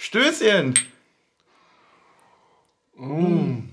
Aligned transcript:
Stößchen. 0.00 0.74
Mm. 2.96 3.69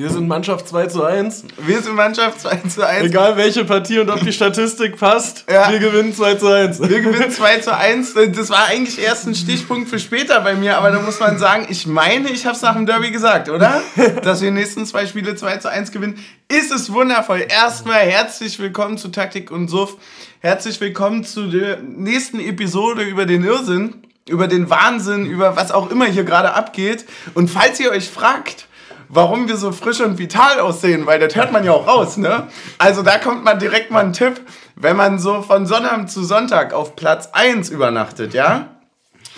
Wir 0.00 0.08
sind 0.08 0.28
Mannschaft 0.28 0.66
2 0.66 0.86
zu 0.86 1.04
1. 1.04 1.44
Wir 1.58 1.82
sind 1.82 1.94
Mannschaft 1.94 2.40
2 2.40 2.56
zu 2.68 2.86
1. 2.88 3.04
Egal 3.04 3.36
welche 3.36 3.66
Partie 3.66 3.98
und 3.98 4.08
ob 4.08 4.20
die 4.22 4.32
Statistik 4.32 4.96
passt, 4.96 5.44
ja. 5.46 5.70
wir 5.70 5.78
gewinnen 5.78 6.14
2 6.14 6.36
zu 6.36 6.48
1. 6.48 6.80
Wir 6.80 7.02
gewinnen 7.02 7.30
2 7.30 7.58
zu 7.58 7.76
1. 7.76 8.14
Das 8.34 8.48
war 8.48 8.64
eigentlich 8.68 8.98
erst 8.98 9.26
ein 9.26 9.34
Stichpunkt 9.34 9.90
für 9.90 9.98
später 9.98 10.40
bei 10.40 10.54
mir, 10.54 10.78
aber 10.78 10.90
da 10.90 11.02
muss 11.02 11.20
man 11.20 11.36
sagen, 11.36 11.66
ich 11.68 11.86
meine, 11.86 12.30
ich 12.30 12.46
habe 12.46 12.56
es 12.56 12.62
nach 12.62 12.76
dem 12.76 12.86
Derby 12.86 13.10
gesagt, 13.10 13.50
oder? 13.50 13.82
Dass 14.22 14.40
wir 14.40 14.48
die 14.48 14.56
nächsten 14.56 14.86
zwei 14.86 15.04
Spiele 15.04 15.36
2 15.36 15.58
zu 15.58 15.70
1 15.70 15.92
gewinnen. 15.92 16.18
Ist 16.48 16.72
es 16.72 16.90
wundervoll. 16.90 17.44
Erstmal 17.46 18.00
herzlich 18.00 18.58
willkommen 18.58 18.96
zu 18.96 19.08
Taktik 19.08 19.50
und 19.50 19.68
Suff. 19.68 19.98
Herzlich 20.38 20.80
willkommen 20.80 21.24
zu 21.24 21.46
der 21.48 21.76
nächsten 21.82 22.40
Episode 22.40 23.02
über 23.02 23.26
den 23.26 23.44
Irrsinn, 23.44 23.96
über 24.30 24.48
den 24.48 24.70
Wahnsinn, 24.70 25.26
über 25.26 25.56
was 25.56 25.70
auch 25.70 25.90
immer 25.90 26.06
hier 26.06 26.24
gerade 26.24 26.54
abgeht. 26.54 27.04
Und 27.34 27.50
falls 27.50 27.78
ihr 27.80 27.90
euch 27.90 28.08
fragt, 28.08 28.66
warum 29.12 29.48
wir 29.48 29.56
so 29.56 29.72
frisch 29.72 30.00
und 30.00 30.18
vital 30.18 30.60
aussehen, 30.60 31.04
weil 31.06 31.18
das 31.18 31.34
hört 31.34 31.52
man 31.52 31.64
ja 31.64 31.72
auch 31.72 31.86
raus, 31.86 32.16
ne? 32.16 32.46
Also 32.78 33.02
da 33.02 33.18
kommt 33.18 33.44
man 33.44 33.58
direkt 33.58 33.90
mal 33.90 34.04
ein 34.04 34.12
Tipp, 34.12 34.40
wenn 34.76 34.96
man 34.96 35.18
so 35.18 35.42
von 35.42 35.66
Sonntag 35.66 36.08
zu 36.08 36.24
Sonntag 36.24 36.72
auf 36.72 36.96
Platz 36.96 37.28
1 37.32 37.68
übernachtet, 37.70 38.34
ja? 38.34 38.68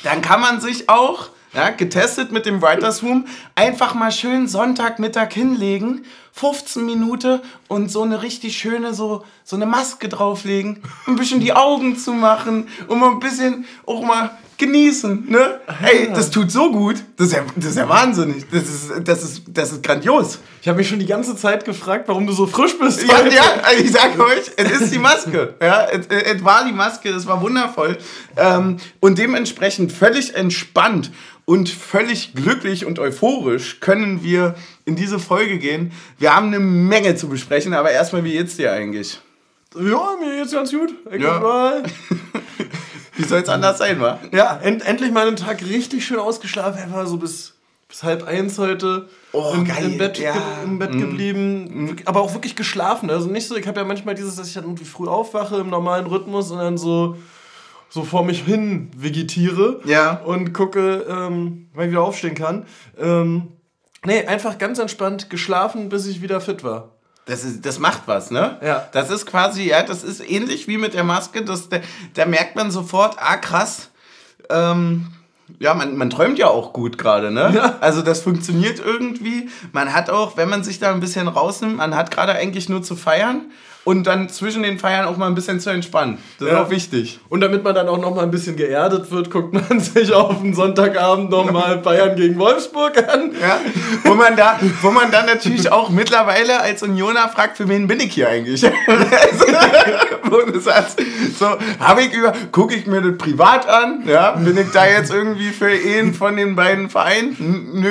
Dann 0.04 0.20
kann 0.20 0.40
man 0.40 0.60
sich 0.60 0.88
auch, 0.88 1.30
ja, 1.54 1.70
getestet 1.70 2.32
mit 2.32 2.46
dem 2.46 2.60
Writers 2.60 3.02
Room, 3.02 3.26
einfach 3.54 3.94
mal 3.94 4.12
schön 4.12 4.46
Sonntagmittag 4.46 5.32
hinlegen 5.32 6.04
15 6.32 6.84
Minuten 6.84 7.40
und 7.68 7.90
so 7.90 8.02
eine 8.02 8.22
richtig 8.22 8.56
schöne, 8.56 8.94
so, 8.94 9.24
so 9.44 9.56
eine 9.56 9.66
Maske 9.66 10.08
drauflegen, 10.08 10.82
ein 11.06 11.16
bisschen 11.16 11.40
die 11.40 11.52
Augen 11.52 11.96
zu 11.96 12.12
machen 12.12 12.68
mal 12.88 13.10
ein 13.10 13.20
bisschen 13.20 13.66
auch 13.86 14.02
mal 14.02 14.30
genießen, 14.62 15.28
ne? 15.28 15.60
Hey, 15.66 16.08
das 16.14 16.30
tut 16.30 16.50
so 16.52 16.70
gut. 16.70 16.96
Das 17.16 17.28
ist 17.28 17.32
ja, 17.34 17.42
das 17.56 17.70
ist 17.70 17.76
ja 17.76 17.88
wahnsinnig. 17.88 18.44
Das 18.50 18.62
ist, 18.62 18.92
das 19.04 19.22
ist, 19.24 19.42
das 19.48 19.72
ist 19.72 19.82
grandios. 19.82 20.38
Ich 20.60 20.68
habe 20.68 20.78
mich 20.78 20.88
schon 20.88 21.00
die 21.00 21.06
ganze 21.06 21.34
Zeit 21.34 21.64
gefragt, 21.64 22.06
warum 22.06 22.26
du 22.26 22.32
so 22.32 22.46
frisch 22.46 22.78
bist. 22.78 23.02
Ja, 23.02 23.26
ja 23.26 23.42
ich 23.76 23.90
sag 23.90 24.18
euch, 24.18 24.52
es 24.56 24.80
ist 24.80 24.94
die 24.94 24.98
Maske. 24.98 25.54
Ja, 25.60 25.86
es, 25.86 26.06
es 26.06 26.44
war 26.44 26.64
die 26.64 26.72
Maske, 26.72 27.08
es 27.10 27.26
war 27.26 27.42
wundervoll. 27.42 27.98
Ähm, 28.36 28.76
und 29.00 29.18
dementsprechend 29.18 29.90
völlig 29.90 30.34
entspannt 30.36 31.10
und 31.44 31.68
völlig 31.68 32.34
glücklich 32.34 32.86
und 32.86 33.00
euphorisch 33.00 33.80
können 33.80 34.22
wir 34.22 34.54
in 34.84 34.94
diese 34.94 35.18
Folge 35.18 35.58
gehen. 35.58 35.90
Wir 36.18 36.36
haben 36.36 36.46
eine 36.46 36.60
Menge 36.60 37.16
zu 37.16 37.28
besprechen, 37.28 37.74
aber 37.74 37.90
erstmal, 37.90 38.22
wie 38.22 38.32
geht's 38.32 38.56
dir 38.56 38.72
eigentlich? 38.72 39.20
Ja, 39.74 40.16
mir 40.20 40.36
geht's 40.36 40.52
ganz 40.52 40.70
gut. 40.70 40.94
Ich 41.10 41.20
ja. 41.20 41.82
Wie 43.16 43.24
soll 43.24 43.42
es 43.42 43.48
anders 43.48 43.78
sein, 43.78 44.00
wa? 44.00 44.18
Ja, 44.32 44.58
end, 44.62 44.86
endlich 44.86 45.12
mal 45.12 45.26
einen 45.26 45.36
Tag 45.36 45.62
richtig 45.62 46.04
schön 46.04 46.18
ausgeschlafen. 46.18 46.82
Einfach 46.82 47.06
so 47.06 47.16
bis, 47.16 47.54
bis 47.88 48.02
halb 48.02 48.26
eins 48.26 48.58
heute. 48.58 49.08
Oh, 49.32 49.52
im, 49.54 49.64
geil. 49.64 49.84
Im 49.84 49.98
Bett, 49.98 50.18
ja. 50.18 50.34
im 50.64 50.78
Bett 50.78 50.92
geblieben. 50.92 51.84
Mm. 51.84 51.96
Aber 52.06 52.20
auch 52.20 52.32
wirklich 52.32 52.56
geschlafen. 52.56 53.10
Also 53.10 53.28
nicht 53.28 53.46
so, 53.46 53.56
ich 53.56 53.66
habe 53.66 53.80
ja 53.80 53.86
manchmal 53.86 54.14
dieses, 54.14 54.36
dass 54.36 54.48
ich 54.48 54.54
dann 54.54 54.64
irgendwie 54.64 54.84
früh 54.84 55.08
aufwache 55.08 55.56
im 55.56 55.70
normalen 55.70 56.06
Rhythmus 56.06 56.50
und 56.50 56.58
dann 56.58 56.78
so 56.78 57.16
so 57.92 58.04
vor 58.04 58.24
mich 58.24 58.42
hin 58.42 58.90
vegetiere 58.96 59.80
ja. 59.84 60.14
und 60.24 60.54
gucke, 60.54 61.04
ähm, 61.06 61.68
wann 61.74 61.84
ich 61.84 61.90
wieder 61.90 62.02
aufstehen 62.02 62.34
kann. 62.34 62.64
Ähm, 62.98 63.48
nee, 64.06 64.24
einfach 64.24 64.56
ganz 64.56 64.78
entspannt 64.78 65.28
geschlafen, 65.28 65.90
bis 65.90 66.06
ich 66.06 66.22
wieder 66.22 66.40
fit 66.40 66.64
war. 66.64 66.88
Das, 67.24 67.44
ist, 67.44 67.64
das 67.64 67.78
macht 67.78 68.02
was, 68.06 68.30
ne? 68.30 68.58
Ja. 68.62 68.88
Das 68.92 69.10
ist 69.10 69.26
quasi, 69.26 69.68
ja, 69.68 69.82
das 69.82 70.02
ist 70.02 70.28
ähnlich 70.28 70.66
wie 70.66 70.76
mit 70.76 70.94
der 70.94 71.04
Maske. 71.04 71.44
Das, 71.44 71.68
da, 71.68 71.78
da 72.14 72.26
merkt 72.26 72.56
man 72.56 72.70
sofort, 72.70 73.16
ah, 73.18 73.36
krass. 73.36 73.90
Ähm, 74.50 75.06
ja, 75.60 75.74
man, 75.74 75.96
man 75.96 76.10
träumt 76.10 76.38
ja 76.38 76.48
auch 76.48 76.72
gut 76.72 76.98
gerade, 76.98 77.30
ne? 77.30 77.52
Ja. 77.54 77.78
Also 77.80 78.02
das 78.02 78.22
funktioniert 78.22 78.80
irgendwie. 78.80 79.48
Man 79.72 79.92
hat 79.92 80.10
auch, 80.10 80.36
wenn 80.36 80.48
man 80.48 80.64
sich 80.64 80.78
da 80.78 80.90
ein 80.92 81.00
bisschen 81.00 81.28
rausnimmt, 81.28 81.76
man 81.76 81.94
hat 81.94 82.10
gerade 82.10 82.32
eigentlich 82.32 82.68
nur 82.68 82.82
zu 82.82 82.96
feiern 82.96 83.42
und 83.84 84.06
dann 84.06 84.28
zwischen 84.28 84.62
den 84.62 84.78
Feiern 84.78 85.06
auch 85.06 85.16
mal 85.16 85.26
ein 85.26 85.34
bisschen 85.34 85.58
zu 85.58 85.70
entspannen. 85.70 86.18
Das 86.38 86.48
ja. 86.48 86.54
ist 86.54 86.66
auch 86.66 86.70
wichtig. 86.70 87.20
Und 87.28 87.40
damit 87.40 87.64
man 87.64 87.74
dann 87.74 87.88
auch 87.88 87.98
noch 87.98 88.14
mal 88.14 88.22
ein 88.22 88.30
bisschen 88.30 88.56
geerdet 88.56 89.10
wird, 89.10 89.30
guckt 89.30 89.52
man 89.52 89.80
sich 89.80 90.12
auf 90.12 90.40
den 90.40 90.54
Sonntagabend 90.54 91.30
noch 91.30 91.50
mal 91.50 91.78
Bayern 91.78 92.16
gegen 92.16 92.38
Wolfsburg 92.38 92.96
an. 92.98 93.32
Ja. 93.40 93.60
Wo 94.04 94.14
man 94.14 94.36
da, 94.36 94.58
wo 94.82 94.90
man 94.90 95.10
dann 95.10 95.26
natürlich 95.26 95.72
auch 95.72 95.90
mittlerweile 95.90 96.60
als 96.60 96.82
Unioner 96.82 97.28
fragt, 97.28 97.56
für 97.56 97.68
wen 97.68 97.88
bin 97.88 98.00
ich 98.00 98.14
hier 98.14 98.28
eigentlich? 98.28 98.60
so, 98.60 98.68
habe 101.80 102.02
ich 102.02 102.12
über, 102.12 102.32
gucke 102.52 102.74
ich 102.74 102.86
mir 102.86 103.02
das 103.02 103.18
privat 103.18 103.68
an? 103.68 104.04
Ja, 104.06 104.32
bin 104.32 104.56
ich 104.56 104.70
da 104.70 104.86
jetzt 104.86 105.12
irgendwie 105.12 105.50
für 105.50 105.66
einen 105.66 106.14
von 106.14 106.36
den 106.36 106.54
beiden 106.54 106.88
Vereinen? 106.88 107.70
Nö. 107.74 107.90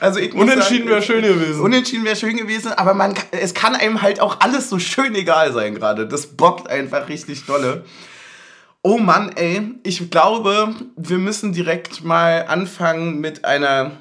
Also 0.00 0.18
ich 0.18 0.34
Unentschieden 0.34 0.88
wäre 0.88 1.02
schön 1.02 1.22
gewesen. 1.22 1.60
Unentschieden 1.60 2.04
wäre 2.04 2.16
schön 2.16 2.36
gewesen, 2.36 2.72
aber 2.72 2.94
man, 2.94 3.14
es 3.32 3.52
kann 3.52 3.74
einem 3.74 4.00
halt 4.00 4.20
auch 4.20 4.40
alles 4.40 4.70
so 4.70 4.78
schön 4.78 5.14
egal 5.14 5.52
sein 5.52 5.74
gerade. 5.74 6.08
Das 6.08 6.26
bockt 6.26 6.68
einfach 6.68 7.08
richtig 7.08 7.44
dolle. 7.44 7.84
Oh 8.82 8.96
Mann, 8.96 9.30
ey, 9.36 9.74
ich 9.82 10.10
glaube, 10.10 10.74
wir 10.96 11.18
müssen 11.18 11.52
direkt 11.52 12.02
mal 12.02 12.46
anfangen 12.48 13.20
mit 13.20 13.44
einer 13.44 13.92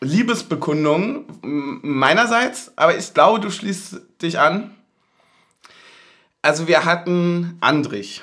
Liebesbekundung 0.00 1.24
meinerseits, 1.42 2.72
aber 2.76 2.96
ich 2.96 3.12
glaube, 3.12 3.40
du 3.40 3.50
schließt 3.50 4.00
dich 4.22 4.38
an. 4.38 4.70
Also 6.42 6.68
wir 6.68 6.84
hatten 6.84 7.58
Andrich, 7.60 8.22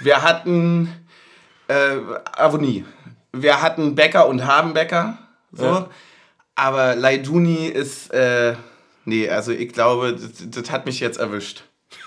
wir 0.00 0.22
hatten 0.22 0.92
äh, 1.68 1.96
Avonie, 2.36 2.84
wir 3.32 3.62
hatten 3.62 3.94
Becker 3.94 4.28
und 4.28 4.46
Habenbecker, 4.46 5.18
so. 5.52 5.64
Ja. 5.64 5.88
Aber 6.58 6.96
Laiduni 6.96 7.66
ist, 7.66 8.12
äh, 8.12 8.56
nee, 9.04 9.28
also 9.28 9.52
ich 9.52 9.72
glaube, 9.72 10.14
das, 10.14 10.50
das 10.50 10.70
hat 10.72 10.86
mich 10.86 10.98
jetzt 10.98 11.16
erwischt. 11.16 11.62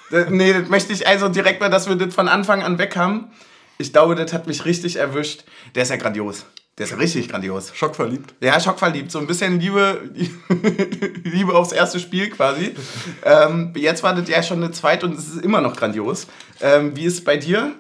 Das, 0.10 0.30
nee, 0.30 0.52
das 0.52 0.68
möchte 0.68 0.92
ich 0.92 1.08
also 1.08 1.30
direkt 1.30 1.62
mal, 1.62 1.70
dass 1.70 1.88
wir 1.88 1.96
das 1.96 2.14
von 2.14 2.28
Anfang 2.28 2.62
an 2.62 2.78
weg 2.78 2.98
haben. 2.98 3.32
Ich 3.78 3.94
glaube, 3.94 4.14
das 4.14 4.34
hat 4.34 4.48
mich 4.48 4.66
richtig 4.66 4.98
erwischt. 4.98 5.46
Der 5.74 5.84
ist 5.84 5.90
ja 5.90 5.96
grandios. 5.96 6.46
Der 6.78 6.84
ist 6.84 6.92
ja 6.92 6.98
richtig 6.98 7.30
grandios. 7.30 7.72
Schockverliebt. 7.74 8.34
Ja, 8.42 8.60
schockverliebt. 8.60 9.10
So 9.10 9.20
ein 9.20 9.28
bisschen 9.28 9.58
Liebe, 9.58 10.02
Liebe 11.24 11.56
aufs 11.56 11.72
erste 11.72 12.02
Spiel 12.02 12.30
quasi. 12.30 12.76
ähm, 13.24 13.72
jetzt 13.78 14.04
war 14.04 14.14
das 14.14 14.28
ja 14.28 14.44
schon 14.44 14.62
eine 14.62 14.72
zweite 14.72 15.06
und 15.06 15.18
es 15.18 15.30
ist 15.30 15.46
immer 15.46 15.62
noch 15.62 15.78
grandios. 15.78 16.28
Ähm, 16.60 16.94
wie 16.98 17.06
ist 17.06 17.14
es 17.14 17.24
bei 17.24 17.38
dir? 17.38 17.74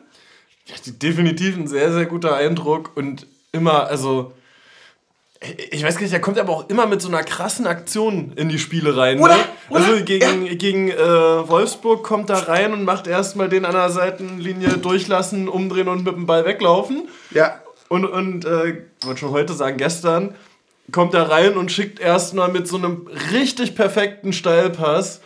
Ja, 0.68 0.76
definitiv 0.86 1.58
ein 1.58 1.68
sehr, 1.68 1.92
sehr 1.92 2.06
guter 2.06 2.38
Eindruck 2.38 2.96
und 2.96 3.28
immer, 3.52 3.88
also 3.88 4.32
ich 5.72 5.84
weiß 5.84 5.96
gar 5.96 6.02
nicht, 6.02 6.14
der 6.14 6.22
kommt 6.22 6.38
aber 6.38 6.54
auch 6.54 6.70
immer 6.70 6.86
mit 6.86 7.02
so 7.02 7.08
einer 7.08 7.24
krassen 7.24 7.66
Aktion 7.66 8.34
in 8.36 8.50
die 8.50 8.60
Spiele 8.60 8.96
rein. 8.96 9.20
Oder, 9.20 9.38
ne? 9.38 9.44
oder? 9.70 9.86
Also 9.86 10.04
gegen, 10.04 10.46
ja. 10.46 10.54
gegen 10.54 10.90
äh, 10.90 10.98
Wolfsburg 10.98 12.04
kommt 12.04 12.30
er 12.30 12.48
rein 12.48 12.74
und 12.74 12.86
macht 12.86 13.08
erstmal 13.08 13.50
den 13.50 13.66
an 13.66 13.74
der 13.74 13.90
Seitenlinie 13.90 14.78
durchlassen, 14.78 15.50
umdrehen 15.50 15.88
und 15.88 16.04
mit 16.06 16.16
dem 16.16 16.28
Ball 16.28 16.46
weglaufen. 16.46 17.10
Ja. 17.32 17.60
Und, 17.90 18.06
und 18.06 18.46
äh, 18.46 18.70
ich 18.70 18.76
wollte 19.04 19.20
schon 19.20 19.32
heute 19.32 19.54
sagen, 19.54 19.78
gestern 19.78 20.36
kommt 20.92 21.16
er 21.16 21.30
rein 21.30 21.58
und 21.58 21.72
schickt 21.72 22.00
erstmal 22.00 22.52
mit 22.52 22.68
so 22.68 22.78
einem 22.78 23.08
richtig 23.32 23.76
perfekten 23.76 24.34
Steilpass 24.34 25.22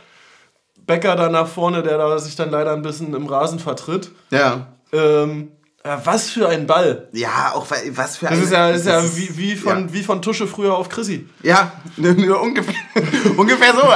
Becker 0.88 1.16
da 1.16 1.30
nach 1.30 1.48
vorne, 1.48 1.84
der 1.84 1.98
da 1.98 2.18
sich 2.20 2.36
dann 2.36 2.52
leider 2.52 2.74
ein 2.74 2.82
bisschen 2.82 3.14
im 3.16 3.26
Rasen 3.26 3.60
vertritt. 3.60 4.12
Ja. 4.30 4.68
Ähm, 4.94 5.52
was 6.04 6.32
für 6.32 6.50
ein 6.50 6.66
Ball. 6.66 7.08
Ja, 7.12 7.52
auch 7.54 7.68
was 7.92 8.18
für 8.18 8.28
ein. 8.28 8.34
Das 8.36 8.46
ist 8.46 8.52
ja, 8.52 8.72
das 8.72 8.82
ist 8.82 8.88
ja 8.88 9.04
wie, 9.16 9.38
wie, 9.38 9.56
von, 9.56 9.88
ja. 9.88 9.94
wie 9.94 10.02
von 10.02 10.20
Tusche 10.20 10.48
früher 10.48 10.76
auf 10.76 10.90
Chrissy. 10.90 11.28
Ja, 11.44 11.74
nur 11.98 12.42
ungefähr, 12.44 12.74
ungefähr 13.38 13.74
so 13.74 13.88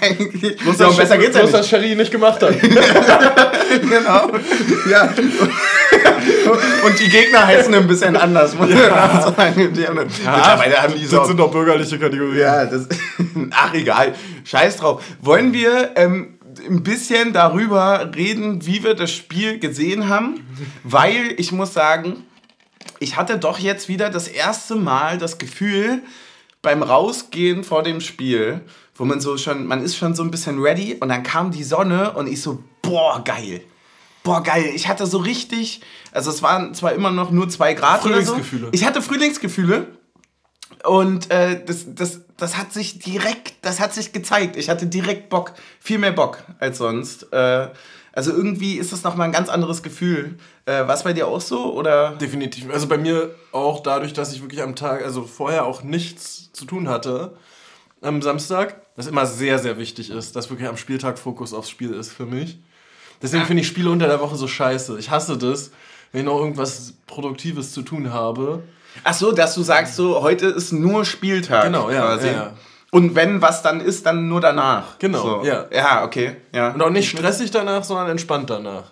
eigentlich. 0.00 0.56
Bloß, 0.58 0.78
ja, 0.78 0.90
besser 0.90 1.18
geht's 1.18 1.36
ja 1.36 1.42
nicht. 1.42 1.54
dass 1.54 1.68
Sherry 1.68 1.96
nicht 1.96 2.12
gemacht 2.12 2.40
hat. 2.40 2.54
genau. 2.60 4.30
Ja. 4.88 5.12
Und 6.86 7.00
die 7.00 7.08
Gegner 7.08 7.46
heißen 7.46 7.74
ein 7.74 7.88
bisschen 7.88 8.16
anders, 8.16 8.54
muss 8.54 8.70
ja. 8.70 9.32
sagen. 9.36 9.74
Die 9.74 9.86
haben, 9.86 9.96
ja, 9.96 10.36
mittlerweile 10.36 10.82
haben 10.82 10.94
die 10.94 11.04
so. 11.04 11.16
Das 11.16 11.26
sind 11.26 11.38
doch 11.38 11.50
bürgerliche 11.50 11.98
Kategorien. 11.98 12.38
Ja, 12.38 12.64
das, 12.64 12.86
ach 13.50 13.74
egal. 13.74 14.14
Scheiß 14.44 14.76
drauf. 14.76 15.02
Wollen 15.20 15.52
wir 15.52 15.92
ähm, 15.96 16.33
ein 16.60 16.82
bisschen 16.82 17.32
darüber 17.32 18.12
reden, 18.14 18.66
wie 18.66 18.82
wir 18.82 18.94
das 18.94 19.10
Spiel 19.10 19.58
gesehen 19.58 20.08
haben, 20.08 20.46
weil 20.82 21.34
ich 21.38 21.52
muss 21.52 21.72
sagen, 21.72 22.24
ich 23.00 23.16
hatte 23.16 23.38
doch 23.38 23.58
jetzt 23.58 23.88
wieder 23.88 24.10
das 24.10 24.28
erste 24.28 24.76
Mal 24.76 25.18
das 25.18 25.38
Gefühl 25.38 26.02
beim 26.62 26.82
Rausgehen 26.82 27.64
vor 27.64 27.82
dem 27.82 28.00
Spiel, 28.00 28.60
wo 28.94 29.04
man 29.04 29.20
so 29.20 29.36
schon, 29.36 29.66
man 29.66 29.82
ist 29.82 29.96
schon 29.96 30.14
so 30.14 30.22
ein 30.22 30.30
bisschen 30.30 30.60
ready 30.60 30.96
und 31.00 31.08
dann 31.08 31.22
kam 31.22 31.50
die 31.50 31.64
Sonne 31.64 32.12
und 32.12 32.26
ich 32.26 32.40
so, 32.40 32.62
boah, 32.82 33.22
geil. 33.22 33.60
Boah, 34.22 34.42
geil. 34.42 34.72
Ich 34.74 34.88
hatte 34.88 35.06
so 35.06 35.18
richtig, 35.18 35.82
also 36.12 36.30
es 36.30 36.42
waren 36.42 36.74
zwar 36.74 36.92
immer 36.92 37.10
noch 37.10 37.30
nur 37.30 37.48
zwei 37.48 37.74
Grad 37.74 38.02
Frühlingsgefühle. 38.02 38.62
Oder 38.62 38.70
so. 38.72 38.72
Ich 38.72 38.86
hatte 38.86 39.02
Frühlingsgefühle 39.02 39.86
und 40.86 41.30
äh, 41.30 41.64
das, 41.64 41.94
das, 41.94 42.20
das 42.36 42.56
hat 42.56 42.72
sich 42.72 42.98
direkt, 42.98 43.54
das 43.62 43.80
hat 43.80 43.92
sich 43.94 44.12
gezeigt. 44.12 44.56
Ich 44.56 44.68
hatte 44.68 44.86
direkt 44.86 45.28
Bock, 45.30 45.52
viel 45.80 45.98
mehr 45.98 46.12
Bock 46.12 46.38
als 46.58 46.78
sonst. 46.78 47.32
Äh, 47.32 47.68
Also 48.16 48.30
irgendwie 48.30 48.74
ist 48.78 48.92
das 48.92 49.02
nochmal 49.02 49.26
ein 49.26 49.32
ganz 49.32 49.48
anderes 49.48 49.82
Gefühl. 49.82 50.36
Äh, 50.66 50.86
War 50.86 50.94
es 50.94 51.02
bei 51.02 51.12
dir 51.12 51.26
auch 51.26 51.40
so? 51.40 51.74
Oder? 51.74 52.14
Definitiv. 52.14 52.70
Also 52.72 52.86
bei 52.86 52.96
mir 52.96 53.34
auch 53.50 53.82
dadurch, 53.82 54.12
dass 54.12 54.32
ich 54.32 54.40
wirklich 54.40 54.62
am 54.62 54.76
Tag, 54.76 55.02
also 55.04 55.24
vorher 55.24 55.64
auch 55.66 55.82
nichts 55.82 56.52
zu 56.52 56.64
tun 56.64 56.88
hatte 56.88 57.36
am 58.02 58.22
Samstag, 58.22 58.82
was 58.94 59.08
immer 59.08 59.26
sehr, 59.26 59.58
sehr 59.58 59.78
wichtig 59.78 60.10
ist, 60.10 60.36
dass 60.36 60.48
wirklich 60.48 60.68
am 60.68 60.76
Spieltag 60.76 61.18
Fokus 61.18 61.52
aufs 61.52 61.70
Spiel 61.70 61.92
ist 61.92 62.12
für 62.12 62.26
mich. 62.26 62.58
Deswegen 63.20 63.46
finde 63.46 63.62
ich 63.62 63.66
Spiele 63.66 63.90
unter 63.90 64.06
der 64.06 64.20
Woche 64.20 64.36
so 64.36 64.46
scheiße. 64.46 64.96
Ich 64.98 65.10
hasse 65.10 65.36
das, 65.36 65.72
wenn 66.12 66.20
ich 66.20 66.26
noch 66.26 66.38
irgendwas 66.38 66.94
Produktives 67.06 67.72
zu 67.72 67.82
tun 67.82 68.12
habe. 68.12 68.62
Ach 69.02 69.14
so, 69.14 69.32
dass 69.32 69.54
du 69.54 69.62
sagst, 69.62 69.96
so 69.96 70.22
heute 70.22 70.46
ist 70.46 70.72
nur 70.72 71.04
Spieltag. 71.04 71.64
Genau, 71.64 71.90
ja, 71.90 72.02
quasi. 72.02 72.28
ja, 72.28 72.32
ja. 72.32 72.52
Und 72.90 73.16
wenn 73.16 73.42
was 73.42 73.62
dann 73.62 73.80
ist, 73.80 74.06
dann 74.06 74.28
nur 74.28 74.40
danach. 74.40 74.98
Genau, 75.00 75.22
so. 75.42 75.44
ja. 75.44 75.66
Ja, 75.72 76.04
okay. 76.04 76.36
Ja, 76.52 76.70
Und 76.70 76.80
auch 76.80 76.90
nicht 76.90 77.10
stressig 77.10 77.50
danach, 77.50 77.82
sondern 77.82 78.08
entspannt 78.10 78.50
danach. 78.50 78.84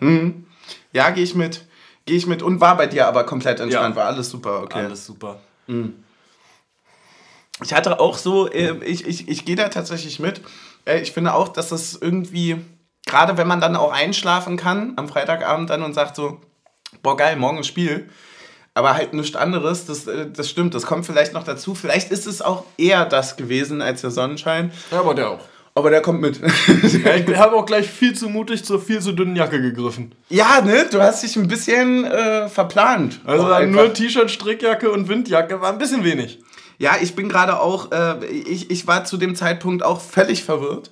ja 0.92 1.10
gehe 1.10 1.22
ich 1.22 1.34
mit. 1.36 1.64
Gehe 2.04 2.16
ich 2.16 2.26
mit. 2.26 2.42
Und 2.42 2.60
war 2.60 2.76
bei 2.76 2.86
dir 2.88 3.06
aber 3.06 3.24
komplett 3.24 3.60
entspannt. 3.60 3.94
Ja. 3.94 4.02
War 4.02 4.08
alles 4.08 4.28
super, 4.28 4.62
okay. 4.64 4.80
Alles 4.80 5.06
super. 5.06 5.38
Ich 7.62 7.72
hatte 7.72 8.00
auch 8.00 8.18
so, 8.18 8.48
äh, 8.50 8.74
ich, 8.84 9.06
ich, 9.06 9.28
ich 9.28 9.44
gehe 9.44 9.56
da 9.56 9.68
tatsächlich 9.68 10.18
mit. 10.18 10.40
Äh, 10.84 11.00
Ich 11.00 11.12
finde 11.12 11.34
auch, 11.34 11.48
dass 11.48 11.68
das 11.68 11.94
irgendwie, 11.94 12.56
gerade 13.06 13.36
wenn 13.36 13.46
man 13.46 13.60
dann 13.60 13.76
auch 13.76 13.92
einschlafen 13.92 14.56
kann 14.56 14.94
am 14.96 15.08
Freitagabend 15.08 15.70
dann 15.70 15.82
und 15.82 15.94
sagt 15.94 16.16
so, 16.16 16.40
boah 17.02 17.16
geil, 17.16 17.36
morgen 17.36 17.58
ein 17.58 17.64
Spiel, 17.64 18.08
aber 18.74 18.94
halt 18.94 19.12
nichts 19.14 19.36
anderes, 19.36 19.86
das, 19.86 20.06
äh, 20.06 20.26
das 20.30 20.48
stimmt, 20.48 20.74
das 20.74 20.86
kommt 20.86 21.06
vielleicht 21.06 21.32
noch 21.34 21.44
dazu. 21.44 21.74
Vielleicht 21.74 22.10
ist 22.10 22.26
es 22.26 22.40
auch 22.42 22.64
eher 22.78 23.04
das 23.04 23.36
gewesen 23.36 23.82
als 23.82 24.00
der 24.00 24.10
Sonnenschein, 24.10 24.72
Ja, 24.90 25.00
aber 25.00 25.14
der 25.14 25.30
auch. 25.30 25.40
aber 25.74 25.90
der 25.90 26.00
kommt 26.02 26.20
mit. 26.20 26.40
Ja, 26.40 27.14
ich 27.16 27.36
habe 27.36 27.54
auch 27.56 27.66
gleich 27.66 27.88
viel 27.88 28.14
zu 28.14 28.28
mutig 28.28 28.64
zur 28.64 28.80
viel 28.80 29.00
zu 29.00 29.12
dünnen 29.12 29.36
Jacke 29.36 29.60
gegriffen. 29.60 30.14
ja, 30.28 30.60
ne, 30.62 30.86
du 30.90 31.00
hast 31.00 31.22
dich 31.22 31.36
ein 31.36 31.48
bisschen 31.48 32.04
äh, 32.04 32.48
verplant. 32.48 33.20
Also 33.24 33.46
nur 33.66 33.92
T-Shirt, 33.92 34.30
Strickjacke 34.30 34.90
und 34.90 35.08
Windjacke 35.08 35.60
war 35.60 35.70
ein 35.72 35.78
bisschen 35.78 36.04
wenig. 36.04 36.40
Ja, 36.78 36.96
ich 37.00 37.14
bin 37.14 37.28
gerade 37.28 37.60
auch, 37.60 37.92
äh, 37.92 38.24
ich, 38.26 38.70
ich 38.70 38.86
war 38.86 39.04
zu 39.04 39.16
dem 39.16 39.36
Zeitpunkt 39.36 39.84
auch 39.84 40.00
völlig 40.00 40.42
verwirrt. 40.44 40.90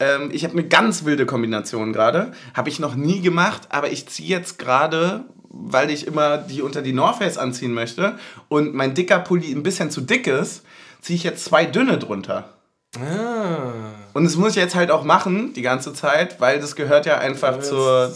Ähm, 0.00 0.30
ich 0.32 0.44
habe 0.44 0.52
eine 0.54 0.66
ganz 0.68 1.04
wilde 1.04 1.26
Kombination 1.26 1.92
gerade. 1.92 2.32
Habe 2.54 2.68
ich 2.70 2.78
noch 2.78 2.94
nie 2.94 3.20
gemacht, 3.20 3.62
aber 3.70 3.90
ich 3.90 4.08
ziehe 4.08 4.28
jetzt 4.28 4.58
gerade, 4.58 5.24
weil 5.48 5.90
ich 5.90 6.06
immer 6.06 6.38
die 6.38 6.62
unter 6.62 6.82
die 6.82 6.92
North 6.92 7.16
Face 7.16 7.38
anziehen 7.38 7.72
möchte 7.72 8.18
und 8.48 8.74
mein 8.74 8.94
dicker 8.94 9.18
Pulli 9.18 9.52
ein 9.52 9.62
bisschen 9.62 9.90
zu 9.90 10.00
dick 10.00 10.26
ist, 10.26 10.64
ziehe 11.00 11.16
ich 11.16 11.24
jetzt 11.24 11.44
zwei 11.44 11.64
dünne 11.64 11.98
drunter. 11.98 12.54
Ah. 12.96 13.72
Und 14.14 14.24
das 14.24 14.36
muss 14.36 14.50
ich 14.50 14.56
jetzt 14.56 14.74
halt 14.74 14.90
auch 14.90 15.04
machen, 15.04 15.52
die 15.52 15.62
ganze 15.62 15.92
Zeit, 15.92 16.40
weil 16.40 16.60
das 16.60 16.74
gehört 16.74 17.06
ja 17.06 17.18
einfach 17.18 17.60
zur, 17.60 18.12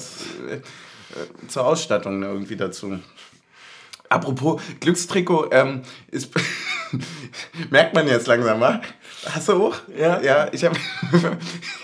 äh, 0.49 0.59
zur 1.49 1.67
Ausstattung 1.67 2.23
irgendwie 2.23 2.57
dazu. 2.57 2.99
Apropos 4.09 4.61
Glückstrikot, 4.81 5.49
ähm, 5.53 5.83
ist, 6.11 6.31
merkt 7.71 7.95
man 7.95 8.07
jetzt 8.09 8.27
langsam, 8.27 8.61
wa? 8.61 8.81
Hast 9.27 9.49
du 9.49 9.67
auch? 9.67 9.77
Ja. 9.97 10.21
Ja, 10.21 10.49
ich 10.53 10.65
habe 10.65 10.77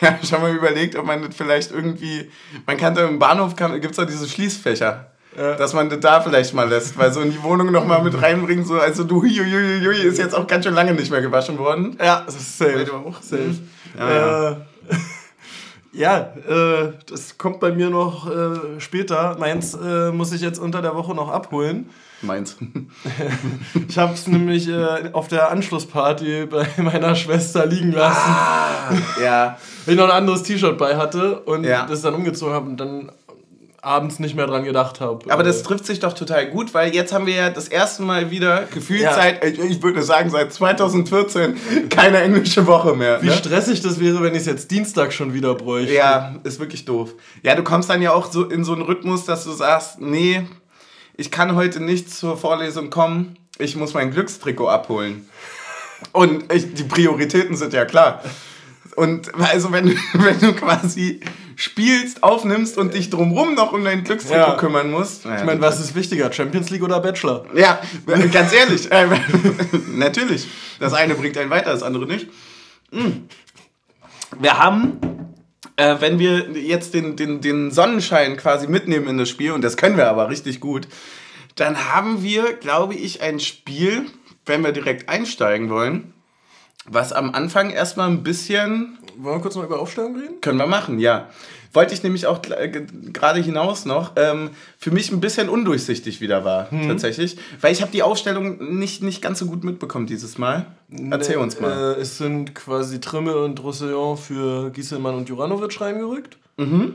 ja, 0.01 0.19
schon 0.29 0.43
mal 0.43 0.55
überlegt, 0.55 0.97
ob 0.97 1.06
man 1.06 1.23
das 1.23 1.37
vielleicht 1.37 1.71
irgendwie, 1.71 2.31
man 2.67 2.77
kann 2.77 2.94
da 2.94 3.06
im 3.06 3.19
Bahnhof, 3.19 3.55
gibt 3.56 3.91
es 3.91 3.97
doch 3.97 4.06
diese 4.06 4.29
Schließfächer. 4.29 5.12
Ja. 5.38 5.55
Dass 5.55 5.73
man 5.73 5.88
das 5.88 6.00
da 6.00 6.20
vielleicht 6.20 6.52
mal 6.55 6.69
lässt, 6.69 6.99
weil 6.99 7.12
so 7.12 7.20
in 7.20 7.31
die 7.31 7.43
Wohnung 7.43 7.70
nochmal 7.70 8.02
mit 8.02 8.20
reinbringen, 8.20 8.64
so, 8.64 8.75
also 8.75 9.05
du, 9.05 9.23
hui, 9.23 9.31
hui, 9.31 9.50
hui, 9.50 9.81
hui, 9.85 10.02
ist 10.02 10.19
jetzt 10.19 10.35
auch 10.35 10.46
ganz 10.49 10.64
schön 10.64 10.75
lange 10.75 10.93
nicht 10.94 11.11
mehr 11.12 11.20
gewaschen 11.23 11.58
worden. 11.58 11.96
Ja, 12.02 12.23
das 12.26 12.35
ist 12.37 12.58
safe. 12.58 12.93
Auch? 12.93 13.23
Safe. 13.23 13.55
Ja, 13.96 14.11
ja. 14.11 14.50
Äh, 14.50 14.56
ja, 15.93 16.19
äh, 16.49 16.93
das 17.08 17.38
kommt 17.38 17.61
bei 17.61 17.70
mir 17.73 17.88
noch 17.90 18.29
äh, 18.29 18.81
später. 18.81 19.37
Meins 19.38 19.75
äh, 19.75 20.11
muss 20.11 20.32
ich 20.32 20.40
jetzt 20.40 20.58
unter 20.58 20.82
der 20.82 20.94
Woche 20.96 21.14
noch 21.14 21.29
abholen. 21.31 21.88
Meins. 22.20 22.56
Ich 23.88 23.96
habe 23.96 24.14
es 24.14 24.26
nämlich 24.26 24.69
äh, 24.69 25.11
auf 25.12 25.29
der 25.29 25.50
Anschlussparty 25.50 26.46
bei 26.46 26.67
meiner 26.82 27.14
Schwester 27.14 27.64
liegen 27.64 27.93
lassen, 27.93 28.31
ja. 29.23 29.56
weil 29.87 29.94
ich 29.94 30.00
noch 30.00 30.06
ein 30.06 30.17
anderes 30.17 30.43
T-Shirt 30.43 30.76
bei 30.79 30.96
hatte 30.96 31.41
und 31.41 31.64
Ja. 31.64 31.87
das 31.87 32.02
dann 32.02 32.14
umgezogen 32.14 32.55
habe 32.55 32.69
und 32.70 32.76
dann 32.79 33.12
abends 33.81 34.19
nicht 34.19 34.35
mehr 34.35 34.47
dran 34.47 34.65
gedacht 34.65 35.01
habe. 35.01 35.31
Aber 35.33 35.43
das 35.45 35.63
trifft 35.63 35.87
sich 35.87 36.01
doch 36.01 36.13
total 36.13 36.47
gut, 36.51 36.75
weil 36.75 36.95
jetzt 36.95 37.13
haben 37.13 37.27
wir 37.27 37.35
ja 37.35 37.51
das 37.51 37.69
erste 37.69 38.03
Mal 38.03 38.31
wieder 38.31 38.65
gefühlt 38.65 39.03
Ja. 39.03 39.15
seit, 39.15 39.45
ich, 39.45 39.59
ich 39.59 39.83
würde 39.83 40.03
sagen, 40.03 40.31
seit 40.31 40.53
2014 40.53 41.89
keine 41.89 42.21
englische 42.21 42.67
Woche 42.67 42.95
mehr. 42.95 43.23
Wie 43.23 43.27
Ne? 43.29 43.33
stressig 43.33 43.81
das 43.81 44.01
wäre, 44.01 44.21
wenn 44.23 44.33
ich 44.35 44.41
es 44.41 44.47
jetzt 44.47 44.71
Dienstag 44.71 45.13
schon 45.13 45.33
wieder 45.33 45.55
bräuchte. 45.55 45.95
Ja, 45.95 46.35
ist 46.45 46.59
wirklich 46.59 46.85
doof. 46.87 47.15
Ja, 47.43 47.55
du 47.55 47.63
kommst 47.63 47.89
dann 47.89 48.03
ja 48.03 48.13
auch 48.13 48.31
so 48.33 48.45
in 48.45 48.65
so 48.65 48.73
einen 48.73 48.83
Rhythmus, 48.83 49.25
dass 49.25 49.45
du 49.45 49.53
sagst, 49.53 50.01
nee, 50.01 50.43
ich 51.17 51.31
kann 51.31 51.55
heute 51.55 51.81
nicht 51.81 52.13
zur 52.13 52.37
Vorlesung 52.37 52.91
kommen, 52.91 53.37
ich 53.59 53.77
muss 53.77 53.95
mein 53.95 54.11
Glückstrikot 54.11 54.69
abholen. 54.69 55.29
Und 56.13 56.53
ich, 56.53 56.75
die 56.75 56.85
Prioritäten 56.85 57.57
sind 57.57 57.73
ja 57.73 57.85
klar. 57.85 58.23
Und 58.97 59.33
also 59.41 59.73
wenn, 59.73 59.97
wenn 60.15 60.39
du 60.41 60.53
quasi 60.55 61.21
spielst, 61.60 62.22
aufnimmst 62.22 62.78
und 62.78 62.94
dich 62.94 63.10
drumrum 63.10 63.55
noch 63.56 63.72
um 63.72 63.82
dein 63.82 64.05
Glückstrikot 64.05 64.38
Ja. 64.52 64.56
kümmern 64.56 64.93
musst. 64.93 65.25
Ich 65.26 65.44
meine, 65.44 65.60
was 65.60 65.81
ist 65.81 65.96
wichtiger, 65.96 66.32
Champions 66.32 66.70
League 66.70 66.84
oder 66.84 67.00
Bachelor? 67.00 67.46
Ja, 67.52 67.81
ganz 68.32 68.52
ehrlich. 68.52 68.88
äh, 68.93 69.08
natürlich. 69.96 70.46
Das 70.78 70.94
eine 70.94 71.16
bringt 71.16 71.37
einen 71.37 71.50
weiter, 71.50 71.72
das 71.72 71.82
andere 71.82 72.06
nicht. 72.06 72.28
Mm. 72.93 73.25
Wir 74.38 74.56
haben, 74.58 74.99
äh, 75.75 75.96
wenn 75.99 76.20
wir 76.20 76.49
jetzt 76.52 76.94
den, 76.94 77.16
den, 77.16 77.40
den 77.40 77.72
Sonnenschein 77.72 78.37
quasi 78.37 78.69
mitnehmen 78.69 79.08
in 79.08 79.19
das 79.19 79.28
Spiel, 79.28 79.50
und 79.50 79.62
das 79.62 79.76
können 79.76 79.96
wir 79.96 80.08
aber 80.08 80.28
richtig 80.31 80.60
gut, 80.60 80.87
dann 81.56 81.93
haben 81.93 82.22
wir, 82.22 82.52
glaube 82.52 82.94
ich, 82.94 83.20
ein 83.20 83.40
Spiel, 83.40 84.06
wenn 84.46 84.62
wir 84.62 84.70
direkt 84.70 85.08
einsteigen 85.08 85.70
wollen, 85.70 86.14
was 86.90 87.12
am 87.12 87.35
Anfang 87.35 87.70
erstmal 87.70 88.08
ein 88.08 88.23
bisschen 88.23 88.99
Wollen 89.19 89.37
wir 89.37 89.43
kurz 89.43 89.56
mal 89.56 89.64
über 89.67 89.79
Aufstellung 89.81 90.17
reden? 90.17 90.40
können 90.40 90.58
wir 90.58 90.67
machen, 90.67 90.99
ja. 90.99 91.29
Wollte 91.75 91.93
ich 91.93 92.02
nämlich 92.02 92.26
auch 92.26 92.40
ge- 92.40 92.87
gerade 93.12 93.40
hinaus 93.40 93.85
noch, 93.85 94.12
ähm, 94.17 94.50
für 94.79 94.90
mich 94.90 95.12
ein 95.12 95.20
bisschen 95.20 95.50
undurchsichtig 95.50 96.20
wieder 96.23 96.43
war, 96.44 96.70
tatsächlich. 96.70 97.37
Weil 97.61 97.73
ich 97.73 97.82
habe 97.82 97.93
die 97.93 98.02
Aufstellung 98.02 98.79
nicht, 98.79 99.02
nicht 99.02 99.20
ganz 99.20 99.38
so 99.38 99.46
gut 99.46 99.64
mitbekommen 99.64 100.06
dieses 100.06 100.38
Mal. 100.38 100.64
Erzähl 101.11 101.37
uns 101.37 101.61
mal. 101.61 101.94
Äh, 101.96 102.00
es 102.00 102.17
sind 102.17 102.55
quasi 102.55 103.00
Trimme 103.00 103.37
und 103.37 103.62
Roussillon 103.62 104.17
für 104.17 104.70
Gieselmann 104.70 105.14
und 105.14 105.29
Juranovic 105.29 105.79
reingerückt. 105.81 106.38
Mhm. 106.56 106.94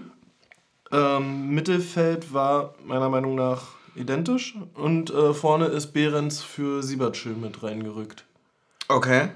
Ähm, 0.92 1.50
Mittelfeld 1.50 2.34
war 2.34 2.74
meiner 2.84 3.10
Meinung 3.10 3.36
nach 3.36 3.64
identisch. 3.96 4.56
Und 4.74 5.12
äh, 5.12 5.34
vorne 5.36 5.66
ist 5.68 5.94
Behrens 5.94 6.42
für 6.42 6.82
Siebertschö 6.82 7.30
mit 7.40 7.62
reingerückt. 7.62 8.26
Okay. 8.88 9.30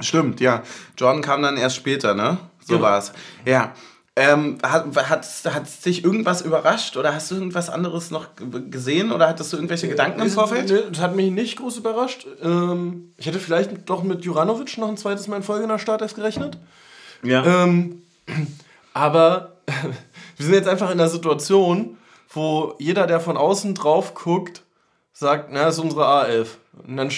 Stimmt, 0.00 0.40
ja. 0.40 0.62
Jordan 0.98 1.22
kam 1.22 1.42
dann 1.42 1.56
erst 1.56 1.76
später, 1.76 2.14
ne? 2.14 2.38
So 2.60 2.74
Genau. 2.76 2.86
war's. 2.88 3.12
Ja. 3.44 3.72
Ähm, 4.18 4.56
hat, 4.62 4.86
hat, 5.10 5.26
hat 5.52 5.84
dich 5.84 6.02
irgendwas 6.02 6.40
überrascht 6.40 6.96
oder 6.96 7.14
hast 7.14 7.30
du 7.30 7.34
irgendwas 7.34 7.68
anderes 7.68 8.10
noch 8.10 8.28
gesehen 8.70 9.12
oder 9.12 9.28
hattest 9.28 9.52
du 9.52 9.58
irgendwelche 9.58 9.88
Gedanken 9.88 10.22
im 10.22 10.30
Vorfeld? 10.30 10.70
Nee, 10.70 10.78
Das 10.90 11.00
hat 11.02 11.14
mich 11.14 11.30
nicht 11.30 11.58
groß 11.58 11.76
überrascht. 11.76 12.26
Ähm, 12.42 13.12
ich 13.18 13.26
hätte 13.26 13.38
vielleicht 13.38 13.70
doch 13.90 14.02
mit 14.02 14.24
Juranovic 14.24 14.78
noch 14.78 14.88
ein 14.88 14.96
zweites 14.96 15.28
Mal 15.28 15.36
in 15.36 15.42
Folge 15.42 15.64
in 15.64 15.68
der 15.68 15.78
Startelf 15.78 16.14
gerechnet. 16.14 16.56
Ja. 17.22 17.44
Ähm, 17.64 18.02
aber 18.94 19.56
wir 20.38 20.46
sind 20.46 20.54
jetzt 20.54 20.68
einfach 20.68 20.90
in 20.90 20.98
der 20.98 21.08
Situation, 21.08 21.98
wo 22.30 22.74
jeder, 22.78 23.06
der 23.06 23.20
von 23.20 23.36
außen 23.36 23.74
drauf 23.74 24.14
guckt, 24.14 24.62
sagt, 25.18 25.48
na, 25.50 25.64
das 25.64 25.76
ist 25.78 25.80
unsere 25.84 26.04
A11. 26.06 26.46
Und 26.86 26.96
dann 26.96 27.10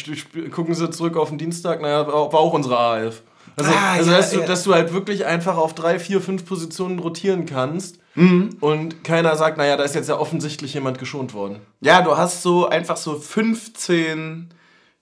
gucken 0.53 0.75
sie 0.75 0.91
zurück 0.91 1.17
auf 1.17 1.31
den 1.31 1.39
Dienstag, 1.39 1.81
naja, 1.83 2.07
war 2.07 2.15
auch 2.15 2.53
unsere 2.53 2.79
A11. 2.79 3.15
Also, 3.57 3.71
Ah, 3.73 3.93
also 3.95 4.11
ja, 4.13 4.17
dass, 4.19 4.31
du, 4.31 4.41
ja. 4.41 4.47
dass 4.47 4.63
du 4.63 4.73
halt 4.75 4.93
wirklich 4.93 5.27
einfach 5.27 5.57
auf 5.57 5.75
drei, 5.75 5.99
vier, 5.99 6.21
fünf 6.21 6.45
Positionen 6.47 6.99
rotieren 7.01 7.45
kannst 7.45 7.99
Mhm. 8.15 8.57
und 8.61 9.03
keiner 9.05 9.37
sagt, 9.37 9.59
naja, 9.59 9.77
da 9.77 9.83
ist 9.85 9.95
jetzt 9.95 10.09
ja 10.09 10.19
offensichtlich 10.19 10.75
jemand 10.75 10.99
geschont 10.99 11.35
worden. 11.35 11.61
Ja, 11.81 12.03
du 12.03 12.17
hast 12.17 12.43
so 12.43 12.69
einfach 12.69 12.97
so 12.97 13.15
15 13.17 14.49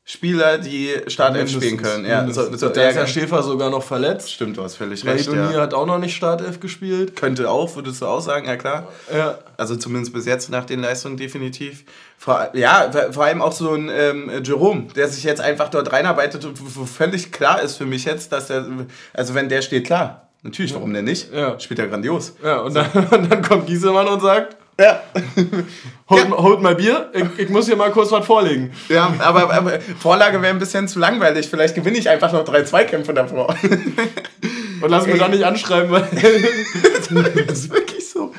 Spieler, 0.08 0.58
die 0.58 0.94
Startelf 1.08 1.50
spielen 1.50 1.78
können. 1.78 2.06
Ja, 2.06 2.25
so, 2.30 2.56
so, 2.56 2.68
da 2.68 2.80
ja, 2.80 2.88
ist 2.90 2.94
der 2.96 3.06
Schäfer 3.08 3.42
sogar 3.42 3.70
noch 3.70 3.82
verletzt. 3.82 4.30
Stimmt, 4.30 4.56
du 4.56 4.62
hast 4.62 4.76
völlig 4.76 5.04
recht. 5.04 5.28
Maidoni 5.28 5.52
Ja. 5.54 5.62
hat 5.62 5.75
auch 5.75 5.84
noch 5.84 5.98
nicht 5.98 6.14
Startelf 6.14 6.60
gespielt. 6.60 7.16
Könnte 7.16 7.50
auch, 7.50 7.75
würdest 7.75 8.02
du 8.02 8.06
auch 8.06 8.20
sagen, 8.20 8.46
ja 8.46 8.54
klar. 8.56 8.86
Ja. 9.12 9.38
Also 9.56 9.75
zumindest 9.75 10.12
bis 10.12 10.25
jetzt 10.25 10.48
nach 10.48 10.64
den 10.64 10.80
Leistungen 10.80 11.16
definitiv. 11.16 11.82
Vor, 12.18 12.50
ja, 12.52 12.88
vor 13.10 13.25
allem 13.25 13.42
auch 13.42 13.50
so 13.50 13.75
ein 13.75 13.90
ähm, 13.92 14.30
Jerome, 14.44 14.84
der 14.94 15.08
sich 15.08 15.25
jetzt 15.25 15.40
einfach 15.40 15.70
dort 15.70 15.92
reinarbeitet 15.92 16.44
und 16.44 16.56
wo 16.76 16.84
völlig 16.84 17.32
klar 17.32 17.60
ist 17.60 17.76
für 17.76 17.84
mich 17.84 18.04
jetzt, 18.04 18.30
dass 18.30 18.48
er, 18.48 18.64
also 19.12 19.34
wenn 19.34 19.48
der 19.48 19.60
steht, 19.62 19.86
klar. 19.86 20.28
Natürlich, 20.42 20.72
warum 20.75 20.94
denn 20.94 21.06
nicht? 21.06 21.32
Ja. 21.34 21.58
Spielt 21.58 21.80
er 21.80 21.88
grandios. 21.88 22.36
Ja, 22.44 22.60
und 22.60 22.75
dann, 22.75 22.88
und 23.10 23.32
dann 23.32 23.42
kommt 23.42 23.66
Gieselmann 23.66 24.06
und 24.06 24.20
sagt, 24.20 24.56
Ja. 24.78 25.02
holt, 26.11 26.28
Ja. 26.28 26.37
holt 26.37 26.61
mal 26.61 26.75
Bier, 26.75 27.11
ich, 27.12 27.38
ich 27.38 27.49
muss 27.49 27.66
hier 27.66 27.76
mal 27.76 27.90
kurz 27.90 28.12
was 28.12 28.26
vorlegen. 28.26 28.73
Ja, 28.88 29.14
aber, 29.18 29.52
aber 29.52 29.80
Vorlage 29.99 30.40
wäre 30.42 30.52
ein 30.52 30.59
bisschen 30.59 30.87
zu 30.87 30.99
langweilig. 30.99 31.49
Vielleicht 31.49 31.75
gewinne 31.75 31.99
ich 31.99 32.09
einfach 32.09 32.33
noch 32.33 32.45
drei 32.45 32.62
Zweikämpfe 32.62 33.14
davor. 33.14 33.54
Und 34.83 34.90
lass 34.90 35.06
mich 35.06 35.18
da 35.18 35.28
nicht 35.28 35.45
anschreiben, 35.45 35.90
weil. 35.90 36.06
das 37.47 37.59
ist 37.59 37.73
wirklich 37.73 38.09
so. 38.09 38.35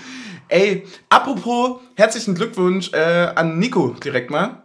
Ey, 0.49 0.85
apropos, 1.09 1.81
herzlichen 1.95 2.35
Glückwunsch 2.35 2.93
äh, 2.93 3.29
an 3.35 3.57
Nico 3.57 3.95
direkt 4.03 4.29
mal. 4.29 4.61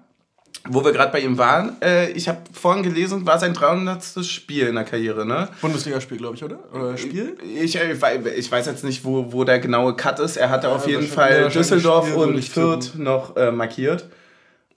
Wo 0.69 0.85
wir 0.85 0.93
gerade 0.93 1.11
bei 1.11 1.21
ihm 1.21 1.39
waren. 1.39 1.77
Äh, 1.83 2.11
ich 2.13 2.29
habe 2.29 2.39
vorhin 2.53 2.85
gelesen, 2.85 3.27
war 3.27 3.39
sein 3.39 3.53
300. 3.53 4.25
Spiel 4.25 4.69
in 4.69 4.77
der 4.77 4.85
Karriere, 4.85 5.27
ne? 5.27 5.49
Bundesligaspiel, 5.61 6.19
glaube 6.19 6.37
ich, 6.37 6.45
oder? 6.45 6.59
Oder 6.73 6.97
Spiel? 6.97 7.37
Ich, 7.61 7.75
äh, 7.77 7.93
ich 8.37 8.51
weiß 8.53 8.67
jetzt 8.67 8.85
nicht, 8.85 9.05
wo, 9.05 9.33
wo 9.33 9.43
der 9.43 9.59
genaue 9.59 9.97
Cut 9.97 10.21
ist. 10.21 10.37
Er 10.37 10.51
hatte 10.51 10.69
Ja, 10.69 10.75
auf 10.77 10.87
jeden 10.87 11.07
Fall 11.09 11.49
Düsseldorf 11.49 12.07
Spiel, 12.07 12.17
und 12.23 12.45
Fürth 12.45 12.95
noch 12.95 13.37
äh, 13.37 13.51
markiert. 13.51 14.09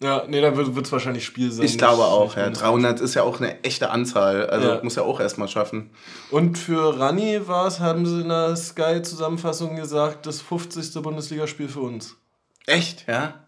Ja, 0.01 0.24
nee, 0.27 0.42
dann 0.42 0.58
wird 0.58 0.86
es 0.86 0.92
wahrscheinlich 0.92 1.24
Spiel 1.24 1.51
sein. 1.51 1.65
Ich 1.65 1.77
glaube 1.77 2.04
auch, 2.04 2.36
ja. 2.36 2.44
Bundes- 2.46 2.60
300 2.62 3.00
ist 3.01 3.13
ja 3.13 3.24
auch 3.24 3.39
eine 3.39 3.63
echte 3.63 3.92
Anzahl. 3.92 4.46
Also 4.48 4.68
Ja. 4.68 4.80
muss 4.84 4.96
ja 4.96 5.04
auch 5.04 5.20
erstmal 5.22 5.48
schaffen. 5.48 5.92
Und 6.32 6.58
für 6.58 7.00
Rani 7.00 7.42
war 7.48 7.68
es, 7.68 7.80
haben 7.80 8.06
sie 8.06 8.22
in 8.22 8.30
der 8.30 8.56
Sky-Zusammenfassung 8.58 9.75
gesagt, 9.75 10.25
das 10.25 10.42
50. 10.42 11.01
Bundesligaspiel 11.01 11.70
für 11.70 11.80
uns. 11.82 12.15
Echt, 12.65 13.08
ja? 13.08 13.45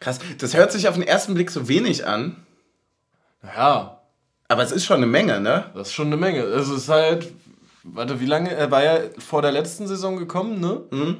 Krass. 0.00 0.18
Das 0.38 0.54
hört 0.54 0.72
sich 0.72 0.88
auf 0.88 0.94
den 0.94 1.02
ersten 1.02 1.34
Blick 1.34 1.50
so 1.50 1.68
wenig 1.68 2.06
an. 2.06 2.36
Ja, 3.42 4.00
Aber 4.48 4.62
es 4.62 4.72
ist 4.72 4.84
schon 4.84 4.96
eine 4.96 5.06
Menge, 5.06 5.40
ne? 5.40 5.66
das 5.74 5.88
ist 5.88 5.94
schon 5.94 6.08
eine 6.08 6.16
Menge. 6.16 6.42
Also 6.42 6.74
es 6.74 6.82
ist 6.82 6.88
halt, 6.88 7.32
warte, 7.84 8.20
wie 8.20 8.26
lange, 8.26 8.52
er 8.52 8.70
war 8.70 8.82
ja 8.82 8.98
vor 9.18 9.42
der 9.42 9.52
letzten 9.52 9.86
Saison 9.86 10.16
gekommen, 10.16 10.60
ne? 10.60 10.82
Mhm. 10.90 11.16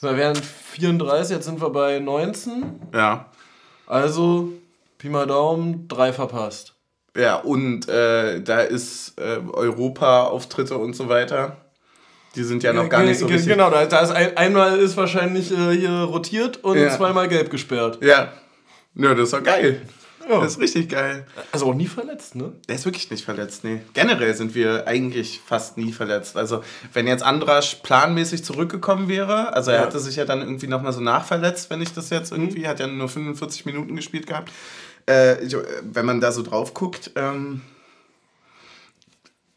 Wir 0.00 0.16
wären 0.16 0.36
34, 0.36 1.34
jetzt 1.34 1.46
sind 1.46 1.60
wir 1.60 1.70
bei 1.70 1.98
19. 1.98 2.80
Ja. 2.94 3.26
Also, 3.86 4.52
Pi 4.98 5.08
mal 5.08 5.26
Daumen, 5.26 5.88
drei 5.88 6.12
verpasst. 6.12 6.74
Ja, 7.16 7.36
und 7.36 7.88
äh, 7.88 8.40
da 8.40 8.60
ist 8.60 9.18
äh, 9.18 9.40
Europa-Auftritte 9.52 10.78
und 10.78 10.94
so 10.94 11.08
weiter. 11.08 11.56
Die 12.34 12.42
sind 12.44 12.62
ja 12.62 12.72
noch 12.72 12.88
gar 12.88 13.02
nicht 13.02 13.18
so 13.18 13.26
richtig. 13.26 13.48
Genau, 13.52 13.70
da, 13.70 13.86
da 13.86 14.00
ist 14.00 14.10
ein, 14.10 14.36
einmal 14.36 14.78
ist 14.78 14.96
wahrscheinlich 14.96 15.50
äh, 15.50 15.72
hier 15.76 15.90
rotiert 15.90 16.58
und 16.64 16.78
Ja. 16.78 16.94
zweimal 16.96 17.28
gelb 17.28 17.50
gesperrt. 17.50 17.98
Ja. 18.02 18.32
Ja, 18.94 19.14
das 19.14 19.24
ist 19.24 19.32
doch 19.32 19.42
geil. 19.42 19.82
Ja. 20.28 20.40
Das 20.40 20.52
ist 20.52 20.60
richtig 20.60 20.90
geil. 20.90 21.26
Also 21.52 21.66
auch 21.70 21.74
nie 21.74 21.86
verletzt, 21.86 22.34
ne? 22.34 22.52
Der 22.68 22.74
ist 22.76 22.84
wirklich 22.84 23.10
nicht 23.10 23.24
verletzt, 23.24 23.64
nee. 23.64 23.80
Generell 23.94 24.34
sind 24.34 24.54
wir 24.54 24.86
eigentlich 24.86 25.40
fast 25.46 25.78
nie 25.78 25.90
verletzt. 25.92 26.36
Also, 26.36 26.62
wenn 26.92 27.06
jetzt 27.06 27.22
Andrasch 27.22 27.76
planmäßig 27.76 28.44
zurückgekommen 28.44 29.08
wäre, 29.08 29.54
also 29.54 29.70
er 29.70 29.78
Ja. 29.78 29.86
hatte 29.86 29.98
sich 30.00 30.16
ja 30.16 30.26
dann 30.26 30.40
irgendwie 30.42 30.66
nochmal 30.66 30.92
so 30.92 31.00
nachverletzt, 31.00 31.70
wenn 31.70 31.80
ich 31.80 31.94
das 31.94 32.10
jetzt 32.10 32.30
irgendwie, 32.30 32.68
hat 32.68 32.78
ja 32.78 32.86
nur 32.86 33.08
45 33.08 33.64
Minuten 33.64 33.96
gespielt 33.96 34.26
gehabt. 34.26 34.52
Äh, 35.08 35.42
ich- 35.42 35.56
wenn 35.82 36.04
man 36.04 36.20
da 36.20 36.30
so 36.30 36.42
drauf 36.42 36.74
guckt, 36.74 37.10
ähm, 37.16 37.62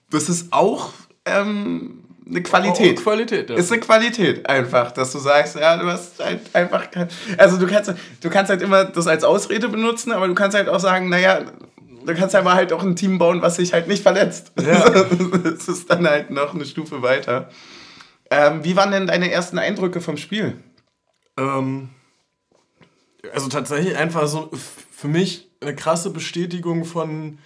das 0.10 0.30
ist 0.30 0.54
auch 0.54 0.92
ähm, 1.26 2.01
eine 2.28 2.44
Qualität. 2.44 3.00
Oh, 3.00 3.04
Qualität, 3.04 3.50
ja. 3.50 3.56
Ist 3.56 3.72
eine 3.72 3.82
Qualität 3.82 4.48
einfach, 4.48 4.92
dass 4.92 5.12
du 5.12 5.20
sagst, 5.20 5.56
ja, 5.56 5.78
du 5.78 5.88
hast 5.88 6.24
halt 6.24 6.42
einfach 6.54 6.92
kein, 6.92 7.08
also 7.38 7.58
du 7.58 7.68
kannst, 7.68 7.94
du 8.22 8.30
kannst 8.30 8.50
halt 8.50 8.62
immer 8.62 8.86
das 8.86 9.08
als 9.08 9.24
Ausrede 9.24 9.70
benutzen, 9.70 10.12
aber 10.12 10.28
du 10.28 10.36
kannst 10.36 10.56
halt 10.56 10.70
auch 10.70 10.80
sagen, 10.80 11.10
naja, 11.10 11.42
du 12.06 12.16
kannst 12.16 12.36
aber 12.36 12.54
halt 12.54 12.74
auch 12.74 12.84
ein 12.84 12.96
Team 12.96 13.18
bauen, 13.18 13.42
was 13.42 13.56
sich 13.56 13.74
halt 13.74 13.88
nicht 13.88 14.04
verletzt. 14.04 14.52
Ja. 14.60 14.90
das 15.44 15.68
ist 15.68 15.90
dann 15.90 16.08
halt 16.08 16.30
noch 16.30 16.54
eine 16.54 16.66
Stufe 16.66 17.02
weiter. 17.02 17.50
Ähm, 18.30 18.64
wie 18.64 18.76
waren 18.76 18.92
denn 18.92 19.08
deine 19.08 19.32
ersten 19.32 19.58
Eindrücke 19.60 20.00
vom 20.00 20.18
Spiel? 20.18 20.58
Ähm, 21.38 21.90
also 23.34 23.50
tatsächlich 23.50 23.98
einfach 23.98 24.28
so 24.28 24.50
für 24.92 25.08
mich 25.08 25.50
eine 25.62 25.76
krasse 25.76 26.12
Bestätigung 26.12 26.86
von 26.86 27.40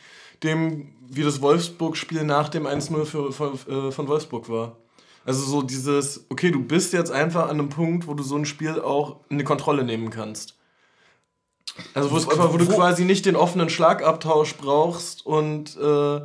dem, 0.44 0.95
wie 1.10 1.24
das 1.24 1.42
Wolfsburg-Spiel 1.42 2.24
nach 2.24 2.50
dem 2.50 2.66
1-0 2.66 3.06
für, 3.06 3.32
von, 3.32 3.54
äh, 3.68 3.92
von 3.92 4.08
Wolfsburg 4.08 4.50
war. 4.50 4.78
Also 5.26 5.44
so 5.44 5.62
dieses, 5.64 6.26
okay, 6.30 6.52
du 6.52 6.62
bist 6.64 6.94
jetzt 6.94 7.12
einfach 7.12 7.46
an 7.46 7.52
einem 7.60 7.70
Punkt, 7.70 8.08
wo 8.08 8.14
du 8.14 8.22
so 8.24 8.36
ein 8.36 8.46
Spiel 8.46 8.80
auch 8.80 9.18
in 9.30 9.38
die 9.40 9.44
Kontrolle 9.44 9.84
nehmen 9.84 10.10
kannst. 10.12 10.56
Also 11.94 12.12
wo, 12.12 12.16
Wo- 12.16 12.54
wo 12.54 12.58
du 12.58 12.66
quasi 12.68 13.06
nicht 13.06 13.26
den 13.26 13.36
offenen 13.36 13.70
Schlagabtausch 13.70 14.56
brauchst 14.56 15.26
und 15.26 15.76
äh, 15.78 16.22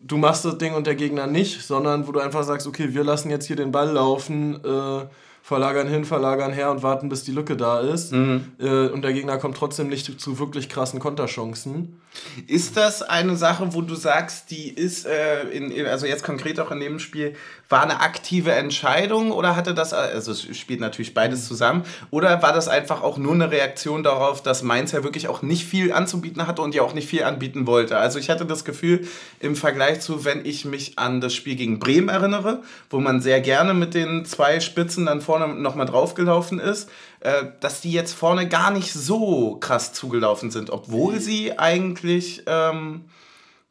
du 0.00 0.16
machst 0.18 0.44
das 0.44 0.58
Ding 0.58 0.74
und 0.74 0.86
der 0.86 0.96
Gegner 0.96 1.26
nicht, 1.26 1.62
sondern 1.62 2.06
wo 2.08 2.12
du 2.12 2.20
einfach 2.20 2.42
sagst, 2.44 2.66
okay, 2.66 2.92
wir 2.92 3.04
lassen 3.04 3.30
jetzt 3.30 3.46
hier 3.46 3.56
den 3.56 3.70
Ball 3.72 3.90
laufen, 3.92 4.62
äh, 4.64 5.06
verlagern 5.46 5.86
hin, 5.88 6.06
verlagern 6.06 6.54
her 6.54 6.70
und 6.70 6.82
warten, 6.82 7.10
bis 7.10 7.22
die 7.22 7.30
Lücke 7.32 7.54
da 7.54 7.80
ist. 7.80 8.14
Äh, 8.14 8.88
und 8.88 9.02
der 9.02 9.12
Gegner 9.12 9.36
kommt 9.36 9.58
trotzdem 9.58 9.88
nicht 9.88 10.18
zu 10.18 10.38
wirklich 10.38 10.70
krassen 10.70 11.00
Konterchancen. 11.00 12.00
Ist 12.46 12.78
das 12.78 13.02
eine 13.02 13.36
Sache, 13.36 13.74
wo 13.74 13.82
du 13.82 13.94
sagst, 13.94 14.50
die 14.50 14.70
ist, 14.70 15.04
äh, 15.04 15.42
in, 15.50 15.70
in- 15.70 15.84
also 15.86 16.06
jetzt 16.06 16.24
konkret 16.24 16.58
auch 16.60 16.70
in 16.70 16.80
dem 16.80 16.98
Spiel, 16.98 17.34
war 17.68 17.82
eine 17.82 18.00
aktive 18.00 18.52
Entscheidung 18.52 19.32
oder 19.32 19.56
hatte 19.56 19.74
das, 19.74 19.92
also 19.92 20.32
es 20.32 20.56
spielt 20.56 20.80
natürlich 20.80 21.14
beides 21.14 21.46
zusammen, 21.48 21.84
oder 22.10 22.42
war 22.42 22.52
das 22.52 22.68
einfach 22.68 23.02
auch 23.02 23.16
nur 23.16 23.32
eine 23.32 23.50
Reaktion 23.50 24.02
darauf, 24.02 24.42
dass 24.42 24.62
Mainz 24.62 24.92
ja 24.92 25.02
wirklich 25.02 25.28
auch 25.28 25.42
nicht 25.42 25.64
viel 25.64 25.92
anzubieten 25.92 26.46
hatte 26.46 26.62
und 26.62 26.74
ja 26.74 26.82
auch 26.82 26.94
nicht 26.94 27.08
viel 27.08 27.24
anbieten 27.24 27.66
wollte? 27.66 27.96
Also 27.96 28.18
ich 28.18 28.30
hatte 28.30 28.46
das 28.46 28.64
Gefühl, 28.64 29.06
im 29.40 29.56
Vergleich 29.56 30.00
zu, 30.00 30.24
wenn 30.24 30.44
ich 30.44 30.64
mich 30.64 30.98
an 30.98 31.20
das 31.20 31.34
Spiel 31.34 31.56
gegen 31.56 31.78
Bremen 31.78 32.08
erinnere, 32.08 32.62
wo 32.90 33.00
man 33.00 33.20
sehr 33.20 33.40
gerne 33.40 33.74
mit 33.74 33.94
den 33.94 34.24
zwei 34.24 34.60
Spitzen 34.60 35.06
dann 35.06 35.20
vorne 35.20 35.48
nochmal 35.48 35.86
draufgelaufen 35.86 36.58
ist, 36.58 36.90
äh, 37.20 37.44
dass 37.60 37.80
die 37.80 37.92
jetzt 37.92 38.12
vorne 38.12 38.48
gar 38.48 38.70
nicht 38.70 38.92
so 38.92 39.56
krass 39.56 39.92
zugelaufen 39.92 40.50
sind, 40.50 40.70
obwohl 40.70 41.20
sie 41.20 41.58
eigentlich 41.58 42.42
ähm, 42.46 43.06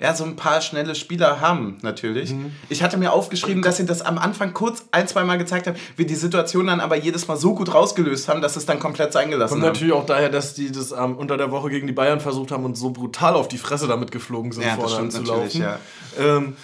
ja, 0.01 0.15
so 0.15 0.23
ein 0.25 0.35
paar 0.35 0.59
schnelle 0.61 0.95
Spieler 0.95 1.39
haben, 1.39 1.77
natürlich. 1.83 2.33
Ich 2.69 2.81
hatte 2.83 2.97
mir 2.97 3.13
aufgeschrieben, 3.13 3.61
dass 3.61 3.77
sie 3.77 3.85
das 3.85 4.01
am 4.01 4.17
Anfang 4.17 4.53
kurz 4.53 4.85
ein, 4.91 5.07
zwei 5.07 5.23
Mal 5.23 5.37
gezeigt 5.37 5.67
haben, 5.67 5.77
wir 5.95 6.05
die 6.07 6.15
Situation 6.15 6.67
dann 6.67 6.79
aber 6.79 6.95
jedes 6.95 7.27
Mal 7.27 7.37
so 7.37 7.53
gut 7.53 7.73
rausgelöst 7.73 8.27
haben, 8.27 8.41
dass 8.41 8.55
es 8.55 8.65
dann 8.65 8.79
komplett 8.79 9.13
sein 9.13 9.29
gelassen 9.29 9.51
Kommt 9.53 9.63
haben. 9.63 9.69
natürlich 9.73 9.93
auch 9.93 10.05
daher, 10.05 10.29
dass 10.29 10.55
die 10.55 10.71
das 10.71 10.91
ähm, 10.91 11.15
unter 11.15 11.37
der 11.37 11.51
Woche 11.51 11.69
gegen 11.69 11.85
die 11.87 11.93
Bayern 11.93 12.19
versucht 12.19 12.51
haben 12.51 12.65
und 12.65 12.75
so 12.75 12.89
brutal 12.89 13.35
auf 13.35 13.47
die 13.47 13.59
Fresse 13.59 13.87
damit 13.87 14.11
geflogen 14.11 14.51
sind, 14.51 14.63
Ja, 14.63 14.75
das 14.75 14.91
vorne 14.93 15.11
stimmt 15.11 15.15
anzulaufen. 15.29 15.61
natürlich, 15.61 15.79
Ähm, 16.19 16.55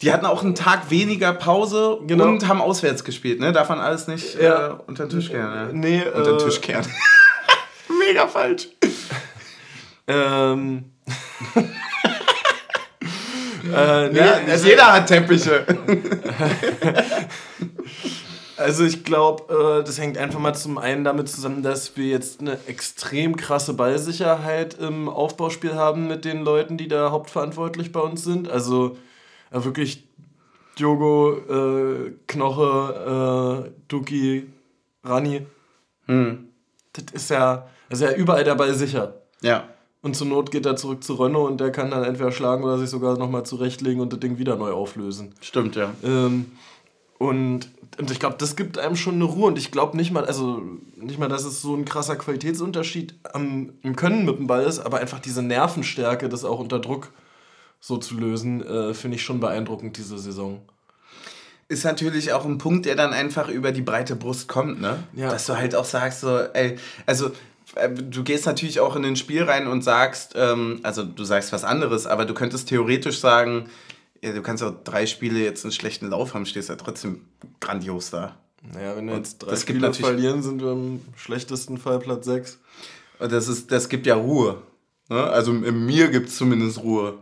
Die 0.00 0.12
hatten 0.12 0.26
auch 0.26 0.42
einen 0.42 0.54
Tag 0.54 0.90
weniger 0.90 1.32
Pause 1.34 1.98
Genau. 2.06 2.24
und 2.26 2.48
haben 2.48 2.60
auswärts 2.62 3.04
gespielt, 3.04 3.38
ne? 3.40 3.52
Darf 3.52 3.68
man 3.68 3.80
alles 3.80 4.06
nicht 4.08 4.34
Ja. 4.40 4.68
äh, 4.68 4.74
unter 4.86 5.06
den 5.06 5.10
Tisch 5.10 5.28
kehren. 5.28 5.52
Ne? 5.52 5.68
nee, 5.72 6.02
Unter 6.06 6.22
den 6.32 6.40
äh, 6.40 6.44
Tisch 6.44 6.60
kehren. 6.60 6.86
Mega 8.08 8.26
falsch. 8.26 8.68
Ähm. 10.10 10.86
äh, 13.74 14.08
nee, 14.10 14.18
Ja, 14.18 14.40
also, 14.48 14.68
jeder 14.68 14.92
hat 14.92 15.06
Teppiche. 15.06 15.64
also 18.56 18.84
ich 18.84 19.04
glaube, 19.04 19.80
äh, 19.80 19.84
das 19.84 19.98
hängt 19.98 20.18
einfach 20.18 20.38
mal 20.38 20.54
zum 20.54 20.78
einen 20.78 21.04
damit 21.04 21.28
zusammen, 21.28 21.62
dass 21.62 21.96
wir 21.96 22.06
jetzt 22.06 22.40
eine 22.40 22.58
extrem 22.66 23.36
krasse 23.36 23.74
Ballsicherheit 23.74 24.74
im 24.74 25.08
Aufbauspiel 25.08 25.74
haben 25.74 26.08
mit 26.08 26.24
den 26.24 26.42
Leuten, 26.42 26.76
die 26.76 26.88
da 26.88 27.10
hauptverantwortlich 27.10 27.92
bei 27.92 28.00
uns 28.00 28.24
sind. 28.24 28.50
Also 28.50 28.96
äh, 29.50 29.64
wirklich 29.64 30.08
Diogo, 30.78 31.36
äh, 31.48 32.12
Knoche, 32.26 33.66
äh, 33.66 33.70
Duki, 33.88 34.48
Rani. 35.04 35.46
Das 36.92 37.04
ist 37.12 37.30
ja, 37.30 37.68
also 37.90 38.04
ja 38.04 38.12
überall 38.12 38.44
der 38.44 38.54
Ball 38.54 38.74
sicher. 38.74 39.14
Ja. 39.42 39.68
Und 40.08 40.14
zur 40.14 40.26
Not 40.26 40.50
geht 40.50 40.64
er 40.64 40.74
zurück 40.74 41.04
zu 41.04 41.16
Renault 41.16 41.50
und 41.50 41.60
der 41.60 41.70
kann 41.70 41.90
dann 41.90 42.02
entweder 42.02 42.32
schlagen 42.32 42.64
oder 42.64 42.78
sich 42.78 42.88
sogar 42.88 43.18
nochmal 43.18 43.44
zurechtlegen 43.44 44.00
und 44.00 44.10
das 44.10 44.20
Ding 44.20 44.38
wieder 44.38 44.56
neu 44.56 44.72
auflösen. 44.72 45.34
Stimmt, 45.42 45.76
ja. 45.76 45.92
Ähm, 46.02 46.46
und, 47.18 47.68
und 47.98 48.10
ich 48.10 48.18
glaube, 48.18 48.36
das 48.38 48.56
gibt 48.56 48.78
einem 48.78 48.96
schon 48.96 49.16
eine 49.16 49.24
Ruhe. 49.24 49.48
Und 49.48 49.58
ich 49.58 49.70
glaube 49.70 49.98
nicht 49.98 50.10
mal, 50.10 50.24
also 50.24 50.62
nicht 50.96 51.18
mal, 51.18 51.28
dass 51.28 51.44
es 51.44 51.60
so 51.60 51.74
ein 51.74 51.84
krasser 51.84 52.16
Qualitätsunterschied 52.16 53.16
am, 53.34 53.74
im 53.82 53.96
Können 53.96 54.24
mit 54.24 54.38
dem 54.38 54.46
Ball 54.46 54.64
ist, 54.64 54.78
aber 54.78 54.98
einfach 54.98 55.18
diese 55.18 55.42
Nervenstärke, 55.42 56.30
das 56.30 56.46
auch 56.46 56.58
unter 56.58 56.78
Druck 56.78 57.10
so 57.78 57.98
zu 57.98 58.14
lösen, 58.14 58.64
äh, 58.64 58.94
finde 58.94 59.16
ich 59.16 59.22
schon 59.22 59.40
beeindruckend 59.40 59.98
diese 59.98 60.16
Saison. 60.16 60.62
ist 61.68 61.84
natürlich 61.84 62.32
auch 62.32 62.46
ein 62.46 62.56
Punkt, 62.56 62.86
der 62.86 62.96
dann 62.96 63.12
einfach 63.12 63.50
über 63.50 63.72
die 63.72 63.82
breite 63.82 64.16
Brust 64.16 64.48
kommt, 64.48 64.80
ne? 64.80 65.04
Ja. 65.14 65.28
Dass 65.28 65.44
du 65.44 65.58
halt 65.58 65.74
auch 65.74 65.84
sagst, 65.84 66.22
so, 66.22 66.38
ey, 66.38 66.78
also 67.04 67.30
du 67.86 68.24
gehst 68.24 68.46
natürlich 68.46 68.80
auch 68.80 68.96
in 68.96 69.04
ein 69.04 69.16
Spiel 69.16 69.44
rein 69.44 69.66
und 69.66 69.82
sagst, 69.82 70.34
ähm, 70.36 70.80
also 70.82 71.04
du 71.04 71.24
sagst 71.24 71.52
was 71.52 71.64
anderes, 71.64 72.06
aber 72.06 72.24
du 72.24 72.34
könntest 72.34 72.68
theoretisch 72.68 73.18
sagen, 73.20 73.68
ja, 74.22 74.32
du 74.32 74.42
kannst 74.42 74.62
auch 74.62 74.74
drei 74.84 75.06
Spiele 75.06 75.38
jetzt 75.38 75.64
einen 75.64 75.72
schlechten 75.72 76.08
Lauf 76.08 76.34
haben, 76.34 76.46
stehst 76.46 76.68
ja 76.68 76.76
trotzdem 76.76 77.22
grandios 77.60 78.10
da. 78.10 78.36
Naja, 78.72 78.96
wenn 78.96 79.06
wir 79.06 79.14
Und 79.14 79.20
jetzt 79.20 79.38
drei 79.38 79.56
Spiele 79.56 79.94
verlieren, 79.94 80.42
sind 80.42 80.60
wir 80.60 80.72
im 80.72 81.00
schlechtesten 81.16 81.78
Fall 81.78 82.00
Platz 82.00 82.24
6. 82.26 82.58
Und 83.20 83.32
das, 83.32 83.48
ist, 83.48 83.70
das 83.70 83.88
gibt 83.88 84.06
ja 84.06 84.16
Ruhe. 84.16 84.62
Ne? 85.08 85.22
Also 85.22 85.52
in 85.52 85.86
mir 85.86 86.08
gibt 86.08 86.28
es 86.28 86.36
zumindest 86.36 86.82
Ruhe. 86.82 87.18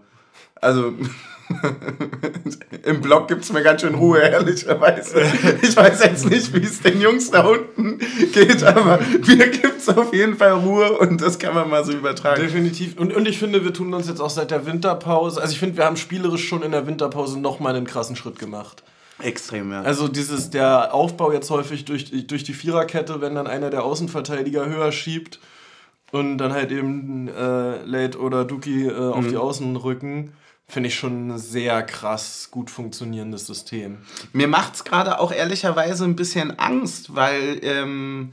Also 0.55 0.95
im 2.85 3.01
Blog 3.01 3.29
gibt 3.29 3.45
es 3.45 3.53
mir 3.53 3.63
ganz 3.63 3.81
schön 3.81 3.95
Ruhe, 3.95 4.19
ehrlicherweise. 4.19 5.23
Ich 5.63 5.77
weiß 5.77 6.03
jetzt 6.05 6.29
nicht, 6.29 6.53
wie 6.55 6.65
es 6.65 6.81
den 6.81 7.01
Jungs 7.01 7.31
da 7.31 7.45
unten 7.47 7.99
geht, 8.33 8.63
aber 8.65 8.99
mir 9.27 9.49
gibt 9.49 9.79
es 9.81 9.89
auf 9.89 10.13
jeden 10.13 10.37
Fall 10.37 10.53
Ruhe 10.53 10.93
und 10.99 11.21
das 11.21 11.39
kann 11.39 11.55
man 11.55 11.69
mal 11.69 11.85
so 11.85 11.93
übertragen. 11.93 12.41
Definitiv. 12.43 12.99
Und, 12.99 13.15
und 13.15 13.29
ich 13.29 13.39
finde, 13.39 13.65
wir 13.65 13.73
tun 13.73 13.93
uns 13.95 14.09
jetzt 14.09 14.21
auch 14.21 14.31
seit 14.31 14.51
der 14.51 14.67
Winterpause, 14.67 15.41
also 15.41 15.53
ich 15.53 15.59
finde, 15.59 15.77
wir 15.77 15.85
haben 15.85 15.97
spielerisch 15.97 16.47
schon 16.49 16.63
in 16.63 16.73
der 16.73 16.87
Winterpause 16.87 17.39
nochmal 17.39 17.77
einen 17.77 17.87
krassen 17.87 18.17
Schritt 18.17 18.39
gemacht. 18.39 18.83
Extrem, 19.23 19.73
ja. 19.73 19.83
Also 19.83 20.09
dieses, 20.09 20.51
der 20.51 20.93
Aufbau 20.93 21.33
jetzt 21.33 21.49
häufig 21.51 21.87
durch, 21.87 22.27
durch 22.27 22.45
die 22.45 22.53
Viererkette, 22.53 23.21
wenn 23.21 23.35
dann 23.35 23.47
einer 23.47 23.71
der 23.71 23.83
Außenverteidiger 23.83 24.67
höher 24.67 24.93
schiebt 24.93 25.41
und 26.13 26.37
dann 26.39 26.53
halt 26.53 26.71
eben 26.71 27.29
äh, 27.29 27.83
Late 27.85 28.19
oder 28.19 28.45
Duki 28.45 28.87
äh, 28.87 28.93
auf 28.95 29.25
Mhm. 29.25 29.29
die 29.31 29.37
Außen 29.39 29.77
rücken, 29.77 30.33
finde 30.69 30.89
ich 30.89 30.97
schon 30.97 31.31
ein 31.31 31.39
sehr 31.39 31.83
krass 31.83 32.49
gut 32.51 32.71
funktionierendes 32.71 33.47
System. 33.47 33.99
Mir 34.33 34.49
macht's 34.49 34.85
gerade 34.85 35.21
auch 35.21 35.33
ehrlicherweise 35.33 36.05
ein 36.05 36.17
bisschen 36.17 36.59
Angst, 36.59 37.15
weil 37.15 37.61
ähm, 37.63 38.33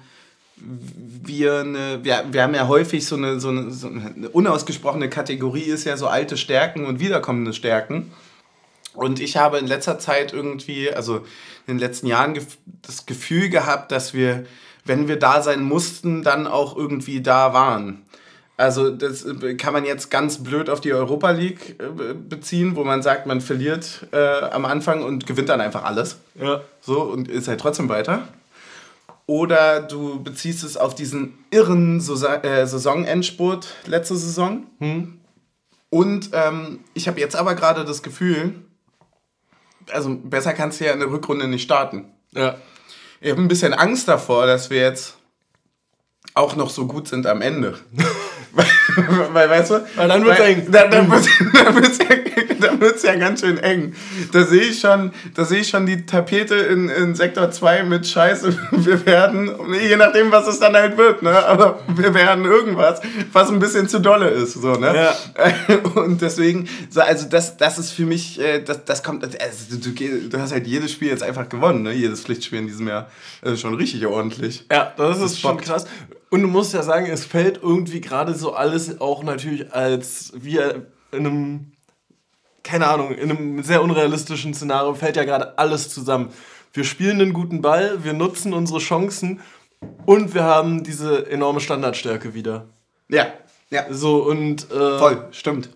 wir, 0.55 1.59
eine, 1.59 2.03
wir, 2.03 2.25
wir 2.31 2.43
haben 2.43 2.55
ja 2.55 2.67
häufig 2.67 3.05
so 3.05 3.15
eine, 3.15 3.39
so, 3.39 3.49
eine, 3.49 3.71
so 3.71 3.87
eine 3.87 4.29
unausgesprochene 4.29 5.09
Kategorie, 5.09 5.63
ist 5.63 5.85
ja 5.85 5.97
so 5.97 6.07
alte 6.07 6.37
Stärken 6.37 6.85
und 6.85 6.99
wiederkommende 6.99 7.53
Stärken. 7.53 8.11
Und 8.93 9.19
ich 9.19 9.37
habe 9.37 9.57
in 9.57 9.67
letzter 9.67 9.99
Zeit 9.99 10.33
irgendwie, 10.33 10.91
also 10.91 11.17
in 11.67 11.75
den 11.75 11.79
letzten 11.79 12.07
Jahren 12.07 12.37
das 12.81 13.05
Gefühl 13.05 13.49
gehabt, 13.49 13.91
dass 13.91 14.13
wir, 14.13 14.45
wenn 14.85 15.07
wir 15.07 15.17
da 15.17 15.41
sein 15.41 15.63
mussten, 15.63 16.23
dann 16.23 16.47
auch 16.47 16.75
irgendwie 16.77 17.21
da 17.21 17.53
waren. 17.53 18.03
Also 18.63 18.91
das 18.91 19.25
äh, 19.25 19.55
kann 19.55 19.73
man 19.73 19.83
jetzt 19.83 20.09
ganz 20.09 20.41
blöd 20.41 20.69
auf 20.69 20.79
die 20.79 20.93
Europa 20.93 21.31
League 21.31 21.75
äh, 21.81 22.13
beziehen, 22.13 22.77
wo 22.77 22.85
man 22.85 23.01
sagt, 23.01 23.25
man 23.25 23.41
verliert 23.41 24.07
äh, 24.13 24.39
am 24.39 24.63
Anfang 24.63 25.03
und 25.03 25.27
gewinnt 25.27 25.49
dann 25.49 25.59
einfach 25.59 25.83
alles. 25.83 26.15
Ja. 26.39 26.61
So 26.79 27.01
und 27.01 27.27
ist 27.27 27.49
halt 27.49 27.59
trotzdem 27.59 27.89
weiter. 27.89 28.25
Oder 29.25 29.81
du 29.81 30.23
beziehst 30.23 30.63
es 30.63 30.77
auf 30.77 30.95
diesen 30.95 31.33
irren 31.51 31.99
Saison- 31.99 32.41
äh, 32.41 32.65
Saisonendspurt 32.65 33.67
letzte 33.85 34.15
Saison. 34.15 34.63
Und 35.89 36.29
ähm, 36.31 36.79
ich 36.93 37.09
habe 37.09 37.19
jetzt 37.19 37.35
aber 37.35 37.55
gerade 37.55 37.83
das 37.83 38.01
Gefühl, 38.01 38.55
also 39.91 40.15
besser 40.23 40.53
kannst 40.53 40.79
du 40.79 40.85
ja 40.85 40.93
in 40.93 40.99
der 40.99 41.11
Rückrunde 41.11 41.49
nicht 41.49 41.63
starten. 41.63 42.05
Ja. 42.31 42.55
Ich 43.19 43.29
habe 43.29 43.41
ein 43.41 43.49
bisschen 43.49 43.73
Angst 43.73 44.07
davor, 44.07 44.45
dass 44.45 44.69
wir 44.69 44.79
jetzt 44.79 45.17
auch 46.33 46.55
noch 46.55 46.69
so 46.69 46.87
gut 46.87 47.09
sind 47.09 47.27
am 47.27 47.41
Ende. 47.41 47.77
weil, 49.33 49.49
weißt 49.49 49.71
du? 49.71 49.85
Weil 49.95 50.07
dann 50.07 50.25
wird's 50.25 50.39
weil- 50.39 50.49
eng. 50.49 50.67
Da, 50.71 50.87
dann 50.87 51.09
wird 51.09 51.25
dann 51.65 51.75
wird's 51.75 51.97
ja, 51.97 52.05
dann 52.59 52.81
wird's 52.81 53.03
ja 53.03 53.15
ganz 53.15 53.41
schön 53.41 53.57
eng. 53.57 53.93
Da 54.31 54.43
sehe 54.43 54.61
ich 54.61 54.79
schon, 54.79 55.11
da 55.35 55.45
sehe 55.45 55.61
ich 55.61 55.69
schon 55.69 55.85
die 55.85 56.05
Tapete 56.05 56.55
in, 56.55 56.89
in 56.89 57.15
Sektor 57.15 57.51
2 57.51 57.83
mit 57.83 58.07
Scheiße. 58.07 58.57
Wir 58.71 59.05
werden, 59.05 59.51
je 59.81 59.95
nachdem, 59.95 60.31
was 60.31 60.47
es 60.47 60.59
dann 60.59 60.73
halt 60.73 60.97
wird, 60.97 61.21
ne? 61.21 61.45
Aber 61.45 61.79
wir 61.87 62.13
werden 62.13 62.45
irgendwas, 62.45 63.01
was 63.31 63.49
ein 63.49 63.59
bisschen 63.59 63.87
zu 63.87 63.99
dolle 63.99 64.29
ist. 64.29 64.53
So, 64.53 64.73
ne? 64.73 64.93
Ja. 64.95 65.15
Und 65.95 66.21
deswegen, 66.21 66.67
so, 66.89 67.01
also 67.01 67.27
das, 67.27 67.57
das 67.57 67.77
ist 67.77 67.91
für 67.91 68.05
mich, 68.05 68.39
äh, 68.39 68.61
das, 68.61 68.85
das 68.85 69.03
kommt, 69.03 69.23
also 69.23 69.77
du, 69.77 69.91
du, 70.29 70.39
hast 70.39 70.51
halt 70.51 70.67
jedes 70.67 70.91
Spiel 70.91 71.09
jetzt 71.09 71.23
einfach 71.23 71.49
gewonnen, 71.49 71.83
ne? 71.83 71.93
Jedes 71.93 72.21
Pflichtspiel 72.21 72.59
in 72.59 72.67
diesem 72.67 72.87
Jahr. 72.87 73.09
Also 73.41 73.57
schon 73.57 73.75
richtig 73.75 74.05
ordentlich. 74.05 74.65
Ja, 74.71 74.93
das 74.97 75.21
ist 75.21 75.39
schon 75.39 75.57
bockt. 75.57 75.65
krass. 75.65 75.85
Und 76.33 76.41
du 76.41 76.47
musst 76.47 76.73
ja 76.73 76.81
sagen, 76.81 77.05
es 77.05 77.25
fällt 77.25 77.61
irgendwie 77.61 78.01
gerade 78.01 78.33
so 78.33 78.55
alles 78.55 78.99
auch 78.99 79.21
natürlich 79.21 79.71
als 79.71 80.33
wir 80.35 80.87
in 81.11 81.27
einem, 81.27 81.71
keine 82.63 82.87
Ahnung, 82.87 83.11
in 83.13 83.29
einem 83.29 83.61
sehr 83.61 83.83
unrealistischen 83.83 84.55
Szenario 84.55 84.95
fällt 84.95 85.15
ja 85.15 85.25
gerade 85.25 85.59
alles 85.59 85.89
zusammen. 85.89 86.29
Wir 86.73 86.85
spielen 86.85 87.21
einen 87.21 87.33
guten 87.33 87.61
Ball, 87.61 88.03
wir 88.03 88.13
nutzen 88.13 88.51
unsere 88.51 88.79
Chancen 88.79 89.41
und 90.07 90.33
wir 90.33 90.43
haben 90.43 90.83
diese 90.83 91.29
enorme 91.29 91.59
Standardstärke 91.59 92.33
wieder. 92.33 92.65
Ja, 93.09 93.27
ja. 93.69 93.85
So 93.91 94.23
und 94.23 94.71
äh, 94.71 94.97
Voll, 94.97 95.27
stimmt. 95.29 95.69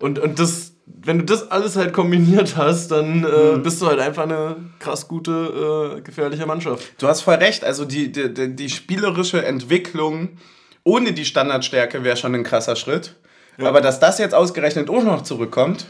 und 0.00 0.18
und 0.18 0.40
das 0.40 0.72
wenn 1.02 1.18
du 1.18 1.24
das 1.24 1.50
alles 1.50 1.76
halt 1.76 1.92
kombiniert 1.92 2.56
hast, 2.56 2.88
dann 2.88 3.24
äh, 3.24 3.58
bist 3.58 3.80
du 3.80 3.86
halt 3.86 4.00
einfach 4.00 4.24
eine 4.24 4.56
krass 4.78 5.08
gute, 5.08 5.96
äh, 5.98 6.00
gefährliche 6.00 6.46
Mannschaft. 6.46 6.94
Du 6.98 7.06
hast 7.06 7.22
voll 7.22 7.34
recht. 7.34 7.64
Also 7.64 7.84
die, 7.84 8.12
die, 8.12 8.54
die, 8.54 8.68
spielerische 8.68 9.44
Entwicklung 9.44 10.30
ohne 10.84 11.12
die 11.12 11.24
Standardstärke 11.24 12.04
wäre 12.04 12.16
schon 12.16 12.34
ein 12.34 12.44
krasser 12.44 12.76
Schritt. 12.76 13.16
Aber 13.58 13.82
dass 13.82 14.00
das 14.00 14.18
jetzt 14.18 14.34
ausgerechnet 14.34 14.88
auch 14.88 15.02
noch 15.02 15.22
zurückkommt, 15.22 15.86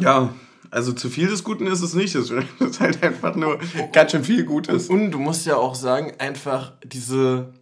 ja, 0.00 0.34
also 0.70 0.92
zu 0.92 1.08
viel 1.08 1.28
des 1.28 1.44
Guten 1.44 1.68
ist 1.68 1.82
es 1.82 1.94
nicht. 1.94 2.16
Es 2.16 2.30
ist 2.30 2.80
halt 2.80 3.00
einfach 3.02 3.36
nur 3.36 3.60
ganz 3.92 4.10
schön 4.10 4.24
viel 4.24 4.44
Gutes. 4.44 4.88
Und 4.88 5.12
du 5.12 5.18
musst 5.18 5.46
ja 5.46 5.56
auch 5.56 5.76
sagen, 5.76 6.14
einfach 6.18 6.72
diese. 6.84 7.54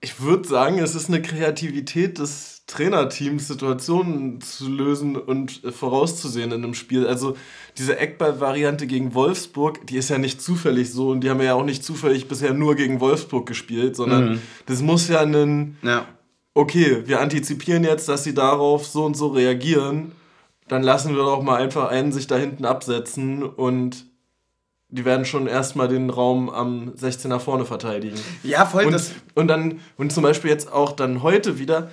Ich 0.00 0.20
würde 0.20 0.46
sagen, 0.46 0.78
es 0.78 0.94
ist 0.94 1.08
eine 1.08 1.22
Kreativität 1.22 2.20
des 2.20 2.55
Trainerteams, 2.66 3.46
Situationen 3.46 4.40
zu 4.40 4.68
lösen 4.68 5.16
und 5.16 5.62
äh, 5.64 5.70
vorauszusehen 5.70 6.50
in 6.50 6.64
einem 6.64 6.74
Spiel. 6.74 7.06
Also 7.06 7.36
diese 7.78 7.98
Eckball-Variante 7.98 8.86
gegen 8.88 9.14
Wolfsburg, 9.14 9.86
die 9.86 9.96
ist 9.96 10.10
ja 10.10 10.18
nicht 10.18 10.42
zufällig 10.42 10.90
so 10.92 11.10
und 11.10 11.20
die 11.22 11.30
haben 11.30 11.40
ja 11.40 11.54
auch 11.54 11.64
nicht 11.64 11.84
zufällig 11.84 12.26
bisher 12.26 12.54
nur 12.54 12.74
gegen 12.74 13.00
Wolfsburg 13.00 13.46
gespielt, 13.46 13.94
sondern 13.94 14.42
das 14.66 14.82
muss 14.82 15.06
ja 15.08 15.20
ein, 15.20 15.76
Ja. 15.82 16.06
okay, 16.54 17.02
wir 17.06 17.20
antizipieren 17.20 17.84
jetzt, 17.84 18.08
dass 18.08 18.24
sie 18.24 18.34
darauf 18.34 18.86
so 18.86 19.04
und 19.04 19.16
so 19.16 19.28
reagieren, 19.28 20.12
dann 20.66 20.82
lassen 20.82 21.10
wir 21.14 21.22
doch 21.22 21.42
mal 21.42 21.62
einfach 21.62 21.88
einen 21.90 22.10
sich 22.10 22.26
da 22.26 22.36
hinten 22.36 22.64
absetzen 22.64 23.44
und 23.44 24.06
die 24.88 25.04
werden 25.04 25.24
schon 25.24 25.46
erstmal 25.46 25.86
den 25.88 26.10
Raum 26.10 26.48
am 26.48 26.90
16er 26.94 27.38
vorne 27.38 27.64
verteidigen. 27.64 28.16
Ja, 28.42 28.66
voll. 28.66 28.86
Und, 28.86 28.92
das, 28.92 29.12
und 29.34 29.48
dann, 29.48 29.80
und 29.96 30.12
zum 30.12 30.22
Beispiel 30.22 30.50
jetzt 30.50 30.72
auch 30.72 30.92
dann 30.92 31.22
heute 31.22 31.58
wieder, 31.58 31.90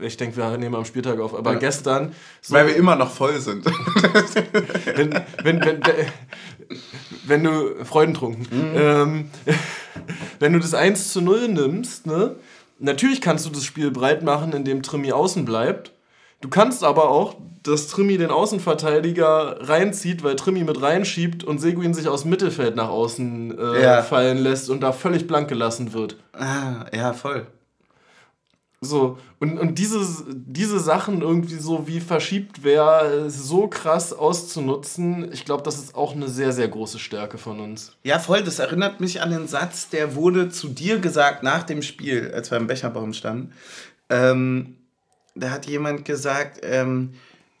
ich 0.00 0.16
denke, 0.16 0.36
wir 0.36 0.56
nehmen 0.58 0.74
am 0.74 0.84
Spieltag 0.84 1.18
auf, 1.20 1.34
aber 1.34 1.52
Ja. 1.54 1.58
gestern, 1.58 2.12
so, 2.40 2.54
weil 2.54 2.66
wir 2.68 2.76
immer 2.76 2.96
noch 2.96 3.10
voll 3.10 3.38
sind. 3.40 3.64
wenn, 4.96 5.14
wenn, 5.42 5.64
wenn, 5.64 5.80
wenn, 7.24 7.44
du 7.44 7.84
freudentrunken, 7.84 8.46
ähm, 8.74 9.30
wenn 10.38 10.52
du 10.52 10.58
das 10.58 10.74
1 10.74 11.12
zu 11.12 11.20
0 11.20 11.48
nimmst, 11.48 12.06
ne, 12.06 12.36
natürlich 12.78 13.20
kannst 13.20 13.46
du 13.46 13.50
das 13.50 13.64
Spiel 13.64 13.90
breit 13.90 14.22
machen, 14.22 14.52
indem 14.52 14.82
Trimi 14.82 15.12
außen 15.12 15.44
bleibt. 15.44 15.92
Du 16.40 16.48
kannst 16.48 16.84
aber 16.84 17.10
auch, 17.10 17.36
dass 17.62 17.88
Trimi 17.88 18.16
den 18.16 18.30
Außenverteidiger 18.30 19.68
reinzieht, 19.68 20.22
weil 20.24 20.36
Trimi 20.36 20.64
mit 20.64 20.80
reinschiebt 20.80 21.44
und 21.44 21.58
Seguin 21.58 21.92
sich 21.92 22.08
aus 22.08 22.22
dem 22.22 22.30
Mittelfeld 22.30 22.76
nach 22.76 22.88
außen 22.88 23.58
äh, 23.58 23.82
Ja. 23.82 24.02
fallen 24.02 24.38
lässt 24.38 24.70
und 24.70 24.80
da 24.80 24.92
völlig 24.92 25.26
blank 25.26 25.48
gelassen 25.48 25.92
wird. 25.92 26.16
ah, 26.32 26.86
ja, 26.94 27.12
voll. 27.12 27.46
So, 28.82 29.18
und, 29.40 29.58
und 29.58 29.78
diese, 29.78 30.00
diese 30.30 30.80
Sachen 30.80 31.20
irgendwie 31.20 31.56
so 31.56 31.86
wie 31.86 32.00
verschiebt 32.00 32.64
wer 32.64 33.28
so 33.28 33.68
krass 33.68 34.14
auszunutzen, 34.14 35.30
ich 35.32 35.44
glaube, 35.44 35.62
das 35.62 35.76
ist 35.76 35.94
auch 35.94 36.14
eine 36.14 36.28
sehr, 36.28 36.52
sehr 36.52 36.68
große 36.68 36.98
Stärke 36.98 37.36
von 37.36 37.60
uns. 37.60 37.92
Ja, 38.04 38.18
voll. 38.18 38.42
Das 38.42 38.58
erinnert 38.58 38.98
mich 38.98 39.20
an 39.20 39.32
den 39.32 39.48
Satz, 39.48 39.90
der 39.90 40.14
wurde 40.14 40.48
zu 40.48 40.68
dir 40.68 40.98
gesagt 40.98 41.42
nach 41.42 41.62
dem 41.62 41.82
Spiel, 41.82 42.32
als 42.34 42.50
wir 42.50 42.56
am 42.56 42.68
Becherbaum 42.68 43.12
standen. 43.12 43.52
Ähm, 44.08 44.76
da 45.34 45.50
hat 45.50 45.66
jemand 45.66 46.06
gesagt, 46.06 46.60
ähm, 46.62 47.12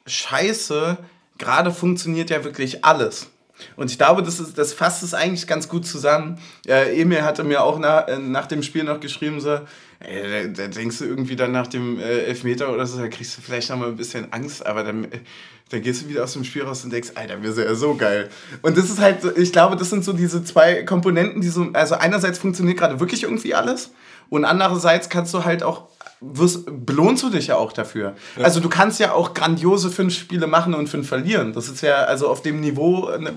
Scheiße, 0.06 0.96
gerade 1.36 1.70
funktioniert 1.70 2.30
ja 2.30 2.44
wirklich 2.44 2.82
alles. 2.82 3.28
Und 3.76 3.90
ich 3.90 3.98
glaube, 3.98 4.22
das, 4.22 4.40
ist, 4.40 4.56
das 4.56 4.72
fasst 4.72 5.02
es 5.02 5.12
eigentlich 5.12 5.46
ganz 5.46 5.68
gut 5.68 5.86
zusammen. 5.86 6.38
Äh, 6.66 6.98
Emil 6.98 7.22
hatte 7.22 7.44
mir 7.44 7.62
auch 7.62 7.78
nach, 7.78 8.08
äh, 8.08 8.18
nach 8.18 8.46
dem 8.46 8.62
Spiel 8.62 8.84
noch 8.84 9.00
geschrieben, 9.00 9.38
so, 9.38 9.60
ey, 10.00 10.52
da, 10.52 10.62
da 10.62 10.68
denkst 10.68 10.98
du 10.98 11.04
irgendwie 11.04 11.36
dann 11.36 11.52
nach 11.52 11.66
dem 11.66 11.98
äh, 11.98 12.24
Elfmeter 12.24 12.72
oder 12.72 12.86
so, 12.86 12.98
da 12.98 13.08
kriegst 13.08 13.36
du 13.36 13.42
vielleicht 13.42 13.70
noch 13.70 13.76
mal 13.76 13.88
ein 13.88 13.96
bisschen 13.96 14.32
Angst, 14.32 14.64
aber 14.64 14.82
dann, 14.82 15.04
äh, 15.04 15.20
dann 15.68 15.82
gehst 15.82 16.02
du 16.02 16.08
wieder 16.08 16.24
aus 16.24 16.32
dem 16.32 16.44
Spiel 16.44 16.62
raus 16.62 16.82
und 16.84 16.92
denkst, 16.92 17.10
Alter, 17.14 17.42
wir 17.42 17.52
sind 17.52 17.64
ja 17.64 17.74
so 17.74 17.94
geil. 17.94 18.28
Und 18.62 18.76
das 18.76 18.90
ist 18.90 18.98
halt, 18.98 19.18
ich 19.36 19.52
glaube, 19.52 19.76
das 19.76 19.90
sind 19.90 20.04
so 20.04 20.12
diese 20.12 20.42
zwei 20.42 20.82
Komponenten, 20.82 21.40
die 21.40 21.48
so, 21.48 21.68
also 21.72 21.94
einerseits 21.94 22.38
funktioniert 22.38 22.78
gerade 22.78 22.98
wirklich 22.98 23.22
irgendwie 23.22 23.54
alles 23.54 23.92
und 24.30 24.44
andererseits 24.44 25.08
kannst 25.08 25.34
du 25.34 25.44
halt 25.44 25.62
auch, 25.62 25.88
wirst, 26.20 26.64
belohnst 26.66 27.22
du 27.22 27.30
dich 27.30 27.48
ja 27.48 27.56
auch 27.56 27.72
dafür. 27.72 28.14
Also 28.42 28.60
du 28.60 28.68
kannst 28.68 29.00
ja 29.00 29.12
auch 29.12 29.34
grandiose 29.34 29.90
fünf 29.90 30.14
Spiele 30.14 30.46
machen 30.46 30.74
und 30.74 30.88
fünf 30.88 31.08
verlieren. 31.08 31.52
Das 31.52 31.68
ist 31.68 31.82
ja, 31.82 32.04
also 32.04 32.28
auf 32.28 32.40
dem 32.40 32.60
Niveau 32.60 33.10
äh, 33.10 33.32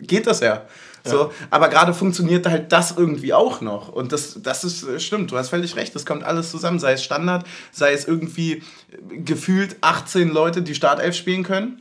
geht 0.00 0.26
das 0.26 0.40
ja. 0.40 0.62
So, 1.06 1.32
aber 1.50 1.68
gerade 1.68 1.94
funktioniert 1.94 2.46
halt 2.46 2.72
das 2.72 2.96
irgendwie 2.96 3.32
auch 3.32 3.60
noch. 3.60 3.88
Und 3.88 4.12
das, 4.12 4.42
das 4.42 4.64
ist, 4.64 4.82
äh, 4.82 4.98
stimmt, 5.00 5.30
du 5.30 5.38
hast 5.38 5.50
völlig 5.50 5.76
recht, 5.76 5.94
das 5.94 6.04
kommt 6.04 6.24
alles 6.24 6.50
zusammen. 6.50 6.78
Sei 6.78 6.92
es 6.92 7.04
Standard, 7.04 7.46
sei 7.72 7.92
es 7.92 8.06
irgendwie 8.06 8.54
äh, 8.54 9.18
gefühlt 9.18 9.76
18 9.80 10.28
Leute, 10.28 10.62
die 10.62 10.74
Startelf 10.74 11.14
spielen 11.14 11.44
können. 11.44 11.80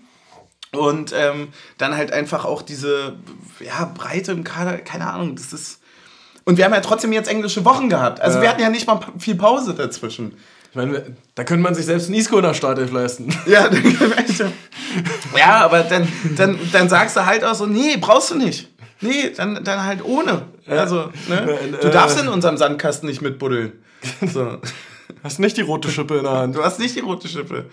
Und 0.72 1.14
ähm, 1.16 1.50
dann 1.78 1.96
halt 1.96 2.12
einfach 2.12 2.44
auch 2.46 2.62
diese 2.62 3.16
ja, 3.60 3.86
Breite 3.86 4.34
im 4.34 4.44
Kader, 4.44 4.78
keine 4.80 5.08
Ahnung, 5.12 5.36
das 5.36 5.54
ist. 5.54 5.82
Und 6.46 6.58
wir 6.58 6.66
haben 6.66 6.74
ja 6.74 6.82
trotzdem 6.82 7.12
jetzt 7.12 7.28
englische 7.30 7.66
Wochen 7.66 7.90
gehabt. 7.90 8.22
Also 8.22 8.38
Ja. 8.38 8.44
wir 8.44 8.50
hatten 8.50 8.62
ja 8.62 8.70
nicht 8.70 8.88
mal 8.88 9.00
viel 9.18 9.36
Pause 9.36 9.74
dazwischen. 9.74 10.38
Ich 10.70 10.76
meine, 10.76 11.16
da 11.36 11.44
könnte 11.44 11.64
man 11.64 11.74
sich 11.74 11.86
selbst 11.86 12.08
einen 12.08 12.16
Isco 12.16 12.38
in 12.38 12.44
der 12.44 12.54
Startelf 12.54 12.92
leisten. 12.92 13.30
Ja, 13.48 13.70
ja 15.36 15.66
aber 15.66 15.84
dann, 15.84 16.08
dann, 16.36 16.60
dann 16.72 16.90
sagst 16.90 17.16
du 17.16 17.26
halt 17.26 17.44
auch 17.44 17.56
so, 17.56 17.66
nee, 17.66 17.98
brauchst 18.00 18.32
du 18.32 18.36
nicht. 18.36 18.70
Nee, 19.02 19.32
dann, 19.36 19.64
dann 19.64 19.84
halt 19.84 20.04
ohne. 20.04 20.44
Also, 20.68 21.12
ne? 21.28 21.58
Du 21.82 21.90
darfst 21.90 22.20
in 22.20 22.28
unserem 22.28 22.58
Sandkasten 22.58 23.08
nicht 23.10 23.22
mitbuddeln. 23.22 23.74
So. 24.26 24.58
Hast 25.24 25.40
nicht 25.40 25.58
die 25.58 25.62
rote 25.62 25.90
Schippe 25.90 26.18
in 26.18 26.24
der 26.24 26.34
Hand. 26.34 26.56
Du 26.56 26.64
hast 26.64 26.80
nicht 26.80 26.96
die 26.96 27.00
rote 27.00 27.28
Schippe. 27.28 27.66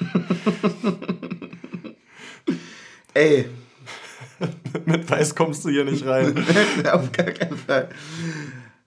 Ey. 3.14 3.48
Mit 4.84 5.10
Weiß 5.10 5.34
kommst 5.34 5.64
du 5.64 5.70
hier 5.70 5.84
nicht 5.84 6.06
rein. 6.06 6.44
Auf 6.92 7.12
gar 7.12 7.26
keinen 7.26 7.56
Fall. 7.56 7.88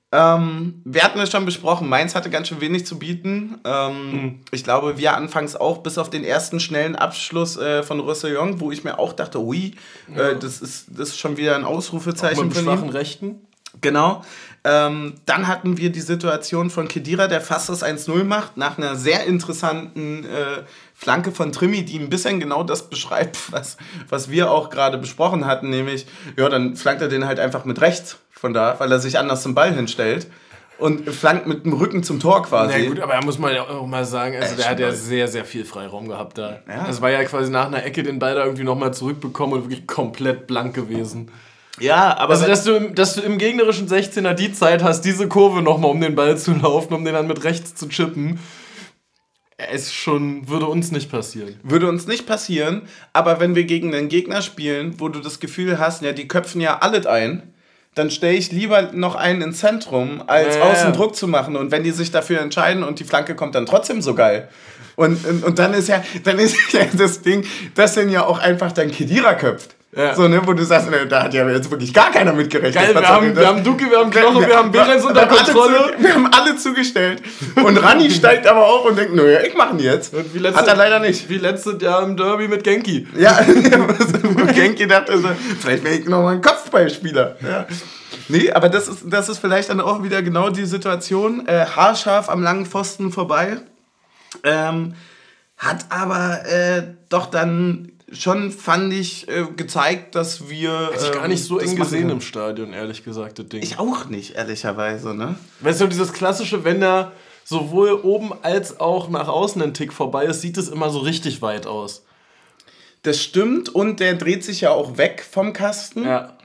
Ähm, 0.10 0.82
wir 0.86 1.04
hatten 1.04 1.20
es 1.20 1.32
schon 1.32 1.46
besprochen, 1.46 1.90
Mainz 1.90 2.16
hatte 2.16 2.30
ganz 2.30 2.48
schön 2.48 2.62
wenig 2.62 2.86
zu 2.86 2.98
bieten. 2.98 3.60
Ähm, 3.66 4.12
mhm. 4.12 4.40
Ich 4.52 4.64
glaube, 4.64 4.98
wir 4.98 5.18
anfangs 5.18 5.58
auch, 5.58 5.80
bis 5.80 5.98
auf 5.98 6.10
den 6.10 6.24
ersten 6.24 6.62
schnellen 6.62 6.96
Abschluss 6.96 7.58
äh, 7.58 7.84
von 7.84 8.00
Roussillon, 8.00 8.62
wo 8.62 8.72
ich 8.72 8.86
mir 8.86 9.00
auch 9.00 9.12
dachte, 9.12 9.40
ui, 9.42 9.74
äh, 10.16 10.18
ja. 10.18 10.30
äh, 10.30 10.40
das, 10.40 10.62
ist, 10.62 10.88
das 10.90 11.10
ist 11.10 11.20
schon 11.20 11.36
wieder 11.36 11.56
ein 11.56 11.66
Ausrufezeichen. 11.66 12.40
Auch 12.40 12.44
mit 12.46 12.56
schwachen 12.56 12.90
Rechten. 12.90 13.42
Genau. 13.82 14.24
Ähm, 14.64 15.16
dann 15.26 15.48
hatten 15.48 15.78
wir 15.78 15.92
die 15.92 16.02
Situation 16.02 16.70
von 16.70 16.88
Kedira, 16.88 17.28
der 17.28 17.42
fast 17.42 17.70
das 17.70 17.84
1-0 17.84 18.24
macht, 18.24 18.58
nach 18.58 18.78
einer 18.78 18.96
sehr 18.96 19.26
interessanten 19.26 20.26
äh, 20.26 20.64
Flanke 21.00 21.32
von 21.32 21.52
Trimi, 21.52 21.86
die 21.86 22.00
ein 22.00 22.10
bisschen 22.10 22.40
genau 22.40 22.64
das 22.64 22.90
beschreibt, 22.90 23.38
was, 23.52 23.78
was 24.10 24.30
wir 24.32 24.52
auch 24.52 24.70
gerade 24.70 24.98
besprochen 24.98 25.46
hatten, 25.46 25.70
nämlich, 25.70 26.08
ja, 26.36 26.50
dann 26.50 26.76
flankt 26.76 27.02
er 27.02 27.08
den 27.08 27.26
halt 27.26 27.40
einfach 27.40 27.66
mit 27.66 27.80
rechts 27.82 28.18
von 28.32 28.54
da, 28.54 28.80
weil 28.80 28.92
er 28.92 29.00
sich 29.00 29.20
anders 29.20 29.44
zum 29.44 29.54
Ball 29.56 29.74
hinstellt 29.74 30.28
und 30.80 31.10
flankt 31.10 31.48
mit 31.48 31.66
dem 31.66 31.74
Rücken 31.74 32.04
zum 32.04 32.20
Tor 32.20 32.44
quasi. 32.44 32.74
Na 32.80 32.88
gut, 32.88 33.00
aber 33.00 33.14
da 33.14 33.22
muss 33.22 33.38
man 33.38 33.54
ja 33.54 33.64
auch 33.64 33.86
mal 33.86 34.06
sagen, 34.06 34.36
also 34.36 34.54
äh, 34.54 34.58
der 34.58 34.70
hat 34.70 34.80
ja 34.80 34.92
sehr, 34.92 35.28
sehr 35.28 35.46
viel 35.46 35.66
Freiraum 35.66 36.08
gehabt 36.08 36.38
da. 36.38 36.60
Ja. 36.68 36.86
Das 36.88 37.02
war 37.02 37.10
ja 37.10 37.24
quasi 37.24 37.52
nach 37.52 37.68
einer 37.68 37.84
Ecke 37.84 38.04
den 38.04 38.20
Ball 38.20 38.36
da 38.36 38.44
irgendwie 38.44 38.64
nochmal 38.64 38.94
zurückbekommen 38.94 39.56
und 39.56 39.64
wirklich 39.70 39.88
komplett 39.88 40.48
blank 40.48 40.76
gewesen. 40.76 41.32
Ja, 41.80 42.18
aber. 42.18 42.34
Also, 42.34 42.48
dass 42.48 42.64
du, 42.64 42.92
dass 42.92 43.16
du 43.16 43.22
im 43.22 43.38
gegnerischen 43.38 43.88
16er 43.88 44.34
die 44.34 44.52
Zeit 44.52 44.84
hast, 44.84 45.02
diese 45.02 45.28
Kurve 45.28 45.62
nochmal 45.62 45.92
um 45.92 46.02
den 46.02 46.16
Ball 46.16 46.38
zu 46.38 46.54
laufen, 46.54 46.94
um 46.94 47.06
den 47.06 47.14
dann 47.14 47.28
mit 47.28 47.44
rechts 47.44 47.76
zu 47.76 47.88
chippen. 47.88 48.40
Es 49.58 49.92
schon, 49.92 50.48
würde 50.48 50.68
uns 50.68 50.92
nicht 50.92 51.10
passieren. 51.10 51.60
Würde 51.64 51.90
uns 51.90 52.06
nicht 52.06 52.28
passieren, 52.28 52.84
aber 53.12 53.40
wenn 53.40 53.56
wir 53.56 53.64
gegen 53.64 53.94
einen 53.96 54.08
Gegner 54.08 54.44
spielen, 54.44 55.00
wo 55.00 55.10
du 55.10 55.20
das 55.20 55.40
Gefühl 55.40 55.80
hast, 55.80 56.04
ja, 56.04 56.12
die 56.12 56.28
köpfen 56.28 56.62
ja 56.62 56.78
alles 56.78 57.08
ein, 57.08 57.54
dann 57.96 58.12
stelle 58.12 58.38
ich 58.38 58.52
lieber 58.52 58.92
noch 58.94 59.16
einen 59.16 59.42
ins 59.42 59.58
Zentrum, 59.58 60.24
als 60.28 60.58
ja, 60.58 60.62
außen 60.62 60.94
Druck 60.94 61.16
zu 61.16 61.28
machen. 61.28 61.56
Und 61.56 61.72
wenn 61.72 61.84
die 61.84 61.90
sich 61.90 62.12
dafür 62.12 62.42
entscheiden 62.42 62.84
und 62.84 63.00
die 63.00 63.04
Flanke 63.04 63.34
kommt 63.34 63.56
dann 63.56 63.66
trotzdem 63.66 64.04
so 64.04 64.14
geil. 64.14 64.48
Und, 64.96 65.26
und, 65.26 65.44
und 65.44 65.58
dann 65.58 65.74
ist 65.74 65.88
ja, 65.88 66.04
dann 66.24 66.38
ist 66.38 66.56
ja 66.74 66.86
das 66.96 67.22
Ding, 67.22 67.44
dass 67.74 67.96
den 67.96 68.10
ja 68.10 68.26
auch 68.26 68.38
einfach 68.38 68.72
dann 68.72 68.92
Kedira 68.92 69.34
köpft. 69.34 69.77
Ja. 69.98 70.14
So, 70.14 70.28
ne, 70.28 70.40
wo 70.46 70.54
du 70.54 70.64
sagst, 70.64 70.92
ne, 70.92 71.08
da 71.08 71.24
hat 71.24 71.34
ja 71.34 71.50
jetzt 71.50 71.72
wirklich 71.72 71.92
gar 71.92 72.12
keiner 72.12 72.32
mitgerechnet. 72.32 72.76
Geil, 72.76 72.94
wir 72.94 73.10
haben, 73.10 73.36
wir 73.36 73.48
haben 73.48 73.64
Duki, 73.64 73.90
wir 73.90 73.98
haben 73.98 74.12
Knoche, 74.12 74.42
wir, 74.42 74.48
wir 74.48 74.58
haben 74.58 74.72
Behrens 74.72 75.04
unter 75.04 75.26
Kontrolle. 75.26 75.94
wir 75.98 76.14
haben 76.14 76.28
alle 76.32 76.56
zugestellt. 76.56 77.24
Und 77.56 77.78
Rani 77.78 78.12
steigt 78.12 78.46
aber 78.46 78.68
auf 78.68 78.86
und 78.86 78.96
denkt, 78.96 79.16
naja, 79.16 79.40
ich 79.42 79.56
mach 79.56 79.72
ihn 79.72 79.80
jetzt. 79.80 80.14
Letzte, 80.14 80.54
hat 80.56 80.68
er 80.68 80.76
leider 80.76 81.00
nicht. 81.00 81.28
Wie 81.30 81.40
letztes 81.40 81.82
Jahr 81.82 82.04
im 82.04 82.16
Derby 82.16 82.48
mit 82.48 82.64
Genki. 82.64 83.08
Ja, 83.18 83.40
wo 83.48 84.46
Genki 84.54 84.86
dachte 84.86 85.18
so, 85.18 85.30
vielleicht 85.60 85.84
wäre 85.84 85.96
ich 85.96 86.06
nochmal 86.06 86.36
ein 86.36 86.42
Kopfballspieler. 86.44 87.38
Ja. 87.42 87.66
Nee, 88.28 88.52
aber 88.52 88.70
das 88.70 88.88
ist, 88.88 89.00
das 89.06 89.30
ist 89.30 89.40
vielleicht 89.40 89.70
dann 89.70 89.82
auch 89.82 90.04
wieder 90.04 90.22
genau 90.22 90.52
die 90.52 90.66
Situation. 90.66 91.48
Äh, 91.48 91.66
haarscharf 91.76 92.30
am 92.30 92.44
langen 92.44 92.68
Pfosten 92.68 93.12
vorbei. 93.12 93.58
Ähm, 94.44 94.94
hat 95.58 95.86
aber 95.90 96.46
äh, 96.46 96.84
doch 97.10 97.26
dann 97.26 97.94
schon, 98.12 98.52
fand 98.52 98.94
ich, 98.94 99.28
äh, 99.28 99.46
gezeigt, 99.56 100.16
dass 100.16 100.50
wir. 100.50 100.92
Hätte 100.92 101.06
ich 101.06 101.12
gar 101.12 101.28
nicht 101.28 101.44
so 101.44 101.60
ähm, 101.60 101.70
eng 101.70 101.76
gesehen 101.76 102.10
im 102.10 102.22
Stadion, 102.22 102.74
ehrlich 102.74 103.04
gesagt, 103.04 103.40
das 103.40 103.48
Ding. 103.48 103.62
Ich 103.62 103.80
auch 103.80 104.06
nicht, 104.06 104.36
ehrlicherweise, 104.36 105.14
ne? 105.14 105.36
Weißt 105.60 105.82
du, 105.82 105.88
dieses 105.88 106.14
klassische, 106.14 106.64
wenn 106.64 106.82
er 106.82 107.12
sowohl 107.44 107.94
oben 107.94 108.32
als 108.42 108.80
auch 108.80 109.10
nach 109.10 109.28
außen 109.28 109.62
ein 109.62 109.74
Tick 109.74 109.94
vorbei 109.94 110.26
ist, 110.26 110.42
sieht 110.42 110.58
es 110.58 110.68
immer 110.68 110.90
so 110.90 111.00
richtig 111.00 111.42
weit 111.42 111.66
aus. 111.66 112.04
Das 113.04 113.22
stimmt 113.22 113.70
und 113.70 114.00
der 114.00 114.16
dreht 114.16 114.44
sich 114.44 114.62
ja 114.62 114.72
auch 114.72 114.98
weg 114.98 115.26
vom 115.30 115.54
Kasten. 115.54 116.04
Ja. 116.04 116.38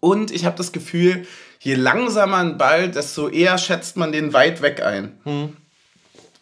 Und 0.00 0.30
ich 0.30 0.44
habe 0.44 0.56
das 0.56 0.72
Gefühl, 0.72 1.26
je 1.60 1.74
langsamer 1.74 2.36
ein 2.36 2.58
Ball, 2.58 2.90
desto 2.90 3.28
eher 3.28 3.56
schätzt 3.56 3.96
man 3.96 4.12
den 4.12 4.32
weit 4.34 4.60
weg 4.60 4.82
ein. 4.82 5.18
Hm. 5.24 5.56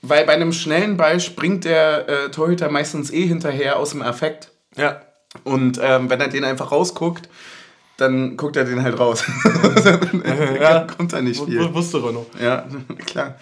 Weil 0.07 0.27
bei 0.27 0.35
einem 0.35 0.53
schnellen 0.53 0.97
Ball 0.97 1.19
springt 1.21 1.65
der 1.65 2.09
äh, 2.09 2.31
Torhüter 2.31 2.71
meistens 2.71 3.11
eh 3.11 3.27
hinterher 3.27 3.79
aus 3.79 3.91
dem 3.91 4.03
Affekt. 4.03 4.51
Ja. 4.77 5.01
Und 5.43 5.81
ähm, 5.83 6.11
wenn 6.11 6.21
er 6.21 6.29
den 6.29 6.45
einfach 6.45 6.71
rausguckt, 6.71 7.29
dann 7.97 8.37
guckt 8.37 8.57
er 8.57 8.65
den 8.65 8.83
halt 8.83 8.99
raus. 8.99 9.25
ja, 10.61 10.81
kommt 10.81 11.13
da 11.13 11.21
nicht 11.21 11.43
viel. 11.45 11.61
W 11.61 11.75
wusste 11.75 12.05
Renault. 12.05 12.27
Ja, 12.41 12.67
klar. 13.07 13.37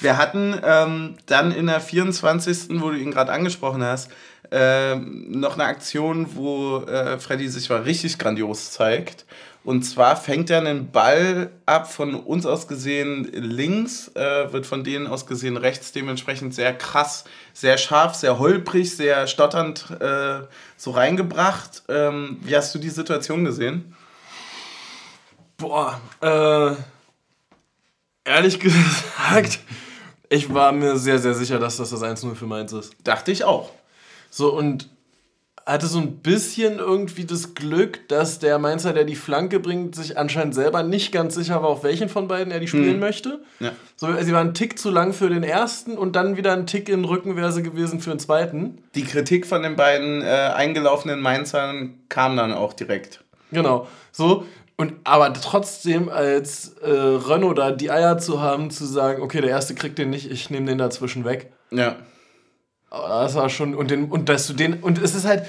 Wir 0.00 0.16
hatten 0.16 0.54
ähm, 0.62 1.16
dann 1.26 1.52
in 1.52 1.66
der 1.66 1.80
24., 1.80 2.80
wo 2.80 2.90
du 2.90 2.96
ihn 2.96 3.10
gerade 3.10 3.32
angesprochen 3.32 3.82
hast, 3.82 4.10
äh, 4.50 4.96
noch 4.96 5.54
eine 5.54 5.64
Aktion, 5.64 6.28
wo 6.34 6.78
äh, 6.78 7.18
Freddy 7.18 7.48
sich 7.48 7.68
mal 7.68 7.82
richtig 7.82 8.18
grandios 8.18 8.70
zeigt. 8.72 9.24
Und 9.64 9.82
zwar 9.82 10.16
fängt 10.16 10.50
er 10.50 10.58
einen 10.58 10.90
Ball 10.90 11.50
ab, 11.66 11.92
von 11.92 12.14
uns 12.14 12.46
aus 12.46 12.68
gesehen 12.68 13.24
links, 13.32 14.08
äh, 14.14 14.52
wird 14.52 14.66
von 14.66 14.84
denen 14.84 15.06
aus 15.06 15.26
gesehen 15.26 15.56
rechts, 15.56 15.92
dementsprechend 15.92 16.54
sehr 16.54 16.72
krass, 16.72 17.24
sehr 17.52 17.76
scharf, 17.76 18.14
sehr 18.14 18.38
holprig, 18.38 18.96
sehr 18.96 19.26
stotternd 19.26 19.90
äh, 20.00 20.40
so 20.76 20.92
reingebracht. 20.92 21.82
Ähm, 21.88 22.38
wie 22.42 22.56
hast 22.56 22.74
du 22.74 22.78
die 22.78 22.88
Situation 22.88 23.44
gesehen? 23.44 23.94
Boah, 25.58 26.00
äh, 26.22 26.76
ehrlich 28.24 28.60
gesagt, 28.60 29.58
ich 30.30 30.52
war 30.54 30.72
mir 30.72 30.96
sehr, 30.96 31.18
sehr 31.18 31.34
sicher, 31.34 31.58
dass 31.58 31.78
das 31.78 31.90
das 31.90 32.02
1-0 32.02 32.34
für 32.36 32.46
Mainz 32.46 32.72
ist. 32.72 32.94
Dachte 33.04 33.32
ich 33.32 33.44
auch. 33.44 33.70
So, 34.30 34.54
und 34.54 34.88
hatte 35.68 35.86
so 35.86 35.98
ein 35.98 36.16
bisschen 36.16 36.78
irgendwie 36.78 37.24
das 37.24 37.54
Glück, 37.54 38.08
dass 38.08 38.38
der 38.38 38.58
Mainzer, 38.58 38.92
der 38.92 39.04
die 39.04 39.16
Flanke 39.16 39.60
bringt, 39.60 39.94
sich 39.94 40.16
anscheinend 40.16 40.54
selber 40.54 40.82
nicht 40.82 41.12
ganz 41.12 41.34
sicher 41.34 41.62
war, 41.62 41.68
auf 41.68 41.84
welchen 41.84 42.08
von 42.08 42.26
beiden 42.26 42.50
er 42.50 42.58
die 42.58 42.68
spielen 42.68 42.94
mhm. 42.94 43.00
möchte. 43.00 43.40
Ja. 43.60 43.72
So, 43.96 44.08
sie 44.20 44.32
war 44.32 44.40
ein 44.40 44.54
Tick 44.54 44.78
zu 44.78 44.90
lang 44.90 45.12
für 45.12 45.28
den 45.28 45.42
ersten 45.42 45.98
und 45.98 46.16
dann 46.16 46.36
wieder 46.36 46.54
ein 46.54 46.66
Tick 46.66 46.88
in 46.88 47.04
Rückenverse 47.04 47.62
gewesen 47.62 48.00
für 48.00 48.10
den 48.10 48.18
zweiten. 48.18 48.78
Die 48.94 49.04
Kritik 49.04 49.46
von 49.46 49.62
den 49.62 49.76
beiden 49.76 50.22
äh, 50.22 50.26
eingelaufenen 50.26 51.20
Mainzern 51.20 52.00
kam 52.08 52.36
dann 52.36 52.52
auch 52.52 52.72
direkt. 52.72 53.22
Genau. 53.52 53.86
So, 54.10 54.44
und 54.76 54.94
aber 55.04 55.32
trotzdem 55.34 56.08
als 56.08 56.74
äh, 56.82 56.88
Renault 56.88 57.58
da 57.58 57.72
die 57.72 57.90
Eier 57.90 58.18
zu 58.18 58.40
haben, 58.40 58.70
zu 58.70 58.86
sagen, 58.86 59.22
okay, 59.22 59.40
der 59.40 59.50
erste 59.50 59.74
kriegt 59.74 59.98
den 59.98 60.10
nicht, 60.10 60.30
ich 60.30 60.50
nehme 60.50 60.66
den 60.66 60.78
dazwischen 60.78 61.24
weg. 61.24 61.52
Ja. 61.70 61.96
Aber 62.90 63.08
das 63.08 63.34
war 63.34 63.48
schon, 63.48 63.74
und, 63.74 63.90
den, 63.90 64.10
und 64.10 64.28
dass 64.28 64.46
du 64.46 64.54
den, 64.54 64.82
und 64.82 64.98
es 64.98 65.14
ist 65.14 65.26
halt, 65.26 65.44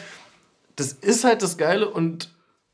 das 0.76 0.92
ist 0.94 1.24
halt 1.24 1.42
das 1.42 1.58
Geile 1.58 1.90
und 1.90 2.30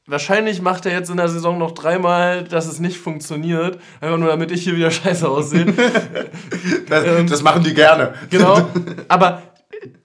wahrscheinlich 0.07 0.61
macht 0.61 0.85
er 0.85 0.93
jetzt 0.93 1.09
in 1.09 1.17
der 1.17 1.29
Saison 1.29 1.57
noch 1.57 1.71
dreimal, 1.71 2.43
dass 2.43 2.67
es 2.67 2.79
nicht 2.79 2.97
funktioniert, 2.97 3.79
einfach 4.01 4.17
nur 4.17 4.29
damit 4.29 4.51
ich 4.51 4.63
hier 4.63 4.75
wieder 4.75 4.91
scheiße 4.91 5.27
aussehe. 5.27 5.65
das, 6.89 7.05
ähm, 7.05 7.27
das 7.27 7.41
machen 7.43 7.63
die 7.63 7.73
gerne. 7.73 8.13
Genau, 8.29 8.67
aber 9.07 9.43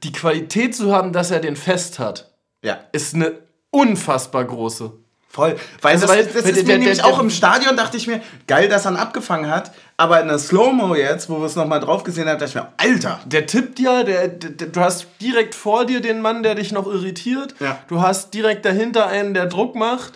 die 0.03 0.13
Qualität 0.13 0.75
zu 0.75 0.93
haben, 0.93 1.13
dass 1.13 1.31
er 1.31 1.41
den 1.41 1.57
fest 1.57 1.99
hat, 1.99 2.33
ja. 2.63 2.81
ist 2.93 3.15
eine 3.15 3.39
unfassbar 3.71 4.45
große. 4.45 4.93
Voll. 5.33 5.55
Weil 5.81 5.95
also, 5.95 6.09
das, 6.09 6.17
weil, 6.17 6.25
das 6.27 6.35
ist 6.35 6.45
der, 6.45 6.53
mir 6.55 6.65
der, 6.65 6.79
nämlich 6.79 6.99
der, 6.99 7.07
auch 7.07 7.21
im 7.21 7.31
Stadion, 7.31 7.77
dachte 7.77 7.97
ich 7.97 8.09
mir, 8.09 8.21
geil, 8.49 8.69
dass 8.69 8.85
er 8.85 8.91
ihn 8.91 8.97
abgefangen 8.97 9.49
hat. 9.49 9.71
Aber 9.97 10.21
in 10.21 10.27
der 10.27 10.41
Slow-Mo 10.41 10.97
jetzt, 10.97 11.31
wo 11.31 11.39
wir 11.39 11.47
es 11.47 11.55
nochmal 11.55 11.79
drauf 11.79 12.03
gesehen 12.03 12.29
haben, 12.29 12.41
dachte 12.41 12.51
ich 12.51 12.55
mir, 12.57 12.73
Alter. 12.77 13.21
Der 13.27 13.47
tippt 13.47 13.79
ja, 13.79 14.03
der, 14.03 14.27
der, 14.27 14.67
du 14.67 14.81
hast 14.81 15.07
direkt 15.21 15.55
vor 15.55 15.85
dir 15.85 16.01
den 16.01 16.21
Mann, 16.21 16.43
der 16.43 16.57
dich 16.57 16.73
noch 16.73 16.89
irritiert. 16.89 17.55
Ja. 17.61 17.79
Du 17.87 18.01
hast 18.01 18.35
direkt 18.35 18.65
dahinter 18.65 19.07
einen, 19.07 19.33
der 19.33 19.47
Druck 19.47 19.77
macht. 19.77 20.15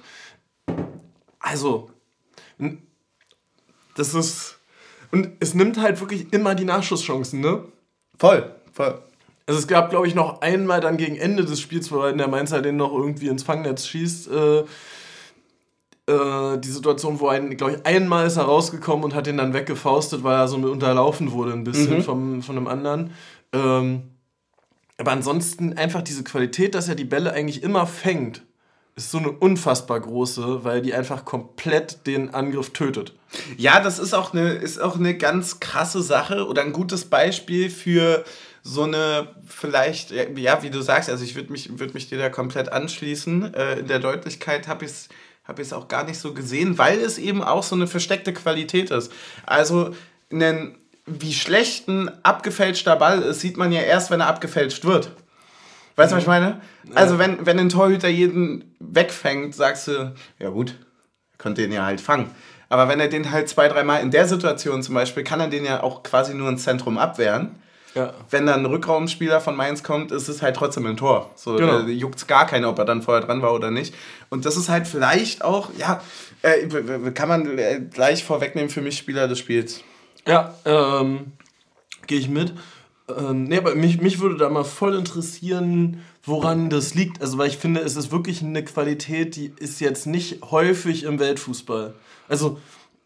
Also, 1.39 1.91
das 3.95 4.15
ist. 4.15 4.59
Und 5.13 5.29
es 5.39 5.55
nimmt 5.55 5.81
halt 5.81 6.01
wirklich 6.01 6.33
immer 6.33 6.57
die 6.57 6.65
Nachschusschancen, 6.65 7.41
ne? 7.41 7.63
Voll, 8.19 8.53
voll. 8.73 9.01
Also 9.47 9.61
es 9.61 9.69
gab, 9.69 9.91
glaube 9.91 10.09
ich, 10.09 10.15
noch 10.17 10.41
einmal 10.41 10.81
dann 10.81 10.97
gegen 10.97 11.17
Ende 11.17 11.45
des 11.45 11.61
Spiels, 11.61 11.93
wo 11.93 12.01
der 12.11 12.29
Mainzer 12.29 12.63
den 12.63 12.77
noch 12.77 12.93
irgendwie 12.93 13.29
ins 13.29 13.43
Fangnetz 13.43 13.87
schießt. 13.87 14.29
Äh, 14.29 14.65
äh, 16.07 16.59
die 16.59 16.69
Situation, 16.69 17.21
wo 17.21 17.29
ein, 17.29 17.57
glaube 17.57 17.75
ich, 17.75 17.87
einmal 17.87 18.27
ist 18.27 18.37
er 18.37 18.45
rausgekommen 18.45 19.05
und 19.05 19.15
hat 19.15 19.27
den 19.27 19.39
dann 19.39 19.55
weggefaustet, 19.55 20.23
weil 20.23 20.37
er 20.37 20.49
so 20.49 20.57
unterlaufen 20.57 21.33
wurde 21.33 21.53
ein 21.53 21.65
bisschen 21.65 21.99
mhm. 21.99 22.03
vom, 22.03 22.43
von 22.43 22.57
einem 22.57 22.67
anderen. 22.67 23.11
Ähm, 23.53 24.03
aber 24.99 25.13
ansonsten 25.13 25.77
einfach 25.77 26.03
diese 26.03 26.23
Qualität, 26.23 26.75
dass 26.75 26.89
er 26.89 26.95
die 26.95 27.05
Bälle 27.05 27.33
eigentlich 27.33 27.63
immer 27.63 27.87
fängt, 27.87 28.43
ist 28.97 29.11
so 29.11 29.19
eine 29.19 29.33
unfassbar 29.33 29.99
große, 29.99 30.63
weil 30.63 30.81
die 30.81 30.95
einfach 30.95 31.25
komplett 31.25 32.07
den 32.07 32.33
Angriff 32.33 32.71
tötet. 32.71 33.13
Ja, 33.57 33.81
das 33.81 33.99
ist 33.99 34.15
auch 34.15 34.33
eine, 34.33 34.53
ist 34.53 34.81
auch 34.81 34.97
eine 34.97 35.17
ganz 35.17 35.59
krasse 35.59 36.01
Sache 36.01 36.47
oder 36.47 36.63
ein 36.63 36.73
gutes 36.73 37.07
Beispiel 37.07 37.71
für 37.71 38.25
so 38.63 38.85
eine 38.85 39.29
vielleicht, 39.47 40.13
ja, 40.13 40.63
wie 40.63 40.71
du 40.71 40.81
sagst, 40.81 41.11
also 41.11 41.25
ich 41.25 41.35
würde 41.35 41.51
mich, 41.51 41.79
würd 41.79 41.93
mich 41.93 42.09
dir 42.09 42.19
da 42.19 42.29
komplett 42.29 42.71
anschließen. 42.71 43.53
Äh, 43.53 43.81
in 43.81 43.89
der 43.89 43.99
Deutlichkeit 43.99 44.69
habe 44.69 44.85
ich 44.85 44.93
es 44.93 45.09
habe 45.45 45.63
ich 45.63 45.69
es 45.69 45.73
auch 45.73 45.89
gar 45.89 46.05
nicht 46.05 46.19
so 46.19 46.33
gesehen, 46.35 46.79
weil 46.79 46.99
es 46.99 47.19
eben 47.19 47.43
auch 47.43 47.63
so 47.63 47.75
eine 47.75 47.87
versteckte 47.87 48.33
Qualität 48.33 48.91
ist. 48.91 49.13
Also 49.47 49.95
einen, 50.33 50.77
wie 51.07 51.35
schlecht 51.35 51.89
ein 51.89 52.11
abgefälschter 52.25 52.97
Ball 52.97 53.23
ist, 53.23 53.41
sieht 53.41 53.57
man 53.57 53.71
ja 53.73 53.83
erst, 53.83 54.11
wenn 54.11 54.21
er 54.21 54.29
abgefälscht 54.29 54.85
wird. 54.85 55.11
Weißt 55.97 56.11
du, 56.11 56.17
was 56.17 56.25
ich 56.25 56.29
meine? 56.29 56.61
Also, 56.95 57.19
wenn, 57.19 57.47
wenn 57.47 57.59
ein 57.59 57.69
Torhüter 57.69 58.09
jeden 58.09 58.75
wegfängt, 58.81 59.55
sagst 59.55 59.87
du, 59.87 60.13
ja 60.41 60.49
gut, 60.49 60.75
konnte 61.39 61.63
den 61.63 61.73
ja 61.73 61.85
halt 61.85 62.01
fangen. 62.01 62.31
Aber 62.69 62.89
wenn 62.89 62.99
er 62.99 63.09
den 63.09 63.31
halt 63.31 63.49
zwei, 63.49 63.69
dreimal 63.69 64.03
in 64.03 64.11
der 64.11 64.27
Situation 64.27 64.83
zum 64.83 64.97
Beispiel, 64.97 65.23
kann 65.23 65.39
er 65.39 65.49
den 65.49 65.65
ja 65.65 65.83
auch 65.83 66.03
quasi 66.03 66.35
nur 66.35 66.49
ins 66.49 66.65
Zentrum 66.65 66.99
abwehren. 66.99 67.55
Ja. 67.95 68.13
Wenn 68.31 68.47
dann 68.47 68.61
ein 68.61 68.67
Rückraumspieler 68.67 69.41
von 69.41 69.55
Mainz 69.55 69.83
kommt, 69.83 70.11
ist 70.11 70.29
es 70.29 70.43
halt 70.43 70.57
trotzdem 70.57 70.85
ein 70.87 70.97
Tor. 70.97 71.31
So 71.37 71.55
Genau. 71.57 71.81
äh, 71.81 71.91
juckt 71.93 72.27
gar 72.27 72.47
keiner, 72.47 72.69
ob 72.69 72.79
er 72.79 72.85
dann 72.85 73.03
vorher 73.03 73.25
dran 73.25 73.41
war 73.41 73.55
oder 73.55 73.71
nicht. 73.71 73.95
Und 74.31 74.45
das 74.45 74.57
ist 74.57 74.69
halt 74.69 74.89
vielleicht 74.89 75.45
auch, 75.45 75.71
ja, 75.79 76.01
äh, 76.43 76.67
kann 77.13 77.29
man 77.29 77.59
äh, 77.59 77.81
gleich 77.93 78.25
vorwegnehmen 78.25 78.69
für 78.69 78.81
mich 78.81 78.99
Spieler 78.99 79.29
des 79.29 79.39
Spiels. 79.39 79.83
Ja, 80.27 80.55
ähm, 80.65 81.33
gehe 82.07 82.19
ich 82.19 82.29
mit. 82.29 82.53
Ähm, 83.09 83.45
nee, 83.45 83.59
aber 83.59 83.75
mich, 83.75 84.01
mich 84.01 84.19
würde 84.21 84.39
da 84.39 84.49
mal 84.49 84.65
voll 84.65 84.95
interessieren, 84.97 86.03
woran 86.25 86.71
das 86.71 86.95
liegt. 86.95 87.21
Also, 87.21 87.37
weil 87.39 87.49
ich 87.49 87.59
finde, 87.59 87.81
es 87.81 87.97
ist 87.97 88.11
wirklich 88.11 88.43
eine 88.43 88.65
Qualität, 88.65 89.37
die 89.37 89.53
ist 89.59 89.81
jetzt 89.81 90.07
nicht 90.07 90.41
häufig 90.51 91.05
im 91.05 91.19
Weltfußball. 91.19 91.95
Also, 92.29 92.59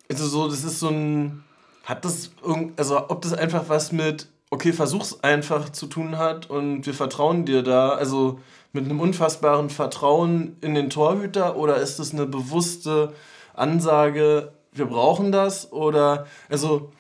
also 0.09 0.27
so, 0.27 0.49
das 0.49 0.65
ist 0.65 0.79
so 0.81 0.89
ein. 0.89 1.43
Hat 1.85 2.05
das 2.05 2.31
irgend, 2.45 2.79
also 2.79 3.09
ob 3.09 3.23
das 3.23 3.33
einfach 3.33 3.65
was 3.69 3.93
mit, 3.93 4.29
okay, 4.51 4.73
versuch's 4.73 5.23
einfach 5.23 5.71
zu 5.71 5.87
tun 5.87 6.19
hat 6.19 6.49
und 6.49 6.87
wir 6.87 6.95
vertrauen 6.95 7.45
dir 7.45 7.63
da, 7.63 7.91
also 7.91 8.41
mit 8.73 8.85
einem 8.85 9.01
unfassbaren 9.01 9.71
Vertrauen 9.71 10.57
in 10.61 10.75
den 10.75 10.91
Torhüter 10.91 11.57
oder 11.57 11.77
ist 11.77 11.99
das 11.99 12.13
eine 12.13 12.27
bewusste 12.27 13.13
Ansage, 13.55 14.53
wir 14.73 14.87
brauchen 14.87 15.33
das 15.33 15.73
oder, 15.73 16.27
also 16.49 16.91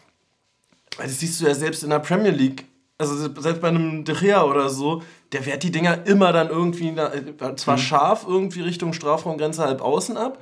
Das 0.98 1.20
siehst 1.20 1.40
du 1.40 1.46
ja 1.46 1.54
selbst 1.54 1.82
in 1.84 1.90
der 1.90 2.00
Premier 2.00 2.32
League. 2.32 2.64
Also 2.98 3.14
selbst 3.40 3.60
bei 3.60 3.68
einem 3.68 4.04
De 4.04 4.16
Gea 4.16 4.42
oder 4.42 4.68
so, 4.68 5.02
der 5.30 5.46
wehrt 5.46 5.62
die 5.62 5.70
Dinger 5.70 6.04
immer 6.06 6.32
dann 6.32 6.48
irgendwie, 6.48 6.88
äh, 6.88 7.54
zwar 7.54 7.78
scharf 7.78 8.24
irgendwie 8.26 8.62
Richtung 8.62 8.92
Strafraumgrenze 8.92 9.62
halb 9.62 9.80
außen 9.80 10.16
ab, 10.16 10.38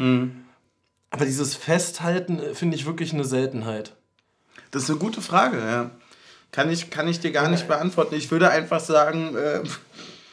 aber 1.11 1.25
dieses 1.27 1.55
Festhalten 1.55 2.39
äh, 2.39 2.55
finde 2.55 2.77
ich 2.77 2.87
wirklich 2.87 3.13
eine 3.13 3.25
Seltenheit. 3.25 3.95
Das 4.71 4.85
ist 4.85 4.91
eine 4.91 4.99
gute 4.99 5.21
Frage, 5.21 5.59
ja. 5.59 5.91
Kann 6.57 6.71
ich, 6.71 6.89
kann 6.89 7.07
ich 7.07 7.21
dir 7.21 7.33
gar 7.33 7.51
nicht 7.51 7.69
beantworten. 7.69 8.15
Ich 8.15 8.31
würde 8.31 8.49
einfach 8.49 8.81
sagen, 8.81 9.37
äh, 9.37 9.61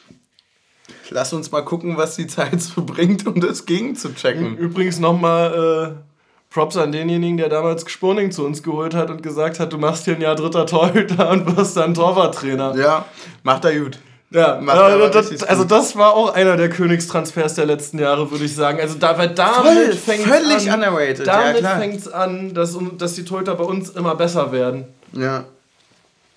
lass 1.10 1.34
uns 1.34 1.52
mal 1.52 1.60
gucken, 1.60 1.98
was 1.98 2.16
die 2.16 2.26
Zeit 2.26 2.62
so 2.62 2.82
bringt, 2.82 3.26
um 3.26 3.42
das 3.42 3.66
gegen 3.66 3.94
zu 3.94 4.14
checken. 4.14 4.56
Übrigens 4.56 4.98
nochmal 4.98 5.92
äh, 5.92 6.50
Props 6.50 6.78
an 6.78 6.92
denjenigen, 6.92 7.36
der 7.36 7.50
damals 7.50 7.84
Gsporning 7.84 8.30
zu 8.30 8.42
uns 8.46 8.62
geholt 8.62 8.94
hat 8.94 9.10
und 9.10 9.22
gesagt 9.22 9.60
hat, 9.60 9.74
du 9.74 9.76
machst 9.76 10.06
hier 10.06 10.14
ein 10.14 10.22
Jahr 10.22 10.34
dritter 10.34 10.64
Torhüter 10.64 11.28
und 11.32 11.58
wirst 11.58 11.76
dann 11.76 11.92
Torwarttrainer. 11.92 12.74
Ja, 12.74 13.04
macht 13.42 13.66
er 13.66 13.78
gut. 13.78 13.98
Ja, 14.30 14.58
aber 14.66 15.10
das, 15.10 15.42
also 15.42 15.64
das 15.64 15.94
war 15.94 16.14
auch 16.14 16.32
einer 16.32 16.56
der 16.56 16.70
Königstransfers 16.70 17.54
der 17.54 17.66
letzten 17.66 17.98
Jahre, 17.98 18.30
würde 18.30 18.46
ich 18.46 18.54
sagen. 18.54 18.80
Also 18.80 18.96
da, 18.98 19.18
weil 19.18 19.28
damit 19.28 19.94
Voll, 19.98 20.16
völlig 20.16 20.72
an, 20.72 20.80
underrated, 20.80 21.26
ja, 21.26 21.42
Damit 21.42 21.58
klar. 21.58 21.78
fängt 21.78 21.96
es 21.96 22.08
an, 22.08 22.54
dass, 22.54 22.78
dass 22.96 23.12
die 23.12 23.26
Torhüter 23.26 23.54
bei 23.56 23.64
uns 23.64 23.90
immer 23.90 24.14
besser 24.14 24.52
werden. 24.52 24.86
Ja. 25.12 25.44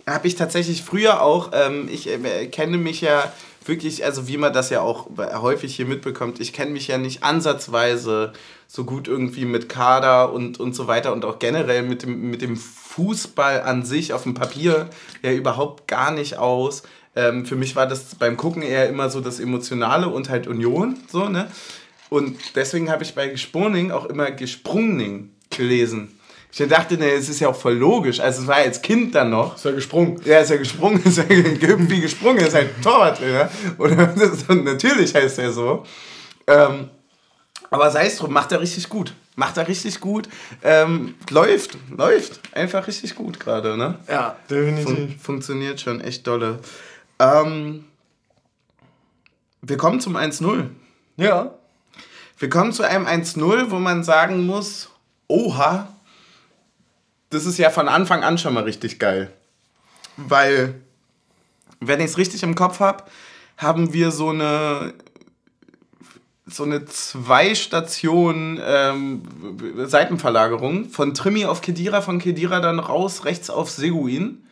Habe 0.08 0.28
ich 0.28 0.36
tatsächlich 0.36 0.84
früher 0.84 1.22
auch, 1.22 1.52
ähm, 1.54 1.90
ich 1.92 2.08
äh, 2.08 2.48
kenne 2.48 2.78
mich 2.78 3.02
ja 3.02 3.32
wirklich, 3.66 4.06
also 4.06 4.28
wie 4.30 4.38
man 4.38 4.54
das 4.54 4.70
ja 4.70 4.80
auch 4.80 5.10
häufig 5.18 5.76
hier 5.76 5.86
mitbekommt, 5.86 6.40
ich 6.40 6.54
kenne 6.54 6.72
mich 6.72 6.88
ja 6.88 6.98
nicht 6.98 7.24
ansatzweise 7.24 8.32
so 8.68 8.86
gut 8.86 9.10
irgendwie 9.10 9.44
mit 9.44 9.68
Kader 9.68 10.32
und, 10.32 10.60
und 10.62 10.74
so 10.74 10.88
weiter 10.88 11.12
und 11.12 11.26
auch 11.26 11.40
generell 11.40 11.84
mit 11.84 12.04
dem, 12.04 12.30
mit 12.30 12.42
dem 12.42 12.56
Fußball 12.56 13.62
an 13.62 13.84
sich 13.84 14.14
auf 14.14 14.24
dem 14.24 14.34
Papier 14.34 14.90
ja 15.22 15.34
überhaupt 15.34 15.88
gar 15.88 16.12
nicht 16.12 16.38
aus. 16.38 16.84
Ähm, 17.16 17.46
für 17.46 17.58
mich 17.58 17.76
war 17.76 17.88
das 17.88 18.16
beim 18.16 18.38
Gucken 18.38 18.62
eher 18.62 18.88
immer 18.88 19.10
so 19.10 19.20
das 19.20 19.42
Emotionale 19.42 20.08
und 20.08 20.30
halt 20.30 20.48
Union, 20.48 20.98
so, 21.08 21.28
ne? 21.28 21.52
Und 22.10 22.38
deswegen 22.56 22.90
habe 22.90 23.04
ich 23.04 23.16
bei 23.16 23.28
Gesprungning 23.28 23.92
auch 23.92 24.06
immer 24.06 24.32
Gesprungning 24.32 25.32
gelesen. 25.50 26.17
Ich 26.60 26.68
dachte, 26.68 26.98
ne, 26.98 27.12
es 27.12 27.30
ist 27.30 27.40
ja 27.40 27.50
auch 27.50 27.56
voll 27.56 27.76
logisch. 27.76 28.20
Also 28.20 28.42
es 28.42 28.48
war 28.48 28.56
als 28.56 28.82
Kind 28.82 29.14
dann 29.14 29.30
noch. 29.30 29.56
Ist 29.56 29.66
ja 29.66 29.72
gesprungen. 29.72 30.20
Ja, 30.26 30.40
ist 30.40 30.50
ja 30.50 30.58
gesprungen, 30.58 31.02
ist 31.06 31.18
ja 31.18 31.24
gehüpft 31.24 31.90
wie 31.90 32.02
gesprungen, 32.02 32.40
ist 32.40 32.56
halt 32.56 32.76
ein 32.76 32.82
Torwarttrainer. 32.82 33.50
Ist, 34.16 34.50
natürlich 34.50 35.14
heißt 35.14 35.40
er 35.40 35.52
so. 35.52 35.84
Ähm, 36.48 36.90
aber 37.70 37.92
sei 37.92 38.08
es 38.08 38.18
drum, 38.18 38.34
macht 38.34 38.52
er 38.52 38.62
richtig 38.62 38.90
gut. 38.90 39.14
Macht 39.36 39.58
er 39.58 39.68
richtig 39.68 40.00
gut. 40.00 40.30
Ähm, 40.64 41.14
läuft, 41.30 41.78
läuft. 41.96 42.40
Einfach 42.54 42.88
richtig 42.88 43.14
gut 43.14 43.40
gerade, 43.40 43.78
ne? 43.78 44.00
Ja, 44.08 44.36
definitiv. 44.50 44.96
Fun 44.96 45.16
funktioniert 45.20 45.80
schon 45.80 46.02
echt 46.02 46.26
dolle. 46.26 46.60
Ähm, 47.20 47.86
wir 49.62 49.78
kommen 49.78 50.00
zum 50.00 50.16
1-0. 50.18 50.70
Ja. 51.18 51.54
Wir 52.40 52.50
kommen 52.50 52.72
zu 52.72 52.84
einem 52.84 53.06
1-0, 53.06 53.70
wo 53.70 53.78
man 53.78 54.04
sagen 54.04 54.46
muss, 54.46 54.90
oha, 55.28 55.88
das 57.30 57.46
ist 57.46 57.58
ja 57.58 57.70
von 57.70 57.88
Anfang 57.88 58.24
an 58.24 58.38
schon 58.38 58.54
mal 58.54 58.64
richtig 58.64 59.00
geil. 59.00 59.32
Weil, 60.16 60.76
wenn 61.80 62.00
ich 62.00 62.08
es 62.08 62.18
richtig 62.18 62.44
im 62.44 62.56
Kopf 62.56 62.80
habe, 62.80 63.04
haben 63.58 63.94
wir 63.94 64.12
so 64.12 64.30
eine 64.30 64.94
so 66.50 66.64
eine 66.64 66.86
zwei 66.86 67.54
Station 67.56 68.58
ähm, 68.66 69.22
Seitenverlagerung 69.86 70.90
von 70.90 71.14
Trimi 71.14 71.46
auf 71.46 71.60
Kedira, 71.62 72.02
von 72.02 72.20
Kedira 72.20 72.62
dann 72.62 72.80
raus, 72.80 73.26
rechts 73.26 73.50
auf 73.50 73.70
Seguin, 73.70 74.46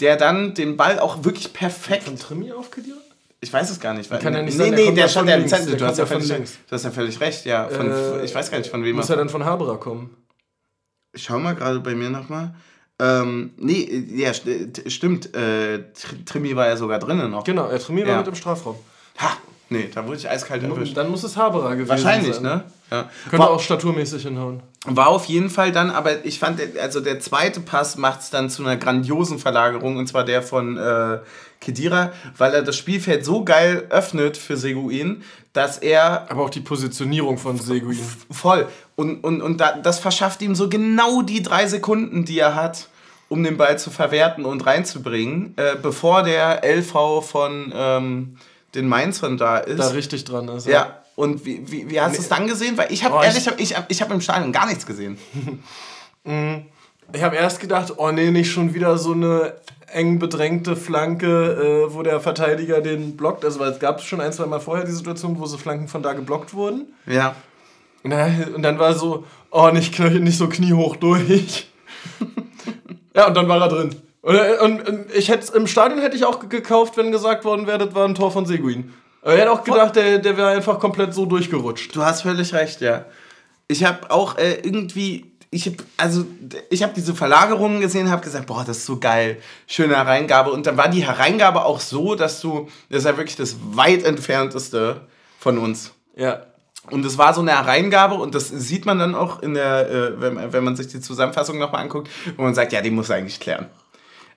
der 0.00 0.16
dann 0.16 0.54
den 0.54 0.78
Ball 0.78 0.98
auch 0.98 1.24
wirklich 1.24 1.52
perfekt 1.52 2.04
Von 2.04 2.16
Trimi 2.18 2.52
aufgedient? 2.52 2.96
ich 3.42 3.52
weiß 3.52 3.68
es 3.70 3.78
gar 3.80 3.92
nicht. 3.92 4.10
Weil, 4.10 4.18
Kann 4.18 4.32
ja 4.34 4.42
nicht 4.42 4.56
nee, 4.56 4.64
sein, 4.64 4.76
der 4.76 4.84
nee, 4.86 4.92
der 4.92 5.04
ja 5.04 5.08
stand 5.10 5.28
ja 5.28 5.36
im 5.36 5.46
Zentrum. 5.46 5.68
der 5.72 5.76
Du 5.78 5.84
hast 5.86 5.98
ja, 5.98 6.06
völlig, 6.06 6.28
links. 6.28 6.52
du 6.68 6.74
hast 6.74 6.84
ja 6.84 6.90
völlig 6.90 7.20
recht, 7.20 7.44
ja. 7.44 7.68
Von, 7.68 7.90
Äh, 7.90 8.24
ich 8.24 8.34
weiß 8.34 8.50
gar 8.50 8.58
nicht, 8.58 8.70
von 8.70 8.82
wem 8.82 8.96
Muss 8.96 9.10
er. 9.10 9.16
er 9.16 9.18
dann 9.18 9.28
von 9.28 9.44
Haberer 9.44 9.78
kommen? 9.78 10.16
Ich 11.16 11.24
schau 11.24 11.38
mal 11.38 11.54
gerade 11.54 11.80
bei 11.80 11.94
mir 11.94 12.10
nochmal. 12.10 12.54
Ähm, 12.98 13.50
nee, 13.56 14.04
ja, 14.14 14.32
st 14.34 14.48
stimmt. 14.86 15.34
Äh, 15.34 15.76
Tr- 15.94 16.24
Trimi 16.26 16.54
war 16.54 16.66
ja 16.68 16.76
sogar 16.76 16.98
drinnen 16.98 17.30
noch. 17.30 17.44
Genau, 17.44 17.66
er 17.68 17.78
Trimi 17.78 18.02
war 18.02 18.08
Ja. 18.08 18.18
mit 18.18 18.28
im 18.28 18.34
Strafraum. 18.34 18.76
Ha! 19.18 19.30
Nee, 19.68 19.88
da 19.92 20.06
wurde 20.06 20.16
ich 20.18 20.28
eiskalt 20.30 20.62
erwischt. 20.62 20.96
Dann 20.96 21.10
muss 21.10 21.24
es 21.24 21.36
Haberer 21.36 21.74
gewesen 21.74 21.88
Wahrscheinlich, 21.88 22.34
sein. 22.34 22.42
ne? 22.44 22.64
Ja. 22.90 23.10
Könnte 23.28 23.38
War, 23.38 23.50
auch 23.50 23.60
staturmäßig 23.60 24.22
hinhauen. 24.22 24.62
war 24.84 25.08
auf 25.08 25.24
jeden 25.24 25.50
Fall 25.50 25.72
dann, 25.72 25.90
aber 25.90 26.24
ich 26.24 26.38
fand, 26.38 26.60
also 26.80 27.00
der 27.00 27.18
zweite 27.18 27.58
Pass 27.60 27.96
macht 27.96 28.20
es 28.20 28.30
dann 28.30 28.48
zu 28.48 28.62
einer 28.62 28.76
grandiosen 28.76 29.40
Verlagerung 29.40 29.96
und 29.96 30.06
zwar 30.06 30.22
der 30.24 30.42
von 30.42 30.76
äh, 30.76 31.18
Kedira, 31.60 32.12
weil 32.38 32.54
er 32.54 32.62
das 32.62 32.76
Spielfeld 32.76 33.24
so 33.24 33.42
geil 33.44 33.86
öffnet 33.90 34.36
für 34.36 34.56
Seguin, 34.56 35.22
dass 35.52 35.78
er 35.78 36.30
Aber 36.30 36.44
auch 36.44 36.50
die 36.50 36.60
Positionierung 36.60 37.36
von 37.38 37.58
Seguin. 37.58 37.98
Voll. 38.30 38.68
Und, 38.96 39.22
und, 39.22 39.42
und 39.42 39.60
da, 39.60 39.72
das 39.76 39.98
verschafft 39.98 40.42
ihm 40.42 40.54
so 40.54 40.68
genau 40.68 41.22
die 41.22 41.42
drei 41.42 41.66
Sekunden, 41.66 42.24
die 42.24 42.38
er 42.38 42.54
hat, 42.54 42.88
um 43.28 43.42
den 43.44 43.56
Ball 43.56 43.78
zu 43.78 43.90
verwerten 43.90 44.44
und 44.44 44.64
reinzubringen, 44.66 45.52
äh, 45.56 45.74
bevor 45.80 46.22
der 46.22 46.62
LV 46.64 47.22
von 47.22 47.72
ähm, 47.74 48.36
den 48.74 48.88
Mainzern 48.88 49.36
da 49.36 49.58
ist. 49.58 49.78
Da 49.78 49.88
richtig 49.88 50.24
dran 50.24 50.48
ist. 50.48 50.66
ja. 50.66 51.02
Und 51.14 51.46
wie, 51.46 51.62
wie, 51.70 51.88
wie 51.90 51.98
hast 52.00 52.16
du 52.18 52.20
es 52.20 52.28
dann 52.28 52.46
gesehen? 52.46 52.76
Weil 52.76 52.92
ich 52.92 53.02
habe 53.02 53.14
Oh, 53.16 53.20
ich- 53.20 53.26
ehrlich, 53.28 53.46
ich, 53.56 53.70
ich, 53.72 53.76
ich 53.88 54.02
hab 54.02 54.10
im 54.12 54.20
Stadion 54.20 54.52
gar 54.52 54.66
nichts 54.66 54.84
gesehen. 54.84 55.18
Ich 57.12 57.22
habe 57.22 57.36
erst 57.36 57.60
gedacht, 57.60 57.94
oh 57.98 58.10
nee, 58.10 58.30
nicht 58.32 58.50
schon 58.50 58.74
wieder 58.74 58.98
so 58.98 59.12
eine 59.12 59.54
eng 59.92 60.18
bedrängte 60.18 60.74
Flanke, 60.74 61.86
äh, 61.88 61.94
wo 61.94 62.02
der 62.02 62.18
Verteidiger 62.20 62.80
den 62.80 63.16
blockt. 63.16 63.44
Also 63.44 63.60
weil 63.60 63.70
es 63.70 63.78
gab 63.78 64.02
schon 64.02 64.20
ein, 64.20 64.32
zwei 64.32 64.46
Mal 64.46 64.58
vorher 64.58 64.84
die 64.84 64.90
Situation, 64.92 65.38
wo 65.38 65.46
so 65.46 65.56
Flanken 65.56 65.86
von 65.86 66.02
da 66.02 66.14
geblockt 66.14 66.52
wurden. 66.52 66.92
Ja. 67.06 67.36
Und 68.06 68.10
dann, 68.18 68.54
und 68.54 68.62
dann 68.62 68.78
war 68.78 68.94
so, 68.94 69.24
oh, 69.50 69.68
nicht, 69.70 69.94
knie- 69.94 70.20
nicht 70.20 70.38
so 70.38 70.48
kniehoch 70.48 70.96
durch. 70.96 71.68
ja, 73.14 73.26
und 73.28 73.34
dann 73.36 73.48
war 73.48 73.60
er 73.60 73.68
drin. 73.68 73.96
Und, 74.22 74.36
und, 74.60 74.88
und 74.88 75.14
ich 75.14 75.28
hätte 75.28 75.56
im 75.56 75.66
Stadion 75.66 76.00
hätte 76.00 76.16
ich 76.16 76.24
auch 76.24 76.40
ge- 76.40 76.48
gekauft, 76.48 76.96
wenn 76.96 77.12
gesagt 77.12 77.44
worden 77.44 77.66
wäre, 77.66 77.78
das 77.78 77.94
war 77.94 78.04
ein 78.06 78.14
Tor 78.14 78.30
von 78.32 78.44
Seguin. 78.46 78.92
Aber 79.22 79.34
ich 79.34 79.40
hätte 79.40 79.52
auch 79.52 79.64
gedacht, 79.64 79.96
der, 79.96 80.18
der 80.18 80.36
wäre 80.36 80.48
einfach 80.48 80.78
komplett 80.78 81.14
so 81.14 81.26
durchgerutscht. 81.26 81.94
Du 81.94 82.02
hast 82.04 82.22
völlig 82.22 82.52
recht, 82.54 82.80
ja. 82.80 83.06
Ich 83.68 83.84
habe 83.84 84.10
auch 84.10 84.36
äh, 84.38 84.54
irgendwie, 84.62 85.32
ich 85.50 85.66
habe 85.66 85.76
also 85.96 86.24
ich 86.70 86.82
habe 86.82 86.92
diese 86.94 87.14
Verlagerungen 87.14 87.80
gesehen, 87.80 88.10
habe 88.10 88.22
gesagt, 88.22 88.46
boah, 88.46 88.64
das 88.64 88.78
ist 88.78 88.86
so 88.86 88.98
geil, 88.98 89.38
schöne 89.66 89.96
Hereingabe. 89.96 90.50
Und 90.52 90.66
dann 90.66 90.76
war 90.76 90.88
die 90.88 91.04
Hereingabe 91.04 91.64
auch 91.64 91.80
so, 91.80 92.14
dass 92.14 92.40
du, 92.40 92.68
das 92.90 93.00
ist 93.00 93.04
ja 93.06 93.16
wirklich 93.16 93.36
das 93.36 93.56
weit 93.72 94.04
entfernteste 94.04 95.00
von 95.38 95.58
uns. 95.58 95.92
Ja. 96.16 96.42
Und 96.90 97.04
es 97.04 97.18
war 97.18 97.34
so 97.34 97.40
eine 97.40 97.52
Hereingabe 97.52 98.14
und 98.14 98.34
das 98.34 98.48
sieht 98.48 98.86
man 98.86 98.98
dann 98.98 99.14
auch 99.14 99.42
in 99.42 99.54
der, 99.54 99.90
äh, 99.90 100.20
wenn, 100.20 100.52
wenn 100.52 100.64
man 100.64 100.76
sich 100.76 100.88
die 100.88 101.00
Zusammenfassung 101.00 101.58
nochmal 101.58 101.82
anguckt, 101.82 102.08
wo 102.36 102.42
man 102.42 102.54
sagt, 102.54 102.72
ja, 102.72 102.80
die 102.80 102.90
muss 102.90 103.10
eigentlich 103.10 103.40
klären. 103.40 103.66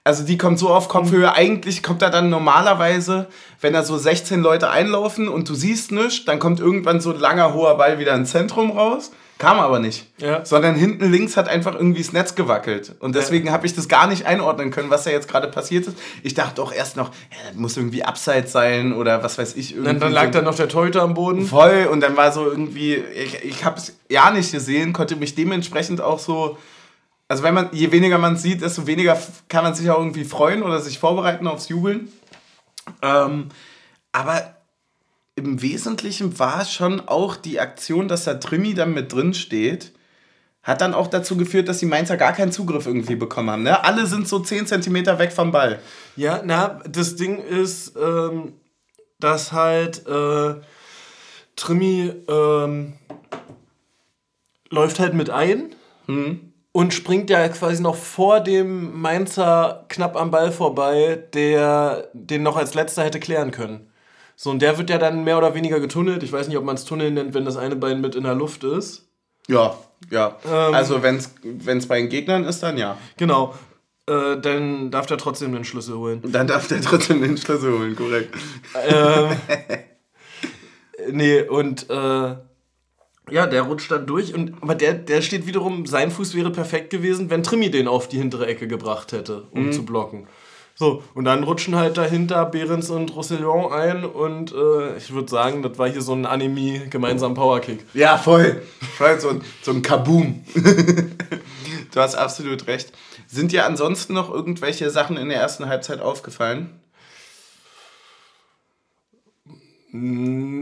Also 0.03 0.23
die 0.23 0.37
kommt 0.37 0.57
so 0.57 0.69
auf 0.69 0.87
Kopfhöhe. 0.87 1.33
Eigentlich 1.33 1.83
kommt 1.83 2.01
er 2.01 2.09
dann 2.09 2.29
normalerweise, 2.29 3.27
wenn 3.61 3.73
da 3.73 3.83
so 3.83 3.97
16 3.97 4.41
Leute 4.41 4.69
einlaufen 4.69 5.27
und 5.27 5.47
du 5.49 5.53
siehst 5.53 5.91
nichts, 5.91 6.25
dann 6.25 6.39
kommt 6.39 6.59
irgendwann 6.59 7.01
so 7.01 7.11
ein 7.11 7.19
langer, 7.19 7.53
hoher 7.53 7.77
Ball 7.77 7.99
wieder 7.99 8.15
ins 8.15 8.31
Zentrum 8.31 8.71
raus. 8.71 9.11
Kam 9.39 9.57
aber 9.57 9.79
nicht. 9.79 10.05
Ja. 10.17 10.43
Sondern 10.43 10.75
hinten 10.75 11.09
links 11.09 11.37
hat 11.37 11.47
einfach 11.47 11.73
irgendwie 11.73 12.03
das 12.03 12.11
Netz 12.11 12.35
gewackelt. 12.35 12.95
Und 12.99 13.15
deswegen 13.15 13.53
habe 13.53 13.65
ich 13.65 13.73
das 13.73 13.87
gar 13.87 14.05
nicht 14.05 14.25
einordnen 14.25 14.69
können, 14.69 14.89
was 14.89 15.05
da 15.05 15.11
jetzt 15.11 15.29
gerade 15.29 15.47
passiert 15.47 15.87
ist. 15.87 15.97
Ich 16.23 16.33
dachte 16.33 16.61
auch 16.61 16.73
erst 16.73 16.97
noch, 16.97 17.07
ja, 17.31 17.37
das 17.47 17.55
muss 17.55 17.77
irgendwie 17.77 18.03
Abseits 18.03 18.51
sein 18.51 18.91
oder 18.91 19.23
was 19.23 19.37
weiß 19.37 19.55
ich. 19.55 19.71
Irgendwie 19.71 19.91
Dann, 19.91 19.99
dann 20.01 20.11
lag 20.11 20.25
so 20.25 20.31
da 20.31 20.41
noch 20.41 20.55
der 20.55 20.67
Torhüter 20.67 21.03
am 21.03 21.13
Boden. 21.13 21.47
voll 21.47 21.87
und 21.89 22.01
dann 22.01 22.17
war 22.17 22.33
so 22.33 22.51
irgendwie, 22.51 22.95
ich, 22.95 23.41
ich 23.45 23.63
habe 23.63 23.77
es 23.77 23.97
ja 24.09 24.29
nicht 24.29 24.51
gesehen, 24.51 24.91
konnte 24.91 25.15
mich 25.15 25.35
dementsprechend 25.35 26.01
auch 26.01 26.19
so, 26.19 26.57
also 27.29 27.41
wenn 27.41 27.53
man, 27.53 27.69
je 27.71 27.93
weniger 27.93 28.17
man 28.17 28.35
sieht, 28.35 28.61
desto 28.61 28.87
weniger 28.87 29.17
kann 29.47 29.63
man 29.63 29.73
sich 29.73 29.89
auch 29.89 29.99
irgendwie 29.99 30.25
freuen 30.25 30.63
oder 30.63 30.81
sich 30.81 30.99
vorbereiten 30.99 31.47
aufs 31.47 31.69
Jubeln. 31.69 32.09
Ähm, 33.01 33.47
aber 34.11 34.53
im 35.39 35.61
Wesentlichen 35.61 36.37
war 36.39 36.65
schon 36.65 37.01
auch 37.07 37.35
die 37.35 37.59
Aktion, 37.59 38.07
dass 38.07 38.25
da 38.25 38.35
Trimi 38.35 38.73
dann 38.73 38.93
mit 38.93 39.11
drin 39.11 39.33
steht, 39.33 39.93
hat 40.61 40.81
dann 40.81 40.93
auch 40.93 41.07
dazu 41.07 41.37
geführt, 41.37 41.67
dass 41.67 41.79
die 41.79 41.85
Mainzer 41.85 42.17
gar 42.17 42.33
keinen 42.33 42.51
Zugriff 42.51 42.85
irgendwie 42.85 43.15
bekommen 43.15 43.49
haben. 43.49 43.63
Ne? 43.63 43.83
Alle 43.83 44.05
sind 44.05 44.27
so 44.27 44.39
10 44.39 44.67
Zentimeter 44.67 45.17
weg 45.17 45.31
vom 45.31 45.51
Ball. 45.51 45.79
Ja, 46.15 46.41
na, 46.43 46.79
das 46.87 47.15
Ding 47.15 47.39
ist, 47.39 47.93
ähm, 47.97 48.53
dass 49.19 49.51
halt 49.51 50.05
äh, 50.07 50.55
Trimi 51.55 52.13
ähm, 52.27 52.93
läuft 54.69 54.99
halt 54.99 55.13
mit 55.13 55.29
ein 55.29 55.75
und 56.71 56.93
springt 56.93 57.29
ja 57.29 57.47
quasi 57.49 57.81
noch 57.81 57.95
vor 57.95 58.39
dem 58.39 58.99
Mainzer 58.99 59.85
knapp 59.89 60.15
am 60.15 60.31
Ball 60.31 60.51
vorbei, 60.51 61.23
der 61.33 62.09
den 62.13 62.43
noch 62.43 62.55
als 62.55 62.73
letzter 62.73 63.03
hätte 63.03 63.19
klären 63.19 63.51
können. 63.51 63.88
So, 64.41 64.51
und 64.51 64.61
der 64.61 64.77
wird 64.77 64.89
ja 64.89 64.97
dann 64.97 65.25
mehr 65.25 65.37
oder 65.37 65.53
weniger 65.53 65.81
getunnelt. 65.81 66.23
Ich 66.23 66.31
weiß 66.31 66.47
nicht, 66.47 66.55
ob 66.55 66.63
man 66.63 66.75
es 66.75 66.85
Tunnel 66.85 67.11
nennt, 67.11 67.33
wenn 67.33 67.43
das 67.43 67.57
eine 67.57 67.75
Bein 67.75 67.99
mit 67.99 68.15
in 68.15 68.23
der 68.23 68.35
Luft 68.35 68.63
ist. 68.63 69.09
Ja, 69.49 69.77
ja. 70.11 70.37
Ähm. 70.45 70.73
also 70.73 71.03
wenn 71.03 71.17
es 71.17 71.87
bei 71.89 71.99
den 71.99 72.07
Gegnern 72.07 72.45
ist, 72.45 72.63
dann 72.63 72.77
ja. 72.77 72.97
Genau. 73.17 73.53
Äh, 74.07 74.39
dann 74.39 74.91
darf 74.91 75.07
der 75.07 75.17
trotzdem 75.17 75.51
den 75.51 75.65
Schlüssel 75.65 75.97
holen. 75.97 76.21
Dann 76.25 76.47
darf 76.47 76.69
der 76.69 76.79
trotzdem 76.79 77.21
den 77.21 77.35
Schlüssel 77.35 77.77
holen, 77.77 77.97
korrekt. 77.97 78.33
ähm, 78.87 79.35
nee, 81.11 81.41
und 81.41 81.89
äh, 81.89 81.93
ja, 81.93 83.45
der 83.45 83.63
rutscht 83.63 83.91
dann 83.91 84.07
durch. 84.07 84.33
Und, 84.33 84.63
aber 84.63 84.75
der, 84.75 84.93
der 84.93 85.21
steht 85.21 85.47
wiederum, 85.47 85.85
sein 85.85 86.11
Fuß 86.11 86.33
wäre 86.33 86.49
perfekt 86.49 86.91
gewesen, 86.91 87.29
wenn 87.29 87.43
Trimi 87.43 87.71
den 87.71 87.89
auf 87.89 88.07
die 88.07 88.19
hintere 88.19 88.47
Ecke 88.47 88.69
gebracht 88.69 89.11
hätte, 89.11 89.49
um 89.51 89.73
zu 89.73 89.83
blocken. 89.83 90.29
So, 90.79 91.03
und 91.13 91.25
dann 91.25 91.43
rutschen 91.43 91.75
halt 91.75 91.97
dahinter 91.97 92.45
Behrens 92.45 92.89
und 92.89 93.13
Roussillon 93.13 93.73
ein 93.73 94.05
und 94.05 94.53
äh, 94.53 94.95
ich 94.95 95.11
würde 95.11 95.29
sagen, 95.29 95.61
das 95.61 95.77
war 95.77 95.89
hier 95.89 96.01
so 96.01 96.13
ein 96.13 96.25
Anime 96.25 96.87
gemeinsam 96.87 97.33
Powerkick. 97.33 97.83
Ja, 97.93 98.17
voll. 98.17 98.61
voll 98.97 99.19
so, 99.19 99.27
ein, 99.27 99.41
so 99.61 99.71
ein 99.71 99.81
Kaboom. 99.81 100.41
du 100.55 101.99
hast 101.99 102.15
absolut 102.15 102.65
recht. 102.67 102.93
Sind 103.27 103.51
dir 103.51 103.65
ansonsten 103.65 104.13
noch 104.13 104.33
irgendwelche 104.33 104.89
Sachen 104.89 105.17
in 105.17 105.27
der 105.27 105.41
ersten 105.41 105.67
Halbzeit 105.67 105.99
aufgefallen? 105.99 106.79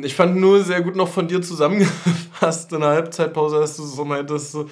Ich 0.03 0.15
fand 0.15 0.37
nur 0.37 0.63
sehr 0.63 0.81
gut 0.81 0.95
noch 0.95 1.09
von 1.09 1.27
dir 1.27 1.43
zusammengefasst 1.43 2.73
in 2.73 2.79
der 2.79 2.89
Halbzeitpause, 2.89 3.59
dass 3.59 3.77
du 3.77 3.83
so 3.83 4.03
meintest, 4.03 4.51
so, 4.51 4.67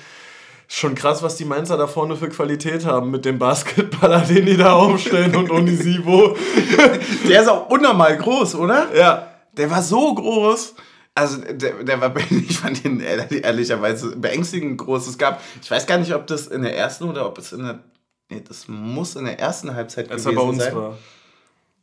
schon 0.67 0.95
krass, 0.95 1.21
was 1.23 1.35
die 1.35 1.45
Mainzer 1.45 1.77
da 1.77 1.87
vorne 1.87 2.15
für 2.15 2.29
Qualität 2.29 2.85
haben 2.85 3.11
mit 3.11 3.25
dem 3.25 3.37
Basketballer, 3.39 4.19
den 4.27 4.45
die 4.45 4.57
da 4.57 4.73
aufstellen 4.73 5.35
und 5.35 5.51
Onisivo. 5.51 6.35
Der 7.27 7.41
ist 7.41 7.47
auch 7.49 7.69
unnormal 7.69 8.17
groß, 8.17 8.55
oder? 8.55 8.87
Ja. 8.95 9.31
Der 9.55 9.69
war 9.71 9.81
so 9.81 10.13
groß. 10.15 10.75
Also, 11.17 11.37
der, 11.41 11.83
der 11.83 12.01
war, 12.01 12.13
ich 12.29 12.57
fand 12.57 12.83
ihn 12.83 12.99
ehrlich- 12.99 13.43
ehrlicherweise 13.43 14.15
beängstigend 14.17 14.77
groß. 14.77 15.07
Es 15.07 15.17
gab, 15.17 15.41
ich 15.61 15.71
weiß 15.71 15.85
gar 15.87 15.97
nicht, 15.97 16.13
ob 16.13 16.27
das 16.27 16.47
in 16.47 16.61
der 16.63 16.75
ersten 16.75 17.05
oder 17.05 17.25
ob 17.25 17.37
es 17.37 17.53
in 17.53 17.63
der, 17.63 17.79
nee, 18.29 18.43
das 18.45 18.67
muss 18.67 19.15
in 19.15 19.23
der 19.25 19.39
ersten 19.39 19.73
Halbzeit 19.75 20.11
Als 20.11 20.25
er 20.25 20.31
gewesen 20.33 20.45
bei 20.45 20.49
uns 20.53 20.63
sein. 20.63 20.75
war. 20.75 20.97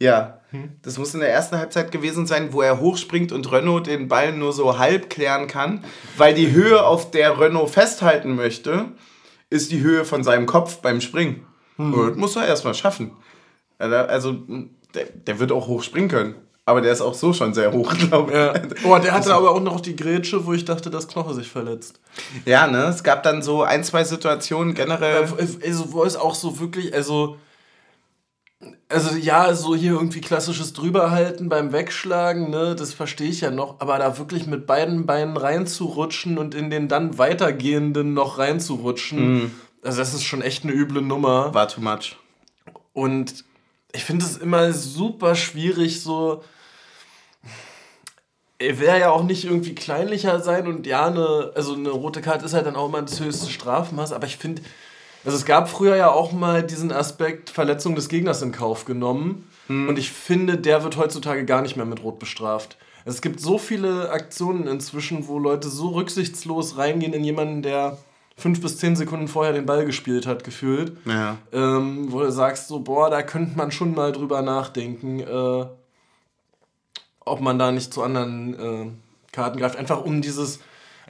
Ja, 0.02 0.40
das 0.82 0.98
muss 0.98 1.14
in 1.14 1.20
der 1.20 1.32
ersten 1.32 1.56
Halbzeit 1.56 1.92
gewesen 1.92 2.26
sein, 2.26 2.52
wo 2.52 2.60
er 2.60 2.80
hochspringt 2.80 3.30
und 3.30 3.50
Renault 3.52 3.86
den 3.86 4.08
Ball 4.08 4.32
nur 4.32 4.52
so 4.52 4.78
halb 4.78 5.08
klären 5.08 5.46
kann, 5.46 5.84
weil 6.16 6.34
die 6.34 6.50
Höhe, 6.50 6.84
auf 6.84 7.12
der 7.12 7.38
Renault 7.38 7.70
festhalten 7.70 8.34
möchte, 8.34 8.86
ist 9.48 9.70
die 9.70 9.80
Höhe 9.80 10.04
von 10.04 10.24
seinem 10.24 10.46
Kopf 10.46 10.78
beim 10.78 11.00
Springen. 11.00 11.46
Und 11.78 12.10
das 12.10 12.16
muss 12.16 12.36
er 12.36 12.46
erstmal 12.46 12.74
schaffen. 12.74 13.12
Also, 13.78 14.36
der, 14.94 15.06
der 15.26 15.38
wird 15.38 15.52
auch 15.52 15.68
hoch 15.68 15.82
springen 15.82 16.08
können. 16.08 16.34
Aber 16.64 16.80
der 16.80 16.92
ist 16.92 17.00
auch 17.00 17.14
so 17.14 17.32
schon 17.32 17.54
sehr 17.54 17.72
hoch, 17.72 17.94
glaube 17.98 18.30
ich. 18.30 18.36
Ja. 18.36 18.90
Oh, 18.90 18.98
der 18.98 19.12
hatte 19.12 19.34
aber 19.34 19.50
auch 19.50 19.60
noch 19.60 19.80
die 19.80 19.96
Grätsche, 19.96 20.46
wo 20.46 20.52
ich 20.52 20.64
dachte, 20.64 20.90
dass 20.90 21.08
Knoche 21.08 21.34
sich 21.34 21.48
verletzt. 21.48 22.00
Ja, 22.44 22.66
ne? 22.66 22.84
Es 22.84 23.02
gab 23.02 23.22
dann 23.22 23.42
so 23.42 23.62
ein, 23.62 23.82
zwei 23.84 24.04
Situationen 24.04 24.74
generell. 24.74 25.28
Also, 25.38 25.92
wo 25.92 26.04
es 26.04 26.16
auch 26.16 26.34
so 26.34 26.58
wirklich, 26.58 26.92
also. 26.92 27.36
Also 28.88 29.16
ja, 29.16 29.54
so 29.54 29.74
hier 29.74 29.92
irgendwie 29.92 30.20
klassisches 30.20 30.72
Drüberhalten 30.72 31.48
beim 31.48 31.72
Wegschlagen, 31.72 32.50
ne, 32.50 32.76
das 32.76 32.92
verstehe 32.92 33.28
ich 33.28 33.40
ja 33.40 33.50
noch, 33.50 33.80
aber 33.80 33.98
da 33.98 34.18
wirklich 34.18 34.46
mit 34.46 34.66
beiden 34.66 35.06
Beinen 35.06 35.36
reinzurutschen 35.36 36.38
und 36.38 36.54
in 36.54 36.70
den 36.70 36.88
dann 36.88 37.18
weitergehenden 37.18 38.12
noch 38.14 38.38
reinzurutschen, 38.38 39.50
also 39.82 39.98
das 39.98 40.14
ist 40.14 40.24
schon 40.24 40.42
echt 40.42 40.64
eine 40.64 40.72
üble 40.72 41.02
Nummer. 41.02 41.52
War 41.54 41.68
too 41.68 41.80
much. 41.80 42.16
Und 42.92 43.44
ich 43.92 44.04
finde 44.04 44.24
es 44.24 44.36
immer 44.36 44.72
super 44.72 45.34
schwierig, 45.34 46.02
so. 46.02 46.44
Er 48.58 48.78
will 48.78 48.86
ja 48.86 49.10
auch 49.10 49.24
nicht 49.24 49.44
irgendwie 49.44 49.74
kleinlicher 49.74 50.38
sein 50.38 50.68
und 50.68 50.86
ja, 50.86 51.06
eine, 51.06 51.50
also 51.56 51.74
eine 51.74 51.90
rote 51.90 52.20
Karte 52.20 52.44
ist 52.44 52.54
halt 52.54 52.66
dann 52.66 52.76
auch 52.76 52.88
immer 52.88 53.02
das 53.02 53.18
höchste 53.18 53.50
Strafmaß, 53.50 54.12
aber 54.12 54.26
ich 54.26 54.36
finde, 54.36 54.62
also 55.24 55.36
es 55.36 55.44
gab 55.44 55.68
früher 55.68 55.96
ja 55.96 56.10
auch 56.10 56.32
mal 56.32 56.62
diesen 56.62 56.92
Aspekt 56.92 57.50
Verletzung 57.50 57.94
des 57.94 58.08
Gegners 58.08 58.42
in 58.42 58.52
Kauf 58.52 58.84
genommen 58.84 59.48
und 59.68 59.98
ich 59.98 60.10
finde, 60.10 60.58
der 60.58 60.82
wird 60.84 60.96
heutzutage 60.98 61.44
gar 61.46 61.62
nicht 61.62 61.76
mehr 61.76 61.86
mit 61.86 62.02
Rot 62.02 62.18
bestraft. 62.18 62.76
Es 63.06 63.22
gibt 63.22 63.40
so 63.40 63.56
viele 63.58 64.10
Aktionen 64.10 64.66
inzwischen, 64.66 65.26
wo 65.28 65.38
Leute 65.38 65.68
so 65.70 65.88
rücksichtslos 65.90 66.76
reingehen 66.76 67.14
in 67.14 67.24
jemanden, 67.24 67.62
der 67.62 67.96
fünf 68.36 68.60
bis 68.60 68.76
zehn 68.78 68.96
Sekunden 68.96 69.28
vorher 69.28 69.52
den 69.54 69.64
Ball 69.64 69.86
gespielt 69.86 70.26
hat, 70.26 70.44
gefühlt 70.44 70.96
Ja. 71.06 71.38
ähm, 71.52 72.12
wo 72.12 72.20
du 72.20 72.30
sagst, 72.30 72.68
so, 72.68 72.80
boah, 72.80 73.08
da 73.08 73.22
könnte 73.22 73.56
man 73.56 73.72
schon 73.72 73.94
mal 73.94 74.12
drüber 74.12 74.42
nachdenken, 74.42 75.20
äh, 75.20 75.66
ob 77.24 77.40
man 77.40 77.58
da 77.58 77.72
nicht 77.72 77.94
zu 77.94 78.02
anderen 78.02 78.54
äh, 78.54 78.90
Karten 79.32 79.58
greift. 79.58 79.76
Einfach 79.76 80.04
um 80.04 80.22
dieses, 80.22 80.60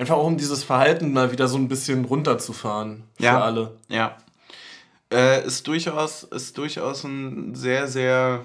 einfach 0.02 0.16
auch 0.16 0.26
um 0.26 0.36
dieses 0.36 0.64
Verhalten 0.64 1.12
mal 1.12 1.32
wieder 1.32 1.48
so 1.48 1.56
ein 1.56 1.68
bisschen 1.68 2.04
runterzufahren 2.04 3.04
für 3.16 3.24
Ja. 3.24 3.40
alle. 3.40 3.78
Ja. 3.88 4.16
Äh, 5.12 5.46
ist, 5.46 5.66
durchaus, 5.68 6.24
ist 6.24 6.58
durchaus 6.58 7.04
ein 7.04 7.54
sehr, 7.54 7.86
sehr 7.86 8.44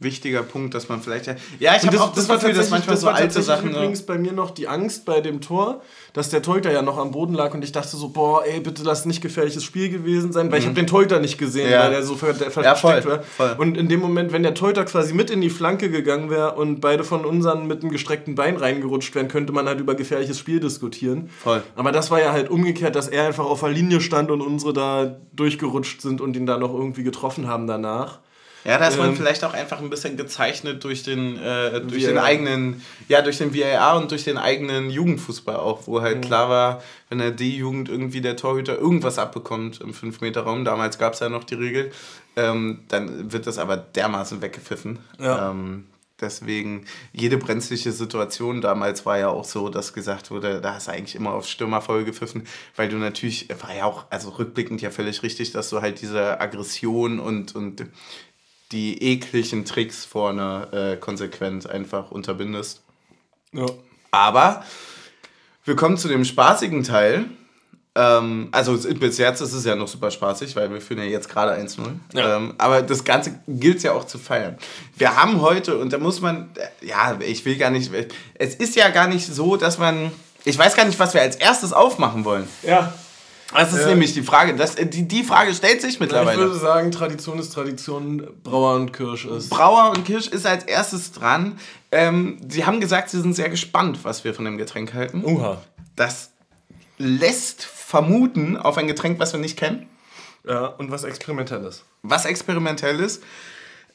wichtiger 0.00 0.42
Punkt, 0.42 0.74
dass 0.74 0.88
man 0.88 1.00
vielleicht. 1.00 1.26
Ja, 1.26 1.36
ja 1.60 1.76
ich 1.76 1.86
habe 1.86 2.00
auch 2.00 2.12
das, 2.12 2.28
Gefühl, 2.28 2.52
dass 2.52 2.70
manchmal 2.70 2.94
das 2.94 3.00
so 3.02 3.06
war 3.06 3.14
alte 3.14 3.40
Sachen. 3.42 3.70
übrigens 3.70 4.02
bei 4.02 4.18
mir 4.18 4.32
noch 4.32 4.50
die 4.50 4.66
Angst 4.68 5.04
bei 5.04 5.20
dem 5.20 5.40
Tor, 5.40 5.82
dass 6.12 6.30
der 6.30 6.42
Torhüter 6.42 6.72
ja 6.72 6.82
noch 6.82 6.98
am 6.98 7.12
Boden 7.12 7.32
lag 7.34 7.54
und 7.54 7.62
ich 7.62 7.72
dachte 7.72 7.96
so, 7.96 8.08
boah, 8.08 8.44
ey, 8.44 8.60
bitte 8.60 8.82
lass 8.82 9.06
nicht 9.06 9.20
gefährliches 9.22 9.62
Spiel 9.64 9.88
gewesen 9.90 10.32
sein, 10.32 10.50
weil 10.50 10.58
ich 10.58 10.64
habe 10.66 10.74
den 10.74 10.86
Torhüter 10.88 11.20
nicht 11.20 11.38
gesehen, 11.38 11.66
Mhm. 11.66 11.72
Ja. 11.72 11.84
weil 11.84 11.90
der 11.92 12.02
so 12.02 12.16
ver 12.16 12.32
der 12.34 12.50
versteckt 12.50 13.06
war. 13.06 13.22
voll. 13.22 13.54
Und 13.58 13.76
in 13.78 13.88
dem 13.88 14.00
Moment, 14.00 14.32
wenn 14.32 14.42
der 14.42 14.54
Torhüter 14.54 14.84
quasi 14.84 15.14
mit 15.14 15.30
in 15.30 15.40
die 15.40 15.50
Flanke 15.50 15.88
gegangen 15.90 16.28
wäre 16.28 16.52
und 16.54 16.80
beide 16.80 17.04
von 17.04 17.24
unseren 17.24 17.66
mit 17.66 17.82
einem 17.82 17.90
gestreckten 17.92 18.34
Bein 18.34 18.56
reingerutscht 18.56 19.14
wären, 19.14 19.28
könnte 19.28 19.52
man 19.52 19.66
halt 19.66 19.80
über 19.80 19.94
gefährliches 19.94 20.38
Spiel 20.38 20.60
diskutieren. 20.60 21.30
Voll. 21.42 21.62
Aber 21.76 21.92
das 21.92 22.10
war 22.10 22.20
ja 22.20 22.32
halt 22.32 22.50
umgekehrt, 22.50 22.96
dass 22.96 23.08
er 23.08 23.26
einfach 23.26 23.44
auf 23.44 23.60
der 23.60 23.70
Linie 23.70 24.00
stand 24.00 24.30
und 24.30 24.40
unsere 24.40 24.72
da 24.72 25.16
durchgerutscht 25.34 26.00
sind 26.02 26.20
und 26.20 26.36
ihn 26.36 26.46
da 26.46 26.58
noch 26.58 26.74
irgendwie 26.74 27.04
getroffen 27.04 27.46
haben 27.46 27.66
danach. 27.68 28.18
Ja, 28.64 28.78
da 28.78 28.88
ist 28.88 28.96
man 28.98 29.10
Ähm, 29.10 29.16
vielleicht 29.16 29.44
auch 29.44 29.52
einfach 29.52 29.80
ein 29.80 29.90
bisschen 29.90 30.16
gezeichnet 30.16 30.82
durch 30.84 31.02
den, 31.02 31.36
äh, 31.36 31.80
durch 31.82 32.02
VAR. 32.04 32.12
den 32.12 32.18
eigenen, 32.18 32.82
ja, 33.08 33.20
durch 33.20 33.38
den 33.38 33.54
VAR 33.54 33.96
und 33.98 34.10
durch 34.10 34.24
den 34.24 34.38
eigenen 34.38 34.88
Jugendfußball 34.90 35.56
auch, 35.56 35.86
wo 35.86 35.98
Mhm. 35.98 36.02
halt 36.02 36.22
klar 36.22 36.48
war, 36.48 36.82
wenn 37.10 37.18
der 37.18 37.30
D-Jugend 37.30 37.88
irgendwie 37.90 38.20
der 38.22 38.36
Torhüter 38.36 38.78
irgendwas 38.78 39.18
abbekommt 39.18 39.80
im 39.82 39.92
5-Meter-Raum, 39.92 40.64
damals 40.64 40.98
gab 40.98 41.12
es 41.12 41.20
ja 41.20 41.28
noch 41.28 41.44
die 41.44 41.54
Regel, 41.56 41.92
ähm, 42.36 42.80
dann 42.88 43.30
wird 43.32 43.46
das 43.46 43.58
aber 43.58 43.76
dermaßen 43.76 44.40
weggepfiffen. 44.40 44.98
Ja. 45.20 45.50
Ähm, 45.50 45.84
deswegen, 46.20 46.86
jede 47.12 47.36
brenzliche 47.36 47.92
Situation 47.92 48.60
damals 48.62 49.04
war 49.04 49.18
ja 49.18 49.28
auch 49.28 49.44
so, 49.44 49.68
dass 49.68 49.92
gesagt 49.92 50.30
wurde, 50.30 50.60
da 50.62 50.74
hast 50.74 50.88
du 50.88 50.92
eigentlich 50.92 51.16
immer 51.16 51.32
auf 51.34 51.46
Stürmer 51.46 51.82
voll 51.82 52.04
gepfiffen, 52.04 52.46
weil 52.76 52.88
du 52.88 52.96
natürlich, 52.96 53.48
war 53.60 53.74
ja 53.76 53.84
auch, 53.84 54.06
also 54.10 54.30
rückblickend 54.30 54.80
ja 54.80 54.90
völlig 54.90 55.22
richtig, 55.22 55.52
dass 55.52 55.68
du 55.68 55.82
halt 55.82 56.00
diese 56.00 56.40
Aggression 56.40 57.20
und, 57.20 57.54
und 57.54 57.84
die 58.74 59.02
ekligen 59.02 59.64
Tricks 59.64 60.04
vorne 60.04 60.68
äh, 60.72 60.96
konsequent 60.96 61.70
einfach 61.70 62.10
unterbindest. 62.10 62.82
Ja. 63.52 63.66
Aber 64.10 64.64
wir 65.64 65.76
kommen 65.76 65.96
zu 65.96 66.08
dem 66.08 66.24
spaßigen 66.24 66.82
Teil. 66.82 67.26
Ähm, 67.94 68.48
also 68.50 68.76
bis 68.76 69.18
jetzt 69.18 69.40
ist 69.40 69.52
es 69.52 69.64
ja 69.64 69.76
noch 69.76 69.86
super 69.86 70.10
spaßig, 70.10 70.56
weil 70.56 70.70
wir 70.72 70.80
führen 70.80 70.98
ja 70.98 71.04
jetzt 71.04 71.28
gerade 71.28 71.52
1-0. 71.52 71.78
Ja. 72.12 72.36
Ähm, 72.36 72.54
aber 72.58 72.82
das 72.82 73.04
Ganze 73.04 73.38
gilt 73.46 73.84
ja 73.84 73.92
auch 73.92 74.04
zu 74.04 74.18
feiern. 74.18 74.58
Wir 74.96 75.16
haben 75.16 75.40
heute, 75.40 75.78
und 75.78 75.92
da 75.92 75.98
muss 75.98 76.20
man, 76.20 76.50
äh, 76.56 76.86
ja, 76.86 77.16
ich 77.20 77.44
will 77.44 77.56
gar 77.56 77.70
nicht, 77.70 77.92
es 78.34 78.56
ist 78.56 78.74
ja 78.74 78.88
gar 78.90 79.06
nicht 79.06 79.26
so, 79.26 79.56
dass 79.56 79.78
man, 79.78 80.10
Ich 80.44 80.58
weiß 80.58 80.74
gar 80.74 80.84
nicht, 80.84 80.98
was 80.98 81.14
wir 81.14 81.22
als 81.22 81.36
erstes 81.36 81.72
aufmachen 81.72 82.24
wollen. 82.24 82.48
Ja. 82.62 82.92
Das 83.54 83.72
ist 83.72 83.80
Ja. 83.82 83.86
nämlich 83.88 84.12
die 84.14 84.22
Frage. 84.22 84.54
Das, 84.56 84.74
äh, 84.74 84.86
die, 84.86 85.06
die 85.08 85.22
Frage 85.22 85.54
stellt 85.54 85.80
sich 85.80 85.94
Ich 85.94 86.00
würde 86.00 86.14
mittlerweile. 86.16 86.52
sagen, 86.54 86.90
Tradition 86.90 87.38
ist 87.38 87.52
Tradition, 87.54 88.26
Brauer 88.42 88.74
und 88.74 88.92
Kirsch 88.92 89.24
ist. 89.26 89.48
Brauer 89.48 89.90
und 89.90 90.04
Kirsch 90.04 90.26
ist 90.26 90.44
als 90.46 90.64
erstes 90.64 91.12
dran. 91.12 91.58
Ähm, 91.92 92.38
sie 92.48 92.66
haben 92.66 92.80
gesagt, 92.80 93.10
sie 93.10 93.20
sind 93.20 93.34
sehr 93.34 93.48
gespannt, 93.48 94.00
was 94.02 94.24
wir 94.24 94.34
von 94.34 94.44
dem 94.44 94.58
Getränk 94.58 94.92
halten. 94.92 95.22
Uha. 95.24 95.62
Das 95.96 96.30
lässt 96.98 97.62
vermuten 97.64 98.56
auf 98.56 98.76
ein 98.76 98.86
Getränk, 98.88 99.18
was 99.20 99.32
wir 99.32 99.40
nicht 99.40 99.56
kennen. 99.56 99.86
Ja, 100.46 100.66
und 100.66 100.90
was 100.90 101.04
Experimentelles. 101.04 101.84
Was 102.02 102.26
experimentell 102.26 103.00
ist. 103.00 103.22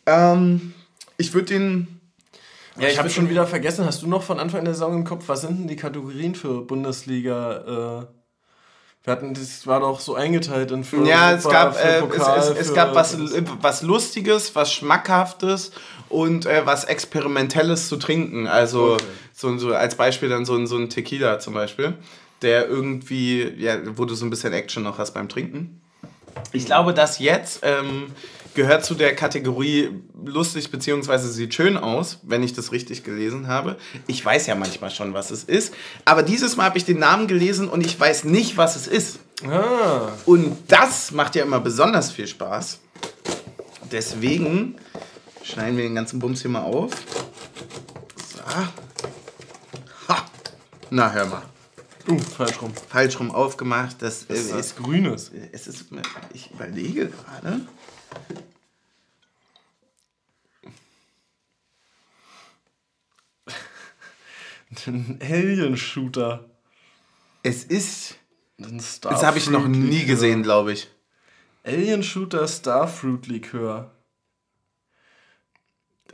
Ähm, 0.06 0.74
ich 1.18 1.34
würde 1.34 1.48
den. 1.48 2.00
Ja, 2.80 2.88
ich 2.88 2.98
habe 2.98 3.08
würd 3.10 3.14
schon 3.16 3.30
wieder 3.30 3.46
vergessen, 3.46 3.86
hast 3.86 4.02
du 4.02 4.08
noch 4.08 4.24
von 4.24 4.40
Anfang 4.40 4.64
der 4.64 4.74
Saison 4.74 4.94
im 4.96 5.04
Kopf, 5.04 5.26
was 5.28 5.42
sind 5.42 5.60
denn 5.60 5.68
die 5.68 5.76
Kategorien 5.76 6.34
für 6.34 6.62
Bundesliga? 6.62 8.08
Äh, 8.08 8.19
wir 9.04 9.14
hatten, 9.14 9.34
das 9.34 9.66
war 9.66 9.80
doch 9.80 10.00
so 10.00 10.16
eingeteilt 10.16 10.72
in 10.72 10.84
für 10.84 11.06
Ja, 11.06 11.32
es 11.32 11.46
Europa, 11.46 11.64
gab, 11.70 11.84
äh, 11.86 12.00
Pokal, 12.02 12.38
es, 12.40 12.50
es, 12.50 12.68
es 12.68 12.74
gab 12.74 12.96
was, 12.96 13.18
was 13.62 13.82
Lustiges, 13.82 14.54
was 14.56 14.74
Schmackhaftes 14.74 15.72
und 16.10 16.46
äh, 16.46 16.66
was 16.66 16.84
Experimentelles 16.84 17.88
zu 17.88 17.96
trinken. 17.98 18.48
Also 18.48 18.94
Okay. 18.96 19.04
so, 19.34 19.58
so 19.58 19.74
als 19.74 19.96
Beispiel 19.96 20.30
dann 20.30 20.46
so, 20.46 20.56
ein- 20.56 20.68
so 20.68 20.78
ein 20.78 20.90
Tequila 20.90 21.40
zum 21.40 21.54
Beispiel, 21.54 21.94
der 22.42 22.68
irgendwie, 22.68 23.54
ja, 23.58 23.78
wo 23.98 24.06
du 24.06 24.16
so 24.16 24.26
ein 24.26 24.30
bisschen 24.30 24.54
Action 24.54 24.84
noch 24.84 24.98
hast 24.98 25.14
beim 25.14 25.30
Trinken. 25.30 25.82
Ich 26.52 26.66
glaube, 26.66 26.94
das 26.94 27.20
jetzt 27.20 27.62
ähm, 27.64 28.12
gehört 28.60 28.84
zu 28.84 28.94
der 28.94 29.16
Kategorie 29.16 29.90
lustig 30.26 30.70
beziehungsweise 30.70 31.32
sieht 31.32 31.54
schön 31.54 31.78
aus, 31.78 32.20
wenn 32.24 32.44
ich 32.44 32.52
das 32.54 32.72
richtig 32.74 33.04
gelesen 33.06 33.48
habe. 33.48 33.78
Ich 34.08 34.24
weiß 34.24 34.48
ja 34.48 34.56
manchmal 34.56 34.92
schon, 34.92 35.14
was 35.14 35.32
es 35.32 35.46
ist, 35.46 35.74
aber 36.04 36.24
dieses 36.24 36.58
Mal 36.58 36.66
habe 36.66 36.78
ich 36.78 36.84
den 36.84 37.00
Namen 37.00 37.28
gelesen 37.28 37.70
und 37.70 37.86
ich 37.86 37.98
weiß 37.98 38.26
nicht, 38.26 38.58
was 38.58 38.76
es 38.76 38.88
ist. 38.88 39.20
Ah, 39.48 40.10
Und 40.26 40.58
das 40.68 41.12
macht 41.12 41.36
ja 41.36 41.44
immer 41.44 41.62
besonders 41.62 42.12
viel 42.12 42.28
Spaß. 42.28 42.80
Deswegen 43.92 44.76
schneiden 45.44 45.78
wir 45.78 45.86
den 45.86 45.96
ganzen 45.96 46.20
Bums 46.20 46.42
hier 46.42 46.52
mal 46.52 46.64
auf. 46.64 46.92
So. 48.36 48.40
Ha. 48.46 48.70
Na, 50.92 51.12
hör 51.14 51.26
mal. 51.28 51.44
uh, 52.10 52.18
falsch 52.20 52.62
rum. 52.62 52.74
Falsch 52.90 53.20
rum 53.20 53.32
aufgemacht. 53.32 54.02
Das, 54.02 54.28
Das 54.28 54.40
ist 54.40 54.52
ist, 54.52 54.76
Grünes. 54.78 55.32
es 55.54 55.68
ist. 55.68 55.86
Ich 56.34 56.52
überlege 56.52 57.08
gerade. 57.10 57.62
Ein 64.88 65.20
Alien-Shooter. 65.22 66.46
Es 67.44 67.64
ist. 67.64 68.16
Ein 68.60 68.82
Das 69.02 69.24
habe 69.24 69.38
ich 69.38 69.50
noch 69.50 69.68
nie 69.68 70.06
gesehen, 70.06 70.44
glaube 70.44 70.74
ich. 70.74 70.90
Alien-Shooter 71.64 72.48
Starfruit-Likör. 72.48 73.92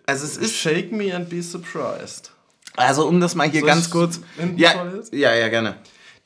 Also 0.05 0.25
es 0.25 0.37
ist. 0.37 0.55
Shake 0.55 0.91
me 0.91 1.15
and 1.15 1.29
be 1.29 1.41
surprised. 1.41 2.31
Also 2.75 3.07
um 3.07 3.19
das 3.19 3.35
mal 3.35 3.49
hier 3.49 3.61
Soll 3.61 3.69
ganz 3.69 3.89
kurz. 3.89 4.19
Ja, 4.55 4.91
ja, 5.11 5.33
ja, 5.33 5.47
gerne. 5.49 5.77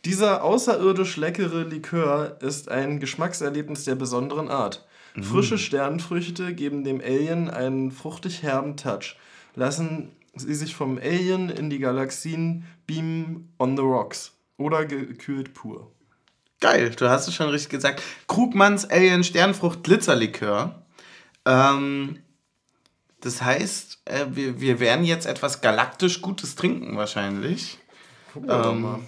Dieser 0.05 0.43
außerirdisch 0.43 1.17
leckere 1.17 1.63
Likör 1.63 2.38
ist 2.41 2.70
ein 2.70 2.99
Geschmackserlebnis 2.99 3.84
der 3.84 3.95
besonderen 3.95 4.49
Art. 4.49 4.86
Frische 5.24 5.57
Sternfrüchte 5.57 6.53
geben 6.53 6.84
dem 6.84 7.01
Alien 7.01 7.49
einen 7.49 7.91
fruchtig 7.91 8.43
herben 8.43 8.78
Touch. 8.78 9.15
Lassen 9.55 10.11
sie 10.36 10.55
sich 10.55 10.76
vom 10.76 10.97
Alien 10.97 11.49
in 11.49 11.70
die 11.70 11.80
Galaxien 11.80 12.65
beamen 12.88 13.53
on 13.57 13.76
the 13.76 13.84
rocks 13.84 14.34
oder 14.57 14.86
gekühlt 14.86 15.53
pur. 15.53 15.91
Geil, 16.61 16.89
du 16.91 17.09
hast 17.09 17.28
es 17.28 17.36
schon 17.36 17.49
richtig 17.49 17.70
gesagt. 17.70 18.01
Krugmanns 18.28 18.89
Alien 18.89 19.24
Sternfrucht 19.24 19.84
Glitzerlikör. 19.84 20.84
Ähm, 21.45 22.20
das 23.22 23.41
heißt, 23.41 23.99
äh, 24.05 24.26
wir, 24.32 24.59
wir 24.61 24.80
werden 24.80 25.05
jetzt 25.05 25.26
etwas 25.26 25.61
galaktisch 25.61 26.22
Gutes 26.22 26.55
trinken 26.55 26.97
wahrscheinlich. 26.97 27.78
Doch 28.36 28.72
Ähm, 28.72 28.82
mal. 28.82 28.99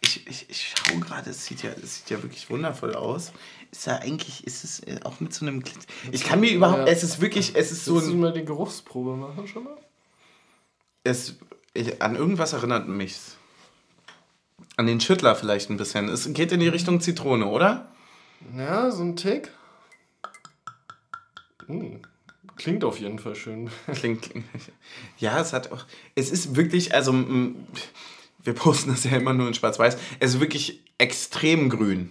ich, 0.00 0.26
ich, 0.26 0.46
ich 0.48 0.74
schaue 0.76 1.00
gerade, 1.00 1.30
es 1.30 1.44
sieht, 1.46 1.62
ja, 1.62 1.70
es 1.70 1.96
sieht 1.98 2.10
ja 2.10 2.22
wirklich 2.22 2.48
wundervoll 2.50 2.94
aus. 2.94 3.32
Ist 3.70 3.86
ja 3.86 3.96
eigentlich, 3.98 4.46
ist 4.46 4.64
es 4.64 4.80
äh, 4.80 5.00
auch 5.04 5.20
mit 5.20 5.32
so 5.34 5.44
einem 5.46 5.62
Glitzer. 5.62 5.86
Ich 6.10 6.24
kann 6.24 6.40
mir 6.40 6.50
überhaupt, 6.52 6.86
Ja. 6.86 6.92
es 6.92 7.02
ist 7.02 7.20
wirklich, 7.20 7.54
es 7.54 7.70
ist 7.70 7.84
so 7.84 7.96
Willst 7.96 8.08
du 8.08 8.12
ein, 8.14 8.20
mal 8.20 8.32
die 8.32 8.44
Geruchsprobe 8.44 9.14
machen 9.16 9.46
schon 9.46 9.64
mal? 9.64 9.76
es, 11.04 11.36
ich, 11.74 12.00
an 12.02 12.16
irgendwas 12.16 12.52
erinnert 12.54 12.88
mich's. 12.88 13.36
An 14.76 14.86
den 14.86 15.00
Schüttler 15.00 15.34
vielleicht 15.34 15.70
ein 15.70 15.76
bisschen. 15.76 16.08
Es 16.08 16.32
geht 16.32 16.52
in 16.52 16.60
die 16.60 16.68
Richtung 16.68 17.00
Zitrone, 17.00 17.46
oder? 17.46 17.88
Ja, 18.56 18.90
so 18.90 19.02
ein 19.02 19.16
Tick. 19.16 19.50
Hm. 21.66 22.00
Klingt 22.56 22.84
auf 22.84 22.98
jeden 22.98 23.18
Fall 23.18 23.34
schön. 23.36 23.70
Klingt, 23.94 24.22
klingt. 24.22 24.46
Ja, 25.18 25.38
es 25.40 25.52
hat 25.52 25.70
auch. 25.72 25.84
Es 26.14 26.30
ist 26.30 26.56
wirklich, 26.56 26.94
also. 26.94 27.12
Wir 28.44 28.52
posten 28.54 28.90
das 28.90 29.04
ja 29.04 29.16
immer 29.16 29.34
nur 29.34 29.48
in 29.48 29.54
Schwarz-Weiß. 29.54 29.96
Es 30.20 30.34
ist 30.34 30.40
wirklich 30.40 30.82
extrem 30.96 31.68
grün. 31.70 32.10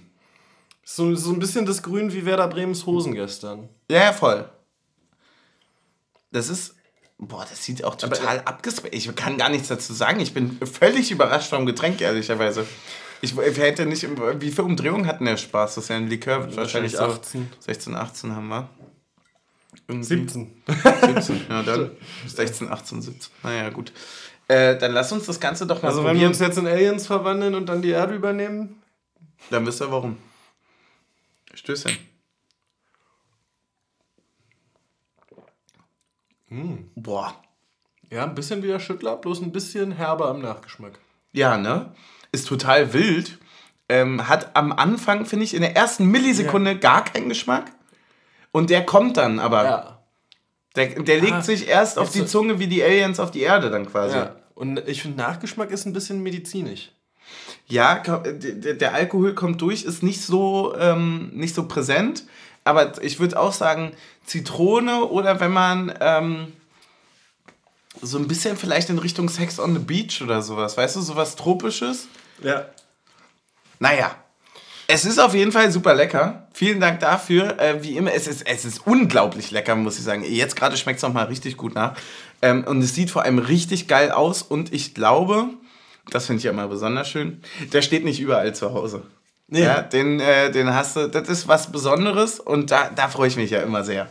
So, 0.90 1.14
so 1.16 1.34
ein 1.34 1.40
bisschen 1.40 1.66
das 1.66 1.84
Grün 1.84 2.14
wie 2.14 2.26
Werder 2.26 2.48
Bremens 2.48 2.86
Hosen 2.86 3.14
gestern. 3.14 3.68
Ja, 3.92 4.06
ja, 4.06 4.14
voll. 4.14 4.50
Das 6.32 6.48
ist. 6.48 6.76
Boah, 7.18 7.46
das 7.50 7.62
sieht 7.62 7.84
auch 7.84 7.96
total 7.96 8.40
abgespaced. 8.46 8.94
Ich 8.94 9.14
kann 9.14 9.38
gar 9.38 9.50
nichts 9.50 9.68
dazu 9.68 9.92
sagen. 9.92 10.22
Ich 10.22 10.34
bin 10.34 10.58
völlig 10.66 11.12
überrascht 11.12 11.50
vom 11.50 11.66
Getränk, 11.66 12.00
ehrlicherweise. 12.00 12.66
Ich 13.20 13.36
hätte 13.36 13.86
nicht. 13.86 14.08
Wie 14.40 14.50
viele 14.50 14.64
Umdrehungen 14.64 15.08
hatten 15.08 15.26
der 15.26 15.36
Spaß? 15.36 15.76
Das 15.76 15.84
ist 15.84 15.90
ja 15.90 15.98
ein 15.98 16.08
Likör. 16.08 16.38
Wahrscheinlich, 16.56 16.58
Wahrscheinlich 16.58 16.92
so 16.94 17.04
18. 17.04 17.52
16, 17.60 17.96
18 17.96 18.36
haben 18.38 18.48
wir. 18.48 18.70
Irgendwie. 19.90 20.06
17. 20.08 20.64
17. 21.16 21.42
Ja, 21.50 21.64
dann 21.64 21.92
16, 22.28 22.72
18, 22.72 23.02
17. 23.02 23.32
Naja, 23.44 23.70
gut. 23.72 23.92
Äh, 24.48 24.78
dann 24.78 24.94
lass 24.94 25.12
uns 25.12 25.26
das 25.26 25.42
Ganze 25.42 25.68
doch 25.68 25.82
mal 25.82 25.90
Also 25.90 26.00
wenn 26.00 26.06
wir 26.06 26.12
probieren. 26.14 26.30
uns 26.30 26.40
jetzt 26.40 26.58
in 26.58 26.66
Aliens 26.66 27.08
verwandeln 27.08 27.56
und 27.56 27.66
dann 27.66 27.82
die 27.82 27.90
Erde 27.90 28.16
übernehmen? 28.16 28.82
Dann 29.50 29.66
wisst 29.66 29.82
ihr 29.82 29.92
warum. 29.92 30.18
Stößchen. 31.58 31.98
Boah. 36.96 37.36
Ja, 38.10 38.24
ein 38.24 38.36
bisschen 38.36 38.64
wie 38.64 38.68
der 38.68 38.80
Schüttler, 38.80 39.18
bloß 39.18 39.42
ein 39.42 39.52
bisschen 39.52 39.92
herber 39.92 40.32
im 40.32 40.42
Nachgeschmack. 40.42 40.98
Ja, 41.34 41.58
ne? 41.58 41.92
Ist 42.32 42.48
total 42.48 42.94
wild. 42.94 43.38
Ähm, 43.90 44.28
hat 44.28 44.56
am 44.56 44.72
Anfang, 44.72 45.26
finde 45.26 45.46
ich, 45.46 45.54
in 45.54 45.62
der 45.62 45.76
ersten 45.76 46.06
Millisekunde 46.06 46.78
gar 46.78 47.04
keinen 47.04 47.30
Geschmack. 47.30 47.72
Und 48.52 48.70
der 48.70 48.86
kommt 48.86 49.18
dann 49.18 49.40
aber. 49.40 49.64
Ja. 49.64 49.94
Der, 50.76 50.88
der 51.02 51.20
legt 51.22 51.34
Ah, 51.34 51.42
sich 51.42 51.68
erst 51.68 51.98
auf 51.98 52.12
die 52.12 52.26
Zunge 52.26 52.60
wie 52.60 52.68
die 52.68 52.84
Aliens 52.84 53.20
auf 53.20 53.32
die 53.32 53.42
Erde 53.42 53.70
dann 53.70 53.86
quasi. 53.88 54.16
ja. 54.16 54.36
Und 54.56 54.80
ich 54.88 55.02
finde, 55.02 55.18
Nachgeschmack 55.18 55.70
ist 55.72 55.86
ein 55.86 55.94
bisschen 55.94 56.22
medizinisch. 56.24 56.92
Ja, 57.68 57.96
der 58.00 58.94
Alkohol 58.94 59.36
kommt 59.36 59.62
durch, 59.62 59.84
ist 59.84 60.04
nicht 60.04 60.22
so, 60.22 60.76
ähm, 60.78 61.32
nicht 61.34 61.54
so 61.54 61.68
präsent. 61.68 62.24
Aber 62.64 63.02
ich 63.02 63.20
würde 63.20 63.40
auch 63.40 63.54
sagen, 63.54 63.94
Zitrone 64.26 65.06
oder 65.06 65.40
wenn 65.40 65.52
man 65.52 65.94
ähm, 66.00 66.54
so 68.02 68.18
ein 68.18 68.28
bisschen 68.28 68.58
vielleicht 68.58 68.90
in 68.90 69.00
Richtung 69.00 69.30
Sex 69.30 69.60
on 69.60 69.74
the 69.74 69.80
Beach 69.80 70.22
oder 70.22 70.42
sowas, 70.42 70.78
weißt 70.78 70.96
du, 70.98 71.02
sowas 71.02 71.36
Tropisches. 71.36 72.08
Ja. 72.44 72.66
Naja, 73.80 74.16
es 74.88 75.04
ist 75.04 75.20
auf 75.20 75.36
jeden 75.36 75.52
Fall 75.52 75.70
super 75.72 75.94
lecker. 75.94 76.48
Vielen 76.54 76.80
Dank 76.80 77.02
dafür. 77.02 77.60
Äh, 77.60 77.84
wie 77.84 77.98
immer, 77.98 78.14
es 78.14 78.26
ist, 78.26 78.48
es 78.48 78.64
ist 78.64 78.88
unglaublich 78.88 79.52
lecker, 79.52 79.76
muss 79.76 79.98
ich 79.98 80.06
sagen. 80.06 80.24
Jetzt 80.24 80.56
gerade 80.56 80.78
schmeckt 80.78 80.98
es 80.98 81.04
nochmal 81.04 81.26
richtig 81.26 81.58
gut 81.58 81.76
nach. 81.76 81.96
Ähm, 82.42 82.64
und 82.64 82.82
es 82.82 82.96
sieht 82.96 83.12
vor 83.12 83.24
allem 83.24 83.40
richtig 83.40 83.88
geil 83.90 84.12
aus. 84.12 84.42
Und 84.42 84.74
ich 84.74 84.94
glaube, 84.94 85.50
das 86.12 86.26
finde 86.26 86.40
ich 86.40 86.44
ja 86.44 86.52
immer 86.52 86.68
besonders 86.68 87.10
schön, 87.10 87.42
der 87.74 87.82
steht 87.82 88.06
nicht 88.06 88.20
überall 88.20 88.54
zu 88.56 88.74
Hause. 88.74 89.04
Nee. 89.50 89.64
Ja, 89.64 89.82
den, 89.82 90.20
äh, 90.20 90.52
den 90.52 90.74
hast 90.74 90.98
du, 90.98 91.08
das 91.08 91.30
ist 91.30 91.48
was 91.48 91.72
Besonderes 91.72 92.40
und 92.40 92.72
da, 92.72 92.90
da 92.94 93.08
freue 93.08 93.30
ich 93.30 93.38
mich 93.38 93.52
ja 93.52 93.62
immer 93.62 93.84
sehr. 93.84 94.10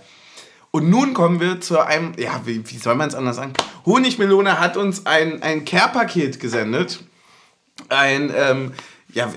Und 0.70 0.90
nun 0.90 1.14
kommen 1.14 1.40
wir 1.40 1.61
zu 1.61 1.80
einem, 1.80 2.12
ja, 2.18 2.42
wie, 2.44 2.68
wie 2.68 2.78
soll 2.78 2.94
man 2.94 3.09
es 3.09 3.14
anders 3.14 3.36
sagen? 3.36 3.53
Honigmelone 3.84 4.59
hat 4.61 4.76
uns 4.76 5.07
ein, 5.07 5.42
ein 5.42 5.64
Care-Paket 5.64 6.40
gesendet. 6.40 7.01
Ein, 7.88 8.32
ähm, 8.36 8.72
ja, 9.12 9.32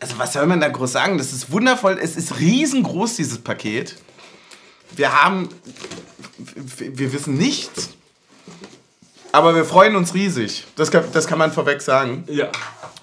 also 0.00 0.18
was 0.18 0.32
soll 0.32 0.46
man 0.46 0.60
da 0.60 0.68
groß 0.68 0.92
sagen? 0.92 1.18
Das 1.18 1.32
ist 1.32 1.50
wundervoll. 1.50 1.98
Es 2.02 2.16
ist 2.16 2.40
riesengroß, 2.40 3.16
dieses 3.16 3.38
Paket. 3.38 3.96
Wir 4.96 5.22
haben, 5.22 5.48
wir 6.36 7.12
wissen 7.12 7.38
nichts, 7.38 7.90
aber 9.32 9.54
wir 9.54 9.64
freuen 9.64 9.96
uns 9.96 10.14
riesig. 10.14 10.64
Das 10.76 10.90
kann, 10.90 11.04
das 11.12 11.26
kann 11.26 11.38
man 11.38 11.52
vorweg 11.52 11.82
sagen. 11.82 12.24
Ja. 12.28 12.50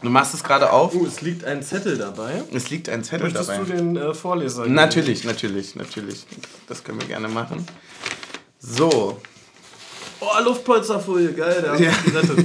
Du 0.01 0.09
machst 0.09 0.33
es 0.33 0.43
gerade 0.43 0.71
auf. 0.71 0.95
Oh, 0.95 1.05
es 1.05 1.21
liegt 1.21 1.43
ein 1.43 1.61
Zettel 1.61 1.97
dabei. 1.97 2.43
Es 2.53 2.69
liegt 2.69 2.87
ein 2.87 3.03
Zettel 3.03 3.25
Möchtest 3.25 3.49
dabei. 3.49 3.63
du 3.63 3.73
den 3.73 3.97
äh, 3.97 4.13
Vorleser 4.13 4.63
geben? 4.63 4.75
Natürlich, 4.75 5.25
natürlich, 5.25 5.75
natürlich. 5.75 6.25
Das 6.67 6.83
können 6.83 7.01
wir 7.01 7.07
gerne 7.07 7.27
machen. 7.27 7.65
So. 8.59 9.19
Oh, 10.21 10.43
Luftpolsterfolie, 10.43 11.33
geil, 11.33 11.65
hat 11.69 11.79
Ja. 11.79 11.91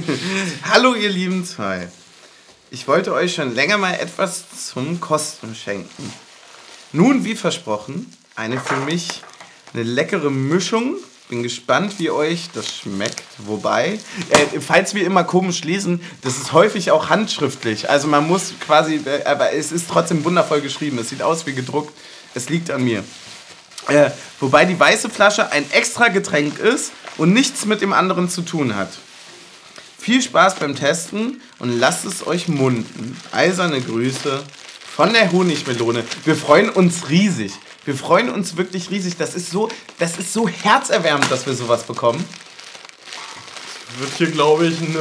Hallo, 0.69 0.95
ihr 0.95 1.09
lieben 1.09 1.45
zwei. 1.45 1.89
Ich 2.71 2.87
wollte 2.87 3.13
euch 3.13 3.35
schon 3.35 3.53
länger 3.53 3.77
mal 3.77 3.93
etwas 3.93 4.43
zum 4.71 4.99
Kosten 4.99 5.55
schenken. 5.55 6.11
Nun, 6.91 7.23
wie 7.23 7.35
versprochen, 7.35 8.11
eine 8.35 8.59
für 8.59 8.77
mich 8.77 9.21
eine 9.73 9.83
leckere 9.83 10.31
Mischung. 10.31 10.95
Bin 11.27 11.41
gespannt, 11.41 11.95
wie 11.97 12.11
euch 12.11 12.49
das 12.53 12.67
schmeckt. 12.67 13.23
Wobei, 13.39 13.99
äh, 14.29 14.59
falls 14.59 14.93
wir 14.93 15.05
immer 15.05 15.23
komisch 15.23 15.63
lesen, 15.63 15.99
das 16.21 16.37
ist 16.37 16.53
häufig 16.53 16.91
auch 16.91 17.09
handschriftlich. 17.09 17.89
Also 17.89 18.07
man 18.07 18.27
muss 18.27 18.53
quasi, 18.59 19.01
äh, 19.05 19.23
aber 19.25 19.53
es 19.53 19.71
ist 19.71 19.89
trotzdem 19.89 20.23
wundervoll 20.23 20.61
geschrieben. 20.61 20.99
Es 20.99 21.09
sieht 21.09 21.23
aus 21.23 21.47
wie 21.47 21.53
gedruckt. 21.53 21.91
Es 22.35 22.49
liegt 22.49 22.69
an 22.69 22.83
mir. 22.83 23.03
Äh, 23.87 24.11
wobei 24.39 24.65
die 24.65 24.79
weiße 24.79 25.09
Flasche 25.09 25.51
ein 25.51 25.69
extra 25.71 26.09
Getränk 26.09 26.59
ist 26.59 26.91
und 27.17 27.33
nichts 27.33 27.65
mit 27.65 27.81
dem 27.81 27.93
anderen 27.93 28.29
zu 28.29 28.43
tun 28.43 28.75
hat. 28.75 28.89
Viel 29.97 30.21
Spaß 30.21 30.55
beim 30.55 30.75
Testen 30.75 31.41
und 31.57 31.79
lasst 31.79 32.05
es 32.05 32.27
euch 32.27 32.47
munden. 32.47 33.19
Eiserne 33.31 33.81
Grüße 33.81 34.43
von 34.95 35.11
der 35.13 35.31
Honigmelone. 35.31 36.03
Wir 36.23 36.35
freuen 36.35 36.69
uns 36.69 37.09
riesig. 37.09 37.53
Wir 37.85 37.95
freuen 37.95 38.29
uns 38.29 38.57
wirklich 38.57 38.89
riesig. 38.89 39.17
Das 39.17 39.35
ist 39.35 39.51
so, 39.51 39.69
das 39.99 40.17
ist 40.17 40.33
so 40.33 40.47
herzerwärmend, 40.49 41.29
dass 41.31 41.45
wir 41.45 41.53
sowas 41.53 41.83
bekommen. 41.83 42.23
Wird 43.99 44.11
hier, 44.17 44.31
glaube 44.31 44.67
ich, 44.67 44.79
eine. 44.81 44.99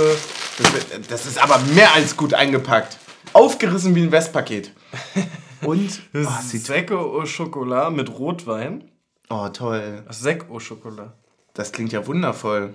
Das, 0.58 0.72
wird- 0.72 1.10
das 1.10 1.26
ist 1.26 1.38
aber 1.42 1.58
mehr 1.74 1.92
als 1.94 2.16
gut 2.16 2.34
eingepackt. 2.34 2.98
Aufgerissen 3.32 3.94
wie 3.94 4.02
ein 4.02 4.12
Westpaket. 4.12 4.72
Und 5.62 6.00
oh, 6.14 6.26
Sec 6.42 6.92
au 6.92 7.24
Chocolat 7.24 7.90
mit 7.92 8.10
Rotwein. 8.18 8.90
oh 9.30 9.48
toll. 9.48 10.04
Sec 10.10 10.44
au 10.50 10.58
Chocolat. 10.60 11.14
Das 11.54 11.72
klingt 11.72 11.92
ja 11.92 12.06
wundervoll. 12.06 12.74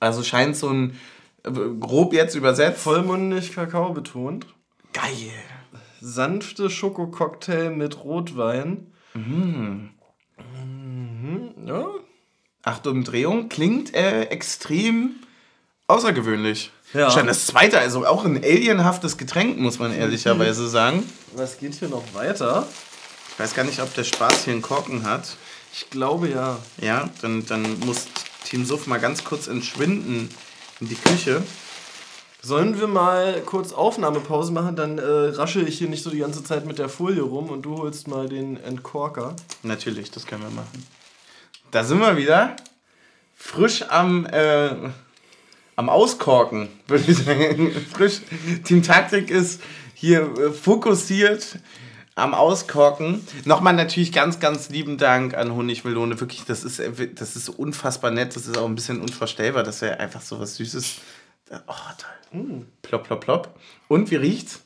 Also 0.00 0.22
scheint 0.24 0.56
so 0.56 0.68
ein 0.70 0.98
äh, 1.44 1.50
grob 1.78 2.12
jetzt 2.12 2.34
übersetzt. 2.34 2.80
Vollmundig 2.82 3.54
Kakao 3.54 3.92
betont. 3.92 4.46
geil. 4.92 5.30
Sanfte 6.00 6.68
Schokococktail 6.68 7.70
mit 7.70 8.02
Rotwein. 8.04 8.92
Mhm. 9.14 9.90
Ja. 11.66 11.86
Achte 12.62 12.90
Umdrehung 12.90 13.48
klingt 13.48 13.94
äh, 13.94 14.24
extrem 14.24 15.16
außergewöhnlich. 15.86 16.70
Ja. 16.92 17.10
Schon 17.10 17.26
das 17.26 17.46
zweite, 17.46 17.78
also 17.78 18.06
auch 18.06 18.24
ein 18.24 18.36
alienhaftes 18.36 19.16
Getränk, 19.16 19.58
muss 19.58 19.78
man 19.78 19.92
ehrlicherweise 19.92 20.68
sagen. 20.68 21.08
Was 21.34 21.58
geht 21.58 21.74
hier 21.74 21.88
noch 21.88 22.04
weiter? 22.14 22.66
Ich 23.32 23.38
weiß 23.38 23.54
gar 23.54 23.64
nicht, 23.64 23.80
ob 23.80 23.92
der 23.94 24.04
Spaß 24.04 24.44
hier 24.44 24.52
einen 24.52 24.62
Korken 24.62 25.04
hat. 25.04 25.36
Ich 25.72 25.90
glaube 25.90 26.28
ja. 26.28 26.58
Ja, 26.80 27.10
dann, 27.20 27.44
dann 27.46 27.80
muss 27.80 28.06
Team 28.44 28.64
Suff 28.64 28.86
mal 28.86 29.00
ganz 29.00 29.24
kurz 29.24 29.48
entschwinden 29.48 30.28
in 30.80 30.88
die 30.88 30.94
Küche. 30.94 31.42
Sollen 32.44 32.78
wir 32.78 32.88
mal 32.88 33.40
kurz 33.46 33.72
Aufnahmepause 33.72 34.52
machen? 34.52 34.76
Dann 34.76 34.98
äh, 34.98 35.02
rasche 35.02 35.62
ich 35.62 35.78
hier 35.78 35.88
nicht 35.88 36.02
so 36.02 36.10
die 36.10 36.18
ganze 36.18 36.44
Zeit 36.44 36.66
mit 36.66 36.78
der 36.78 36.90
Folie 36.90 37.22
rum 37.22 37.48
und 37.48 37.62
du 37.62 37.78
holst 37.78 38.06
mal 38.06 38.28
den 38.28 38.62
Entkorker. 38.62 39.34
Natürlich, 39.62 40.10
das 40.10 40.26
können 40.26 40.42
wir 40.42 40.50
machen. 40.50 40.86
Da 41.70 41.84
sind 41.84 42.00
wir 42.00 42.18
wieder. 42.18 42.54
Frisch 43.34 43.82
am, 43.88 44.26
äh, 44.26 44.74
am 45.76 45.88
Auskorken, 45.88 46.68
würde 46.86 47.10
ich 47.10 47.16
sagen. 47.16 47.72
Frisch. 47.94 48.20
Team 48.64 48.82
Taktik 48.82 49.30
ist 49.30 49.62
hier 49.94 50.20
äh, 50.38 50.50
fokussiert 50.50 51.58
am 52.14 52.34
Auskorken. 52.34 53.26
Nochmal 53.46 53.72
natürlich 53.72 54.12
ganz, 54.12 54.38
ganz 54.38 54.68
lieben 54.68 54.98
Dank 54.98 55.34
an 55.34 55.54
Honigmelone. 55.54 56.20
Wirklich, 56.20 56.44
das 56.44 56.62
ist, 56.62 56.78
äh, 56.78 57.08
das 57.14 57.36
ist 57.36 57.48
unfassbar 57.48 58.10
nett. 58.10 58.36
Das 58.36 58.46
ist 58.46 58.58
auch 58.58 58.66
ein 58.66 58.74
bisschen 58.74 59.00
unvorstellbar, 59.00 59.62
dass 59.62 59.80
er 59.80 59.98
einfach 59.98 60.20
so 60.20 60.38
was 60.38 60.56
Süßes. 60.56 60.96
Oh, 61.50 61.72
toll. 62.32 62.66
Plopp, 62.82 63.04
plopp, 63.04 63.20
plopp. 63.20 63.60
Und 63.88 64.10
wie 64.10 64.16
riecht's? 64.16 64.62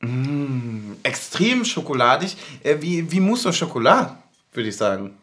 Mm, 0.00 0.92
extrem 1.02 1.64
schokoladig. 1.64 2.36
Äh, 2.62 2.76
wie, 2.80 3.10
wie 3.10 3.20
Mousse 3.20 3.48
au 3.48 3.52
Chocolat, 3.52 4.16
würde 4.52 4.68
ich 4.68 4.76
sagen. 4.76 5.16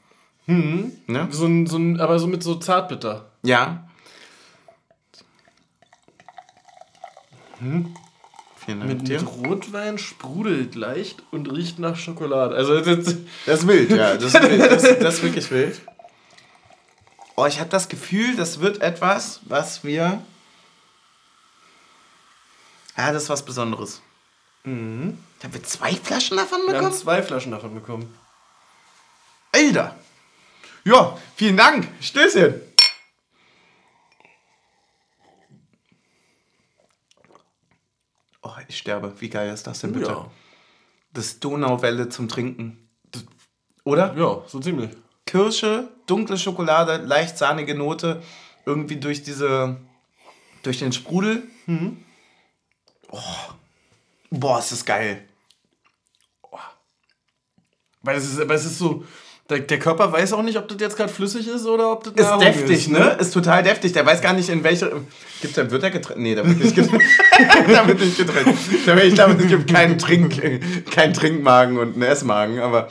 Ne? 1.07 1.27
So 1.31 1.45
ein, 1.45 1.67
so 1.67 1.77
ein, 1.77 1.99
aber 1.99 2.19
so 2.19 2.27
mit 2.27 2.41
so 2.43 2.55
Zartbitter. 2.55 3.31
Ja. 3.43 3.87
Vielen 7.59 7.93
Dank 8.79 8.85
Mit, 8.85 9.09
mit 9.09 9.25
Rotwein 9.25 9.97
sprudelt 9.97 10.75
leicht 10.75 11.23
und 11.31 11.51
riecht 11.51 11.79
nach 11.79 11.95
Schokolade. 11.95 12.55
Also 12.55 12.79
das, 12.79 13.17
Das 13.45 13.61
ist 13.61 13.67
wild, 13.67 13.91
ja. 13.91 14.15
Das 14.15 14.25
ist, 14.25 14.41
wild. 14.41 14.71
Das, 14.71 14.83
das 14.99 15.13
ist 15.15 15.23
wirklich 15.23 15.49
wild. 15.51 15.81
Oh, 17.39 17.45
ich 17.45 17.59
habe 17.59 17.69
das 17.69 17.87
Gefühl, 17.87 18.35
das 18.35 18.61
wird 18.61 18.81
etwas, 18.81 19.41
was 19.43 19.83
wir. 19.83 20.23
Ja, 22.97 23.13
das 23.13 23.23
ist 23.23 23.29
was 23.29 23.45
Besonderes. 23.45 24.01
Mhm. 24.63 25.23
Da 25.39 25.53
wir 25.53 25.61
zwei 25.61 25.93
Flaschen 25.93 26.37
davon 26.37 26.61
wir 26.61 26.69
haben 26.69 26.85
bekommen? 26.85 26.93
zwei 26.93 27.21
Flaschen 27.21 27.51
davon 27.51 27.75
bekommen. 27.75 28.17
Alter! 29.51 29.95
Ja, 30.83 31.15
vielen 31.35 31.57
Dank. 31.57 31.87
Stößchen. 32.01 32.59
Oh, 38.41 38.55
ich 38.67 38.79
sterbe. 38.79 39.13
Wie 39.21 39.29
geil 39.29 39.53
ist 39.53 39.67
das 39.67 39.81
denn 39.81 39.93
bitte? 39.93 40.09
Ja. 40.09 40.31
Das 41.13 41.39
Donauwelle 41.39 42.09
zum 42.09 42.27
Trinken. 42.29 42.89
Oder? 43.83 44.15
ja, 44.15 44.41
so 44.47 44.59
ziemlich. 44.59 44.89
Kirsche, 45.27 45.89
dunkle 46.07 46.37
Schokolade, 46.37 46.97
leicht 47.05 47.37
sahnige 47.37 47.75
Note, 47.75 48.21
irgendwie 48.65 48.95
durch 48.95 49.21
diese, 49.21 49.77
durch 50.63 50.79
den 50.79 50.91
Sprudel. 50.91 51.43
Oh. 53.11 53.19
Boah, 54.29 54.59
ist 54.59 54.71
das 54.71 54.85
geil. 54.85 55.23
Weil 58.01 58.17
es 58.17 58.25
ist, 58.25 58.39
aber 58.39 58.55
es 58.55 58.65
ist 58.65 58.77
so, 58.77 59.03
der, 59.49 59.59
der 59.59 59.79
Körper 59.79 60.11
weiß 60.11 60.33
auch 60.33 60.43
nicht, 60.43 60.57
ob 60.57 60.67
das 60.67 60.77
jetzt 60.79 60.97
gerade 60.97 61.11
flüssig 61.11 61.47
ist 61.47 61.65
oder 61.65 61.91
ob 61.91 62.03
das 62.03 62.13
Ist 62.13 62.21
Nahrung 62.21 62.39
deftig, 62.43 62.87
ne? 62.89 63.17
Ist 63.19 63.33
total 63.33 63.63
deftig. 63.63 63.93
Der 63.93 64.05
weiß 64.05 64.21
gar 64.21 64.33
nicht, 64.33 64.49
in 64.49 64.63
welche. 64.63 64.91
Gibt 65.41 65.57
da, 65.57 65.69
wird 65.71 65.83
er 65.83 65.91
getrennt? 65.91 66.19
Nee, 66.19 66.35
da 66.35 66.45
wird 66.45 66.59
nicht 66.59 66.75
getrennt. 66.75 67.03
da 67.71 67.87
wird 67.87 67.99
nicht 67.99 68.17
getrennt. 68.17 68.57
Ich 69.03 69.13
glaube, 69.13 69.41
es 69.41 69.47
gibt 69.47 69.71
keinen 69.71 69.97
Trink, 69.97 70.91
keinen 70.91 71.13
Trinkmagen 71.13 71.77
und 71.77 71.93
einen 71.93 72.03
Essmagen, 72.03 72.59
aber. 72.59 72.89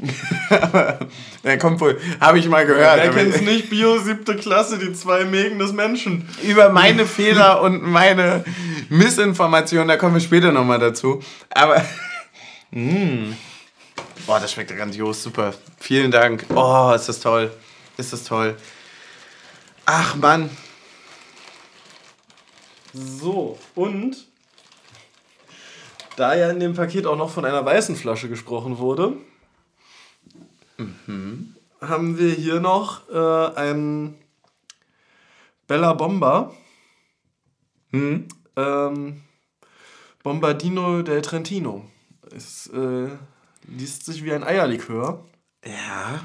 aber 0.50 0.98
der 1.44 1.58
kommt 1.58 1.80
wohl, 1.80 2.00
habe 2.20 2.38
ich 2.38 2.48
mal 2.48 2.66
gehört. 2.66 2.96
Wer 2.96 3.10
kennt's 3.10 3.40
nicht? 3.40 3.70
Bio 3.70 3.98
siebte 3.98 4.36
Klasse, 4.36 4.78
die 4.78 4.92
zwei 4.92 5.24
Mägen 5.24 5.58
des 5.58 5.72
Menschen. 5.72 6.28
über 6.42 6.70
meine 6.70 7.06
Fehler 7.06 7.62
und 7.62 7.82
meine 7.82 8.44
Missinformation, 8.88 9.88
da 9.88 9.96
kommen 9.96 10.14
wir 10.14 10.20
später 10.20 10.52
nochmal 10.52 10.78
dazu. 10.78 11.22
Aber. 11.50 11.84
Mm. 12.72 13.32
Boah, 14.26 14.38
das 14.38 14.52
schmeckt 14.52 14.70
ja 14.70 14.76
grandios, 14.76 15.24
super. 15.24 15.52
Vielen 15.80 16.12
Dank. 16.12 16.46
Oh, 16.54 16.92
ist 16.94 17.08
das 17.08 17.18
toll. 17.18 17.50
Ist 17.96 18.12
das 18.12 18.22
toll. 18.22 18.56
Ach 19.86 20.14
Mann. 20.14 20.50
So, 22.92 23.58
und 23.74 24.24
da 26.16 26.34
ja 26.34 26.50
in 26.50 26.60
dem 26.60 26.74
Paket 26.74 27.06
auch 27.06 27.16
noch 27.16 27.30
von 27.30 27.44
einer 27.44 27.64
weißen 27.64 27.96
Flasche 27.96 28.28
gesprochen 28.28 28.78
wurde, 28.78 29.14
haben 31.80 32.18
wir 32.18 32.32
hier 32.32 32.60
noch 32.60 33.08
äh, 33.10 33.54
einen 33.56 34.16
Bella 35.66 35.92
Bomba. 35.94 36.52
Ähm, 37.92 39.22
Bombardino 40.22 41.02
del 41.02 41.22
Trentino. 41.22 41.84
Es 42.34 42.66
äh, 42.68 43.08
liest 43.66 44.04
sich 44.06 44.22
wie 44.24 44.32
ein 44.32 44.44
Eierlikör. 44.44 45.24
Ja. 45.64 46.20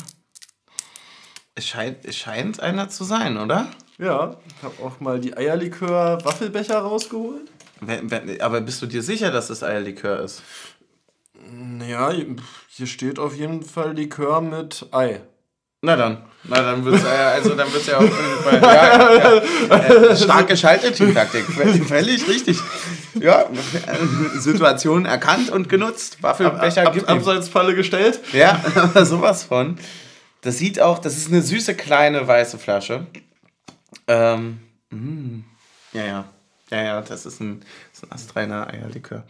Es 1.56 1.66
scheint, 1.68 2.03
es 2.06 2.16
scheint 2.18 2.60
einer 2.60 2.89
zu 2.89 3.03
sein, 3.03 3.38
oder? 3.38 3.68
Ja, 3.97 4.36
ich 4.47 4.64
habe 4.64 4.84
auch 4.84 4.99
mal 4.99 5.20
die 5.20 5.36
Eierlikör-Waffelbecher 5.38 6.80
rausgeholt. 6.80 7.49
Wenn- 7.80 8.12
wenn- 8.12 8.41
Aber 8.41 8.60
bist 8.62 8.82
du 8.82 8.86
dir 8.88 9.01
sicher, 9.01 9.32
dass 9.32 9.49
es 9.49 9.64
Eierlikör 9.64 10.20
ist? 10.22 10.41
Ja, 11.88 12.12
hier 12.68 12.88
steht 12.88 13.20
auf 13.20 13.36
jeden 13.36 13.64
Fall 13.64 13.93
Likör 13.93 14.41
mit 14.41 14.88
Ei. 14.91 15.22
Na 15.82 15.96
dann. 15.96 16.24
Na 16.43 16.62
dann 16.62 16.84
wird's 16.84 17.04
äh, 17.04 17.08
also 17.08 17.54
dann 17.54 17.72
wird's 17.72 17.86
ja 17.86 17.98
auf 17.98 18.04
jeden 18.04 18.43
Fall. 18.43 18.62
Ja, 18.62 19.14
ja, 19.16 19.78
äh, 19.78 20.18
stark 20.18 20.48
geschaltet, 20.48 20.96
Teamtaktik. 20.96 21.46
Völlig 21.88 22.28
richtig. 22.28 22.58
Ja, 23.14 23.41
äh, 23.43 24.39
Situation 24.39 25.06
erkannt 25.06 25.50
und 25.52 25.70
genutzt. 25.70 26.22
Waffelbecher 26.22 26.88
Ab, 26.88 26.93
gibt 26.93 27.10
ihm. 27.10 27.18
Abseitsfalle 27.18 27.76
gestellt. 27.76 28.20
Ja, 28.34 28.60
aber 28.76 29.06
sowas 29.06 29.43
von. 29.43 29.78
Das 30.41 30.58
sieht 30.58 30.80
auch, 30.80 31.00
das 31.00 31.18
ist 31.18 31.30
eine 31.30 31.41
süße 31.41 31.76
kleine 31.76 32.28
weiße 32.28 32.58
Flasche. 32.58 33.06
Ähm, 34.08 34.60
mm, 34.89 35.39
ja, 35.93 36.06
ja. 36.06 36.26
Ja, 36.72 36.84
ja, 36.84 37.02
das 37.02 37.26
ist 37.28 37.39
ein, 37.41 37.60
das 37.91 38.04
ist 38.04 38.04
ein 38.04 38.12
astreiner 38.12 38.68
Eierlikör. 38.68 39.24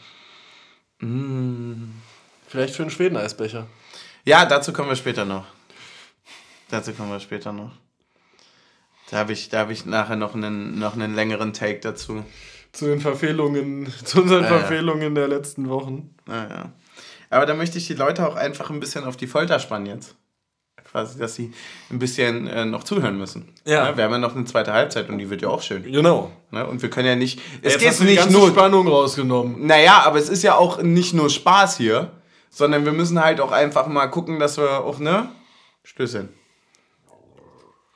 Vielleicht 1.00 2.76
für 2.76 2.84
einen 2.84 2.92
Schweden-Eisbecher. 2.92 3.68
Ja, 4.24 4.46
dazu 4.46 4.74
kommen 4.74 4.90
wir 4.90 4.96
später 4.96 5.26
noch. 5.26 5.46
Dazu 6.70 6.94
kommen 6.94 7.12
wir 7.12 7.20
später 7.20 7.52
noch. 7.52 7.72
Da 9.12 9.18
habe 9.18 9.34
ich, 9.34 9.50
da 9.50 9.60
hab 9.60 9.70
ich 9.70 9.86
nachher 9.86 10.16
noch 10.16 10.34
einen, 10.34 10.80
noch 10.80 10.94
einen 10.94 11.14
längeren 11.14 11.54
Take 11.54 11.80
dazu. 11.80 12.26
zu 12.72 12.86
den 12.86 13.00
Verfehlungen, 13.00 13.94
zu 14.04 14.22
unseren 14.22 14.44
Ja, 14.44 14.50
ja. 14.52 14.60
Verfehlungen 14.60 15.14
der 15.16 15.28
letzten 15.28 15.70
Wochen. 15.70 16.16
Naja. 16.26 16.72
Aber 17.30 17.46
da 17.46 17.54
möchte 17.54 17.78
ich 17.78 17.88
die 17.88 17.94
Leute 17.94 18.28
auch 18.28 18.36
einfach 18.36 18.70
ein 18.70 18.80
bisschen 18.80 19.04
auf 19.04 19.18
die 19.18 19.28
Folter 19.28 19.60
spannen 19.60 19.86
jetzt. 19.86 20.16
Quasi, 20.96 21.20
dass 21.20 21.36
sie 21.36 21.52
ein 21.90 22.00
bisschen 22.00 22.48
äh, 22.48 22.64
noch 22.64 22.86
zuhören 22.86 23.18
müssen. 23.18 23.50
Ja. 23.66 23.92
Ne? 23.92 23.98
Wir 23.98 24.06
haben 24.06 24.14
ja 24.14 24.18
noch 24.18 24.34
eine 24.34 24.46
zweite 24.46 24.72
Halbzeit 24.72 25.10
und 25.10 25.18
die 25.18 25.30
wird 25.30 25.42
ja 25.42 25.50
auch 25.50 25.62
schön. 25.62 25.84
Genau. 25.84 26.32
Ne? 26.52 26.66
Und 26.66 26.82
wir 26.82 26.90
können 26.90 27.06
ja 27.06 27.18
nicht. 27.18 27.42
Es 27.62 27.74
Jetzt 27.74 27.80
geht 27.82 27.90
hast 27.90 28.00
du 28.00 28.04
nicht 28.06 28.32
nur. 28.32 28.48
Spannung 28.48 28.88
rausgenommen. 28.88 29.68
Naja, 29.68 30.04
aber 30.06 30.20
es 30.20 30.30
ist 30.30 30.42
ja 30.42 30.56
auch 30.56 30.82
nicht 30.82 31.14
nur 31.14 31.30
Spaß 31.30 31.76
hier, 31.76 32.14
sondern 32.50 32.86
wir 32.86 32.94
müssen 32.94 33.22
halt 33.22 33.42
auch 33.42 33.52
einfach 33.52 33.88
mal 33.88 34.08
gucken, 34.08 34.40
dass 34.40 34.56
wir 34.58 34.86
auch, 34.86 35.00
ne? 35.00 35.28
Stößchen. 35.84 36.30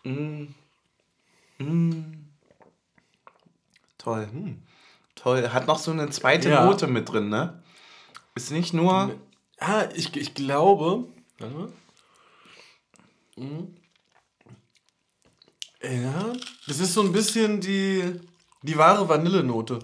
Mm. 0.04 0.47
Mm. 1.58 2.28
Toll. 3.97 4.28
Toll. 5.16 5.50
Hat 5.54 5.68
noch 5.68 5.80
so 5.80 5.91
eine 5.91 6.10
zweite 6.10 6.50
Ja. 6.50 6.66
Note 6.66 6.88
mit 6.88 7.10
drin, 7.10 7.30
ne? 7.30 7.64
Ist 8.36 8.52
nicht 8.52 8.74
nur. 8.74 9.12
Ja, 9.62 9.88
ich, 9.95 10.14
ich 10.18 10.34
glaube. 10.34 11.06
Warte 11.38 11.56
mal. 11.56 11.70
Mhm. 13.40 13.76
Ja, 15.82 16.34
das 16.68 16.80
ist 16.80 16.94
so 16.94 17.02
ein 17.02 17.12
bisschen 17.14 17.62
die, 17.62 18.04
die 18.64 18.78
wahre 18.78 19.08
Vanillenote. 19.08 19.80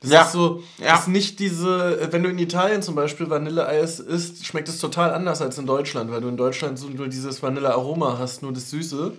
Das 0.00 0.10
Ja. 0.10 0.22
ist 0.22 0.32
so, 0.32 0.62
Ja. 0.78 0.96
ist 0.96 1.08
nicht 1.08 1.38
diese, 1.38 2.08
wenn 2.12 2.22
du 2.22 2.28
in 2.28 2.38
Italien 2.38 2.82
zum 2.82 2.94
Beispiel 2.96 3.30
Vanilleeis 3.30 3.98
isst, 4.00 4.44
schmeckt 4.44 4.68
es 4.68 4.78
total 4.78 5.12
anders 5.14 5.40
als 5.40 5.56
in 5.56 5.66
Deutschland, 5.66 6.10
weil 6.10 6.20
du 6.20 6.28
in 6.28 6.36
Deutschland 6.36 6.78
so 6.78 6.88
nur 6.88 7.08
dieses 7.08 7.42
Vanillearoma 7.42 8.18
hast, 8.18 8.42
nur 8.42 8.52
das 8.52 8.70
Süße 8.70 9.12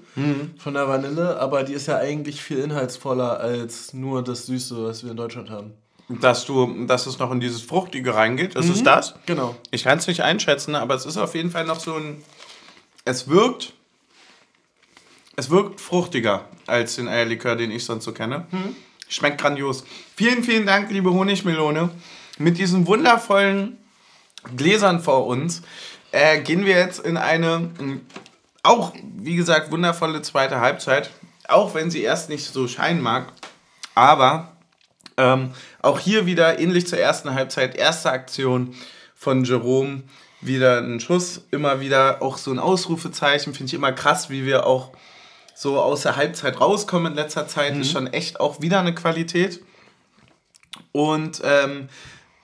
von 0.58 0.74
der 0.74 0.88
Vanille, 0.88 1.40
aber 1.40 1.64
die 1.64 1.74
ist 1.74 1.88
ja 1.88 1.98
eigentlich 1.98 2.42
viel 2.44 2.60
inhaltsvoller 2.60 3.40
als 3.40 3.94
nur 3.94 4.22
das 4.24 4.46
Süße, 4.46 4.84
was 4.86 5.04
wir 5.04 5.12
in 5.12 5.18
Deutschland 5.18 5.50
haben. 5.50 5.74
dass 6.10 6.46
du, 6.46 6.86
dass 6.86 7.06
es 7.06 7.20
noch 7.20 7.32
in 7.32 7.42
dieses 7.42 7.62
Fruchtige 7.64 8.16
reingeht. 8.16 8.56
Ist 8.56 8.70
es 8.70 8.82
das? 8.82 9.16
Genau. 9.26 9.56
Ich 9.72 9.84
kann 9.84 9.98
es 9.98 10.08
nicht 10.08 10.24
einschätzen, 10.24 10.74
aber 10.76 10.96
es 10.96 11.06
ist 11.06 11.18
auf 11.18 11.36
jeden 11.36 11.52
Fall 11.52 11.66
noch 11.66 11.80
so 11.82 11.96
ein. 11.96 12.24
Es 13.04 13.28
wirkt. 13.28 13.74
Es 15.40 15.52
wirkt 15.52 15.80
fruchtiger 15.80 16.46
als 16.66 16.96
den 16.96 17.08
Eierlikör, 17.08 17.56
den 17.56 17.70
ich 17.70 17.86
sonst 17.86 18.06
so 18.06 18.12
kenne. 18.12 18.48
Schmeckt 19.08 19.40
grandios. 19.40 19.84
Vielen, 20.16 20.44
vielen 20.44 20.66
Dank, 20.66 20.90
liebe 20.90 21.14
Honigmelone. 21.14 21.92
Mit 22.40 22.58
diesen 22.58 22.88
wundervollen 22.88 23.78
Gläsern 24.56 25.00
vor 25.00 25.28
uns 25.28 25.62
äh, 26.12 26.42
gehen 26.42 26.66
wir 26.66 26.76
jetzt 26.76 27.02
in 27.06 27.18
eine 27.18 27.70
m, 27.78 28.02
auch, 28.64 28.94
wie 29.16 29.36
gesagt, 29.36 29.72
wundervolle 29.72 30.24
zweite 30.24 30.60
Halbzeit. 30.60 31.12
Auch 31.48 31.76
wenn 31.76 31.92
sie 31.92 32.02
erst 32.02 32.30
nicht 32.30 32.44
so 32.44 32.68
scheinen 32.68 33.02
mag. 33.02 33.32
Aber 33.94 34.54
ähm, 35.18 35.52
auch 35.84 36.00
hier 36.00 36.26
wieder 36.26 36.58
ähnlich 36.58 36.88
zur 36.88 36.98
ersten 36.98 37.36
Halbzeit, 37.36 37.76
erste 37.76 38.10
Aktion 38.10 38.74
von 39.16 39.44
Jerome, 39.44 40.02
wieder 40.42 40.80
ein 40.80 41.00
Schuss, 41.00 41.42
immer 41.52 41.80
wieder 41.80 42.24
auch 42.24 42.40
so 42.40 42.50
ein 42.50 42.58
Ausrufezeichen, 42.58 43.54
finde 43.54 43.68
ich 43.68 43.74
immer 43.76 43.92
krass, 43.92 44.32
wie 44.32 44.44
wir 44.44 44.66
auch 44.66 44.94
so 45.58 45.82
aus 45.82 46.04
der 46.04 46.16
Halbzeit 46.16 46.62
rauskommen 46.62 47.14
in 47.14 47.18
letzter 47.18 47.48
Zeit, 47.48 47.76
ist 47.76 47.92
schon 47.92 48.06
echt 48.06 48.40
auch 48.40 48.62
wieder 48.62 48.80
eine 48.80 48.94
Qualität. 48.94 49.64
Und 50.92 51.42
ähm, 51.44 51.90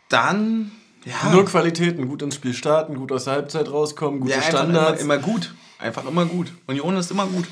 dann, 0.09 0.71
ja, 1.05 1.29
Nur 1.31 1.45
Qualitäten, 1.45 2.07
gut 2.07 2.23
ins 2.23 2.35
Spiel 2.35 2.55
starten, 2.55 2.95
gut 2.95 3.11
aus 3.11 3.25
der 3.25 3.33
Halbzeit 3.33 3.69
rauskommen, 3.69 4.19
gute 4.19 4.33
ja, 4.33 4.41
Standards. 4.41 5.03
Immer, 5.03 5.15
immer 5.15 5.23
gut, 5.23 5.53
einfach 5.77 6.03
immer 6.07 6.25
gut. 6.25 6.51
Union 6.65 6.97
ist 6.97 7.11
immer 7.11 7.27
gut. 7.27 7.45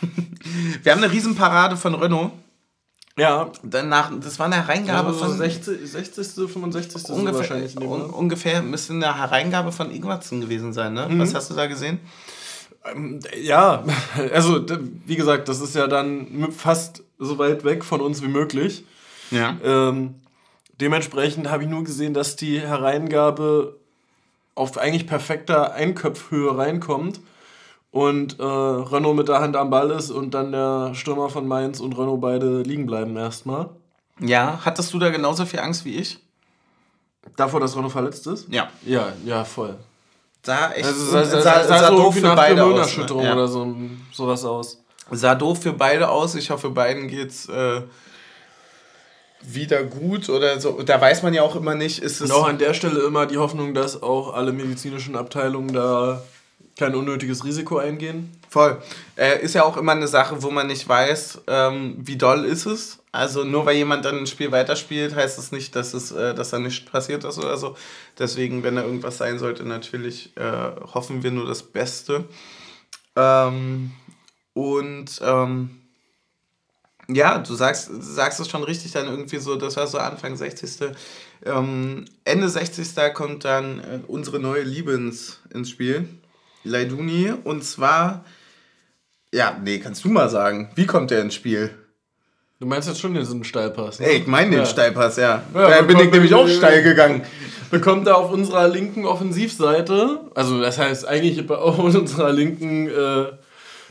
wir 0.82 0.92
haben 0.92 1.02
eine 1.02 1.10
Riesenparade 1.10 1.76
von 1.76 1.96
Renault. 1.96 2.30
Ja, 3.18 3.50
Danach, 3.64 4.12
das 4.20 4.38
war 4.38 4.46
eine 4.46 4.56
Hereingabe 4.56 5.08
aber 5.08 5.18
von 5.18 5.36
60, 5.36 5.90
60. 5.90 6.26
65. 6.52 7.02
so 7.02 7.14
ungefähr, 7.14 7.38
wahrscheinlich. 7.40 7.74
ne? 7.74 7.84
un, 7.84 8.02
ungefähr 8.02 8.62
müsste 8.62 8.92
eine 8.92 9.16
Hereingabe 9.16 9.72
von 9.72 9.90
Ingwertsen 9.90 10.40
gewesen 10.40 10.72
sein, 10.72 10.94
ne? 10.94 11.08
Was 11.10 11.34
hast 11.34 11.50
du 11.50 11.54
da 11.54 11.66
gesehen? 11.66 11.98
Ne? 12.84 13.20
Ja, 13.40 13.84
also 14.32 14.64
wie 15.06 15.16
gesagt, 15.16 15.48
das 15.48 15.60
ist 15.60 15.74
ja 15.74 15.86
dann 15.86 16.52
fast 16.52 17.02
so 17.18 17.38
weit 17.38 17.64
weg 17.64 17.84
von 17.84 18.00
uns 18.00 18.22
wie 18.22 18.28
möglich. 18.28 18.84
Ja. 19.30 19.56
Ähm, 19.62 20.16
dementsprechend 20.80 21.50
habe 21.50 21.64
ich 21.64 21.68
nur 21.68 21.84
gesehen, 21.84 22.14
dass 22.14 22.36
die 22.36 22.60
Hereingabe 22.60 23.78
auf 24.54 24.78
eigentlich 24.78 25.06
perfekter 25.06 25.74
Einköpfhöhe 25.74 26.56
reinkommt 26.56 27.20
und 27.90 28.38
äh, 28.38 28.42
Renault 28.42 29.16
mit 29.16 29.28
der 29.28 29.40
Hand 29.40 29.56
am 29.56 29.70
Ball 29.70 29.90
ist 29.90 30.10
und 30.10 30.34
dann 30.34 30.52
der 30.52 30.94
Stürmer 30.94 31.28
von 31.28 31.46
Mainz 31.46 31.80
und 31.80 31.96
Renault 31.98 32.20
beide 32.20 32.62
liegen 32.62 32.86
bleiben 32.86 33.16
erstmal. 33.16 33.70
Ja, 34.20 34.60
hattest 34.64 34.92
du 34.92 34.98
da 34.98 35.10
genauso 35.10 35.44
viel 35.46 35.60
Angst 35.60 35.84
wie 35.84 35.96
ich? 35.96 36.18
Davor, 37.36 37.60
dass 37.60 37.76
Renault 37.76 37.92
verletzt 37.92 38.26
ist? 38.26 38.48
Ja. 38.48 38.68
Ja, 38.84 39.12
ja, 39.24 39.44
voll. 39.44 39.76
Sah 40.44 40.72
echt 40.72 40.84
Also 40.84 41.04
sah, 41.06 41.24
sah, 41.24 41.40
sah, 41.40 41.64
sah, 41.64 41.88
so 41.88 41.96
doof 41.96 42.14
für 42.14 42.34
beide 42.34 42.64
aus. 42.64 42.96
Ne? 42.96 43.06
Ja. 43.08 43.32
oder 43.32 43.48
so, 43.48 43.74
sowas 44.12 44.44
aus. 44.44 44.78
Sah 45.10 45.34
doof 45.34 45.62
für 45.62 45.72
beide 45.72 46.08
aus. 46.08 46.34
Ich 46.34 46.50
hoffe, 46.50 46.70
beiden 46.70 47.08
geht's 47.08 47.48
äh, 47.48 47.80
wieder 49.42 49.84
gut 49.84 50.28
oder 50.28 50.60
so. 50.60 50.82
Da 50.82 51.00
weiß 51.00 51.22
man 51.22 51.32
ja 51.32 51.42
auch 51.42 51.56
immer 51.56 51.74
nicht, 51.74 51.98
ist 51.98 52.20
es. 52.20 52.30
Und 52.30 52.36
auch 52.36 52.48
an 52.48 52.58
der 52.58 52.74
Stelle 52.74 53.00
immer 53.00 53.26
die 53.26 53.38
Hoffnung, 53.38 53.74
dass 53.74 54.02
auch 54.02 54.34
alle 54.34 54.52
medizinischen 54.52 55.16
Abteilungen 55.16 55.72
da 55.72 56.22
kein 56.78 56.94
unnötiges 56.94 57.44
Risiko 57.44 57.78
eingehen. 57.78 58.32
Voll. 58.48 58.82
Äh, 59.16 59.42
ist 59.42 59.54
ja 59.54 59.64
auch 59.64 59.76
immer 59.76 59.92
eine 59.92 60.08
Sache, 60.08 60.42
wo 60.42 60.50
man 60.50 60.66
nicht 60.66 60.88
weiß, 60.88 61.42
ähm, 61.46 61.96
wie 61.98 62.16
doll 62.16 62.44
ist 62.44 62.66
es. 62.66 62.98
Also 63.14 63.44
nur 63.44 63.64
weil 63.64 63.76
jemand 63.76 64.04
dann 64.04 64.18
ein 64.18 64.26
Spiel 64.26 64.50
weiterspielt, 64.50 65.14
heißt 65.14 65.38
es 65.38 65.52
nicht, 65.52 65.76
dass 65.76 65.94
es, 65.94 66.10
äh, 66.10 66.34
dass 66.34 66.50
da 66.50 66.58
nichts 66.58 66.84
passiert 66.90 67.22
ist 67.22 67.38
oder 67.38 67.56
so. 67.56 67.76
Deswegen, 68.18 68.64
wenn 68.64 68.74
da 68.74 68.82
irgendwas 68.82 69.18
sein 69.18 69.38
sollte, 69.38 69.62
natürlich 69.64 70.36
äh, 70.36 70.72
hoffen 70.92 71.22
wir 71.22 71.30
nur 71.30 71.46
das 71.46 71.62
Beste. 71.62 72.24
Ähm, 73.14 73.92
und 74.52 75.20
ähm, 75.22 75.80
ja, 77.06 77.38
du 77.38 77.54
sagst, 77.54 77.88
sagst 78.00 78.40
es 78.40 78.50
schon 78.50 78.64
richtig, 78.64 78.90
dann 78.90 79.06
irgendwie 79.06 79.38
so, 79.38 79.54
das 79.54 79.76
war 79.76 79.86
so 79.86 79.98
Anfang 79.98 80.34
60. 80.34 80.96
Ähm, 81.44 82.06
Ende 82.24 82.48
60. 82.48 83.14
kommt 83.14 83.44
dann 83.44 83.78
äh, 83.78 84.00
unsere 84.08 84.40
neue 84.40 84.62
Liebe 84.62 84.92
ins, 84.92 85.38
ins 85.50 85.70
Spiel. 85.70 86.08
Leiduni. 86.64 87.30
Und 87.44 87.62
zwar, 87.62 88.24
ja, 89.32 89.56
nee, 89.62 89.78
kannst 89.78 90.02
du 90.02 90.08
mal 90.08 90.28
sagen, 90.28 90.72
wie 90.74 90.86
kommt 90.86 91.12
der 91.12 91.20
ins 91.20 91.36
Spiel? 91.36 91.78
Du 92.64 92.70
meinst 92.70 92.88
jetzt 92.88 92.98
schon 92.98 93.12
diesen 93.12 93.44
Steilpass? 93.44 94.00
ne? 94.00 94.06
Ey, 94.06 94.16
ich 94.20 94.26
meine 94.26 94.48
den 94.52 94.60
Ja. 94.60 94.64
Steilpass, 94.64 95.18
ja. 95.18 95.42
Ja, 95.54 95.68
da 95.68 95.82
bin 95.82 95.98
ich 95.98 96.10
nämlich 96.10 96.32
auch 96.32 96.48
steil 96.48 96.82
gegangen. 96.82 97.20
Bekommt 97.70 98.06
er 98.06 98.16
auf 98.16 98.30
unserer 98.32 98.68
linken 98.68 99.04
Offensivseite, 99.04 100.20
also 100.34 100.58
das 100.62 100.78
heißt 100.78 101.06
eigentlich 101.06 101.50
auf 101.50 101.78
unserer 101.78 102.32
linken 102.32 102.88
äh, 102.88 103.26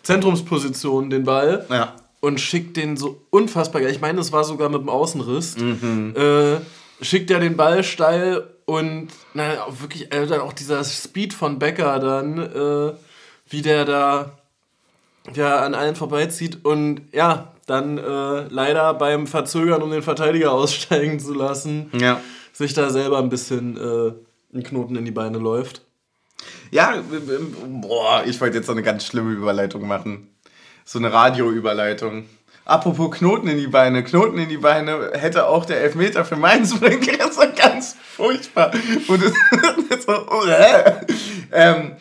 Zentrumsposition 0.02 1.12
den 1.12 1.24
Ball 1.24 1.68
Ja. 1.70 1.94
und 2.20 2.40
schickt 2.40 2.78
den 2.78 2.98
so 2.98 3.22
unfassbar 3.30 3.82
geil. 3.84 3.92
Ich 3.92 4.02
meine, 4.02 4.20
es 4.22 4.32
war 4.32 4.44
sogar 4.44 4.70
mit 4.70 4.82
dem 4.82 4.90
Außenriss. 4.90 5.56
Mhm. 5.58 6.16
Äh, 6.18 7.04
schickt 7.06 7.30
er 7.30 7.40
den 7.42 7.56
Ball 7.56 7.84
steil 7.84 8.42
und 8.66 9.10
na, 9.36 9.68
wirklich 9.80 10.12
äh, 10.12 10.26
dann 10.26 10.42
auch 10.42 10.54
dieser 10.54 10.84
Speed 10.84 11.32
von 11.36 11.60
Becker 11.60 12.00
dann, 12.00 12.40
äh, 12.40 12.94
wie 13.50 13.62
der 13.62 13.86
da 13.86 14.32
ja, 15.34 15.60
an 15.60 15.74
allen 15.74 15.96
vorbeizieht 15.96 16.66
und 16.66 17.02
ja, 17.14 17.54
dann 17.66 17.98
äh, 17.98 18.48
leider 18.50 18.94
beim 18.94 19.26
Verzögern, 19.28 19.82
um 19.82 19.92
den 19.92 20.02
Verteidiger 20.02 20.52
aussteigen 20.54 21.20
zu 21.20 21.34
lassen, 21.34 21.90
Ja. 21.94 22.20
sich 22.52 22.74
da 22.74 22.90
selber 22.90 23.20
ein 23.20 23.30
bisschen 23.30 23.78
äh, 23.78 24.14
ein 24.56 24.64
Knoten 24.64 24.96
in 24.96 25.06
die 25.06 25.12
Beine 25.12 25.38
läuft. 25.38 25.82
Ja, 26.72 26.96
boah, 27.82 28.24
ich 28.26 28.40
wollte 28.42 28.58
jetzt 28.58 28.66
so 28.66 28.72
eine 28.74 28.84
ganz 28.84 29.06
schlimme 29.06 29.32
Überleitung 29.32 29.88
machen. 29.88 30.28
So 30.84 31.00
eine 31.00 31.14
Radioüberleitung. 31.14 32.26
Apropos 32.66 33.12
Knoten 33.18 33.48
in 33.48 33.58
die 33.58 33.68
Beine, 33.68 34.04
Knoten 34.04 34.38
in 34.38 34.50
die 34.50 34.58
Beine 34.58 35.12
hätte 35.14 35.48
auch 35.48 35.66
der 35.66 35.82
Elfmeter 35.82 36.26
für 36.26 36.36
Mainz 36.36 36.74
bringen 36.80 37.02
können. 37.02 37.20
Das 37.20 37.38
war 37.38 37.48
ganz 37.48 37.96
furchtbar. 38.16 38.72
Und 39.08 39.24
es, 39.24 39.34
das 39.90 40.08
war, 40.08 40.26
oh, 40.32 40.46
äh. 40.46 40.94
ähm, 41.52 41.92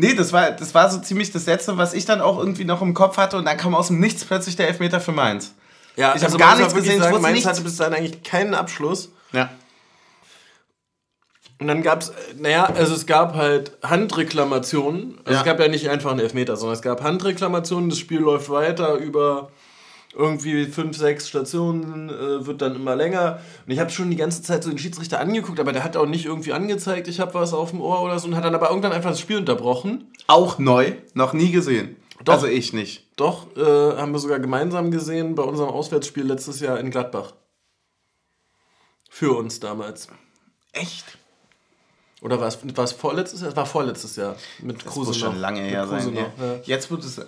nee, 0.00 0.14
das 0.14 0.32
war, 0.32 0.50
das 0.50 0.74
war 0.74 0.90
so 0.90 0.98
ziemlich 1.00 1.30
das 1.32 1.46
Letzte, 1.46 1.76
was 1.76 1.94
ich 1.94 2.04
dann 2.04 2.20
auch 2.20 2.38
irgendwie 2.38 2.64
noch 2.64 2.82
im 2.82 2.94
Kopf 2.94 3.16
hatte. 3.16 3.36
Und 3.36 3.44
dann 3.44 3.56
kam 3.56 3.74
aus 3.74 3.86
dem 3.88 4.00
Nichts 4.00 4.24
plötzlich 4.24 4.56
der 4.56 4.68
Elfmeter 4.68 5.00
für 5.00 5.12
Mainz. 5.12 5.54
Ja, 5.96 6.14
Ich 6.16 6.22
hab 6.24 6.36
gar 6.38 6.56
man 6.56 6.58
muss 6.58 6.58
nichts 6.58 6.74
gesehen, 6.74 6.92
ich 6.96 7.02
Sagen, 7.02 7.12
wusste 7.14 7.22
Mainz 7.22 7.34
nichts. 7.34 7.48
hatte 7.48 7.60
bis 7.62 7.76
dahin 7.76 7.94
eigentlich 7.94 8.22
keinen 8.22 8.54
Abschluss. 8.54 9.12
Ja. 9.32 9.50
Und 11.60 11.66
dann 11.66 11.82
gab 11.82 12.00
es, 12.00 12.12
naja, 12.38 12.64
also 12.64 12.94
es 12.94 13.04
gab 13.06 13.34
halt 13.34 13.72
Handreklamationen. 13.82 15.18
Also 15.24 15.32
Ja. 15.32 15.38
es 15.40 15.44
gab 15.44 15.60
ja 15.60 15.68
nicht 15.68 15.90
einfach 15.90 16.10
einen 16.10 16.20
Elfmeter, 16.20 16.56
sondern 16.56 16.74
es 16.74 16.82
gab 16.82 17.02
Handreklamationen. 17.02 17.90
Das 17.90 17.98
Spiel 17.98 18.20
läuft 18.20 18.48
weiter 18.48 18.94
über 18.94 19.50
irgendwie 20.12 20.66
fünf, 20.66 20.96
sechs 20.96 21.28
Stationen, 21.28 22.08
äh, 22.08 22.46
wird 22.46 22.62
dann 22.62 22.74
immer 22.74 22.96
länger. 22.96 23.40
Und 23.66 23.72
ich 23.72 23.78
habe 23.78 23.90
schon 23.90 24.10
die 24.10 24.16
ganze 24.16 24.42
Zeit 24.42 24.64
so 24.64 24.70
den 24.70 24.78
Schiedsrichter 24.78 25.20
angeguckt, 25.20 25.60
aber 25.60 25.72
der 25.72 25.84
hat 25.84 25.96
auch 25.96 26.06
nicht 26.06 26.26
irgendwie 26.26 26.52
angezeigt, 26.52 27.08
ich 27.08 27.20
habe 27.20 27.34
was 27.34 27.52
auf 27.52 27.70
dem 27.70 27.80
Ohr 27.80 28.02
oder 28.02 28.18
so 28.18 28.26
und 28.26 28.36
hat 28.36 28.44
dann 28.44 28.54
aber 28.54 28.70
irgendwann 28.70 28.92
einfach 28.92 29.10
das 29.10 29.20
Spiel 29.20 29.36
unterbrochen. 29.36 30.12
Auch 30.26 30.58
neu, 30.58 30.94
noch 31.14 31.32
nie 31.32 31.52
gesehen. 31.52 31.96
Doch. 32.24 32.34
Also 32.34 32.46
ich 32.48 32.72
nicht. 32.72 33.08
Doch, 33.16 33.56
äh, 33.56 33.60
haben 33.96 34.12
wir 34.12 34.18
sogar 34.18 34.40
gemeinsam 34.40 34.90
gesehen 34.90 35.34
bei 35.34 35.42
unserem 35.42 35.70
Auswärtsspiel 35.70 36.24
letztes 36.24 36.60
Jahr 36.60 36.78
in 36.78 36.90
Gladbach. 36.90 37.32
Für 39.08 39.36
uns 39.36 39.58
damals. 39.60 40.08
Echt? 40.72 41.18
Oder 42.20 42.38
war 42.38 42.48
es, 42.48 42.58
war 42.76 42.84
es 42.84 42.92
vorletztes 42.92 43.40
Jahr? 43.40 43.50
Es 43.50 43.56
war 43.56 43.66
vorletztes 43.66 44.16
Jahr. 44.16 44.36
Mit 44.60 44.84
Das 44.84 44.92
Kruse 44.92 45.08
muss 45.08 45.16
schon 45.16 45.38
lange 45.38 45.62
her 45.62 45.86
sein. 45.86 46.14
Ja. 46.14 46.30
Jetzt 46.64 46.90
wird 46.90 47.02
es. 47.04 47.20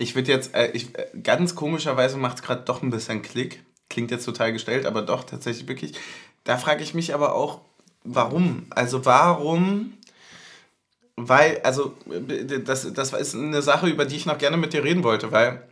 Ich 0.00 0.14
würde 0.14 0.32
jetzt, 0.32 0.54
äh, 0.54 0.70
ich, 0.72 0.98
äh, 0.98 1.08
ganz 1.22 1.54
komischerweise 1.54 2.16
macht 2.16 2.38
es 2.38 2.42
gerade 2.42 2.62
doch 2.62 2.82
ein 2.82 2.88
bisschen 2.88 3.20
Klick. 3.20 3.62
Klingt 3.90 4.10
jetzt 4.10 4.24
total 4.24 4.50
gestellt, 4.50 4.86
aber 4.86 5.02
doch 5.02 5.24
tatsächlich 5.24 5.68
wirklich. 5.68 5.92
Da 6.44 6.56
frage 6.56 6.82
ich 6.82 6.94
mich 6.94 7.12
aber 7.12 7.34
auch, 7.34 7.60
warum? 8.02 8.64
Also 8.70 9.04
warum? 9.04 9.92
Weil, 11.16 11.60
also, 11.64 11.94
äh, 12.08 12.60
das, 12.60 12.90
das 12.94 13.12
ist 13.12 13.34
eine 13.34 13.60
Sache, 13.60 13.88
über 13.88 14.06
die 14.06 14.16
ich 14.16 14.24
noch 14.24 14.38
gerne 14.38 14.56
mit 14.56 14.72
dir 14.72 14.84
reden 14.84 15.04
wollte, 15.04 15.32
weil 15.32 15.68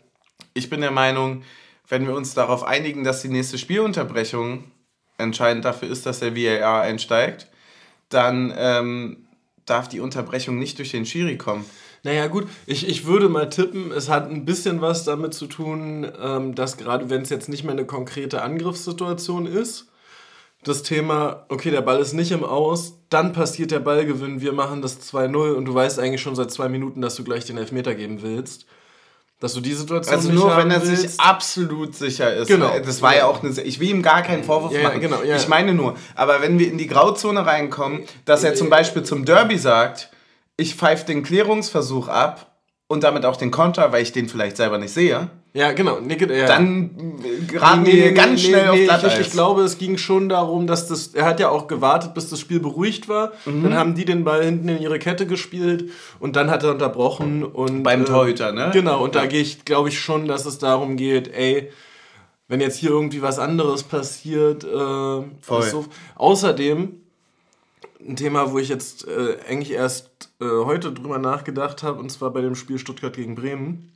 ich 0.53 0.69
bin 0.69 0.83
der 0.83 0.91
Meinung, 0.91 1.43
wenn 1.89 2.07
wir 2.07 2.15
uns 2.15 2.35
darauf 2.35 2.65
einigen, 2.65 3.05
dass 3.05 3.23
die 3.23 3.29
nächste 3.29 3.57
Spielunterbrechung 3.57 4.71
entscheidend 5.17 5.65
dafür 5.65 5.89
ist, 5.89 6.05
dass 6.05 6.21
der 6.21 6.37
VAR 6.37 6.83
einsteigt, 6.83 7.49
dann 8.11 8.53
ähm, 8.55 9.27
darf 9.65 9.89
die 9.89 10.01
Unterbrechung 10.01 10.59
nicht 10.59 10.77
durch 10.77 10.91
den 10.91 11.07
Schiri 11.07 11.39
kommen. 11.39 11.65
Naja, 12.05 12.27
gut, 12.29 12.47
ich, 12.67 12.89
ich 12.89 13.07
würde 13.07 13.29
mal 13.29 13.49
tippen, 13.49 13.91
es 13.93 14.09
hat 14.09 14.31
ein 14.31 14.45
bisschen 14.45 14.81
was 14.81 15.05
damit 15.05 15.35
zu 15.35 15.47
tun, 15.47 16.11
ähm, 16.23 16.55
dass 16.55 16.77
gerade 16.77 17.11
wenn 17.11 17.23
es 17.23 17.31
jetzt 17.31 17.49
nicht 17.49 17.65
mehr 17.65 17.73
eine 17.73 17.87
konkrete 17.87 18.43
Angriffssituation 18.43 19.47
ist, 19.47 19.87
das 20.65 20.83
Thema, 20.83 21.45
okay, 21.49 21.71
der 21.71 21.83
Ball 21.83 22.01
ist 22.01 22.13
nicht 22.15 22.33
im 22.33 22.45
Aus, 22.45 22.95
dann 23.11 23.33
passiert 23.33 23.71
der 23.71 23.79
Ballgewinn, 23.81 24.41
wir 24.41 24.53
machen 24.53 24.83
das 24.83 25.01
2-0 25.13 25.53
und 25.55 25.65
du 25.67 25.75
weißt 25.75 25.99
eigentlich 26.01 26.21
schon 26.21 26.35
seit 26.35 26.51
zwei 26.51 26.69
Minuten, 26.69 27.01
dass 27.01 27.15
du 27.15 27.25
gleich 27.25 27.45
den 27.45 27.59
Elfmeter 27.59 27.95
geben 27.95 28.23
willst. 28.23 28.67
Dass 29.41 29.55
du 29.55 29.61
die 29.61 29.73
Situation 29.73 30.17
Also 30.17 30.31
nicht 30.31 30.39
nur 30.41 30.57
wenn 30.57 30.69
er 30.73 30.81
sich 30.81 30.99
willst. 30.99 31.21
absolut 31.21 31.95
sicher 31.95 32.35
ist. 32.35 32.49
Genau. 32.49 32.77
Das 32.85 33.03
war 33.03 33.15
ja 33.17 33.27
auch 33.27 33.41
eine. 33.41 33.53
Ich 33.63 33.79
will 33.79 33.89
ihm 33.91 34.03
gar 34.03 34.23
keinen 34.23 34.43
Vorwurf 34.43 34.73
Ja, 34.73 34.81
ja, 34.81 34.89
machen. 34.89 35.01
genau, 35.01 35.23
ja. 35.23 35.37
Ich 35.37 35.47
meine 35.47 35.75
nur, 35.75 35.95
aber 36.17 36.43
wenn 36.43 36.59
wir 36.59 36.69
in 36.69 36.77
die 36.77 36.89
Grauzone 36.89 37.47
reinkommen, 37.47 38.03
dass 38.25 38.43
er 38.43 38.57
zum 38.57 38.69
Beispiel 38.69 39.05
zum 39.05 39.25
Derby 39.25 39.57
sagt, 39.57 40.11
ich 40.59 40.75
pfeife 40.75 41.07
den 41.07 41.23
Klärungsversuch 41.23 42.09
ab 42.09 42.59
und 42.89 43.05
damit 43.05 43.25
auch 43.25 43.37
den 43.37 43.51
Konter, 43.51 43.91
weil 43.93 44.03
ich 44.03 44.13
den 44.13 44.29
vielleicht 44.29 44.57
selber 44.59 44.77
nicht 44.79 44.93
sehe, 44.93 45.31
Ja, 45.55 45.73
genau. 45.73 45.99
Nee, 46.01 46.17
ja. 46.19 46.47
dann 46.47 46.91
äh, 47.23 47.45
geraten 47.47 47.83
Nee, 47.85 47.93
wir 47.93 48.05
nee, 48.09 48.13
ganz 48.13 48.43
nee, 48.43 48.49
schnell 48.49 48.69
auf 48.69 48.77
Glatteis. 48.77 49.15
ich, 49.15 49.27
ich 49.29 49.33
glaube, 49.33 49.63
es 49.63 49.79
ging 49.79 49.97
schon 49.99 50.29
darum, 50.29 50.67
dass 50.67 50.89
das. 50.89 51.09
Er 51.15 51.25
hat 51.25 51.41
ja 51.41 51.49
auch 51.49 51.67
gewartet, 51.69 52.13
bis 52.15 52.29
das 52.29 52.39
Spiel 52.41 52.61
beruhigt 52.61 53.09
war. 53.09 53.33
Mhm. 53.47 53.63
Dann 53.63 53.75
haben 53.75 53.95
die 53.95 54.05
den 54.05 54.25
Ball 54.25 54.45
hinten 54.45 54.69
in 54.69 54.81
ihre 54.83 54.99
Kette 54.99 55.27
gespielt 55.27 55.91
und 56.21 56.37
dann 56.37 56.51
hat 56.51 56.65
er 56.65 56.71
unterbrochen 56.73 57.45
und. 57.45 57.83
Beim 57.83 58.03
äh, 58.03 58.05
Torhüter, 58.05 58.53
ne? 58.53 58.71
Genau, 58.73 59.03
und 59.05 59.15
da 59.15 59.23
Ja. 59.23 59.27
gehe 59.27 59.41
ich, 59.43 59.65
glaube 59.65 59.89
ich, 59.89 59.99
schon, 60.01 60.27
dass 60.29 60.45
es 60.45 60.59
darum 60.59 60.97
geht, 60.97 61.29
ey, 61.35 61.71
wenn 62.49 62.61
jetzt 62.61 62.77
hier 62.79 62.91
irgendwie 62.91 63.21
was 63.23 63.39
anderes 63.39 63.83
passiert, 63.83 64.65
äh, 64.65 64.69
Voll. 65.41 65.63
so. 65.63 65.85
Außerdem, 66.17 67.01
ein 68.01 68.17
Thema, 68.17 68.53
wo 68.53 68.59
ich 68.59 68.69
jetzt 68.69 69.07
äh, 69.07 69.39
eigentlich 69.49 69.73
erst 69.73 70.31
äh, 70.41 70.45
heute 70.47 70.93
drüber 70.93 71.19
nachgedacht 71.19 71.83
habe, 71.83 71.99
und 72.01 72.11
zwar 72.11 72.31
bei 72.33 72.41
dem 72.41 72.55
Spiel 72.55 72.79
Stuttgart 72.79 73.15
gegen 73.15 73.35
Bremen. 73.35 73.93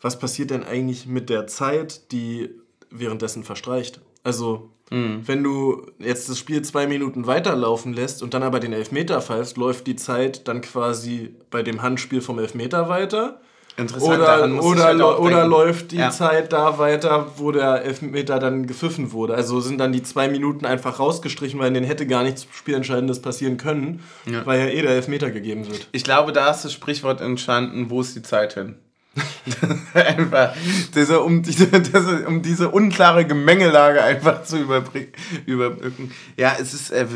Was 0.00 0.18
passiert 0.18 0.50
denn 0.50 0.64
eigentlich 0.64 1.06
mit 1.06 1.28
der 1.28 1.46
Zeit, 1.46 2.10
die 2.12 2.50
währenddessen 2.90 3.44
verstreicht? 3.44 4.00
Also, 4.24 4.70
Mhm. 4.92 5.22
wenn 5.26 5.44
du 5.44 5.86
jetzt 6.00 6.28
das 6.28 6.36
Spiel 6.38 6.62
zwei 6.62 6.88
Minuten 6.88 7.26
weiterlaufen 7.28 7.92
lässt 7.92 8.24
und 8.24 8.34
dann 8.34 8.42
aber 8.42 8.58
den 8.58 8.72
Elfmeter 8.72 9.22
pfeifst, 9.22 9.56
läuft 9.56 9.86
die 9.86 9.94
Zeit 9.94 10.48
dann 10.48 10.62
quasi 10.62 11.36
bei 11.50 11.62
dem 11.62 11.80
Handspiel 11.82 12.20
vom 12.20 12.40
Elfmeter 12.40 12.88
weiter. 12.88 13.40
Interessant, 13.76 14.14
Oder, 14.18 14.26
daran 14.26 14.52
muss 14.52 14.64
oder, 14.66 14.84
halt 14.84 15.00
oder 15.00 15.30
denken. 15.36 15.50
läuft 15.50 15.92
die 15.92 15.96
Ja. 15.96 16.10
Zeit 16.10 16.52
da 16.52 16.78
weiter, 16.78 17.28
wo 17.36 17.50
der 17.52 17.82
Elfmeter 17.84 18.38
dann 18.38 18.66
gepfiffen 18.66 19.12
wurde. 19.12 19.34
Also 19.34 19.60
sind 19.60 19.78
dann 19.78 19.92
die 19.92 20.02
zwei 20.02 20.28
Minuten 20.28 20.66
einfach 20.66 20.98
rausgestrichen, 20.98 21.58
weil 21.60 21.68
in 21.68 21.74
denen 21.74 21.86
hätte 21.86 22.06
gar 22.06 22.22
nichts 22.22 22.46
Spielentscheidendes 22.52 23.22
passieren 23.22 23.56
können, 23.56 24.02
Ja. 24.26 24.44
weil 24.44 24.60
ja 24.60 24.66
eh 24.66 24.82
der 24.82 24.90
Elfmeter 24.92 25.30
gegeben 25.30 25.66
wird. 25.68 25.88
Ich 25.92 26.04
glaube, 26.04 26.32
da 26.32 26.50
ist 26.50 26.64
das 26.64 26.72
Sprichwort 26.72 27.20
entstanden, 27.20 27.90
wo 27.90 28.00
ist 28.00 28.14
die 28.16 28.22
Zeit 28.22 28.54
hin? 28.54 28.74
einfach 29.94 30.54
diese, 30.94 31.20
um, 31.20 31.42
diese, 31.42 31.66
diese, 31.66 32.26
um 32.28 32.42
diese 32.42 32.68
unklare 32.70 33.24
Gemengelage 33.24 34.02
einfach 34.02 34.44
zu 34.44 34.58
überbrücken. 34.58 35.12
überbrücken. 35.46 36.12
Ja, 36.36 36.56
es 36.60 36.72
ist. 36.74 36.90
Äh, 36.92 37.06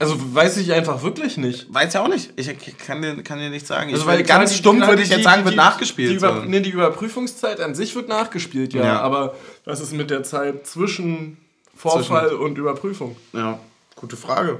Also 0.00 0.34
weiß 0.34 0.56
ich 0.58 0.72
einfach 0.72 1.02
wirklich 1.02 1.36
nicht. 1.36 1.72
weiß 1.72 1.94
ja 1.94 2.02
auch 2.02 2.08
nicht. 2.08 2.32
Ich 2.36 2.48
kann 2.78 3.00
dir, 3.02 3.22
kann 3.22 3.38
dir 3.38 3.50
nichts 3.50 3.68
sagen. 3.68 3.90
Also, 3.90 4.02
ich, 4.02 4.06
weil 4.08 4.22
klar, 4.24 4.38
ganz 4.40 4.50
die- 4.52 4.58
stumpf 4.58 4.78
klar, 4.78 4.88
würde 4.90 5.02
ich 5.02 5.08
die- 5.08 5.14
jetzt 5.14 5.24
sagen, 5.24 5.44
wird 5.44 5.52
die- 5.54 5.56
nachgespielt. 5.58 6.10
Die, 6.10 6.14
über, 6.16 6.34
so. 6.34 6.42
nee, 6.42 6.60
die 6.60 6.70
Überprüfungszeit 6.70 7.60
an 7.60 7.74
sich 7.74 7.94
wird 7.94 8.08
nachgespielt, 8.08 8.74
ja, 8.74 8.84
Ja. 8.84 9.00
aber 9.00 9.36
was 9.64 9.80
ist 9.80 9.92
mit 9.92 10.10
der 10.10 10.22
Zeit 10.24 10.66
zwischen 10.66 11.36
Vorfall 11.76 12.34
und 12.34 12.58
Überprüfung? 12.58 13.16
Ja, 13.32 13.60
gute 13.94 14.16
Frage. 14.16 14.58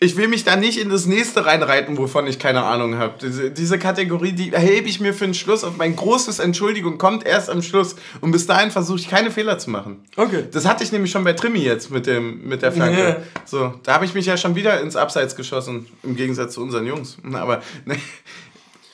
Ich 0.00 0.16
will 0.16 0.28
mich 0.28 0.44
da 0.44 0.54
nicht 0.54 0.78
in 0.78 0.90
das 0.90 1.06
nächste 1.06 1.46
reinreiten, 1.46 1.96
wovon 1.96 2.26
ich 2.26 2.38
keine 2.38 2.62
Ahnung 2.62 2.98
habe. 2.98 3.14
Diese, 3.20 3.50
diese 3.50 3.78
Kategorie, 3.78 4.32
die 4.32 4.52
hebe 4.52 4.86
ich 4.86 5.00
mir 5.00 5.14
für 5.14 5.24
den 5.24 5.34
Schluss 5.34 5.64
auf. 5.64 5.76
Mein 5.76 5.96
großes 5.96 6.38
Entschuldigung 6.40 6.98
kommt 6.98 7.26
erst 7.26 7.48
am 7.48 7.62
Schluss. 7.62 7.96
Und 8.20 8.30
bis 8.30 8.46
dahin 8.46 8.70
versuche 8.70 8.98
ich 8.98 9.08
keine 9.08 9.30
Fehler 9.30 9.58
zu 9.58 9.70
machen. 9.70 10.04
Okay. 10.14 10.44
Das 10.52 10.66
hatte 10.66 10.84
ich 10.84 10.92
nämlich 10.92 11.10
schon 11.10 11.24
bei 11.24 11.32
Trimi 11.32 11.60
jetzt 11.60 11.90
mit, 11.90 12.06
dem, 12.06 12.46
mit 12.46 12.62
der 12.62 12.70
Flanke. 12.70 13.00
Ja. 13.00 13.16
So, 13.46 13.74
da 13.82 13.94
habe 13.94 14.04
ich 14.04 14.12
mich 14.12 14.26
ja 14.26 14.36
schon 14.36 14.54
wieder 14.54 14.80
ins 14.80 14.94
Abseits 14.94 15.34
geschossen, 15.34 15.86
im 16.02 16.16
Gegensatz 16.16 16.54
zu 16.54 16.62
unseren 16.62 16.86
Jungs. 16.86 17.16
Aber, 17.32 17.62
ne. 17.86 17.96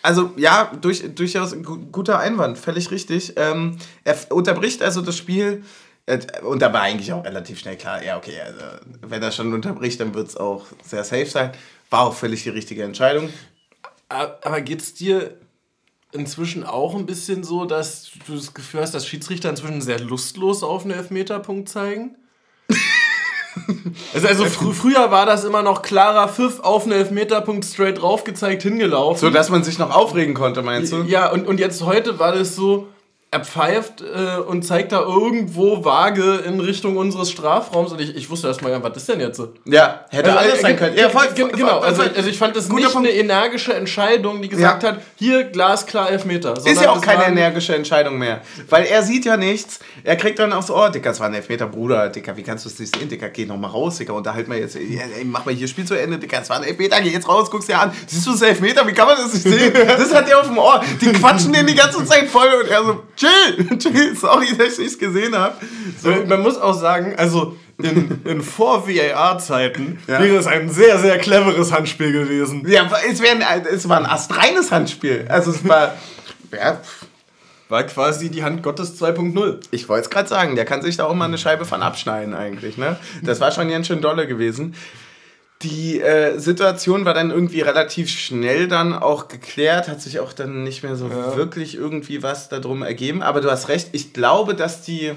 Also 0.01 0.32
ja, 0.36 0.70
durch, 0.80 1.03
durchaus 1.14 1.57
guter 1.90 2.18
Einwand, 2.18 2.59
völlig 2.59 2.90
richtig. 2.90 3.32
Ähm, 3.36 3.78
er 4.05 4.16
unterbricht 4.30 4.82
also 4.82 5.01
das 5.01 5.16
Spiel 5.16 5.64
und 6.43 6.61
da 6.61 6.73
war 6.73 6.83
eigentlich 6.83 7.13
auch 7.13 7.25
relativ 7.25 7.59
schnell 7.59 7.77
klar, 7.77 8.03
ja 8.03 8.19
okay, 8.19 8.41
also, 8.45 8.61
wenn 9.01 9.23
er 9.23 9.33
schon 9.33 9.55
unterbricht, 9.55 10.01
dann 10.01 10.15
wird 10.15 10.29
es 10.29 10.37
auch 10.37 10.67
sehr 10.83 11.03
safe 11.03 11.27
sein. 11.27 11.53
War 11.89 12.01
auch 12.01 12.15
völlig 12.15 12.43
die 12.43 12.51
richtige 12.51 12.83
Entscheidung. 12.83 13.31
Aber 14.09 14.61
geht's 14.61 14.95
dir 14.95 15.39
inzwischen 16.13 16.65
auch 16.65 16.95
ein 16.95 17.07
bisschen 17.07 17.43
so, 17.43 17.65
dass 17.65 18.11
du 18.27 18.37
das 18.37 18.55
Gefühl 18.55 18.83
hast, 18.83 18.95
dass 18.95 19.07
Schiedsrichter 19.07 19.51
inzwischen 19.51 19.81
sehr 19.81 19.99
lustlos 19.99 20.63
auf 20.63 20.85
einen 20.85 20.93
Elfmeterpunkt 20.93 21.69
zeigen? 21.69 22.17
Also, 24.13 24.29
also 24.29 24.45
fr 24.47 24.73
früher 24.73 25.11
war 25.11 25.27
das 25.27 25.45
immer 25.45 25.63
noch 25.63 25.83
klarer 25.83 26.29
Pfiff 26.29 26.61
auf 26.61 26.85
einen 26.85 26.93
Elfmeterpunkt 26.93 27.65
straight 27.65 28.01
drauf 28.01 28.25
gezeigt, 28.25 28.63
hingelaufen. 28.63 29.21
So 29.21 29.31
dass 29.31 29.49
man 29.49 29.65
sich 29.65 29.79
noch 29.79 29.91
aufregen 29.91 30.35
konnte, 30.35 30.63
meinst 30.63 30.93
du? 30.93 31.03
Ja, 31.03 31.31
und, 31.31 31.47
und 31.47 31.61
jetzt 31.61 31.83
heute 31.83 32.19
war 32.19 32.33
das 32.33 32.57
so, 32.57 32.89
er 33.35 33.45
pfeift 33.45 34.01
äh, 34.01 34.39
und 34.41 34.64
zeigt 34.64 34.93
da 34.93 35.01
irgendwo 35.01 35.85
vage 35.85 36.37
in 36.47 36.61
Richtung 36.61 36.97
unseres 36.97 37.32
Strafraums 37.32 37.91
und 37.91 38.01
ich, 38.01 38.14
ich 38.14 38.30
wusste 38.30 38.47
erstmal, 38.47 38.70
ja, 38.70 38.80
was 38.80 38.97
ist 38.97 39.09
denn 39.09 39.18
jetzt? 39.18 39.43
Ja, 39.64 40.05
hätte 40.11 40.39
alles 40.39 40.61
sein 40.61 40.76
können. 40.76 40.97
Ja, 40.97 41.09
voll, 41.11 41.26
voll, 41.37 41.51
genau, 41.51 41.80
also, 41.80 42.03
also 42.03 42.28
ich 42.28 42.39
fand 42.39 42.55
das 42.55 42.68
nicht 42.68 42.93
Punkt. 42.93 43.09
eine 43.09 43.11
energische 43.16 43.74
Entscheidung, 43.74 44.41
die 44.41 44.49
gesagt 44.49 44.85
Ja. 44.85 44.91
hat, 44.91 45.01
hier 45.16 45.43
glasklar 45.45 46.11
Elfmeter. 46.11 46.57
Ist 46.57 46.80
ja 46.80 46.91
auch 46.91 46.95
das 46.95 47.03
keine 47.03 47.24
energische 47.24 47.74
Entscheidung 47.74 48.18
mehr. 48.18 48.41
Weil 48.70 48.85
er 48.85 49.03
sieht 49.03 49.24
ja 49.24 49.37
nichts. 49.37 49.80
Er 50.05 50.14
kriegt 50.16 50.39
dann 50.39 50.53
aufs 50.53 50.70
Ohr, 50.70 50.91
Dicker, 50.91 51.11
es 51.11 51.18
war 51.18 51.26
ein 51.26 51.35
Elfmeter, 51.35 51.66
Bruder, 51.66 52.09
Dicker, 52.11 52.37
wie 52.37 52.45
kannst 52.45 52.64
du 52.64 52.68
es 52.68 52.78
nicht 52.78 52.95
sehen? 52.97 53.09
Dicker, 53.09 53.30
geh 53.30 53.47
noch 53.47 53.57
mal 53.57 53.68
raus, 53.68 53.99
Dicker, 53.99 54.14
unterhalt 54.14 54.47
mal 54.47 54.59
jetzt. 54.59 54.76
Ey, 54.76 55.01
mach 55.24 55.45
mal 55.45 55.53
hier 55.55 55.66
Spiel 55.66 55.85
zu 55.85 55.95
Ende, 55.99 56.18
Dicker, 56.18 56.39
es 56.41 56.49
war 56.51 56.59
ein 56.59 56.64
Elfmeter, 56.64 57.01
geh 57.01 57.11
jetzt 57.11 57.28
raus, 57.28 57.51
guck's 57.51 57.66
dir 57.66 57.80
an. 57.80 57.91
Siehst 58.07 58.26
du 58.26 58.30
das 58.30 58.43
Elfmeter? 58.43 58.87
Wie 58.87 58.93
kann 58.93 59.09
man 59.09 59.16
das 59.16 59.32
nicht 59.35 59.43
sehen? 59.43 59.72
Das 59.74 60.14
hat 60.14 60.28
er 60.28 60.39
auf 60.41 60.47
dem 60.47 60.59
Ohr. 60.59 60.80
Die 61.01 61.12
quatschen 61.12 61.53
den 61.53 61.66
die 61.66 61.74
ganze 61.74 62.05
Zeit 62.05 62.28
voll 62.28 62.47
und 62.62 62.68
er 62.70 62.85
so, 62.85 63.03
chill, 63.25 63.79
chill, 63.79 64.16
sorry, 64.16 64.57
dass 64.57 64.79
ich 64.79 64.87
es 64.89 64.99
gesehen 64.99 65.35
habe. 65.37 65.57
So, 66.03 66.11
man 66.27 66.43
muss 66.43 66.57
auch 66.59 66.75
sagen, 66.79 67.14
also 67.16 67.57
in, 67.83 68.20
in 68.25 68.41
Vor-VAR-Zeiten 68.43 69.99
Ja. 70.07 70.20
wäre 70.20 70.37
es 70.37 70.47
ein 70.47 70.68
sehr, 70.70 70.99
sehr 70.99 71.18
cleveres 71.18 71.72
Handspiel 71.72 72.12
gewesen. 72.12 72.64
Ja, 72.68 72.89
es, 73.09 73.20
wär 73.20 73.37
es 73.72 73.89
war 73.89 73.99
ein 73.99 74.07
astreines 74.07 74.70
Handspiel. 74.70 75.27
Also 75.29 75.51
es 75.51 75.66
war, 75.66 75.95
ja, 76.53 76.81
War 77.68 77.83
quasi 77.85 78.31
die 78.31 78.45
Hand 78.45 78.62
Gottes 78.62 79.01
2.0. 79.01 79.61
Ich 79.70 79.89
wollte 79.89 80.05
es 80.05 80.11
gerade 80.11 80.29
sagen, 80.29 80.55
der 80.55 80.64
kann 80.64 80.83
sich 80.83 80.97
da 80.97 81.07
auch 81.07 81.14
mal 81.14 81.25
eine 81.25 81.39
Scheibe 81.39 81.64
von 81.64 81.83
abschneiden 81.83 82.35
eigentlich. 82.35 82.77
Ne? 82.77 82.97
Das 83.22 83.41
war 83.41 83.51
schon 83.51 83.68
ganz 83.68 83.87
schön 83.87 84.01
dolle 84.01 84.27
gewesen. 84.27 84.75
Die 85.65 86.01
äh, 86.01 86.39
Situation 86.39 87.05
war 87.07 87.15
dann 87.15 87.31
irgendwie 87.31 87.62
relativ 87.62 88.09
schnell 88.11 88.69
dann 88.69 88.93
auch 88.93 89.29
geklärt, 89.29 89.89
hat 89.89 90.01
sich 90.01 90.21
auch 90.21 90.33
dann 90.35 90.62
nicht 90.62 90.83
mehr 90.83 90.95
so 90.95 91.09
Ja. 91.09 91.37
wirklich 91.37 91.75
irgendwie 91.75 92.23
was 92.23 92.49
darum 92.51 92.83
ergeben. 92.83 93.23
Aber 93.23 93.41
du 93.41 93.51
hast 93.51 93.69
recht, 93.69 93.89
ich 93.93 94.12
glaube, 94.12 94.55
dass 94.55 94.83
die... 94.83 95.12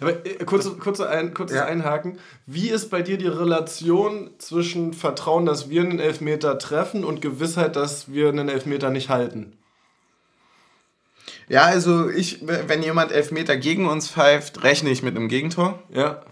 Aber 0.00 0.10
äh, 0.26 0.44
kurze, 0.44 0.72
kurze 0.72 1.08
ein, 1.08 1.32
kurzes 1.32 1.56
Ja. 1.56 1.64
Einhaken. 1.64 2.18
Wie 2.46 2.68
ist 2.68 2.90
bei 2.90 3.00
dir 3.00 3.16
die 3.16 3.26
Relation 3.28 4.30
zwischen 4.38 4.92
Vertrauen, 4.92 5.46
dass 5.46 5.70
wir 5.70 5.80
einen 5.82 5.98
Elfmeter 5.98 6.58
treffen 6.58 7.02
und 7.04 7.22
Gewissheit, 7.22 7.74
dass 7.76 8.12
wir 8.12 8.28
einen 8.28 8.48
Elfmeter 8.50 8.90
nicht 8.90 9.08
halten? 9.08 9.56
Ja, 11.48 11.62
also 11.62 12.08
ich, 12.10 12.40
wenn 12.46 12.82
jemand 12.82 13.12
Elfmeter 13.12 13.56
gegen 13.56 13.86
uns 13.88 14.08
pfeift, 14.10 14.62
rechne 14.62 14.90
ich 14.90 15.02
mit 15.02 15.16
einem 15.16 15.28
Gegentor. 15.28 15.78
Ja. 15.90 16.22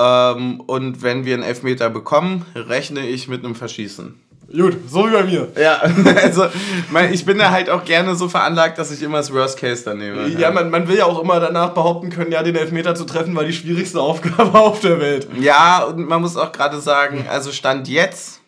Ähm, 0.00 0.60
und 0.60 1.02
wenn 1.02 1.24
wir 1.24 1.34
einen 1.34 1.42
Elfmeter 1.42 1.90
bekommen, 1.90 2.44
rechne 2.54 3.06
ich 3.06 3.28
mit 3.28 3.44
einem 3.44 3.54
Verschießen. 3.54 4.20
Gut, 4.52 4.76
so 4.88 5.06
wie 5.06 5.12
bei 5.12 5.24
mir. 5.24 5.50
Ja, 5.56 5.78
also 6.22 6.46
mein, 6.90 7.12
ich 7.12 7.24
bin 7.24 7.38
da 7.38 7.50
halt 7.50 7.70
auch 7.70 7.84
gerne 7.84 8.14
so 8.14 8.28
veranlagt, 8.28 8.78
dass 8.78 8.90
ich 8.90 9.02
immer 9.02 9.18
das 9.18 9.32
Worst 9.32 9.58
Case 9.58 9.84
dann 9.84 9.98
nehme. 9.98 10.28
Ja, 10.28 10.50
man, 10.50 10.70
man 10.70 10.86
will 10.86 10.96
ja 10.96 11.06
auch 11.06 11.20
immer 11.20 11.40
danach 11.40 11.70
behaupten 11.70 12.10
können, 12.10 12.30
ja, 12.30 12.42
den 12.42 12.54
Elfmeter 12.54 12.94
zu 12.94 13.04
treffen 13.04 13.34
war 13.34 13.44
die 13.44 13.52
schwierigste 13.52 14.00
Aufgabe 14.02 14.58
auf 14.58 14.80
der 14.80 15.00
Welt. 15.00 15.28
Ja, 15.40 15.84
und 15.84 16.08
man 16.08 16.20
muss 16.20 16.36
auch 16.36 16.52
gerade 16.52 16.80
sagen, 16.80 17.26
also 17.28 17.52
Stand 17.52 17.88
jetzt 17.88 18.40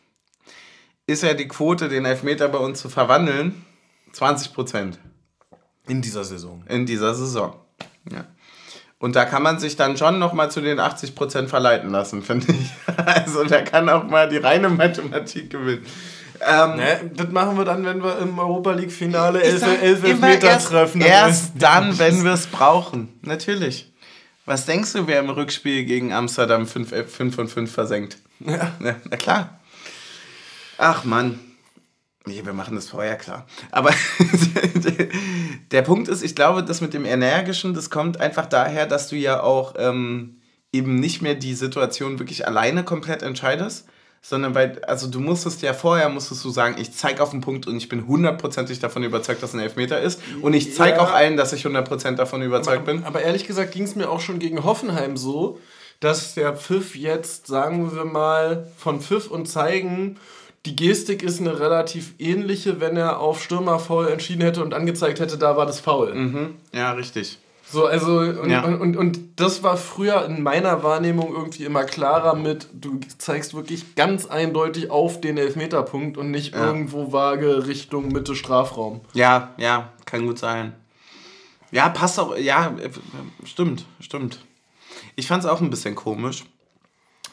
ist 1.07 1.23
ja 1.23 1.35
die 1.35 1.49
Quote, 1.49 1.89
den 1.89 2.05
Elfmeter 2.05 2.49
bei 2.49 2.59
uns 2.59 2.81
zu 2.81 2.89
verwandeln, 2.89 3.65
20 4.13 4.53
Prozent. 4.53 4.99
In 5.89 6.03
dieser 6.03 6.25
Saison. 6.25 6.65
In 6.69 6.85
dieser 6.85 7.15
Saison. 7.15 7.55
Ja. 8.11 8.27
Und 8.99 9.15
da 9.15 9.27
kann 9.27 9.43
man 9.43 9.59
sich 9.59 9.77
dann 9.77 9.97
schon 9.97 10.19
nochmal 10.19 10.51
zu 10.51 10.61
den 10.61 10.81
80 10.81 11.15
Prozent 11.15 11.51
verleiten 11.51 11.91
lassen, 11.91 12.23
finde 12.23 12.53
ich. 12.53 12.71
Also 12.97 13.45
da 13.45 13.61
kann 13.61 13.89
auch 13.91 14.05
mal 14.05 14.29
die 14.29 14.39
reine 14.39 14.71
Mathematik 14.71 15.51
gewinnen. 15.51 15.85
Ähm, 16.41 16.77
ne, 16.77 17.11
das 17.15 17.29
machen 17.29 17.57
wir 17.57 17.65
dann, 17.65 17.85
wenn 17.85 18.03
wir 18.03 18.19
im 18.19 18.39
Europa 18.39 18.73
League-Finale 18.73 19.43
elf, 19.43 19.63
elf 19.63 20.03
Elfmeter 20.03 20.49
erst, 20.49 20.69
treffen. 20.69 21.01
Erst 21.01 21.53
dann, 21.59 21.99
wenn 21.99 22.25
wir 22.25 22.33
es 22.33 22.47
brauchen. 22.47 23.09
Natürlich. 23.23 23.93
Was 24.45 24.65
denkst 24.65 24.93
du, 24.93 25.07
wer 25.07 25.21
im 25.21 25.31
Rückspiel 25.31 25.85
gegen 25.85 26.13
Amsterdam 26.13 26.67
5, 26.67 27.11
5 27.11 27.35
von 27.35 27.49
5 27.49 27.73
versenkt? 27.73 28.19
Ja. 28.41 28.73
Na, 28.79 28.97
na 29.11 29.17
klar. 29.17 29.61
Ach 30.79 31.05
Mann. 31.05 31.41
Nee, 32.27 32.45
wir 32.45 32.53
machen 32.53 32.75
das 32.75 32.89
vorher 32.89 33.17
klar. 33.17 33.47
Aber 33.71 33.91
der 35.71 35.83
Punkt 35.83 36.09
ist, 36.09 36.23
ich 36.23 36.35
glaube, 36.35 36.65
das 36.65 36.81
mit 36.81 36.93
dem 36.93 37.05
Energischen, 37.05 37.73
das 37.73 37.89
kommt 37.89 38.21
einfach 38.21 38.47
daher, 38.47 38.87
dass 38.87 39.09
du 39.09 39.17
ja 39.17 39.41
auch 39.43 39.75
ähm, 39.79 40.41
eben 40.73 40.99
nicht 40.99 41.23
mehr 41.23 41.37
die 41.37 41.55
Situation 41.55 42.19
wirklich 42.19 42.47
alleine 42.47 42.83
komplett 42.83 43.23
entscheidest, 43.23 43.87
sondern 44.23 44.57
weil, 44.57 44.83
also 44.87 45.07
du 45.07 45.21
musstest 45.21 45.63
ja 45.63 45.73
vorher, 45.73 46.09
musstest 46.09 46.45
du 46.45 46.51
sagen, 46.51 46.75
ich 46.81 46.93
zeige 46.93 47.23
auf 47.23 47.31
den 47.31 47.43
Punkt 47.43 47.69
und 47.69 47.77
ich 47.77 47.89
bin 47.89 48.09
hundertprozentig 48.09 48.81
davon 48.81 49.05
überzeugt, 49.05 49.41
dass 49.41 49.55
ein 49.55 49.61
Elfmeter 49.61 50.01
ist 50.01 50.21
und 50.43 50.53
ich 50.53 50.75
zeige 50.75 50.97
ja. 50.97 51.03
auch 51.05 51.13
allen, 51.13 51.37
dass 51.37 51.53
ich 51.53 51.65
hundertprozentig 51.65 52.19
davon 52.19 52.43
überzeugt 52.43 52.89
aber, 52.89 52.93
bin. 52.93 53.05
Aber 53.05 53.23
ehrlich 53.23 53.47
gesagt 53.47 53.71
ging 53.71 53.85
es 53.85 53.95
mir 53.95 54.11
auch 54.11 54.21
schon 54.21 54.41
gegen 54.41 54.65
Hoffenheim 54.65 55.17
so, 55.17 55.61
dass 56.01 56.35
der 56.35 56.57
Pfiff 56.57 56.97
jetzt, 56.97 57.47
sagen 57.47 57.95
wir 57.95 58.05
mal, 58.05 58.67
von 58.77 59.01
Pfiff 59.01 59.31
und 59.31 59.47
Zeigen 59.47 60.19
die 60.67 60.77
Gestik 60.77 61.23
ist 61.23 61.41
eine 61.41 61.61
relativ 61.61 62.15
ähnliche, 62.19 62.81
wenn 62.81 62.97
er 62.97 63.21
auf 63.21 63.43
Stürmerfoul 63.43 64.09
entschieden 64.09 64.43
hätte 64.43 64.63
und 64.63 64.75
angezeigt 64.75 65.21
hätte, 65.21 65.39
da 65.39 65.57
war 65.57 65.65
das 65.65 65.81
Foul. 65.81 66.15
Mhm. 66.15 66.57
Ja, 66.73 66.93
richtig. 66.93 67.39
So, 67.69 67.87
also, 67.87 68.19
und, 68.19 68.51
ja. 68.51 68.65
und, 68.65 68.81
und, 68.81 68.97
und, 68.97 69.19
das 69.37 69.63
war 69.63 69.77
früher 69.77 70.25
in 70.25 70.43
meiner 70.43 70.85
Wahrnehmung 70.85 71.33
irgendwie 71.35 71.65
immer 71.65 71.85
klarer 71.85 72.37
mit, 72.37 72.69
du 72.73 73.01
zeigst 73.19 73.55
wirklich 73.55 73.97
ganz 73.97 74.27
eindeutig 74.27 74.91
auf 74.91 75.21
den 75.21 75.37
Elfmeterpunkt 75.37 76.17
und 76.17 76.31
nicht 76.31 76.55
ja. 76.55 76.65
irgendwo 76.65 77.13
vage 77.13 77.67
Richtung 77.67 78.09
Mitte 78.09 78.37
Strafraum. 78.37 79.01
Ja, 79.15 79.55
ja, 79.57 79.93
kann 80.05 80.27
gut 80.27 80.39
sein. 80.39 80.75
Ja, 81.73 81.89
passt 81.89 82.21
auch, 82.21 82.37
ja, 82.37 82.73
stimmt, 83.45 83.85
stimmt. 83.99 84.45
Ich 85.17 85.27
fand 85.27 85.43
es 85.43 85.51
auch 85.51 85.61
ein 85.61 85.71
bisschen 85.71 85.97
komisch. 85.97 86.45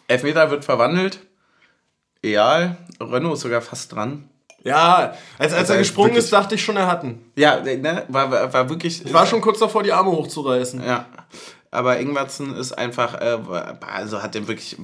Elfmeter 0.08 0.50
wird 0.50 0.66
verwandelt 0.66 1.20
Egal, 2.24 2.78
Renault 3.00 3.36
ist 3.36 3.42
sogar 3.42 3.62
fast 3.62 3.92
dran. 3.92 4.30
Ja, 4.64 5.14
als, 5.38 5.52
als 5.52 5.54
also 5.54 5.74
er 5.74 5.80
gesprungen 5.80 6.16
ist, 6.16 6.32
dachte 6.32 6.56
ich 6.56 6.64
schon, 6.64 6.78
er 6.78 6.88
hat 6.88 7.04
ihn. 7.04 7.22
Ja, 7.36 7.60
ne, 7.60 8.06
war, 8.08 8.32
war, 8.32 8.54
war 8.54 8.70
wirklich. 8.70 9.06
Ich 9.06 9.14
war 9.14 9.26
schon 9.26 9.42
kurz 9.42 9.60
davor, 9.60 9.84
die 9.84 9.92
Arme 9.92 10.12
hochzureißen. 10.12 10.84
Ja. 10.84 11.06
Aber 11.70 12.00
Ingwertsen 12.00 12.56
ist 12.56 12.72
einfach, 12.72 13.16
äh, 13.16 13.40
also 13.82 14.22
hat 14.22 14.36
den 14.36 14.48
wirklich 14.48 14.78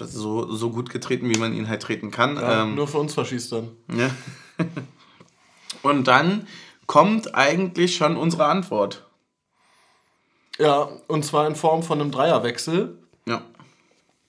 so, 0.00 0.52
so 0.52 0.70
gut 0.70 0.90
getreten, 0.90 1.30
wie 1.30 1.38
man 1.38 1.54
ihn 1.54 1.68
halt 1.68 1.82
treten 1.82 2.10
kann. 2.10 2.36
Ja, 2.36 2.62
ähm, 2.62 2.74
nur 2.74 2.88
für 2.88 2.98
uns 2.98 3.14
verschießt 3.14 3.52
dann. 3.52 3.70
Ja. 3.94 4.10
Und 5.82 6.08
dann 6.08 6.46
kommt 6.86 7.34
eigentlich 7.34 7.96
schon 7.96 8.16
unsere 8.16 8.46
Antwort. 8.46 9.06
Ja, 10.58 10.88
und 11.06 11.24
zwar 11.24 11.46
in 11.46 11.54
Form 11.54 11.82
von 11.82 12.00
einem 12.00 12.10
Dreierwechsel. 12.10 12.98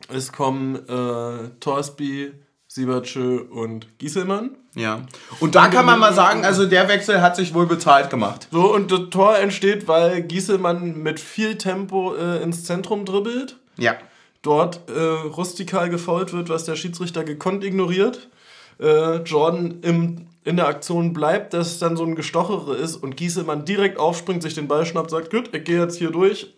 Es 0.09 0.31
kommen 0.31 0.75
äh, 0.87 1.49
Torsby, 1.59 2.33
Siebertschö 2.67 3.39
und 3.39 3.97
Gieselmann. 3.97 4.57
Ja. 4.75 5.01
Und 5.39 5.55
da 5.55 5.67
kann 5.69 5.85
man 5.85 5.99
mal 5.99 6.13
sagen, 6.13 6.45
also 6.45 6.65
der 6.65 6.87
Wechsel 6.87 7.21
hat 7.21 7.35
sich 7.35 7.53
wohl 7.53 7.65
bezahlt 7.65 8.09
gemacht. 8.09 8.47
So, 8.51 8.73
und 8.73 8.91
das 8.91 9.09
Tor 9.09 9.37
entsteht, 9.37 9.87
weil 9.87 10.21
Gieselmann 10.21 11.01
mit 11.01 11.19
viel 11.19 11.57
Tempo 11.57 12.15
äh, 12.15 12.43
ins 12.43 12.63
Zentrum 12.63 13.05
dribbelt. 13.05 13.57
Ja. 13.77 13.95
Dort 14.43 14.81
äh, 14.89 14.99
rustikal 15.01 15.89
gefault 15.89 16.31
wird, 16.31 16.49
was 16.49 16.65
der 16.65 16.75
Schiedsrichter 16.75 17.23
gekonnt 17.23 17.63
ignoriert. 17.63 18.29
Äh, 18.79 19.17
Jordan 19.23 19.79
im, 19.81 20.27
in 20.43 20.57
der 20.57 20.67
Aktion 20.67 21.11
bleibt, 21.13 21.53
dass 21.53 21.67
es 21.71 21.79
dann 21.79 21.97
so 21.97 22.05
ein 22.05 22.15
Gestochere 22.15 22.75
ist 22.75 22.95
und 22.97 23.17
Gieselmann 23.17 23.65
direkt 23.65 23.97
aufspringt, 23.97 24.43
sich 24.43 24.53
den 24.53 24.67
Ball 24.67 24.85
schnappt, 24.85 25.09
sagt, 25.09 25.31
gut, 25.31 25.49
ich 25.53 25.63
gehe 25.63 25.81
jetzt 25.81 25.97
hier 25.97 26.11
durch, 26.11 26.53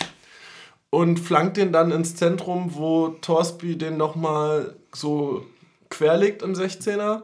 und 0.89 1.19
flankt 1.19 1.57
den 1.57 1.71
dann 1.71 1.91
ins 1.91 2.15
Zentrum, 2.15 2.75
wo 2.75 3.09
Torsby 3.21 3.77
den 3.77 3.97
nochmal 3.97 4.75
so 4.93 5.45
querlegt 5.89 6.41
im 6.41 6.53
16er. 6.53 7.23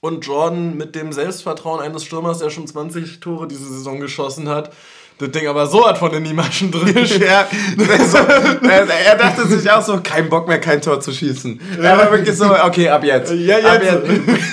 Und 0.00 0.26
Jordan 0.26 0.76
mit 0.76 0.94
dem 0.94 1.12
Selbstvertrauen 1.12 1.80
eines 1.80 2.04
Stürmers, 2.04 2.38
der 2.38 2.50
schon 2.50 2.66
20 2.66 3.20
Tore 3.20 3.48
diese 3.48 3.66
Saison 3.66 4.00
geschossen 4.00 4.48
hat, 4.48 4.72
das 5.18 5.30
Ding 5.32 5.48
aber 5.48 5.66
so 5.66 5.86
hat 5.86 5.98
von 5.98 6.12
den 6.12 6.22
Nimaschen 6.22 6.70
drin. 6.70 6.94
ja, 7.20 7.48
also, 7.76 8.18
er 8.68 9.16
dachte 9.16 9.46
sich 9.48 9.68
auch 9.68 9.82
so, 9.82 10.00
kein 10.00 10.28
Bock 10.28 10.46
mehr, 10.46 10.60
kein 10.60 10.80
Tor 10.80 11.00
zu 11.00 11.12
schießen. 11.12 11.60
Ja. 11.76 11.82
Er 11.82 11.98
war 11.98 12.12
wirklich 12.12 12.36
so, 12.36 12.44
okay, 12.44 12.88
ab 12.88 13.02
jetzt. 13.02 13.32
Ja, 13.32 13.58
jetzt. 13.58 13.66
Ab 13.66 13.82
jetzt. 13.82 14.06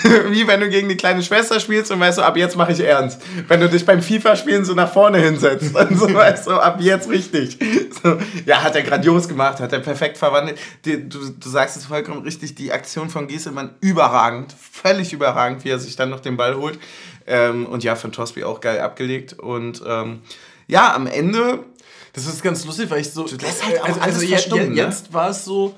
Wie 0.31 0.47
wenn 0.47 0.59
du 0.59 0.69
gegen 0.69 0.89
die 0.89 0.97
kleine 0.97 1.21
Schwester 1.21 1.59
spielst 1.59 1.91
und 1.91 1.99
weißt 1.99 2.17
du, 2.17 2.23
ab 2.23 2.35
jetzt 2.35 2.57
mache 2.57 2.71
ich 2.71 2.79
ernst. 2.79 3.21
Wenn 3.47 3.59
du 3.59 3.69
dich 3.69 3.85
beim 3.85 4.01
FIFA-Spielen 4.01 4.65
so 4.65 4.73
nach 4.73 4.91
vorne 4.91 5.19
hinsetzt 5.19 5.75
und 5.75 5.99
so 5.99 6.11
weißt 6.11 6.47
du, 6.47 6.53
ab 6.53 6.77
jetzt 6.79 7.09
richtig. 7.09 7.59
So, 8.03 8.17
ja, 8.45 8.63
hat 8.63 8.75
er 8.75 8.81
grandios 8.81 9.27
gemacht, 9.27 9.59
hat 9.59 9.71
er 9.71 9.79
perfekt 9.79 10.17
verwandelt. 10.17 10.57
Die, 10.85 11.07
du, 11.07 11.29
du 11.29 11.49
sagst 11.49 11.77
es 11.77 11.85
vollkommen 11.85 12.23
richtig, 12.23 12.55
die 12.55 12.71
Aktion 12.71 13.09
von 13.09 13.27
Gieselmann 13.27 13.75
überragend, 13.81 14.55
völlig 14.71 15.13
überragend, 15.13 15.63
wie 15.63 15.69
er 15.69 15.79
sich 15.79 15.95
dann 15.95 16.09
noch 16.09 16.21
den 16.21 16.37
Ball 16.37 16.55
holt. 16.55 16.79
Ähm, 17.27 17.65
und 17.65 17.83
ja, 17.83 17.95
von 17.95 18.11
Tosby 18.11 18.43
auch 18.43 18.61
geil 18.61 18.79
abgelegt. 18.79 19.33
Und 19.33 19.81
ähm, 19.87 20.21
ja, 20.67 20.93
am 20.93 21.07
Ende. 21.07 21.65
Das 22.13 22.25
ist 22.25 22.41
ganz 22.41 22.63
lustig, 22.65 22.89
weil 22.89 23.01
ich 23.01 23.11
so. 23.11 23.25
Du 23.25 23.35
lässt 23.35 23.65
halt 23.65 23.81
auch 23.81 23.87
also, 23.87 23.99
alles 23.99 24.15
also 24.15 24.27
jetzt, 24.27 24.51
ne? 24.51 24.73
jetzt 24.73 25.13
war 25.13 25.29
es 25.29 25.43
so, 25.43 25.75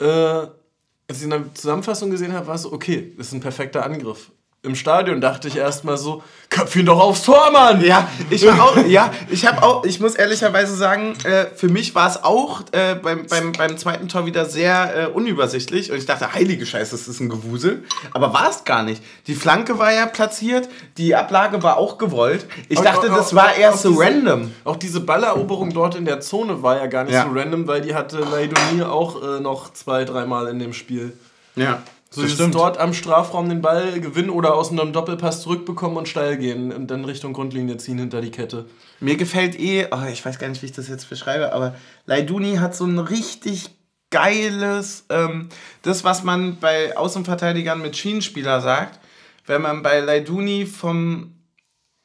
äh, 0.00 0.04
als 0.06 1.18
ich 1.18 1.22
in 1.22 1.30
der 1.30 1.54
Zusammenfassung 1.54 2.10
gesehen 2.10 2.32
habe, 2.32 2.46
war 2.46 2.54
es 2.54 2.62
so, 2.62 2.72
okay, 2.72 3.14
das 3.16 3.28
ist 3.28 3.32
ein 3.32 3.40
perfekter 3.40 3.84
Angriff 3.84 4.30
im 4.64 4.74
Stadion 4.74 5.20
dachte 5.20 5.48
ich 5.48 5.56
erstmal 5.56 5.98
so, 5.98 6.22
köpf 6.48 6.74
ihn 6.76 6.86
doch 6.86 6.98
aufs 6.98 7.22
Tor, 7.22 7.50
Mann! 7.50 7.84
Ja, 7.84 8.08
ich 8.30 8.46
war 8.46 8.62
auch, 8.62 8.76
ja, 8.86 9.12
ich 9.28 9.46
habe 9.46 9.62
auch, 9.62 9.84
ich 9.84 10.00
muss 10.00 10.14
ehrlicherweise 10.14 10.74
sagen, 10.74 11.14
äh, 11.24 11.46
für 11.54 11.68
mich 11.68 11.94
war 11.94 12.08
es 12.08 12.22
auch 12.22 12.62
äh, 12.72 12.94
beim, 12.94 13.26
beim, 13.26 13.52
beim 13.52 13.76
zweiten 13.76 14.08
Tor 14.08 14.24
wieder 14.24 14.46
sehr 14.46 14.96
äh, 14.96 15.06
unübersichtlich 15.06 15.90
und 15.92 15.98
ich 15.98 16.06
dachte, 16.06 16.32
heilige 16.32 16.64
Scheiße, 16.64 16.92
das 16.92 17.08
ist 17.08 17.20
ein 17.20 17.28
Gewusel. 17.28 17.84
Aber 18.12 18.32
war 18.32 18.48
es 18.48 18.64
gar 18.64 18.82
nicht. 18.82 19.02
Die 19.26 19.34
Flanke 19.34 19.78
war 19.78 19.92
ja 19.92 20.06
platziert, 20.06 20.68
die 20.96 21.14
Ablage 21.14 21.62
war 21.62 21.76
auch 21.76 21.98
gewollt. 21.98 22.46
Ich 22.68 22.78
auch, 22.78 22.84
dachte, 22.84 23.12
auch, 23.12 23.16
das 23.16 23.34
war 23.34 23.54
eher 23.54 23.72
so 23.74 23.90
diese, 23.90 24.02
random. 24.02 24.52
Auch 24.64 24.76
diese 24.76 25.00
Balleroberung 25.00 25.74
dort 25.74 25.94
in 25.94 26.04
der 26.04 26.20
Zone 26.20 26.62
war 26.62 26.78
ja 26.78 26.86
gar 26.86 27.04
nicht 27.04 27.14
ja. 27.14 27.24
so 27.24 27.38
random, 27.38 27.66
weil 27.66 27.82
die 27.82 27.94
hatte 27.94 28.20
Leidoni 28.20 28.82
auch 28.82 29.22
äh, 29.22 29.40
noch 29.40 29.72
zwei, 29.74 30.04
dreimal 30.04 30.48
in 30.48 30.58
dem 30.58 30.72
Spiel. 30.72 31.12
Ja. 31.56 31.82
So 32.14 32.22
das 32.22 32.32
stimmt. 32.32 32.54
dort 32.54 32.78
am 32.78 32.94
Strafraum 32.94 33.48
den 33.48 33.60
Ball 33.60 34.00
gewinnen 34.00 34.30
oder 34.30 34.54
aus 34.54 34.70
einem 34.70 34.92
Doppelpass 34.92 35.42
zurückbekommen 35.42 35.96
und 35.96 36.08
steil 36.08 36.36
gehen 36.36 36.70
und 36.72 36.88
dann 36.88 37.04
Richtung 37.04 37.32
Grundlinie 37.32 37.76
ziehen 37.78 37.98
hinter 37.98 38.20
die 38.20 38.30
Kette. 38.30 38.66
Mir 39.00 39.16
gefällt 39.16 39.58
eh, 39.58 39.88
oh, 39.90 40.06
ich 40.10 40.24
weiß 40.24 40.38
gar 40.38 40.48
nicht, 40.48 40.62
wie 40.62 40.66
ich 40.66 40.72
das 40.72 40.86
jetzt 40.86 41.10
beschreibe, 41.10 41.52
aber 41.52 41.74
Leiduni 42.06 42.56
hat 42.56 42.76
so 42.76 42.84
ein 42.84 43.00
richtig 43.00 43.70
geiles, 44.10 45.06
ähm, 45.08 45.48
das, 45.82 46.04
was 46.04 46.22
man 46.22 46.60
bei 46.60 46.96
Außenverteidigern 46.96 47.82
mit 47.82 47.96
Schienenspieler 47.96 48.60
sagt, 48.60 49.00
wenn 49.46 49.62
man 49.62 49.82
bei 49.82 49.98
Leiduni 49.98 50.66
vom, 50.66 51.34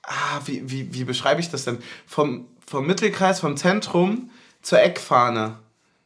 ah, 0.02 0.40
wie, 0.46 0.64
wie, 0.72 0.92
wie 0.92 1.04
beschreibe 1.04 1.40
ich 1.40 1.52
das 1.52 1.66
denn, 1.66 1.78
vom, 2.08 2.48
vom 2.66 2.88
Mittelkreis, 2.88 3.42
vom 3.42 3.58
Zentrum 3.58 4.32
zur 4.64 4.82
Eckfahne 4.82 5.60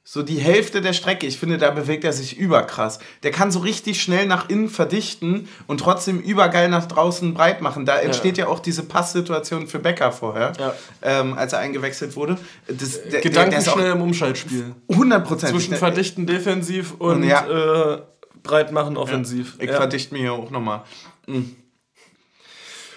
so 0.06 0.22
die 0.22 0.38
Hälfte 0.38 0.82
der 0.82 0.91
Strecke. 0.91 1.26
Ich 1.26 1.39
finde, 1.39 1.58
da 1.58 1.72
bewegt 1.72 2.04
er 2.04 2.12
sich 2.12 2.38
überkrass. 2.38 2.99
Der 3.24 3.32
kann 3.32 3.51
so 3.51 3.60
richtig 3.60 4.01
schnell 4.01 4.26
nach 4.26 4.49
innen 4.49 4.68
verdichten 4.68 5.47
und 5.66 5.80
trotzdem 5.80 6.20
übergeil 6.20 6.68
nach 6.68 6.88
draußen 6.88 7.34
breit 7.34 7.62
machen. 7.62 7.86
Da 7.86 7.97
entsteht 7.99 8.38
ja, 8.38 8.45
ja 8.45 8.51
auch 8.51 8.60
diese 8.60 8.84
Passsituation 8.84 9.68
für 9.68 9.80
Becker 9.80 10.12
vorher, 10.12 10.51
ja. 10.60 10.74
ähm, 11.01 11.38
als 11.38 11.54
er 11.54 11.60
eingewechselt 11.60 12.18
wurde. 12.18 12.38
Das, 12.68 13.01
der, 13.04 13.22
Gedanken 13.22 13.62
schnell 13.62 13.93
im 13.93 14.01
Umschaltspiel. 14.01 14.76
100 14.89 15.26
Prozent. 15.26 15.51
Zwischen 15.54 15.76
verdichten 15.76 16.28
defensiv 16.28 16.95
und, 16.99 17.16
und 17.16 17.24
ja. 17.24 17.93
äh, 17.93 18.01
breit 18.43 18.74
machen 18.74 18.97
offensiv. 18.97 19.56
Ich 19.60 19.72
verdichte 19.72 20.14
mir 20.14 20.20
hier 20.20 20.34
auch 20.34 20.51
nochmal. 20.51 20.84
Mhm. 21.28 21.56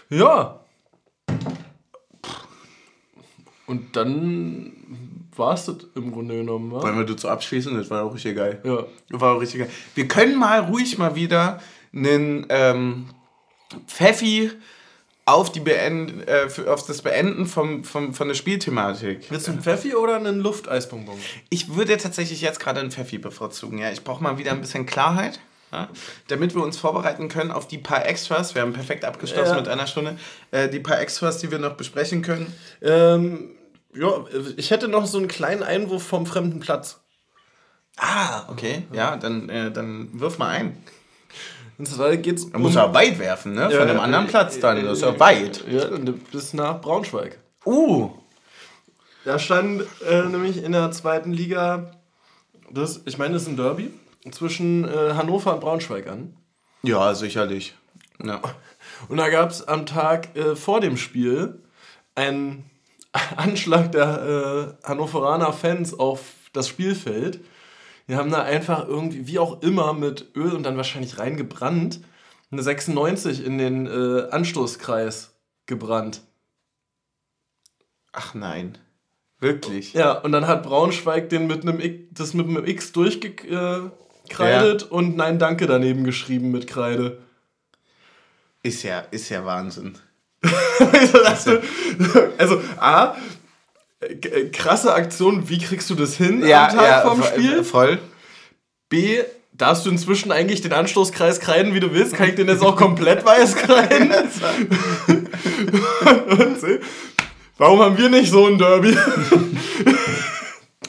Ja. 0.09 0.61
Und 3.67 3.97
dann 3.97 4.76
war 5.39 5.55
es 5.55 5.67
das 5.67 5.77
im 5.95 6.13
Grunde 6.13 6.37
genommen. 6.37 6.73
Wa? 6.73 6.83
Wollen 6.83 6.97
wir 6.99 7.05
dazu 7.05 7.29
abschließen? 7.29 7.77
Das 7.77 7.91
war 7.91 8.05
auch 8.05 8.15
richtig 8.15 8.37
geil. 8.37 8.61
Ja. 8.65 8.85
Das 9.11 9.21
war 9.21 9.37
auch 9.37 9.41
richtig 9.41 9.61
geil. 9.61 9.71
Wir 9.95 10.09
können 10.09 10.39
mal 10.39 10.61
ruhig 10.61 10.99
mal 10.99 11.15
wieder 11.15 11.61
einen 11.95 12.47
ähm, 12.49 13.07
Pfeffi 13.87 14.51
auf, 15.25 15.51
die 15.51 15.61
Beend, 15.61 16.29
äh, 16.29 16.47
auf 16.69 16.87
das 16.87 17.03
Beenden 17.03 17.47
vom, 17.47 17.83
vom, 17.83 18.15
von 18.15 18.29
der 18.29 18.35
Spielthematik. 18.37 19.27
Willst 19.29 19.49
du 19.49 19.53
einen 19.53 19.63
Pfeffi 19.63 19.95
oder 19.97 20.17
einen 20.17 20.39
Lufteisbonbon? 20.41 21.17
Ich 21.51 21.75
würde 21.75 21.97
tatsächlich 21.97 22.41
jetzt 22.43 22.61
gerade 22.61 22.81
einen 22.81 22.93
Pfeffi 22.93 23.19
bevorzugen. 23.19 23.79
Ja, 23.79 23.91
ich 23.91 24.05
brauche 24.05 24.23
mal 24.23 24.39
wieder 24.39 24.53
ein 24.53 24.61
bisschen 24.61 24.87
Klarheit. 24.87 25.41
Ja, 25.73 25.89
damit 26.29 26.55
wir 26.55 26.63
uns 26.63 26.77
vorbereiten 26.79 27.27
können 27.29 27.51
auf 27.51 27.67
die 27.67 27.79
paar 27.79 28.07
Extras. 28.07 28.55
Wir 28.55 28.63
haben 28.63 28.73
perfekt 28.73 29.05
abgeschlossen 29.05 29.55
Ja. 29.55 29.61
mit 29.61 29.67
einer 29.67 29.89
Stunde. 29.89 30.17
Äh, 30.53 30.69
die 30.69 30.79
paar 30.79 31.01
Extras, 31.01 31.39
die 31.39 31.51
wir 31.51 31.59
noch 31.59 31.75
besprechen 31.75 32.23
können. 32.23 32.55
Ähm, 32.81 33.51
ja, 33.99 34.25
ich 34.57 34.71
hätte 34.71 34.89
noch 34.89 35.07
so 35.07 35.19
einen 35.19 35.29
kleinen 35.29 35.63
Einwurf 35.63 36.03
vom 36.03 36.27
fremden 36.27 36.61
Platz. 36.61 37.01
Ah, 37.97 38.49
okay. 38.51 38.87
Ja, 38.93 39.17
dann, 39.17 39.49
äh, 39.49 39.71
dann 39.71 40.09
wirf 40.21 40.39
mal 40.39 40.51
ein. 40.51 40.77
Und 41.79 41.87
zwar 41.87 42.17
geht's 42.17 42.47
Man 42.51 42.63
muss 42.63 42.75
ja 42.75 42.93
weit 42.95 43.19
werfen, 43.19 43.55
ne? 43.55 43.71
Von 43.71 43.81
einem 43.89 44.01
anderen 44.01 44.27
Platz 44.27 44.59
dann. 44.61 44.83
Das 44.83 44.99
ist 44.99 45.05
ja 45.05 45.19
weit. 45.19 45.65
Ja, 45.69 45.87
bis 46.33 46.55
nach 46.55 46.81
Braunschweig. 46.81 47.39
Uh. 47.65 48.11
Da 49.25 49.39
stand 49.39 49.85
äh, 50.09 50.23
nämlich 50.23 50.63
in 50.63 50.73
der 50.73 50.91
zweiten 50.93 51.33
Liga, 51.33 51.91
das, 52.71 53.03
ich 53.07 53.19
meine, 53.19 53.35
das 53.35 53.43
ist 53.43 53.49
ein 53.49 53.57
Derby, 53.57 53.91
zwischen 54.31 54.85
äh, 54.85 55.15
Hannover 55.15 55.55
und 55.55 55.61
Braunschweig 55.61 56.07
an. 56.07 56.37
Ja, 56.83 57.15
sicherlich. 57.15 57.75
Ja. 58.23 58.41
Und 59.09 59.17
da 59.19 59.29
gab 59.29 59.51
es 59.51 59.67
am 59.67 59.85
Tag 59.85 60.37
äh, 60.37 60.55
vor 60.55 60.81
dem 60.81 60.97
Spiel 60.97 61.61
einen 62.15 62.71
Anschlag 63.37 63.93
der 63.93 64.77
äh, 64.83 64.87
Hannoveraner 64.87 65.53
Fans 65.53 65.99
auf 65.99 66.21
das 66.53 66.69
Spielfeld. 66.69 67.41
Die 68.09 68.17
haben 68.17 68.31
da 68.31 68.43
einfach 68.43 68.87
irgendwie, 68.87 69.27
wie 69.27 69.39
auch 69.39 69.63
immer, 69.63 69.93
mit 69.93 70.35
Öl 70.37 70.55
und 70.55 70.63
dann 70.63 70.77
wahrscheinlich 70.77 71.19
reingebrannt, 71.19 72.01
eine 72.51 72.63
96 72.63 73.45
in 73.45 73.59
den 73.59 73.87
äh, 73.87 74.31
Anstoßkreis 74.31 75.35
gebrannt. 75.67 76.23
Ach 78.13 78.35
nein. 78.35 78.79
Wirklich. 79.41 79.93
Ja, 79.93 80.13
und 80.13 80.33
dann 80.33 80.47
hat 80.47 80.63
Braunschweig 80.63 81.29
den 81.29 81.47
mit 81.47 81.63
einem 81.63 81.81
X, 81.81 82.05
das 82.13 82.33
mit 82.33 82.47
einem 82.47 82.65
X 82.65 82.93
durchgekreidet 82.93 84.85
und 84.85 85.17
Nein 85.17 85.39
Danke 85.39 85.67
daneben 85.67 86.05
geschrieben 86.05 86.51
mit 86.51 86.67
Kreide. 86.67 87.19
Ist 88.63 88.83
ja, 88.83 89.01
ist 89.01 89.29
ja 89.29 89.45
Wahnsinn. 89.45 89.99
Also, 92.39 92.61
A, 92.79 93.15
äh, 94.01 94.45
krasse 94.53 94.93
Aktion, 94.95 95.49
wie 95.49 95.59
kriegst 95.59 95.89
du 95.91 95.95
das 95.95 96.17
hin 96.17 96.43
am 96.43 96.77
Tag 96.77 97.03
vorm 97.03 97.21
vo- 97.23 97.27
Spiel? 97.27 97.65
Voll. 97.65 97.99
B, 98.89 99.21
darfst 99.53 99.85
du 99.87 99.91
inzwischen 99.91 100.31
eigentlich 100.33 100.61
den 100.61 100.73
Anstoßkreis 100.73 101.41
kreiden, 101.41 101.75
wie 101.75 101.81
du 101.81 101.93
willst? 101.93 102.15
Kann 102.15 102.29
ich 102.29 102.35
den 102.35 102.49
jetzt 102.49 102.63
auch 102.63 102.77
komplett 102.77 103.25
weiß 103.25 103.57
kreiden? 103.57 104.13
Und 106.29 106.61
C, 106.61 106.81
warum 107.59 107.81
haben 107.81 107.97
wir 107.99 108.09
nicht 108.09 108.31
so 108.31 108.47
ein 108.47 108.59
Derby? 108.59 108.97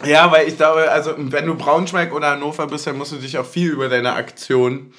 Ja, 0.05 0.31
weil 0.31 0.47
ich 0.47 0.57
glaube, 0.57 0.89
also 0.91 1.13
wenn 1.17 1.45
du 1.47 1.55
Braunschweig 1.55 2.13
oder 2.13 2.31
Hannover 2.31 2.67
bist, 2.67 2.85
dann 2.87 2.97
musst 2.97 3.13
du 3.13 3.15
dich 3.17 3.37
auch 3.37 3.45
viel 3.45 3.71
über 3.71 3.89
deine 3.89 4.13
Aktion 4.13 4.93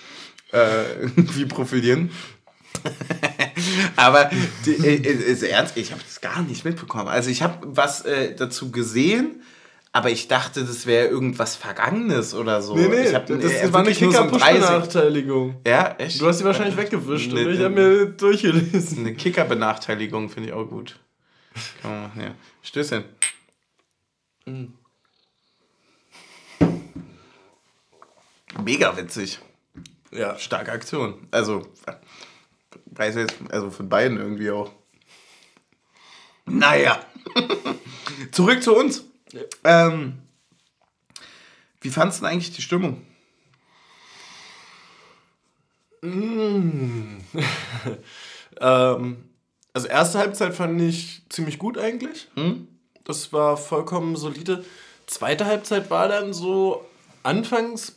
äh, 0.53 0.59
irgendwie 1.01 1.45
profilieren. 1.47 2.11
Aber 3.97 4.31
die, 4.65 4.73
äh, 4.73 4.97
ist 4.97 5.43
ernst, 5.43 5.77
ich 5.77 5.93
habe 5.93 6.03
das 6.03 6.21
gar 6.21 6.43
nicht 6.43 6.65
mitbekommen. 6.65 7.09
Also 7.09 7.31
ich 7.31 7.43
habe 7.43 7.59
was 7.63 8.03
äh, 8.03 8.35
dazu 8.35 8.71
gesehen, 8.71 9.43
aber 9.93 10.11
ich 10.11 10.29
dachte, 10.29 10.65
das 10.65 10.87
wäre 10.87 11.09
irgendwas 11.09 11.57
Vergangenes 11.57 12.35
oder 12.35 12.63
so. 12.63 12.77
ich 12.77 13.15
hab, 13.15 13.27
das 13.27 13.37
äh, 13.53 13.73
war 13.73 13.81
eine 13.81 13.89
wirklich 13.89 14.01
nur 14.01 14.13
so 14.13 14.23
ein 14.23 14.29
30 14.31 14.41
Kicker-Push-Benachteiligung. 14.41 15.57
Ja, 15.67 15.95
echt? 15.99 16.21
Du 16.21 16.27
hast 16.27 16.41
die 16.41 16.45
wahrscheinlich 16.45 16.77
weggewischt 16.77 17.33
Nee, 17.33 17.45
und 17.45 17.53
ich 17.53 17.59
nee. 17.59 17.65
habe 17.65 17.75
mir 17.75 18.07
durchgelesen. 18.07 18.99
Eine 18.99 19.15
Kicker-Benachteiligung 19.15 20.29
finde 20.29 20.51
ich 20.51 20.55
auch 20.55 20.67
gut. 20.67 20.99
Kann 21.83 21.91
man 21.91 22.03
machen, 22.03 22.23
ja. 22.23 22.35
Stößchen. 22.63 23.05
Mega 28.65 28.97
witzig. 28.97 29.39
Ja. 30.11 30.39
Starke 30.39 30.73
Aktion. 30.73 31.15
Also, 31.31 31.67
weiß 32.99 33.15
jetzt, 33.17 33.37
also 33.51 33.71
von 33.71 33.89
beiden 33.89 34.19
irgendwie 34.19 34.51
auch. 34.51 34.73
Naja. 36.47 37.05
Zurück 38.33 38.63
zu 38.63 38.75
uns. 38.75 39.05
Ähm, 39.65 40.19
wie 41.81 41.91
fandst 41.91 42.19
du 42.19 42.25
denn 42.25 42.33
eigentlich 42.33 42.53
die 42.53 42.63
Stimmung? 42.63 43.03
Ähm, 48.61 49.29
also 49.73 49.87
erste 49.87 50.19
Halbzeit 50.19 50.53
fand 50.53 50.81
ich 50.83 51.23
ziemlich 51.29 51.61
gut 51.61 51.79
eigentlich. 51.79 52.27
Das 53.05 53.33
war 53.33 53.57
vollkommen 53.57 54.17
solide. 54.17 54.65
Zweite 55.07 55.47
Halbzeit 55.47 55.91
war 55.91 56.09
dann 56.09 56.33
so 56.33 56.85
anfangs 57.23 57.97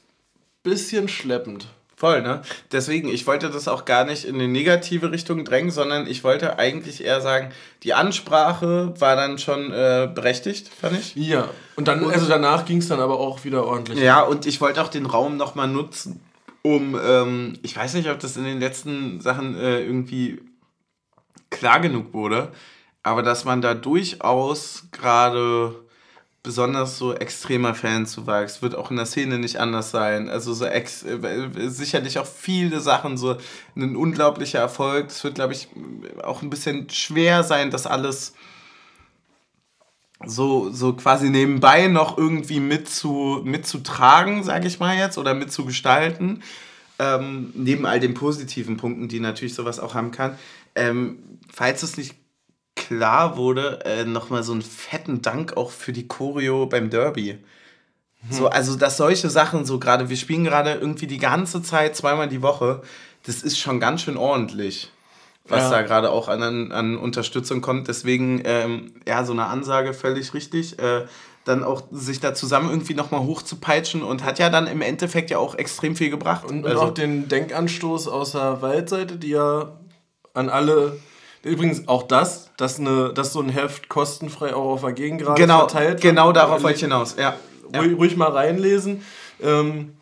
bisschen 0.61 1.07
schleppend. 1.07 1.67
Voll, 2.01 2.23
ne? 2.23 2.41
Deswegen, 2.71 3.09
ich 3.09 3.27
wollte 3.27 3.51
das 3.51 3.67
auch 3.67 3.85
gar 3.85 4.05
nicht 4.05 4.25
in 4.25 4.33
eine 4.33 4.47
negative 4.47 5.11
Richtung 5.11 5.45
drängen, 5.45 5.69
sondern 5.69 6.07
ich 6.07 6.23
wollte 6.23 6.57
eigentlich 6.57 7.03
eher 7.03 7.21
sagen, 7.21 7.51
die 7.83 7.93
Ansprache 7.93 8.91
war 8.97 9.15
dann 9.15 9.37
schon 9.37 9.71
äh, 9.71 10.09
berechtigt, 10.11 10.67
fand 10.67 10.97
ich. 10.97 11.15
Ja. 11.15 11.47
Und 11.75 11.87
dann, 11.87 12.03
also 12.09 12.27
danach 12.27 12.65
ging 12.65 12.79
es 12.79 12.87
dann 12.87 12.99
aber 12.99 13.19
auch 13.19 13.43
wieder 13.43 13.67
ordentlich. 13.67 13.99
Ja, 13.99 14.21
und 14.21 14.47
ich 14.47 14.59
wollte 14.61 14.81
auch 14.81 14.87
den 14.87 15.05
Raum 15.05 15.37
nochmal 15.37 15.67
nutzen, 15.67 16.19
um, 16.63 16.99
ähm, 16.99 17.59
ich 17.61 17.77
weiß 17.77 17.93
nicht, 17.93 18.09
ob 18.09 18.17
das 18.17 18.35
in 18.35 18.45
den 18.45 18.59
letzten 18.59 19.21
Sachen 19.21 19.55
äh, 19.55 19.81
irgendwie 19.81 20.41
klar 21.51 21.81
genug 21.81 22.15
wurde, 22.15 22.51
aber 23.03 23.21
dass 23.21 23.45
man 23.45 23.61
da 23.61 23.75
durchaus 23.75 24.85
gerade 24.91 25.75
besonders 26.43 26.97
so 26.97 27.13
extremer 27.13 27.75
Fanzuwachs 27.75 28.61
wird 28.61 28.75
auch 28.75 28.89
in 28.89 28.97
der 28.97 29.05
Szene 29.05 29.37
nicht 29.37 29.59
anders 29.59 29.91
sein. 29.91 30.29
Also 30.29 30.53
so 30.53 30.65
ex 30.65 31.03
äh, 31.03 31.47
sicherlich 31.69 32.17
auch 32.17 32.25
viele 32.25 32.79
Sachen, 32.79 33.17
so 33.17 33.37
ein 33.75 33.95
unglaublicher 33.95 34.59
Erfolg. 34.59 35.07
Es 35.09 35.23
wird, 35.23 35.35
glaube 35.35 35.53
ich, 35.53 35.67
auch 36.23 36.41
ein 36.41 36.49
bisschen 36.49 36.89
schwer 36.89 37.43
sein, 37.43 37.69
das 37.69 37.85
alles 37.85 38.33
so, 40.25 40.71
so 40.71 40.93
quasi 40.93 41.29
nebenbei 41.29 41.87
noch 41.87 42.17
irgendwie 42.17 42.59
mit 42.59 42.89
zu, 42.89 43.41
mitzutragen, 43.43 44.43
sage 44.43 44.67
ich 44.67 44.79
mal 44.79 44.97
jetzt, 44.97 45.17
oder 45.17 45.33
mitzugestalten. 45.33 46.43
Ähm, 46.99 47.51
neben 47.55 47.85
all 47.85 47.99
den 47.99 48.13
positiven 48.13 48.77
Punkten, 48.77 49.07
die 49.07 49.19
natürlich 49.19 49.55
sowas 49.55 49.79
auch 49.79 49.95
haben 49.95 50.11
kann. 50.11 50.37
Ähm, 50.75 51.17
falls 51.51 51.81
es 51.83 51.97
nicht 51.97 52.15
klar 52.97 53.37
wurde, 53.37 53.79
äh, 53.85 54.03
nochmal 54.03 54.43
so 54.43 54.51
einen 54.51 54.61
fetten 54.61 55.21
Dank 55.21 55.55
auch 55.55 55.71
für 55.71 55.93
die 55.93 56.07
Choreo 56.07 56.65
beim 56.65 56.89
Derby. 56.89 57.37
So, 58.29 58.49
also, 58.49 58.75
dass 58.75 58.97
solche 58.97 59.29
Sachen 59.31 59.65
so 59.65 59.79
gerade, 59.79 60.09
wir 60.09 60.17
spielen 60.17 60.43
gerade 60.43 60.73
irgendwie 60.73 61.07
die 61.07 61.17
ganze 61.17 61.63
Zeit, 61.63 61.95
zweimal 61.95 62.27
die 62.27 62.41
Woche, 62.43 62.83
das 63.25 63.41
ist 63.41 63.57
schon 63.57 63.79
ganz 63.79 64.01
schön 64.01 64.15
ordentlich, 64.17 64.91
was 65.47 65.63
Ja. 65.63 65.69
da 65.71 65.81
gerade 65.81 66.11
auch 66.11 66.27
an, 66.27 66.71
an 66.71 66.97
Unterstützung 66.97 67.61
kommt. 67.61 67.87
Deswegen, 67.87 68.41
ähm, 68.45 68.93
ja, 69.07 69.23
so 69.25 69.33
eine 69.33 69.45
Ansage 69.45 69.93
völlig 69.93 70.33
richtig. 70.35 70.77
Äh, 70.77 71.05
dann 71.45 71.63
auch 71.63 71.81
sich 71.91 72.19
da 72.19 72.35
zusammen 72.35 72.69
irgendwie 72.69 72.93
nochmal 72.93 73.21
hochzupeitschen 73.21 74.03
und 74.03 74.23
hat 74.23 74.37
ja 74.37 74.51
dann 74.51 74.67
im 74.67 74.81
Endeffekt 74.81 75.31
ja 75.31 75.39
auch 75.39 75.55
extrem 75.55 75.95
viel 75.95 76.11
gebracht. 76.11 76.45
Und, 76.45 76.65
und 76.65 76.67
also, 76.67 76.83
auch 76.83 76.93
den 76.93 77.27
Denkanstoß 77.27 78.07
aus 78.07 78.33
der 78.33 78.61
Waldseite, 78.61 79.15
die 79.15 79.29
ja 79.29 79.79
an 80.35 80.49
alle. 80.49 80.99
Übrigens 81.43 81.87
auch 81.87 82.03
das, 82.03 82.51
dass, 82.57 82.79
eine, 82.79 83.13
dass 83.13 83.33
so 83.33 83.41
ein 83.41 83.49
Heft 83.49 83.89
kostenfrei 83.89 84.53
auch 84.53 84.73
auf 84.73 84.81
der 84.81 84.93
Gegend 84.93 85.21
gerade 85.21 85.41
genau, 85.41 85.59
verteilt 85.59 85.89
wird. 85.93 86.01
genau 86.01 86.31
darauf 86.31 86.61
wollte 86.61 86.75
ich 86.75 86.81
hinaus. 86.83 87.15
Ja. 87.17 87.35
ja. 87.73 87.79
ruhig, 87.79 87.97
ruhig 87.97 88.17
mal 88.17 88.29
reinlesen. 88.29 89.03
Ähm, 89.41 89.95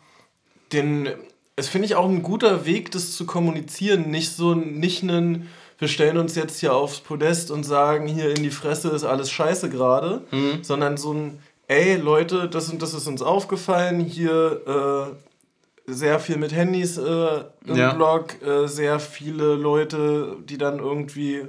den, 0.72 1.08
es 1.56 1.68
finde 1.68 1.86
ich 1.86 1.94
auch 1.94 2.08
ein 2.08 2.22
guter 2.22 2.66
Weg, 2.66 2.90
das 2.90 3.12
zu 3.16 3.24
kommunizieren. 3.24 4.10
Nicht 4.10 4.36
so 4.36 4.54
nicht 4.54 5.02
einen, 5.02 5.48
wir 5.78 5.88
stellen 5.88 6.18
uns 6.18 6.34
jetzt 6.34 6.60
hier 6.60 6.74
aufs 6.74 7.00
Podest 7.00 7.50
und 7.50 7.64
sagen, 7.64 8.06
hier 8.06 8.36
in 8.36 8.42
die 8.42 8.50
Fresse 8.50 8.90
ist 8.90 9.04
alles 9.04 9.30
scheiße 9.30 9.70
gerade, 9.70 10.22
Mhm. 10.30 10.62
sondern 10.62 10.98
so 10.98 11.14
ein, 11.14 11.38
ey 11.68 11.96
Leute, 11.96 12.48
das 12.48 12.68
und 12.68 12.82
das 12.82 12.92
ist 12.92 13.06
uns 13.06 13.22
aufgefallen, 13.22 14.00
hier 14.00 14.60
äh, 14.66 15.29
sehr 15.92 16.18
viel 16.20 16.36
mit 16.36 16.52
Handys 16.52 16.96
äh, 16.98 17.44
im 17.66 17.76
Ja. 17.76 17.92
Blog, 17.94 18.40
äh, 18.42 18.66
sehr 18.66 18.98
viele 19.00 19.54
Leute, 19.54 20.36
die 20.44 20.58
dann 20.58 20.78
irgendwie 20.78 21.42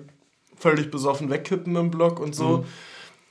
völlig 0.57 0.91
besoffen 0.91 1.29
wegkippen 1.29 1.75
im 1.75 1.89
Blog 1.91 2.19
und 2.19 2.35
so. 2.35 2.59
Mhm. 2.59 2.63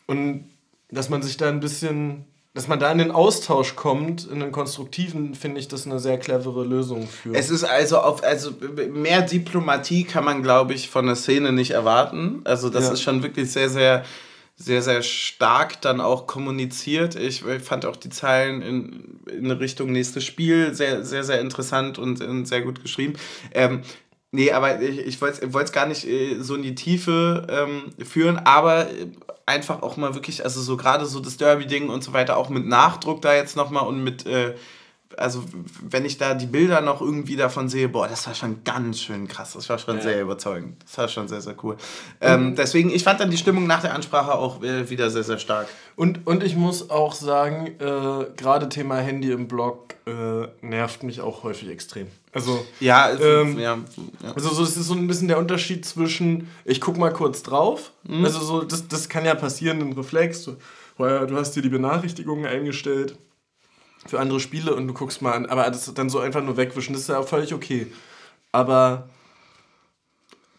Und 0.07 0.45
dass 0.91 1.09
man 1.09 1.23
sich 1.23 1.37
da 1.37 1.49
ein 1.49 1.61
bisschen, 1.61 2.25
dass 2.55 2.67
man 2.67 2.81
da 2.81 2.91
in 2.91 2.99
den 2.99 3.13
Austausch 3.13 3.77
kommt, 3.77 4.27
in 4.29 4.41
den 4.41 4.51
konstruktiven, 4.51 5.37
finde 5.37 5.61
ich 5.61 5.69
das 5.69 5.87
eine 5.87 6.01
sehr 6.01 6.19
clevere 6.19 6.65
Lösung 6.65 7.07
für. 7.07 7.33
Es 7.33 7.49
ist 7.51 7.63
also 7.63 7.99
auf, 7.99 8.25
also 8.25 8.51
mehr 8.93 9.23
Diplomatie 9.23 10.03
kann 10.05 10.25
man, 10.25 10.43
glaube 10.43 10.75
ich, 10.75 10.91
von 10.91 11.07
der 11.07 11.15
Szene 11.15 11.53
nicht 11.53 11.71
erwarten. 11.71 12.41
Also 12.45 12.69
das 12.71 12.87
Ja. 12.87 12.93
ist 12.95 13.03
schon 13.03 13.23
wirklich 13.23 13.53
sehr, 13.53 13.69
sehr, 13.71 14.05
sehr, 14.63 14.83
sehr 14.83 15.03
stark 15.03 15.81
dann 15.81 16.03
auch 16.03 16.27
kommuniziert. 16.27 17.17
Ich 17.17 17.43
fand 17.63 17.87
auch 17.87 17.97
die 17.97 18.11
Zeilen 18.11 18.61
in, 18.61 19.21
in 19.31 19.51
Richtung 19.51 19.91
nächstes 19.91 20.25
Spiel 20.25 20.75
sehr, 20.75 21.03
sehr, 21.03 21.25
sehr 21.25 21.41
interessant 21.41 21.99
und, 21.99 22.21
und 22.21 22.45
sehr 22.45 22.61
gut 22.61 22.83
geschrieben. 22.83 23.15
Ähm, 23.53 23.81
nee, 24.33 24.53
aber 24.53 24.83
ich, 24.83 24.99
ich 24.99 25.21
wollte 25.23 25.47
es 25.47 25.73
gar 25.73 25.87
nicht 25.87 26.07
äh, 26.07 26.41
so 26.41 26.57
in 26.57 26.63
die 26.63 26.75
Tiefe 26.75 27.47
ähm, 27.49 28.05
führen, 28.05 28.37
aber 28.37 28.89
einfach 29.47 29.81
auch 29.81 29.97
mal 29.97 30.15
wirklich, 30.15 30.45
also 30.45 30.61
so 30.61 30.77
gerade 30.77 31.07
so 31.07 31.21
das 31.21 31.39
Derby-Ding 31.39 31.89
und 31.89 32.05
so 32.05 32.13
weiter, 32.13 32.37
auch 32.37 32.51
mit 32.51 32.67
Nachdruck 32.67 33.23
da 33.23 33.35
jetzt 33.35 33.57
nochmal 33.57 33.87
und 33.87 34.05
mit, 34.05 34.27
äh, 34.27 34.55
also 35.17 35.45
wenn 35.83 36.05
ich 36.05 36.19
da 36.19 36.35
die 36.35 36.47
Bilder 36.47 36.81
noch 36.81 37.01
irgendwie 37.01 37.37
davon 37.37 37.69
sehe, 37.69 37.89
boah, 37.89 38.09
das 38.09 38.27
war 38.27 38.35
schon 38.35 38.63
ganz 38.65 39.01
schön 39.01 39.27
krass, 39.27 39.53
das 39.55 39.69
war 39.69 39.79
schon 39.79 39.97
ja. 39.97 40.03
sehr 40.03 40.23
überzeugend, 40.23 40.83
das 40.85 40.99
war 40.99 41.09
schon 41.09 41.29
sehr, 41.29 41.41
sehr 41.41 41.55
cool. 41.63 41.77
Ähm, 42.21 42.55
deswegen, 42.55 42.91
ich 42.91 43.03
fand 43.03 43.21
dann 43.21 43.31
die 43.31 43.37
Stimmung 43.37 43.67
nach 43.67 43.83
der 43.83 43.95
Ansprache 43.95 44.33
auch 44.35 44.63
äh, 44.63 44.89
wieder 44.89 45.11
sehr, 45.11 45.25
sehr 45.25 45.39
stark. 45.39 45.69
Und, 45.97 46.27
und 46.27 46.43
ich 46.43 46.57
muss 46.57 46.91
auch 46.91 47.13
sagen, 47.13 47.67
äh, 47.79 48.27
gerade 48.37 48.69
Thema 48.69 48.97
Handy 48.99 49.33
im 49.33 49.49
Blog 49.49 49.95
äh, 50.07 50.47
nervt 50.61 51.03
mich 51.03 51.21
auch 51.21 51.43
häufig 51.43 51.69
extrem. 51.69 52.07
Also, 52.33 52.65
ja, 52.79 53.11
ähm, 53.11 53.59
ja, 53.59 53.79
ja, 54.23 54.33
also 54.35 54.51
so, 54.51 54.63
es 54.63 54.77
ist 54.77 54.87
so 54.87 54.95
ein 54.95 55.09
bisschen 55.09 55.27
der 55.27 55.39
Unterschied 55.39 55.85
zwischen, 55.85 56.49
ich 56.65 56.81
guck 56.81 56.97
mal 56.97 57.13
kurz 57.13 57.43
drauf, 57.43 57.91
mhm. 58.05 58.25
also 58.25 58.39
so, 58.41 58.63
das, 58.63 58.87
das 58.87 59.09
kann 59.09 59.25
ja 59.25 59.35
passieren, 59.35 59.81
ein 59.81 59.93
Reflex, 59.93 60.45
du, 60.45 60.57
du 60.97 61.37
hast 61.37 61.57
dir 61.57 61.63
die 61.63 61.69
Benachrichtigungen 61.69 62.47
eingestellt 62.47 63.17
für 64.07 64.19
andere 64.19 64.41
Spiele 64.41 64.75
und 64.75 64.87
du 64.87 64.95
guckst 64.95 65.23
mal 65.23 65.33
an, 65.33 65.47
aber 65.47 65.65
das 65.65 65.93
dann 65.95 66.11
so 66.11 66.19
einfach 66.19 66.43
nur 66.43 66.57
wegwischen, 66.57 66.93
das 66.93 67.03
ist 67.03 67.09
ja 67.09 67.23
völlig 67.23 67.53
okay. 67.53 67.93
Aber 68.53 69.09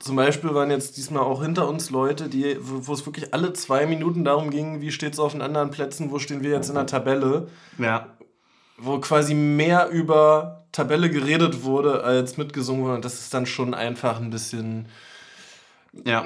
zum 0.01 0.15
Beispiel 0.15 0.53
waren 0.53 0.71
jetzt 0.71 0.97
diesmal 0.97 1.23
auch 1.23 1.43
hinter 1.43 1.67
uns 1.67 1.91
Leute, 1.91 2.27
die, 2.27 2.57
wo 2.59 2.93
es 2.93 3.05
wirklich 3.05 3.33
alle 3.33 3.53
zwei 3.53 3.85
Minuten 3.85 4.23
darum 4.23 4.49
ging, 4.49 4.81
wie 4.81 4.91
steht 4.91 5.13
es 5.13 5.19
auf 5.19 5.33
den 5.33 5.41
anderen 5.41 5.69
Plätzen, 5.69 6.11
wo 6.11 6.17
stehen 6.17 6.41
wir 6.41 6.51
jetzt 6.51 6.69
in 6.69 6.75
der 6.75 6.87
Tabelle. 6.87 7.47
Ja. 7.77 8.07
Wo 8.77 8.99
quasi 8.99 9.35
mehr 9.35 9.89
über 9.89 10.65
Tabelle 10.71 11.09
geredet 11.11 11.63
wurde, 11.63 12.03
als 12.03 12.37
mitgesungen 12.37 12.83
wurde. 12.83 12.95
Und 12.95 13.05
das 13.05 13.19
ist 13.19 13.33
dann 13.33 13.45
schon 13.45 13.73
einfach 13.75 14.19
ein 14.19 14.31
bisschen. 14.31 14.87
Ja. 16.05 16.25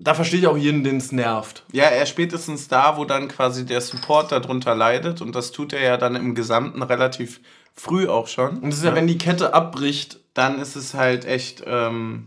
Da 0.00 0.14
verstehe 0.14 0.40
ich 0.40 0.46
auch 0.46 0.56
jeden, 0.56 0.84
den 0.84 0.98
es 0.98 1.12
nervt. 1.12 1.64
Ja, 1.72 1.84
er 1.84 2.06
spätestens 2.06 2.68
da, 2.68 2.96
wo 2.96 3.04
dann 3.04 3.28
quasi 3.28 3.64
der 3.64 3.80
Support 3.80 4.32
darunter 4.32 4.74
leidet. 4.74 5.22
Und 5.22 5.34
das 5.34 5.52
tut 5.52 5.72
er 5.72 5.82
ja 5.82 5.96
dann 5.96 6.16
im 6.16 6.34
Gesamten 6.34 6.82
relativ 6.82 7.40
früh 7.74 8.08
auch 8.08 8.28
schon. 8.28 8.58
Und 8.58 8.70
das 8.70 8.78
ist 8.78 8.84
ja, 8.84 8.90
ja 8.90 8.96
wenn 8.96 9.06
die 9.06 9.18
Kette 9.18 9.54
abbricht. 9.54 10.20
Dann 10.34 10.60
ist 10.60 10.76
es 10.76 10.94
halt 10.94 11.24
echt. 11.24 11.62
Ähm, 11.66 12.24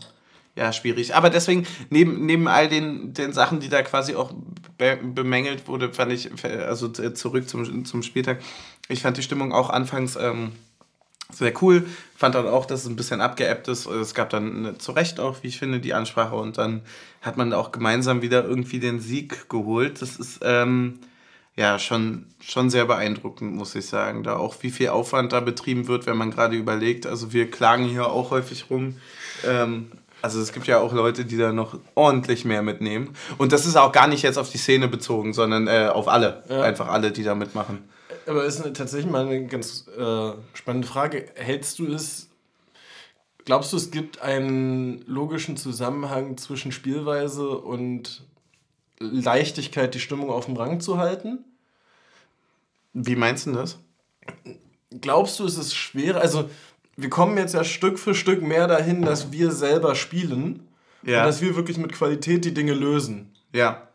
ja, 0.57 0.73
schwierig. 0.73 1.13
Aber 1.13 1.29
deswegen, 1.29 1.67
neben, 1.91 2.25
neben 2.25 2.47
all 2.47 2.67
den, 2.67 3.13
den 3.13 3.31
Sachen, 3.31 3.59
die 3.59 3.69
da 3.69 3.83
quasi 3.83 4.15
auch 4.15 4.33
be 4.77 4.97
bemängelt 5.03 5.67
wurde, 5.67 5.93
fand 5.93 6.11
ich, 6.11 6.31
also 6.43 6.87
zurück 6.89 7.47
zum, 7.47 7.85
zum 7.85 8.01
Spieltag, 8.01 8.39
ich 8.89 9.03
fand 9.03 9.17
die 9.17 9.21
Stimmung 9.21 9.53
auch 9.53 9.69
anfangs 9.69 10.15
ähm, 10.15 10.53
sehr 11.31 11.53
cool. 11.61 11.85
Fand 12.15 12.35
dann 12.35 12.47
auch, 12.47 12.65
dass 12.65 12.81
es 12.81 12.87
ein 12.87 12.95
bisschen 12.95 13.21
abgeappt 13.21 13.67
ist. 13.67 13.85
Es 13.85 14.13
gab 14.13 14.29
dann 14.29 14.75
zu 14.79 14.91
Recht 14.91 15.19
auch, 15.19 15.43
wie 15.43 15.47
ich 15.47 15.59
finde, 15.59 15.79
die 15.79 15.93
Ansprache 15.93 16.35
und 16.35 16.57
dann 16.57 16.81
hat 17.21 17.37
man 17.37 17.53
auch 17.53 17.71
gemeinsam 17.71 18.21
wieder 18.21 18.43
irgendwie 18.43 18.79
den 18.79 18.99
Sieg 18.99 19.49
geholt. 19.49 20.01
Das 20.01 20.15
ist 20.15 20.39
ähm, 20.41 20.99
ja 21.55 21.79
schon, 21.79 22.25
schon 22.39 22.69
sehr 22.69 22.85
beeindruckend, 22.85 23.53
muss 23.53 23.75
ich 23.75 23.85
sagen. 23.85 24.23
Da 24.23 24.37
auch 24.37 24.55
wie 24.61 24.71
viel 24.71 24.89
Aufwand 24.89 25.33
da 25.33 25.41
betrieben 25.41 25.87
wird, 25.87 26.05
wenn 26.05 26.17
man 26.17 26.31
gerade 26.31 26.55
überlegt. 26.55 27.05
Also 27.05 27.33
wir 27.33 27.51
klagen 27.51 27.85
hier 27.85 28.07
auch 28.07 28.31
häufig 28.31 28.69
rum. 28.69 28.97
Ähm, 29.45 29.91
also 30.21 30.41
es 30.41 30.53
gibt 30.53 30.67
ja 30.67 30.79
auch 30.79 30.93
Leute, 30.93 31.25
die 31.25 31.37
da 31.37 31.51
noch 31.51 31.77
ordentlich 31.93 32.45
mehr 32.45 32.63
mitnehmen. 32.63 33.15
Und 33.37 33.51
das 33.51 33.65
ist 33.65 33.75
auch 33.75 33.91
gar 33.91 34.07
nicht 34.07 34.23
jetzt 34.23 34.37
auf 34.37 34.49
die 34.49 34.57
Szene 34.57 34.87
bezogen, 34.87 35.33
sondern 35.33 35.67
äh, 35.67 35.89
auf 35.91 36.07
alle. 36.07 36.43
Ja. 36.49 36.61
Einfach 36.61 36.87
alle, 36.87 37.11
die 37.11 37.23
da 37.23 37.35
mitmachen. 37.35 37.87
Aber 38.27 38.43
ist 38.43 38.61
tatsächlich 38.73 39.09
mal 39.09 39.25
eine 39.25 39.47
ganz 39.47 39.87
äh, 39.87 40.31
spannende 40.53 40.87
Frage. 40.87 41.25
Hältst 41.35 41.79
du 41.79 41.87
es, 41.87 42.29
glaubst 43.45 43.71
du, 43.71 43.77
es 43.77 43.89
gibt 43.89 44.21
einen 44.21 45.01
logischen 45.07 45.55
Zusammenhang 45.55 46.37
zwischen 46.37 46.73
Spielweise 46.73 47.49
und 47.49 48.23
Leichtigkeit, 48.99 49.95
die 49.95 49.99
Stimmung 49.99 50.29
auf 50.29 50.45
dem 50.45 50.57
Rang 50.57 50.81
zu 50.81 50.97
halten? 50.97 51.45
Wie 52.93 53.15
meinst 53.15 53.45
du 53.45 53.53
das? 53.53 53.79
Glaubst 54.99 55.39
du, 55.39 55.45
es 55.45 55.57
ist 55.57 55.75
schwerer? 55.75 56.19
Also, 56.19 56.49
wir 56.97 57.09
kommen 57.09 57.37
jetzt 57.37 57.53
ja 57.53 57.63
Stück 57.63 57.97
für 57.97 58.13
Stück 58.15 58.41
mehr 58.41 58.67
dahin, 58.67 59.03
dass 59.03 59.31
wir 59.31 59.51
selber 59.51 59.95
spielen 59.95 60.67
ja. 61.03 61.19
und 61.19 61.27
dass 61.27 61.41
wir 61.41 61.55
wirklich 61.55 61.77
mit 61.77 61.93
Qualität 61.93 62.43
die 62.43 62.53
Dinge 62.53 62.73
lösen. 62.73 63.31
Ja 63.53 63.86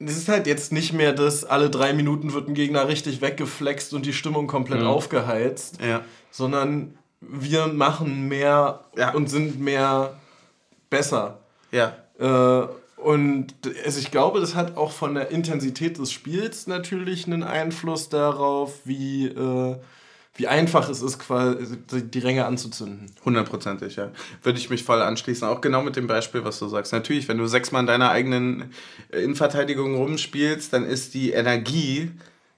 es 0.00 0.16
ist 0.16 0.28
halt 0.28 0.46
jetzt 0.46 0.72
nicht 0.72 0.92
mehr 0.92 1.12
das, 1.12 1.44
alle 1.44 1.70
drei 1.70 1.92
Minuten 1.92 2.32
wird 2.32 2.48
ein 2.48 2.54
Gegner 2.54 2.86
richtig 2.88 3.20
weggeflext 3.20 3.92
und 3.94 4.06
die 4.06 4.12
Stimmung 4.12 4.46
komplett 4.46 4.80
mhm. 4.80 4.86
aufgeheizt, 4.86 5.80
ja. 5.82 6.02
sondern 6.30 6.96
wir 7.20 7.66
machen 7.66 8.28
mehr 8.28 8.84
ja. 8.96 9.12
und 9.12 9.28
sind 9.28 9.60
mehr 9.60 10.14
besser. 10.88 11.38
Ja. 11.72 11.96
Äh, 12.18 12.68
und 12.96 13.54
also 13.84 14.00
ich 14.00 14.10
glaube, 14.10 14.40
das 14.40 14.54
hat 14.54 14.76
auch 14.76 14.92
von 14.92 15.14
der 15.14 15.30
Intensität 15.30 15.98
des 15.98 16.12
Spiels 16.12 16.66
natürlich 16.66 17.26
einen 17.26 17.42
Einfluss 17.42 18.08
darauf, 18.08 18.72
wie 18.84 19.26
äh, 19.26 19.76
wie 20.38 20.46
einfach 20.46 20.88
es 20.88 21.02
ist, 21.02 21.18
quasi 21.18 21.76
die 21.90 22.18
Ränge 22.20 22.46
anzuzünden. 22.46 23.10
Hundertprozentig, 23.24 23.96
ja. 23.96 24.10
Würde 24.44 24.58
ich 24.58 24.70
mich 24.70 24.84
voll 24.84 25.02
anschließen. 25.02 25.46
Auch 25.46 25.60
genau 25.60 25.82
mit 25.82 25.96
dem 25.96 26.06
Beispiel, 26.06 26.44
was 26.44 26.60
du 26.60 26.68
sagst. 26.68 26.92
Natürlich, 26.92 27.26
wenn 27.26 27.38
du 27.38 27.46
sechsmal 27.48 27.80
in 27.80 27.88
deiner 27.88 28.10
eigenen 28.10 28.72
äh, 29.10 29.18
Innenverteidigung 29.18 29.96
rumspielst, 29.96 30.72
dann 30.72 30.84
ist 30.84 31.14
die 31.14 31.32
Energie 31.32 32.12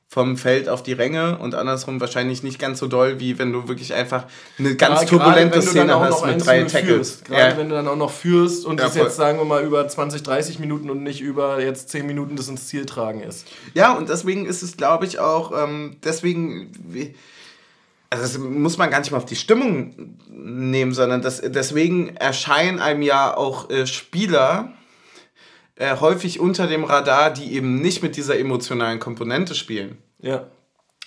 vom 0.08 0.36
Feld 0.36 0.68
auf 0.68 0.82
die 0.82 0.92
Ränge 0.92 1.38
und 1.38 1.54
andersrum 1.54 2.00
wahrscheinlich 2.00 2.42
nicht 2.42 2.58
ganz 2.58 2.80
so 2.80 2.88
doll, 2.88 3.18
wie 3.20 3.38
wenn 3.38 3.52
du 3.52 3.68
wirklich 3.68 3.94
einfach 3.94 4.24
eine 4.58 4.74
ganz 4.74 5.02
ja, 5.02 5.06
turbulente 5.06 5.62
Szene 5.62 6.00
hast 6.00 6.26
mit 6.26 6.44
drei 6.44 6.64
Tackles. 6.64 7.22
Gerade 7.24 7.52
ja. 7.52 7.56
wenn 7.56 7.68
du 7.68 7.76
dann 7.76 7.86
auch 7.86 7.96
noch 7.96 8.10
führst 8.10 8.66
und 8.66 8.80
ja, 8.80 8.86
das 8.86 8.96
jetzt 8.96 9.14
sagen 9.14 9.38
wir 9.38 9.44
mal 9.44 9.62
über 9.62 9.86
20, 9.86 10.24
30 10.24 10.58
Minuten 10.58 10.90
und 10.90 11.04
nicht 11.04 11.20
über 11.20 11.62
jetzt 11.62 11.90
10 11.90 12.06
Minuten 12.06 12.34
das 12.34 12.48
ins 12.48 12.66
Ziel 12.66 12.86
tragen 12.86 13.22
ist. 13.22 13.46
Ja, 13.72 13.96
und 13.96 14.08
deswegen 14.08 14.46
ist 14.46 14.62
es, 14.62 14.76
glaube 14.76 15.06
ich, 15.06 15.20
auch, 15.20 15.52
ähm, 15.56 15.96
deswegen 16.02 16.72
also 18.10 18.24
das 18.24 18.38
muss 18.38 18.76
man 18.76 18.90
gar 18.90 18.98
nicht 18.98 19.12
mal 19.12 19.18
auf 19.18 19.24
die 19.24 19.36
Stimmung 19.36 20.16
nehmen, 20.28 20.92
sondern 20.92 21.22
das, 21.22 21.40
deswegen 21.40 22.16
erscheinen 22.16 22.80
einem 22.80 23.02
ja 23.02 23.36
auch 23.36 23.70
äh, 23.70 23.86
Spieler 23.86 24.72
äh, 25.76 25.96
häufig 25.96 26.40
unter 26.40 26.66
dem 26.66 26.84
Radar, 26.84 27.30
die 27.32 27.54
eben 27.54 27.80
nicht 27.80 28.02
mit 28.02 28.16
dieser 28.16 28.38
emotionalen 28.38 28.98
Komponente 28.98 29.54
spielen. 29.54 29.98
Ja. 30.20 30.48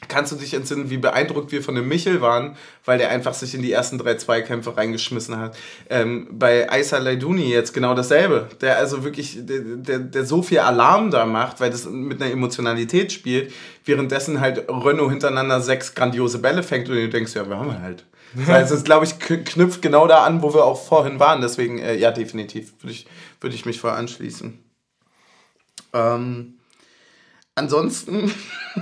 Kannst 0.07 0.31
du 0.31 0.35
dich 0.35 0.53
entsinnen, 0.53 0.89
wie 0.89 0.97
beeindruckt 0.97 1.51
wir 1.51 1.63
von 1.63 1.75
dem 1.75 1.87
Michel 1.87 2.21
waren, 2.21 2.55
weil 2.85 2.97
der 2.97 3.09
einfach 3.09 3.33
sich 3.33 3.55
in 3.55 3.61
die 3.61 3.71
ersten 3.71 3.97
drei 3.97 4.15
Zweikämpfe 4.15 4.75
reingeschmissen 4.75 5.37
hat. 5.37 5.55
Ähm, 5.89 6.27
bei 6.31 6.71
Aisa 6.71 6.97
Leiduni 6.97 7.49
jetzt 7.49 7.73
genau 7.73 7.93
dasselbe. 7.93 8.49
Der 8.61 8.77
also 8.77 9.03
wirklich, 9.03 9.37
der, 9.39 9.59
der, 9.59 9.99
der 9.99 10.25
so 10.25 10.41
viel 10.41 10.59
Alarm 10.59 11.11
da 11.11 11.25
macht, 11.25 11.59
weil 11.59 11.71
das 11.71 11.85
mit 11.85 12.21
einer 12.21 12.31
Emotionalität 12.31 13.11
spielt, 13.11 13.53
währenddessen 13.85 14.39
halt 14.39 14.65
Renault 14.69 15.11
hintereinander 15.11 15.61
sechs 15.61 15.95
grandiose 15.95 16.39
Bälle 16.39 16.63
fängt 16.63 16.89
und 16.89 16.95
du 16.95 17.09
denkst, 17.09 17.35
ja, 17.35 17.47
wir 17.47 17.57
haben 17.57 17.81
halt. 17.81 18.05
Heißt, 18.47 18.71
es 18.71 18.83
glaube 18.83 19.05
ich 19.05 19.19
knüpft 19.19 19.81
genau 19.81 20.07
da 20.07 20.23
an, 20.23 20.41
wo 20.41 20.53
wir 20.53 20.63
auch 20.63 20.81
vorhin 20.81 21.19
waren. 21.19 21.41
Deswegen, 21.41 21.79
äh, 21.79 21.95
ja, 21.95 22.11
definitiv 22.11 22.73
würde 22.81 22.91
ich, 22.91 23.07
würd 23.41 23.53
ich 23.53 23.65
mich 23.65 23.79
voll 23.79 23.91
anschließen. 23.91 24.59
Ähm, 25.93 26.55
Ansonsten, 27.55 28.33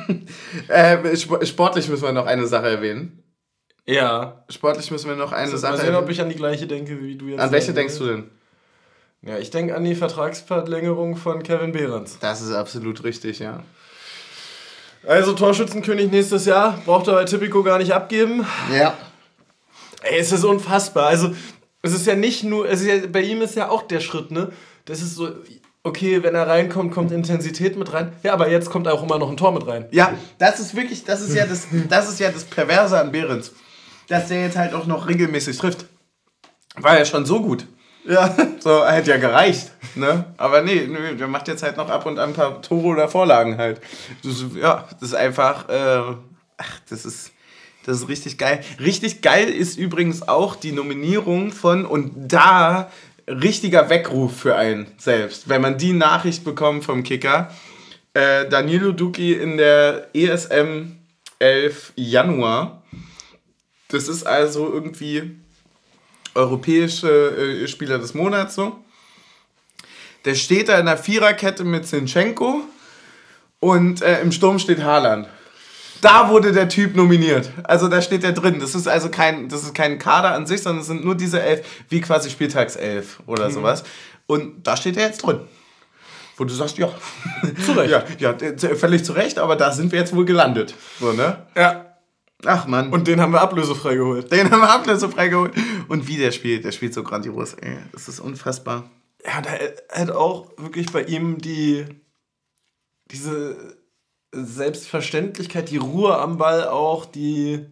äh, 0.68 1.16
sportlich 1.46 1.90
müssen 1.90 2.04
wir 2.04 2.14
noch 2.14 2.26
eine 2.26 2.48
Sache 2.48 2.70
erwähnen. 2.70 3.24
Ja. 3.86 4.46
Sportlich 4.50 4.92
müssen 4.92 5.10
wir 5.10 5.16
noch 5.16 5.34
eine 5.34 5.58
Sache 5.58 5.74
erwähnen. 5.74 5.94
Mal 5.94 6.00
sehen, 6.00 6.04
ob 6.04 6.10
ich 6.10 6.22
an 6.22 6.30
die 6.30 6.36
gleiche 6.36 6.68
denke, 6.68 7.02
wie 7.02 7.16
du 7.16 7.28
jetzt. 7.28 7.40
An 7.42 7.52
welche 7.52 7.74
denkst 7.74 7.98
du 7.98 8.08
denn? 8.08 8.30
Ja, 9.24 9.38
ich 9.38 9.50
denke 9.52 9.76
an 9.76 9.84
die 9.84 9.96
Vertragsverlängerung 9.96 11.16
von 11.16 11.44
Kevin 11.44 11.74
Behrens. 11.74 12.18
Das 12.20 12.42
ist 12.42 12.54
absolut 12.54 13.04
richtig, 13.04 13.40
ja. 13.40 13.64
Also 15.06 15.34
Torschützenkönig 15.34 16.12
nächstes 16.12 16.46
Jahr, 16.46 16.80
braucht 16.86 17.08
er 17.08 17.14
bei 17.14 17.26
Tipico 17.26 17.64
gar 17.64 17.78
nicht 17.78 17.94
abgeben. 17.94 18.46
Ja. 18.74 18.98
Ey, 20.04 20.20
es 20.20 20.32
ist 20.32 20.44
unfassbar. 20.44 21.08
Also, 21.08 21.36
es 21.82 21.94
ist 21.94 22.06
ja 22.06 22.16
nicht 22.16 22.44
nur, 22.44 22.68
es 22.70 22.82
ist 22.82 22.88
ja, 22.88 23.08
bei 23.08 23.22
ihm 23.22 23.42
ist 23.42 23.56
ja 23.56 23.70
auch 23.70 23.84
der 23.84 24.00
Schritt, 24.00 24.32
ne? 24.32 24.52
Das 24.86 25.02
ist 25.02 25.16
so, 25.16 25.30
okay, 25.84 26.24
wenn 26.24 26.36
er 26.36 26.48
reinkommt, 26.48 26.94
kommt 26.94 27.12
Intensität 27.12 27.78
mit 27.78 27.92
rein. 27.94 28.14
Ja, 28.24 28.34
aber 28.34 28.50
jetzt 28.50 28.70
kommt 28.70 28.88
auch 28.88 29.04
immer 29.04 29.18
noch 29.18 29.30
ein 29.30 29.38
Tor 29.38 29.52
mit 29.52 29.66
rein. 29.68 29.86
Ja, 29.92 30.14
das 30.38 30.60
ist 30.60 30.76
wirklich, 30.76 31.04
das 31.04 31.22
ist 31.22 31.36
ja 31.36 31.46
das, 31.46 31.68
das 31.90 32.10
ist 32.10 32.20
ja 32.20 32.32
das 32.32 32.44
Perverse 32.44 33.00
an 33.00 33.12
Behrens. 33.12 33.52
Dass 34.08 34.28
der 34.28 34.42
jetzt 34.42 34.58
halt 34.58 34.74
auch 34.74 34.88
noch 34.88 35.08
regelmäßig 35.08 35.58
trifft. 35.58 35.86
War 36.76 36.98
ja 36.98 37.06
schon 37.06 37.26
so 37.26 37.42
gut. 37.42 37.66
Ja. 38.06 38.36
So, 38.60 38.86
hätte 38.86 39.12
ja 39.12 39.18
gereicht. 39.18 39.72
Ne? 39.96 40.26
Aber 40.38 40.62
nee, 40.62 40.88
nee, 40.88 41.16
der 41.16 41.28
macht 41.28 41.48
jetzt 41.48 41.64
halt 41.64 41.78
noch 41.78 41.90
ab 41.90 42.06
und 42.06 42.20
an 42.20 42.30
ein 42.30 42.36
paar 42.36 42.62
Tore 42.62 42.88
oder 42.88 43.08
Vorlagen 43.08 43.58
halt. 43.58 43.82
Das, 44.24 44.44
ja, 44.56 44.88
das 45.00 45.10
ist 45.10 45.16
einfach, 45.16 45.70
äh, 45.70 46.16
ach, 46.58 46.80
das 46.90 47.06
ist. 47.06 47.32
Das 47.84 47.98
ist 47.98 48.10
richtig 48.10 48.38
geil. 48.38 48.64
Richtig 48.80 49.24
geil 49.24 49.50
ist 49.50 49.76
übrigens 49.76 50.28
auch 50.28 50.56
die 50.56 50.72
Nominierung 50.72 51.52
von, 51.52 51.84
und 51.84 52.12
da 52.32 52.92
richtiger 53.28 53.90
Weckruf 53.90 54.38
für 54.38 54.56
einen 54.56 54.88
selbst, 54.98 55.50
wenn 55.50 55.62
man 55.62 55.78
die 55.78 55.94
Nachricht 55.94 56.44
bekommt 56.44 56.84
vom 56.84 57.04
Kicker. 57.04 57.52
Äh, 58.14 58.48
Danilo 58.50 58.92
Duki 58.92 59.34
in 59.34 59.58
der 59.58 60.10
ESM 60.14 60.98
11 61.40 61.94
Januar. 61.96 62.84
Das 63.88 64.08
ist 64.08 64.24
also 64.24 64.72
irgendwie 64.72 65.38
europäische 66.36 67.64
äh, 67.64 67.68
Spieler 67.68 68.00
des 68.00 68.14
Monats 68.14 68.56
so. 68.56 68.84
Der 70.26 70.36
steht 70.36 70.70
da 70.70 70.80
in 70.80 70.86
der 70.86 70.98
Viererkette 70.98 71.64
mit 71.64 71.88
Zinchenko 71.88 72.62
und 73.60 74.02
äh, 74.02 74.22
im 74.22 74.32
Sturm 74.32 74.60
steht 74.60 74.84
Haaland. 74.84 75.28
Da 76.02 76.30
wurde 76.30 76.52
der 76.52 76.68
Typ 76.68 76.96
nominiert. 76.96 77.52
Also 77.64 77.88
da 77.88 78.02
steht 78.02 78.24
er 78.24 78.32
drin. 78.34 78.60
Das 78.60 78.76
ist 78.76 78.88
also 78.88 79.10
kein, 79.10 79.50
das 79.50 79.64
ist 79.64 79.76
kein 79.76 80.00
Kader 80.00 80.34
an 80.34 80.48
sich, 80.48 80.62
sondern 80.62 80.82
es 80.82 80.88
sind 80.88 81.06
nur 81.06 81.16
diese 81.16 81.42
elf, 81.42 81.66
wie 81.90 82.02
quasi 82.02 82.30
Spieltagself 82.30 83.22
oder 83.28 83.50
mhm. 83.50 83.54
sowas. 83.54 83.84
Und 84.26 84.66
da 84.66 84.76
steht 84.76 84.98
er 84.98 85.06
jetzt 85.08 85.20
drin. 85.20 85.42
Wo 86.38 86.46
du 86.46 86.54
sagst, 86.54 86.78
ja. 86.78 86.90
Zu 87.66 87.74
Recht. 87.74 87.92
ja, 88.20 88.34
ja, 88.34 88.76
völlig 88.76 89.06
zu 89.06 89.14
Recht, 89.14 89.38
aber 89.38 89.56
da 89.56 89.72
sind 89.72 89.92
wir 89.92 90.00
jetzt 90.00 90.16
wohl 90.16 90.26
gelandet. 90.26 90.74
So, 91.00 91.14
ne? 91.14 91.46
Ja. 91.56 91.86
Ach 92.46 92.66
man. 92.66 92.90
Und 92.92 93.08
den 93.08 93.22
haben 93.22 93.34
wir 93.34 93.42
ablösefrei 93.42 93.96
geholt. 93.96 94.32
Den 94.32 94.50
haben 94.50 94.62
wir 94.62 94.72
ablösefrei 94.72 95.28
geholt. 95.28 95.54
Und 95.88 96.08
wie 96.08 96.18
der 96.18 96.32
spielt, 96.32 96.66
der 96.66 96.72
spielt 96.72 96.96
so 96.96 97.04
grandios, 97.04 97.54
ey. 97.54 97.78
Das 97.92 98.08
ist 98.08 98.20
unfassbar. 98.20 98.90
Ja, 99.24 99.42
da 99.42 99.52
hat 99.96 100.10
auch 100.10 100.50
wirklich 100.58 100.92
bei 100.92 101.04
ihm 101.04 101.38
die, 101.38 101.86
diese 103.12 103.78
Selbstverständlichkeit, 104.32 105.70
die 105.70 105.78
Ruhe 105.78 106.18
am 106.18 106.38
Ball 106.38 106.68
auch, 106.68 107.06
die 107.06 107.66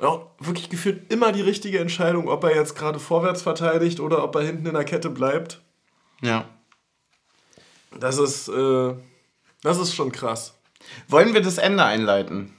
auch 0.00 0.30
wirklich 0.38 0.68
gefühlt 0.68 1.12
immer 1.12 1.32
die 1.32 1.40
richtige 1.40 1.78
Entscheidung, 1.78 2.28
ob 2.28 2.44
er 2.44 2.54
jetzt 2.54 2.74
gerade 2.74 2.98
vorwärts 2.98 3.42
verteidigt 3.42 4.00
oder 4.00 4.24
ob 4.24 4.34
er 4.34 4.42
hinten 4.42 4.66
in 4.66 4.74
der 4.74 4.84
Kette 4.84 5.10
bleibt. 5.10 5.62
Ja. 6.20 6.48
Das 7.98 8.18
ist, 8.18 8.48
äh, 8.48 8.94
das 9.62 9.78
ist 9.78 9.94
schon 9.94 10.10
krass. 10.10 10.54
Wollen 11.08 11.34
wir 11.34 11.40
das 11.40 11.58
Ende 11.58 11.84
einleiten? 11.84 12.54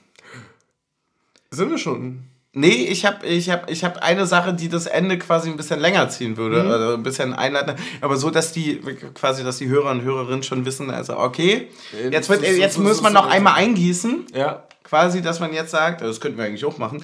Sind 1.52 1.70
wir 1.70 1.78
schon? 1.78 2.24
Nee, 2.58 2.88
ich 2.90 3.06
habe 3.06 3.26
ich 3.26 3.50
hab, 3.50 3.70
ich 3.70 3.84
hab 3.84 4.02
eine 4.02 4.26
Sache, 4.26 4.54
die 4.54 4.70
das 4.70 4.86
Ende 4.86 5.18
quasi 5.20 5.50
ein 5.50 5.58
bisschen 5.58 5.78
länger 5.82 6.08
ziehen 6.08 6.38
würde, 6.38 6.64
mhm. 6.64 6.72
also 6.72 6.94
ein 6.94 7.04
bisschen 7.04 7.34
einleiten, 7.34 7.76
aber 8.00 8.16
so, 8.16 8.30
dass 8.30 8.54
die 8.54 8.80
quasi, 9.14 9.44
dass 9.44 9.58
die 9.58 9.68
Hörer 9.68 9.92
und 9.92 10.04
Hörerinnen 10.04 10.42
schon 10.42 10.64
wissen, 10.64 10.90
also 10.90 11.18
okay, 11.18 11.68
jetzt, 12.10 12.30
wird, 12.30 12.44
jetzt 12.44 12.80
muss 12.80 13.02
man 13.02 13.12
noch 13.12 13.28
einmal 13.28 13.56
eingießen. 13.56 14.28
Ja. 14.34 14.64
Quasi, 14.86 15.22
dass 15.22 15.42
man 15.42 15.52
jetzt 15.52 15.72
sagt, 15.72 16.02
das 16.02 16.22
könnten 16.22 16.38
wir 16.38 16.46
eigentlich 16.46 16.64
auch 16.64 16.78
machen, 16.78 17.04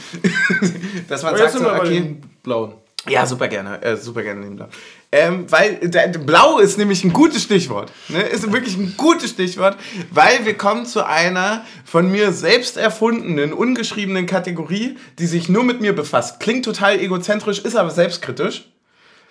dass 1.09 1.23
man 1.23 1.35
sagt, 1.35 1.51
so, 1.51 1.69
okay, 1.69 2.15
blauen. 2.43 2.75
Ja, 3.09 3.25
super 3.25 3.49
gerne, 3.49 3.81
äh, 3.81 3.97
super 3.97 4.23
gerne 4.23 4.41
den 4.41 4.55
Blau. 4.55 4.67
Ähm, 5.13 5.51
weil 5.51 5.75
der, 5.89 6.07
Blau 6.07 6.59
ist 6.59 6.77
nämlich 6.77 7.03
ein 7.03 7.11
gutes 7.11 7.43
Stichwort. 7.43 7.91
Ne? 8.07 8.21
Ist 8.21 8.49
wirklich 8.49 8.77
ein 8.77 8.93
gutes 8.95 9.31
Stichwort, 9.31 9.75
weil 10.09 10.45
wir 10.45 10.57
kommen 10.57 10.85
zu 10.85 11.05
einer 11.05 11.65
von 11.83 12.09
mir 12.09 12.31
selbst 12.31 12.77
erfundenen, 12.77 13.51
ungeschriebenen 13.51 14.25
Kategorie, 14.25 14.97
die 15.19 15.27
sich 15.27 15.49
nur 15.49 15.65
mit 15.65 15.81
mir 15.81 15.93
befasst. 15.93 16.39
Klingt 16.39 16.63
total 16.63 16.97
egozentrisch, 16.99 17.59
ist 17.59 17.75
aber 17.75 17.89
selbstkritisch. 17.89 18.69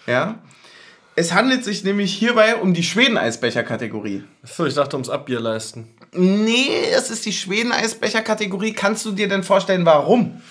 Ja. 0.06 0.40
Es 1.16 1.32
handelt 1.32 1.64
sich 1.64 1.82
nämlich 1.82 2.12
hierbei 2.12 2.56
um 2.56 2.74
die 2.74 2.82
Schweden-Eisbecher-Kategorie. 2.82 4.22
Achso, 4.42 4.66
ich 4.66 4.74
dachte 4.74 4.96
ums 4.96 5.08
Abbierleisten. 5.08 5.88
Nee, 6.12 6.68
es 6.94 7.10
ist 7.10 7.24
die 7.24 7.32
Schweden-Eisbecher-Kategorie. 7.32 8.74
Kannst 8.74 9.06
du 9.06 9.12
dir 9.12 9.28
denn 9.28 9.42
vorstellen, 9.42 9.86
warum? 9.86 10.42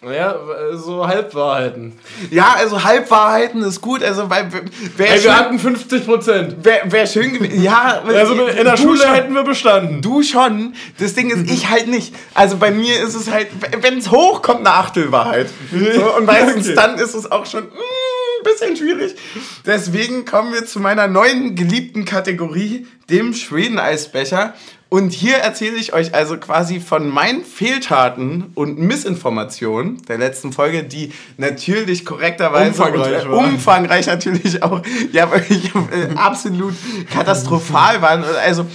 Ja, 0.00 0.38
so 0.74 1.08
Halbwahrheiten. 1.08 1.92
Ja, 2.30 2.54
also 2.56 2.84
Halbwahrheiten 2.84 3.62
ist 3.62 3.80
gut. 3.80 4.04
Also, 4.04 4.30
weil, 4.30 4.48
wär 4.96 5.10
Ey, 5.10 5.24
wir 5.24 5.36
hatten 5.36 5.58
50 5.58 6.04
Prozent. 6.06 6.64
Wäre 6.64 6.92
wär 6.92 7.04
schön 7.06 7.32
gewesen. 7.32 7.60
Ja, 7.60 8.02
also 8.06 8.46
in 8.46 8.64
der 8.64 8.76
Schule 8.76 9.00
schon, 9.00 9.12
hätten 9.12 9.34
wir 9.34 9.42
bestanden. 9.42 10.00
Du 10.00 10.22
schon. 10.22 10.74
Das 11.00 11.14
Ding 11.14 11.30
ist, 11.30 11.50
ich 11.50 11.68
halt 11.68 11.88
nicht. 11.88 12.14
Also 12.32 12.58
bei 12.58 12.70
mir 12.70 13.02
ist 13.02 13.16
es 13.16 13.28
halt, 13.28 13.48
wenn 13.80 13.98
es 13.98 14.12
hochkommt, 14.12 14.60
eine 14.60 14.72
Achtelwahrheit. 14.72 15.48
So, 15.72 16.16
und 16.16 16.26
meistens 16.26 16.66
okay. 16.66 16.76
dann 16.76 16.94
ist 16.98 17.14
es 17.14 17.28
auch 17.32 17.44
schon 17.46 17.64
ein 17.64 17.68
mm, 17.70 18.44
bisschen 18.44 18.76
schwierig. 18.76 19.16
Deswegen 19.66 20.24
kommen 20.24 20.52
wir 20.52 20.64
zu 20.64 20.78
meiner 20.78 21.08
neuen 21.08 21.56
geliebten 21.56 22.04
Kategorie, 22.04 22.86
dem 23.10 23.34
Schweden-Eisbecher. 23.34 24.54
Und 24.90 25.12
hier 25.12 25.36
erzähle 25.36 25.76
ich 25.76 25.92
euch 25.92 26.14
also 26.14 26.38
quasi 26.38 26.80
von 26.80 27.08
meinen 27.08 27.44
Fehltaten 27.44 28.52
und 28.54 28.78
Missinformationen 28.78 30.00
der 30.06 30.16
letzten 30.16 30.52
Folge, 30.52 30.82
die 30.82 31.12
natürlich 31.36 32.06
korrekterweise 32.06 32.70
umfangreich, 32.70 33.26
und, 33.26 33.32
äh, 33.32 33.34
umfangreich 33.34 34.06
natürlich 34.06 34.62
auch 34.62 34.82
ja 35.12 35.30
wirklich 35.30 35.74
äh, 35.74 36.14
absolut 36.16 36.74
katastrophal 37.12 38.00
waren. 38.00 38.24
Also 38.24 38.66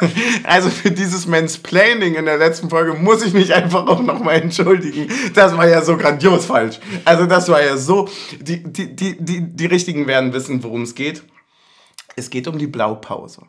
also 0.44 0.68
für 0.68 0.90
dieses 0.90 1.26
Mansplaining 1.26 2.14
in 2.14 2.26
der 2.26 2.36
letzten 2.36 2.68
Folge 2.68 2.92
muss 2.92 3.24
ich 3.24 3.32
mich 3.32 3.54
einfach 3.54 3.86
auch 3.86 4.02
nochmal 4.02 4.42
entschuldigen. 4.42 5.08
Das 5.34 5.56
war 5.56 5.66
ja 5.66 5.82
so 5.82 5.96
grandios 5.96 6.44
falsch. 6.44 6.78
Also 7.06 7.24
das 7.24 7.48
war 7.48 7.62
ja 7.62 7.78
so, 7.78 8.08
die, 8.40 8.62
die, 8.62 8.94
die, 8.94 9.16
die, 9.18 9.40
die 9.40 9.66
Richtigen 9.66 10.06
werden 10.06 10.34
wissen, 10.34 10.62
worum 10.62 10.82
es 10.82 10.94
geht. 10.94 11.22
Es 12.16 12.28
geht 12.28 12.48
um 12.48 12.58
die 12.58 12.66
Blaupause. 12.66 13.42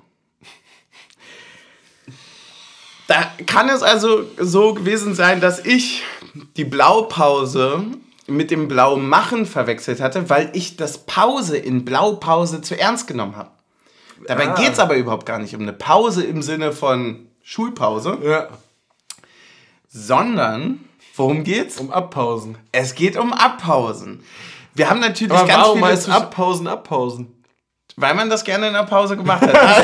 Da 3.08 3.32
kann 3.46 3.70
es 3.70 3.84
also 3.84 4.26
so 4.38 4.74
gewesen 4.74 5.16
sein, 5.16 5.40
dass 5.40 5.66
ich 5.66 6.04
die 6.58 6.66
Blaupause 6.66 7.86
mit 8.28 8.52
dem 8.52 8.68
Blaumachen 8.68 9.46
verwechselt 9.46 10.02
hatte, 10.02 10.30
weil 10.30 10.50
ich 10.54 10.76
das 10.76 11.06
Pause 11.06 11.58
in 11.58 11.86
Blaupause 11.86 12.62
zu 12.62 12.78
ernst 12.78 13.08
genommen 13.08 13.38
habe. 13.38 13.52
Dabei 14.26 14.50
ah. 14.50 14.56
geht 14.56 14.74
es 14.74 14.80
aber 14.80 14.98
überhaupt 14.98 15.26
gar 15.26 15.40
nicht 15.40 15.56
um 15.56 15.62
eine 15.62 15.74
Pause 15.74 16.24
im 16.24 16.42
Sinne 16.42 16.74
von 16.74 17.28
Schulpause, 17.44 18.18
ja. 18.24 18.50
sondern 19.88 20.82
worum 21.16 21.46
geht's? 21.46 21.78
Um 21.78 21.92
Abpausen. 21.92 22.58
Es 22.74 22.94
geht 22.96 23.16
um 23.16 23.32
Abpausen. 23.32 24.24
Wir 24.74 24.90
haben 24.90 25.00
natürlich 25.00 25.32
aber 25.32 25.48
ganz 25.48 25.64
warum 25.64 25.80
viele 25.80 26.16
Abpausen, 26.16 26.68
Abpausen. 26.68 27.37
Weil 28.00 28.14
man 28.14 28.30
das 28.30 28.44
gerne 28.44 28.68
in 28.68 28.74
der 28.74 28.84
Pause 28.84 29.18
gemacht 29.18 29.42
hat. 29.42 29.54
da 29.54 29.82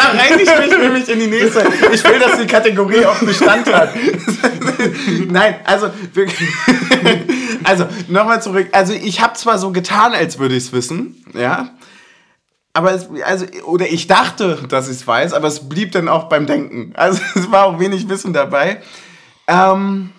rein 0.00 0.40
ich 0.40 0.58
mich 0.58 0.76
nämlich 0.76 1.08
in 1.08 1.20
die 1.20 1.28
nächste. 1.28 1.60
Ich 1.92 2.02
will, 2.02 2.18
dass 2.18 2.40
die 2.40 2.46
Kategorie 2.48 3.06
auch 3.06 3.20
Bestand 3.20 3.72
hat. 3.72 3.90
Nein, 5.28 5.60
also, 5.62 5.90
also 7.62 7.86
nochmal 8.08 8.42
zurück. 8.42 8.66
Also 8.72 8.94
ich 8.94 9.20
habe 9.20 9.34
zwar 9.34 9.58
so 9.58 9.70
getan, 9.70 10.12
als 10.12 10.40
würde 10.40 10.56
ich 10.56 10.64
es 10.64 10.72
wissen, 10.72 11.24
ja. 11.34 11.70
Aber 12.72 12.92
es, 12.92 13.08
also, 13.24 13.46
oder 13.66 13.86
ich 13.86 14.08
dachte, 14.08 14.64
dass 14.68 14.88
ich 14.88 14.96
es 14.96 15.06
weiß, 15.06 15.32
aber 15.32 15.46
es 15.46 15.68
blieb 15.68 15.92
dann 15.92 16.08
auch 16.08 16.24
beim 16.24 16.46
Denken. 16.46 16.94
Also 16.96 17.22
es 17.36 17.48
war 17.52 17.66
auch 17.66 17.78
wenig 17.78 18.08
Wissen 18.08 18.32
dabei. 18.32 18.82
Ähm, 19.46 20.10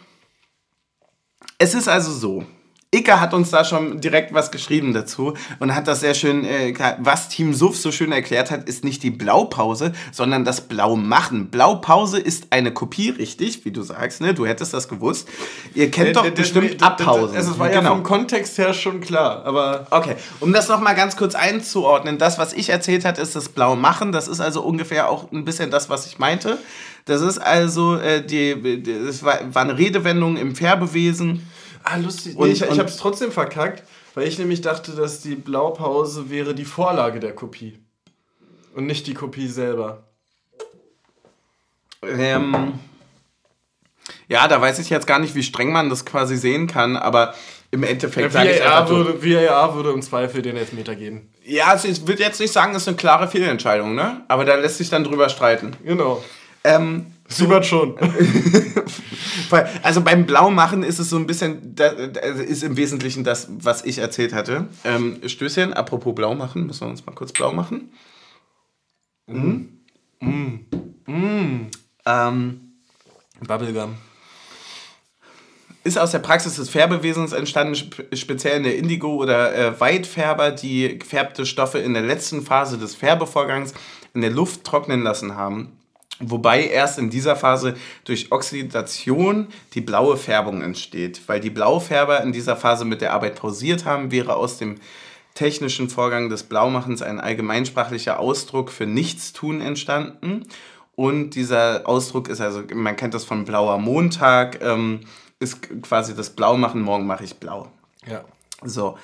es 1.58 1.74
ist 1.74 1.90
also 1.90 2.14
so. 2.14 2.46
Icke 2.92 3.22
hat 3.22 3.36
uns 3.36 3.52
da 3.52 3.64
schon 3.64 4.02
direkt 4.02 4.34
was 4.34 4.50
geschrieben 4.50 4.94
dazu 4.94 5.36
und 5.60 5.76
hat 5.76 5.88
das 5.88 6.00
sehr 6.00 6.16
schön, 6.16 6.44
äh, 6.44 6.74
was 6.98 7.30
Team 7.30 7.54
Suff 7.54 7.78
so 7.78 7.92
schön 7.92 8.12
erklärt 8.12 8.50
hat, 8.50 8.68
ist 8.68 8.84
nicht 8.84 9.04
die 9.04 9.12
Blaupause, 9.12 9.94
sondern 10.12 10.44
das 10.44 10.62
Blaumachen. 10.62 11.52
Blaupause 11.52 12.20
ist 12.20 12.48
eine 12.50 12.74
Kopie, 12.74 13.12
richtig, 13.12 13.64
wie 13.64 13.70
du 13.70 13.84
sagst, 13.84 14.22
ne? 14.22 14.34
Du 14.34 14.48
hättest 14.48 14.74
das 14.74 14.88
gewusst. 14.88 15.30
Ihr 15.76 15.92
kennt 15.92 16.16
doch 16.16 16.28
bestimmt 16.32 16.82
Abpausen. 16.82 17.38
Es 17.38 17.60
war 17.60 17.72
ja 17.72 17.82
genau. 17.82 17.92
vom 17.92 18.02
Kontext 18.02 18.58
her 18.58 18.74
schon 18.74 19.02
klar, 19.02 19.46
aber... 19.46 19.86
Okay, 19.92 20.16
um 20.40 20.52
das 20.52 20.68
nochmal 20.68 20.96
ganz 20.96 21.16
kurz 21.16 21.36
einzuordnen, 21.36 22.18
das, 22.18 22.40
was 22.40 22.54
ich 22.54 22.70
erzählt 22.70 23.06
hat, 23.06 23.20
ist 23.20 23.36
das 23.36 23.50
Blaumachen. 23.50 24.12
Das 24.12 24.28
ist 24.28 24.40
also 24.40 24.64
ungefähr 24.64 25.10
auch 25.10 25.32
ein 25.32 25.46
bisschen 25.46 25.70
das, 25.70 25.92
was 25.92 26.08
ich 26.08 26.18
meinte. 26.18 26.58
Das 27.06 27.22
ist 27.22 27.38
also, 27.38 27.98
äh, 27.98 28.26
die, 28.26 28.82
das 28.82 29.22
war, 29.22 29.38
war 29.54 29.62
eine 29.62 29.78
Redewendung 29.78 30.38
im 30.38 30.56
Färbewesen 30.56 31.48
Ah, 31.92 31.98
lustig. 31.98 32.36
Und, 32.36 32.48
nee, 32.48 32.54
ich, 32.54 32.62
ich 32.62 32.78
habe 32.78 32.90
es 32.90 32.98
trotzdem 32.98 33.32
verkackt, 33.32 33.84
weil 34.14 34.28
ich 34.28 34.38
nämlich 34.38 34.62
dachte, 34.62 34.92
dass 34.92 35.22
die 35.22 35.36
Blaupause 35.36 36.30
wäre 36.30 36.54
die 36.54 36.66
Vorlage 36.66 37.20
der 37.20 37.34
Kopie. 37.34 37.80
Und 38.76 38.86
nicht 38.86 39.08
die 39.08 39.16
Kopie 39.16 39.48
selber. 39.48 40.04
Ähm, 42.04 42.74
ja, 44.28 44.48
da 44.48 44.62
weiß 44.62 44.78
ich 44.80 44.90
jetzt 44.92 45.08
gar 45.08 45.18
nicht, 45.18 45.34
wie 45.34 45.42
streng 45.42 45.72
man 45.72 45.90
das 45.90 46.06
quasi 46.06 46.38
sehen 46.38 46.68
kann, 46.68 46.96
aber 46.96 47.34
im 47.72 47.84
Endeffekt 47.84 48.34
ja, 48.34 48.44
VAR, 48.44 48.90
würde, 48.90 49.24
VAR 49.24 49.76
würde 49.76 49.92
im 49.92 50.02
Zweifel 50.02 50.42
den 50.44 50.58
Elfmeter 50.58 50.96
geben. 50.96 51.32
Ja, 51.44 51.68
also 51.68 51.88
ich 51.88 52.08
würde 52.08 52.22
jetzt 52.22 52.40
nicht 52.40 52.54
sagen, 52.54 52.76
es 52.76 52.84
ist 52.84 52.88
eine 52.88 52.98
klare 52.98 53.28
Fehlentscheidung, 53.28 53.96
ne? 53.96 54.24
Aber 54.28 54.46
da 54.46 54.56
lässt 54.56 54.78
sich 54.78 54.90
dann 54.90 55.04
drüber 55.04 55.30
streiten. 55.30 55.76
Genau. 55.84 56.24
Ähm, 56.64 57.08
Siebert 57.30 57.66
schon. 57.66 57.96
also 59.84 60.02
beim 60.02 60.26
Blaumachen 60.26 60.82
ist 60.82 60.98
es 60.98 61.12
so 61.12 61.18
ein 61.18 61.28
bisschen, 61.28 61.76
das 61.76 61.94
ist 61.94 62.64
im 62.64 62.76
Wesentlichen 62.76 63.24
das, 63.24 63.48
was 63.50 63.86
ich 63.86 64.00
erzählt 64.00 64.34
hatte. 64.34 64.68
Ähm, 64.84 65.20
Stößchen, 65.26 65.74
apropos 65.74 66.16
Blaumachen, 66.16 66.66
müssen 66.66 66.82
wir 66.82 66.90
uns 66.90 67.06
mal 67.06 67.14
kurz 67.14 67.32
blau 67.32 67.54
machen. 67.54 67.92
Mhm. 69.28 69.70
Mhm. 70.20 70.66
Mhm. 71.06 71.68
Ähm, 72.06 72.62
Bubblegum. 73.48 73.96
Ist 75.84 76.00
aus 76.00 76.12
der 76.12 76.20
Praxis 76.20 76.56
des 76.56 76.70
Färbewesens 76.70 77.32
entstanden, 77.32 77.76
speziell 78.14 78.58
in 78.58 78.64
der 78.64 78.76
Indigo- 78.76 79.16
oder 79.16 79.56
äh, 79.56 79.80
Weitfärber, 79.80 80.52
die 80.52 80.98
gefärbte 80.98 81.46
Stoffe 81.46 81.78
in 81.78 81.94
der 81.94 82.04
letzten 82.04 82.42
Phase 82.42 82.80
des 82.80 82.96
Färbevorgangs 82.96 83.74
in 84.16 84.22
der 84.22 84.32
Luft 84.32 84.64
trocknen 84.64 85.04
lassen 85.04 85.36
haben 85.36 85.79
Wobei 86.20 86.66
erst 86.66 87.00
in 87.00 87.10
dieser 87.10 87.36
Phase 87.36 87.76
durch 88.04 88.32
Oxidation 88.32 89.48
die 89.74 89.82
blaue 89.82 90.18
Färbung 90.18 90.62
entsteht. 90.62 91.22
Weil 91.28 91.40
die 91.40 91.50
Blaufärber 91.50 92.22
in 92.22 92.34
dieser 92.34 92.58
Phase 92.58 92.84
mit 92.84 93.02
der 93.02 93.14
Arbeit 93.14 93.36
pausiert 93.36 93.86
haben, 93.86 94.12
wäre 94.12 94.36
aus 94.36 94.58
dem 94.58 94.76
technischen 95.34 95.90
Vorgang 95.90 96.30
des 96.30 96.44
Blaumachens 96.44 97.02
ein 97.02 97.22
allgemeinsprachlicher 97.22 98.20
Ausdruck 98.20 98.70
für 98.70 98.86
Nichtstun 98.86 99.62
entstanden. 99.62 100.46
Und 100.96 101.32
dieser 101.32 101.88
Ausdruck 101.88 102.28
ist 102.28 102.42
also, 102.42 102.64
man 102.74 102.98
kennt 102.98 103.14
das 103.14 103.24
von 103.24 103.46
blauer 103.46 103.78
Montag, 103.78 104.62
ähm, 104.62 105.00
ist 105.40 105.82
quasi 105.82 106.14
das 106.14 106.32
Blaumachen, 106.32 106.82
morgen 106.82 107.08
mache 107.08 107.24
ich 107.24 107.36
blau. 107.36 107.72
Ja. 108.06 108.26
So. 108.66 108.98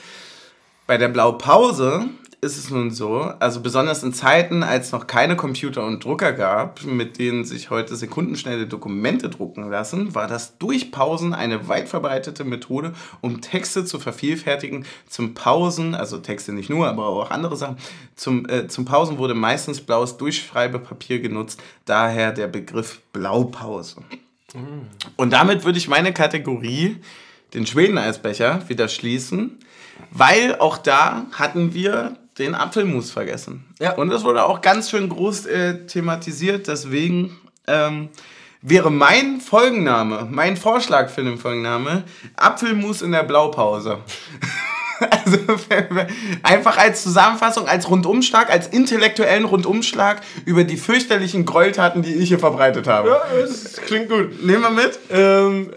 Bei 0.87 0.97
der 0.97 1.07
Blaupause 1.07 2.09
ist 2.45 2.57
es 2.57 2.69
nun 2.69 2.91
so, 2.91 3.21
also 3.39 3.59
besonders 3.59 4.03
in 4.03 4.13
Zeiten, 4.13 4.61
als 4.61 4.91
noch 4.91 5.07
keine 5.07 5.35
Computer 5.35 5.83
und 5.83 6.03
Drucker 6.03 6.31
gab, 6.31 6.83
mit 6.83 7.17
denen 7.17 7.43
sich 7.43 7.71
heute 7.71 7.95
sekundenschnelle 7.95 8.67
Dokumente 8.67 9.29
drucken 9.29 9.69
lassen, 9.69 10.13
war 10.13 10.27
das 10.27 10.59
Durchpausen 10.59 11.33
eine 11.33 11.67
weit 11.67 11.89
verbreitete 11.89 12.43
Methode, 12.43 12.93
um 13.21 13.41
Texte 13.41 13.83
zu 13.83 13.99
vervielfältigen. 13.99 14.85
Zum 15.09 15.33
Pausen, 15.33 15.95
also 15.95 16.19
Texte 16.19 16.53
nicht 16.53 16.69
nur, 16.69 16.87
aber 16.87 17.07
auch 17.07 17.31
andere 17.31 17.57
Sachen, 17.57 17.77
zum, 18.15 18.47
äh, 18.47 18.67
zum 18.67 18.85
Pausen 18.85 19.17
wurde 19.17 19.33
meistens 19.33 19.81
blaues 19.81 20.17
Durchschreibepapier 20.17 21.19
genutzt, 21.19 21.59
daher 21.85 22.31
der 22.31 22.47
Begriff 22.47 23.01
Blaupause. 23.11 23.97
Und 25.15 25.33
damit 25.33 25.65
würde 25.65 25.79
ich 25.79 25.87
meine 25.87 26.13
Kategorie, 26.13 26.97
den 27.55 27.65
Schweden-Eisbecher, 27.65 28.69
wieder 28.69 28.87
schließen, 28.87 29.57
weil 30.11 30.55
auch 30.59 30.77
da 30.77 31.25
hatten 31.31 31.73
wir 31.73 32.17
den 32.37 32.55
Apfelmus 32.55 33.11
vergessen. 33.11 33.65
Ja. 33.79 33.93
Und 33.93 34.09
das 34.09 34.23
wurde 34.23 34.43
auch 34.43 34.61
ganz 34.61 34.89
schön 34.89 35.09
groß 35.09 35.45
äh, 35.45 35.85
thematisiert, 35.85 36.67
deswegen 36.67 37.37
ähm, 37.67 38.09
wäre 38.61 38.91
mein 38.91 39.39
Folgenname, 39.39 40.27
mein 40.29 40.57
Vorschlag 40.57 41.09
für 41.09 41.23
den 41.23 41.37
Folgenname, 41.37 42.03
Apfelmus 42.35 43.01
in 43.01 43.11
der 43.11 43.23
Blaupause. 43.23 43.99
Also 45.25 45.37
einfach 46.43 46.77
als 46.77 47.03
Zusammenfassung, 47.03 47.67
als 47.67 47.89
Rundumschlag, 47.89 48.49
als 48.49 48.67
intellektuellen 48.67 49.45
Rundumschlag 49.45 50.21
über 50.45 50.63
die 50.63 50.77
fürchterlichen 50.77 51.45
Gräueltaten, 51.45 52.01
die 52.01 52.13
ich 52.13 52.29
hier 52.29 52.39
verbreitet 52.39 52.87
habe. 52.87 53.09
Ja, 53.09 53.21
das 53.41 53.73
klingt 53.73 54.09
gut. 54.09 54.43
Nehmen 54.43 54.61
wir 54.61 54.69
mit. 54.69 54.99
Ähm, 55.09 55.71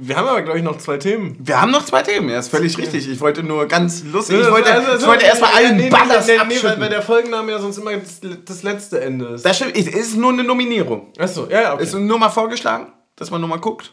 wir 0.00 0.16
haben 0.16 0.28
aber, 0.28 0.42
glaube 0.42 0.58
ich, 0.58 0.64
noch 0.64 0.78
zwei 0.78 0.96
Themen. 0.96 1.36
Wir 1.40 1.60
haben 1.60 1.70
noch 1.70 1.84
zwei 1.84 2.02
Themen, 2.02 2.28
ja, 2.28 2.38
ist 2.38 2.48
völlig 2.48 2.76
richtig. 2.78 3.08
Ich 3.08 3.20
wollte 3.20 3.42
nur 3.42 3.66
ganz 3.66 4.04
lustig, 4.04 4.36
ich 4.36 4.42
Also, 4.42 4.52
wollte, 4.52 4.72
also, 4.72 5.04
ich 5.04 5.06
wollte 5.06 5.24
erstmal 5.24 5.52
allen 5.54 5.76
nee, 5.76 5.88
Ballast 5.88 6.28
nee, 6.28 6.36
nee, 6.36 6.54
nee, 6.54 6.62
weil, 6.62 6.80
weil 6.80 6.90
der 6.90 7.02
Folgenname 7.02 7.52
ja 7.52 7.58
sonst 7.58 7.78
immer 7.78 7.96
das, 7.96 8.20
das 8.44 8.62
letzte 8.62 9.00
Ende 9.00 9.26
ist. 9.26 9.44
Das 9.44 9.56
stimmt, 9.56 9.76
es 9.76 9.88
ist 9.88 10.16
nur 10.16 10.32
eine 10.32 10.44
Nominierung. 10.44 11.12
Achso, 11.18 11.46
ja, 11.50 11.62
ja, 11.62 11.74
okay. 11.74 11.82
Ist 11.82 11.94
nur 11.94 12.18
mal 12.18 12.30
vorgeschlagen, 12.30 12.92
dass 13.16 13.30
man 13.30 13.40
nur 13.40 13.50
mal 13.50 13.58
guckt. 13.58 13.92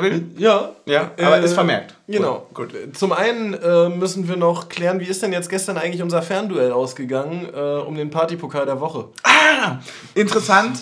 Will? 0.00 0.30
ja, 0.38 0.74
Ja, 0.86 1.10
aber 1.18 1.40
ist 1.40 1.52
vermerkt. 1.52 1.94
Genau. 2.08 2.46
Gut. 2.54 2.72
Zum 2.94 3.12
einen 3.12 3.52
äh, 3.54 3.88
müssen 3.90 4.26
wir 4.28 4.36
noch 4.36 4.68
klären, 4.68 5.00
wie 5.00 5.04
ist 5.04 5.22
denn 5.22 5.32
jetzt 5.32 5.50
gestern 5.50 5.76
eigentlich 5.76 6.02
unser 6.02 6.22
Fernduell 6.22 6.72
ausgegangen 6.72 7.48
äh, 7.52 7.58
um 7.58 7.94
den 7.94 8.08
Partypokal 8.10 8.64
der 8.64 8.80
Woche? 8.80 9.08
Ah, 9.22 9.78
interessant. 10.14 10.80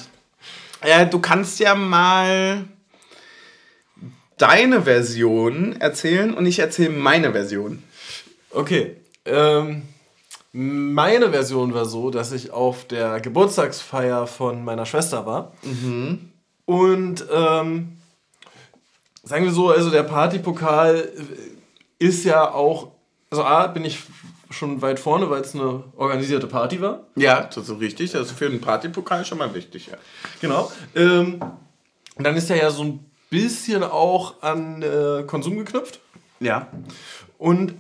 Äh, 0.81 1.07
du 1.07 1.19
kannst 1.19 1.59
ja 1.59 1.74
mal 1.74 2.65
deine 4.39 4.82
Version 4.82 5.77
erzählen 5.81 6.32
und 6.32 6.47
ich 6.47 6.59
erzähle 6.61 6.91
meine 6.91 7.32
Version. 7.32 7.82
Okay. 8.51 8.97
Ähm, 9.24 9.82
meine 10.53 11.31
Version 11.31 11.74
war 11.74 11.85
so, 11.85 12.11
dass 12.11 12.32
ich 12.32 12.51
auf 12.51 12.85
der 12.87 13.20
Geburtstagsfeier 13.20 14.27
von 14.27 14.65
meiner 14.65 14.87
Schwester 14.87 15.27
war. 15.27 15.53
Und 16.65 17.24
ähm, 17.32 17.97
sagen 19.23 19.45
wir 19.45 19.53
so, 19.53 19.71
also 19.71 19.91
der 19.91 20.03
Partypokal 20.03 21.09
ist 21.99 22.25
ja 22.25 22.51
auch, 22.53 22.93
also 23.31 23.45
A, 23.45 23.67
bin 23.67 23.85
ich 23.85 24.01
schon 24.51 24.83
weit 24.83 24.99
vorne, 24.99 25.31
weil 25.31 25.43
es 25.43 25.55
eine 25.55 25.85
organisierte 25.97 26.47
Party 26.47 26.81
war. 26.81 27.07
Ja, 27.15 27.43
das 27.43 27.69
ist 27.69 27.81
richtig. 27.81 28.11
Das 28.13 28.23
ist 28.29 28.33
für 28.39 28.47
einen 28.47 28.61
Partypokal 28.61 29.25
schon 29.25 29.39
mal 29.39 29.55
wichtig. 29.55 29.87
Ja. 29.87 29.97
Genau. 30.41 30.73
Ähm, 30.95 31.41
dann 32.19 32.37
ist 32.37 32.51
er 32.51 32.57
ja 32.57 32.71
so 32.71 32.83
ein 32.83 33.05
bisschen 33.31 33.85
auch 33.85 34.43
an 34.43 34.83
äh, 34.83 35.23
Konsum 35.27 35.57
geknüpft. 35.57 36.01
ja. 36.41 36.69
Und 37.39 37.75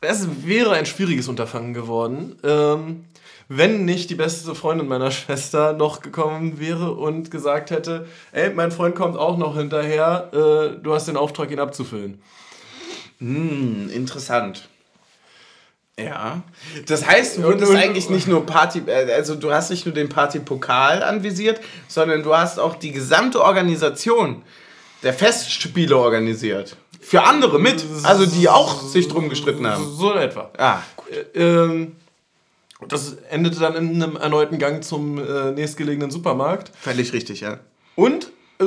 es 0.00 0.26
wäre 0.46 0.72
ein 0.72 0.86
schwieriges 0.86 1.28
Unterfangen 1.28 1.74
geworden, 1.74 2.38
ähm, 2.42 3.04
wenn 3.52 3.84
nicht 3.84 4.10
die 4.10 4.14
beste 4.14 4.54
Freundin 4.54 4.86
meiner 4.86 5.10
Schwester 5.20 5.72
noch 5.72 6.00
gekommen 6.02 6.60
wäre 6.60 6.92
und 6.92 7.30
gesagt 7.32 7.72
hätte, 7.72 8.06
ey, 8.30 8.50
mein 8.54 8.70
Freund 8.70 8.94
kommt 8.94 9.16
auch 9.18 9.36
noch 9.36 9.56
hinterher, 9.56 10.28
äh, 10.32 10.80
du 10.82 10.94
hast 10.94 11.08
den 11.08 11.16
Auftrag, 11.16 11.50
ihn 11.50 11.58
abzufüllen. 11.58 12.22
Hm, 13.18 13.90
interessant. 13.92 14.68
Ja. 15.98 16.42
Das 16.86 17.06
heißt, 17.06 17.38
du 17.38 17.46
und- 17.48 17.76
eigentlich 17.76 18.08
nicht 18.08 18.28
nur 18.28 18.46
Party, 18.46 18.82
äh, 18.86 19.12
also 19.12 19.34
du 19.34 19.52
hast 19.52 19.70
nicht 19.70 19.84
nur 19.84 19.94
den 19.94 20.08
Partypokal 20.08 21.02
anvisiert, 21.02 21.60
sondern 21.88 22.22
du 22.22 22.34
hast 22.34 22.58
auch 22.60 22.76
die 22.76 22.92
gesamte 22.92 23.42
Organisation 23.42 24.42
der 25.02 25.12
Festspiele 25.12 25.96
organisiert. 25.96 26.76
Für 27.00 27.24
andere 27.24 27.58
mit, 27.58 27.84
also 28.04 28.26
die 28.26 28.48
auch 28.48 28.80
sich 28.82 29.08
drum 29.08 29.28
gestritten 29.28 29.66
haben. 29.66 29.84
So 29.96 30.12
in 30.12 30.18
etwa. 30.18 30.50
Ah, 30.56 30.78
Äh, 31.34 31.38
ähm, 31.40 31.96
das 32.88 33.16
endete 33.30 33.58
dann 33.60 33.74
in 33.76 34.02
einem 34.02 34.16
erneuten 34.16 34.58
Gang 34.58 34.82
zum 34.84 35.18
äh, 35.18 35.52
nächstgelegenen 35.52 36.10
Supermarkt. 36.10 36.72
völlig 36.80 37.12
richtig, 37.12 37.40
ja. 37.40 37.58
Und, 37.94 38.30
äh, 38.60 38.64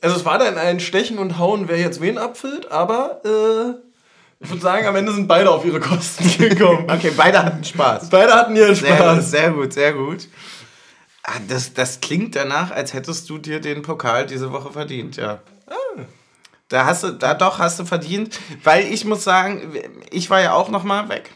also 0.00 0.16
es 0.16 0.24
war 0.24 0.38
dann 0.38 0.56
ein 0.58 0.80
Stechen 0.80 1.18
und 1.18 1.38
Hauen, 1.38 1.68
wer 1.68 1.78
jetzt 1.78 2.00
wen 2.00 2.18
abfüllt, 2.18 2.70
aber 2.70 3.20
äh, 3.24 3.74
ich 4.42 4.48
würde 4.50 4.62
sagen, 4.62 4.86
am 4.86 4.96
Ende 4.96 5.12
sind 5.12 5.28
beide 5.28 5.50
auf 5.50 5.64
ihre 5.64 5.80
Kosten 5.80 6.24
gekommen. 6.38 6.90
Okay, 6.90 7.12
beide 7.16 7.42
hatten 7.44 7.62
Spaß. 7.64 8.08
Beide 8.08 8.32
hatten 8.32 8.56
ihren 8.56 8.74
Sehr, 8.74 8.96
Spaß. 8.96 9.30
sehr 9.30 9.50
gut, 9.50 9.72
sehr 9.72 9.92
gut. 9.92 10.28
Ah, 11.22 11.34
das, 11.48 11.74
das 11.74 12.00
klingt 12.00 12.34
danach, 12.34 12.70
als 12.70 12.94
hättest 12.94 13.28
du 13.28 13.36
dir 13.36 13.60
den 13.60 13.82
Pokal 13.82 14.26
diese 14.26 14.50
Woche 14.52 14.72
verdient, 14.72 15.16
ja. 15.16 15.40
Da 16.68 16.86
hast 16.86 17.02
du, 17.02 17.10
da 17.10 17.34
doch 17.34 17.58
hast 17.58 17.80
du 17.80 17.84
verdient, 17.84 18.38
weil 18.62 18.86
ich 18.92 19.04
muss 19.04 19.24
sagen, 19.24 19.72
ich 20.12 20.30
war 20.30 20.40
ja 20.40 20.52
auch 20.54 20.68
noch 20.70 20.84
mal 20.84 21.08
weg 21.08 21.30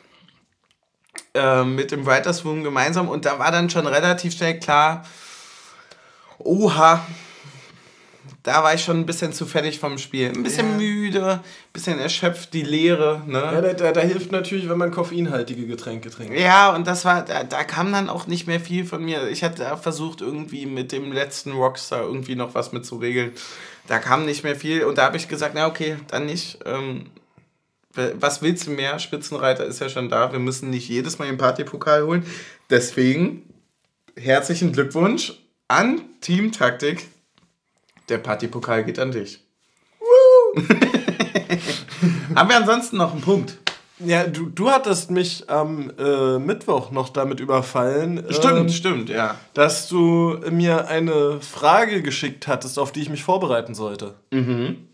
ähm, 1.35 1.74
mit 1.74 1.90
dem 1.90 2.06
Writers 2.06 2.44
Room 2.44 2.62
gemeinsam 2.62 3.09
und 3.09 3.24
da 3.24 3.39
war 3.39 3.51
dann 3.51 3.69
schon 3.70 3.86
relativ 3.86 4.35
schnell 4.35 4.59
klar, 4.61 5.05
oha, 6.39 7.05
da 8.43 8.62
war 8.62 8.74
ich 8.74 8.85
schon 8.85 8.98
ein 9.01 9.06
bisschen 9.06 9.32
zu 9.32 9.47
fertig 9.47 9.78
vom 9.81 9.97
Spiel, 9.97 10.28
ein 10.28 10.43
bisschen 10.43 10.73
Ja. 10.73 10.77
müde, 10.77 11.32
ein 11.32 11.40
bisschen 11.73 11.98
erschöpft, 11.98 12.52
die 12.52 12.62
Leere, 12.62 13.23
ne? 13.27 13.39
Ja, 13.40 13.61
da, 13.62 13.73
da, 13.73 13.93
da 13.93 14.01
hilft 14.02 14.32
natürlich, 14.32 14.69
wenn 14.69 14.77
man 14.77 14.90
koffeinhaltige 14.90 15.66
Getränke 15.66 16.11
trinkt. 16.11 16.39
Ja, 16.39 16.74
und 16.74 16.86
das 16.86 17.06
war, 17.06 17.24
da, 17.24 17.43
da 17.44 17.65
kam 17.65 17.90
dann 17.90 18.11
auch 18.11 18.27
nicht 18.27 18.47
mehr 18.47 18.61
viel 18.61 18.85
von 18.85 19.02
mir. 19.02 19.28
Ich 19.28 19.43
hatte 19.43 19.77
versucht, 19.78 20.20
irgendwie 20.20 20.66
mit 20.66 20.93
dem 20.93 21.11
letzten 21.12 21.52
Rockstar 21.52 22.02
irgendwie 22.02 22.35
noch 22.36 22.55
was 22.55 22.73
mit 22.73 22.85
zu 22.85 22.97
regeln. 22.97 23.32
Da 23.86 23.98
kam 23.98 24.27
nicht 24.27 24.44
mehr 24.44 24.56
viel 24.56 24.85
und 24.85 24.98
da 24.98 25.05
habe 25.05 25.16
ich 25.16 25.27
gesagt, 25.28 25.55
na 25.55 25.66
okay, 25.66 25.97
dann 26.09 26.27
nicht. 26.27 26.59
Ähm, 26.66 27.06
was 28.19 28.43
willst 28.43 28.66
du 28.66 28.71
mehr? 28.71 28.99
Spitzenreiter 28.99 29.65
ist 29.65 29.81
ja 29.81 29.89
schon 29.89 30.09
da. 30.09 30.33
Wir 30.33 30.39
müssen 30.39 30.71
nicht 30.71 30.89
jedes 30.89 31.19
Mal 31.19 31.27
den 31.27 31.39
Partypokal 31.39 32.05
holen. 32.05 32.25
Deswegen 32.71 33.43
herzlichen 34.16 34.73
Glückwunsch 34.73 35.35
an 35.69 36.03
Team 36.21 36.53
Taktik. 36.53 37.09
Der 38.09 38.19
Partypokal 38.19 38.85
geht 38.85 38.99
an 38.99 39.12
dich. 39.12 39.41
Haben 42.35 42.49
wir 42.49 42.57
ansonsten 42.57 42.97
noch 42.97 43.12
einen 43.12 43.23
Punkt? 43.23 43.59
Ja, 44.01 44.27
du, 44.27 44.49
du 44.51 44.71
hattest 44.71 45.11
mich 45.11 45.49
am 45.49 45.93
äh, 45.99 46.39
Mittwoch 46.39 46.91
noch 46.91 47.11
damit 47.11 47.39
überfallen, 47.41 48.25
Stimmt, 48.31 48.59
ähm, 48.59 48.69
stimmt, 48.69 49.09
ja. 49.09 49.37
dass 49.55 49.89
du 49.89 50.41
mir 50.51 50.89
eine 50.89 51.41
Frage 51.41 52.03
geschickt 52.03 52.49
hattest, 52.49 52.79
auf 52.79 52.91
die 52.91 53.03
ich 53.03 53.09
mich 53.09 53.23
vorbereiten 53.23 53.75
sollte. 53.75 54.15
Mhm. 54.33 54.89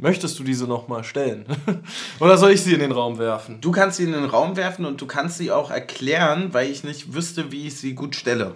Möchtest 0.00 0.38
du 0.38 0.44
diese 0.44 0.66
nochmal 0.66 1.04
stellen? 1.04 1.44
Oder 2.20 2.38
soll 2.38 2.52
ich 2.52 2.62
sie 2.62 2.72
in 2.72 2.80
den 2.80 2.92
Raum 2.92 3.18
werfen? 3.18 3.60
Du 3.60 3.70
kannst 3.70 3.98
sie 3.98 4.04
in 4.04 4.12
den 4.12 4.24
Raum 4.24 4.56
werfen 4.56 4.86
und 4.86 4.98
du 4.98 5.06
kannst 5.06 5.36
sie 5.36 5.52
auch 5.52 5.70
erklären, 5.70 6.54
weil 6.54 6.70
ich 6.70 6.84
nicht 6.84 7.12
wüsste, 7.12 7.52
wie 7.52 7.66
ich 7.66 7.76
sie 7.76 7.94
gut 7.94 8.16
stelle. 8.16 8.54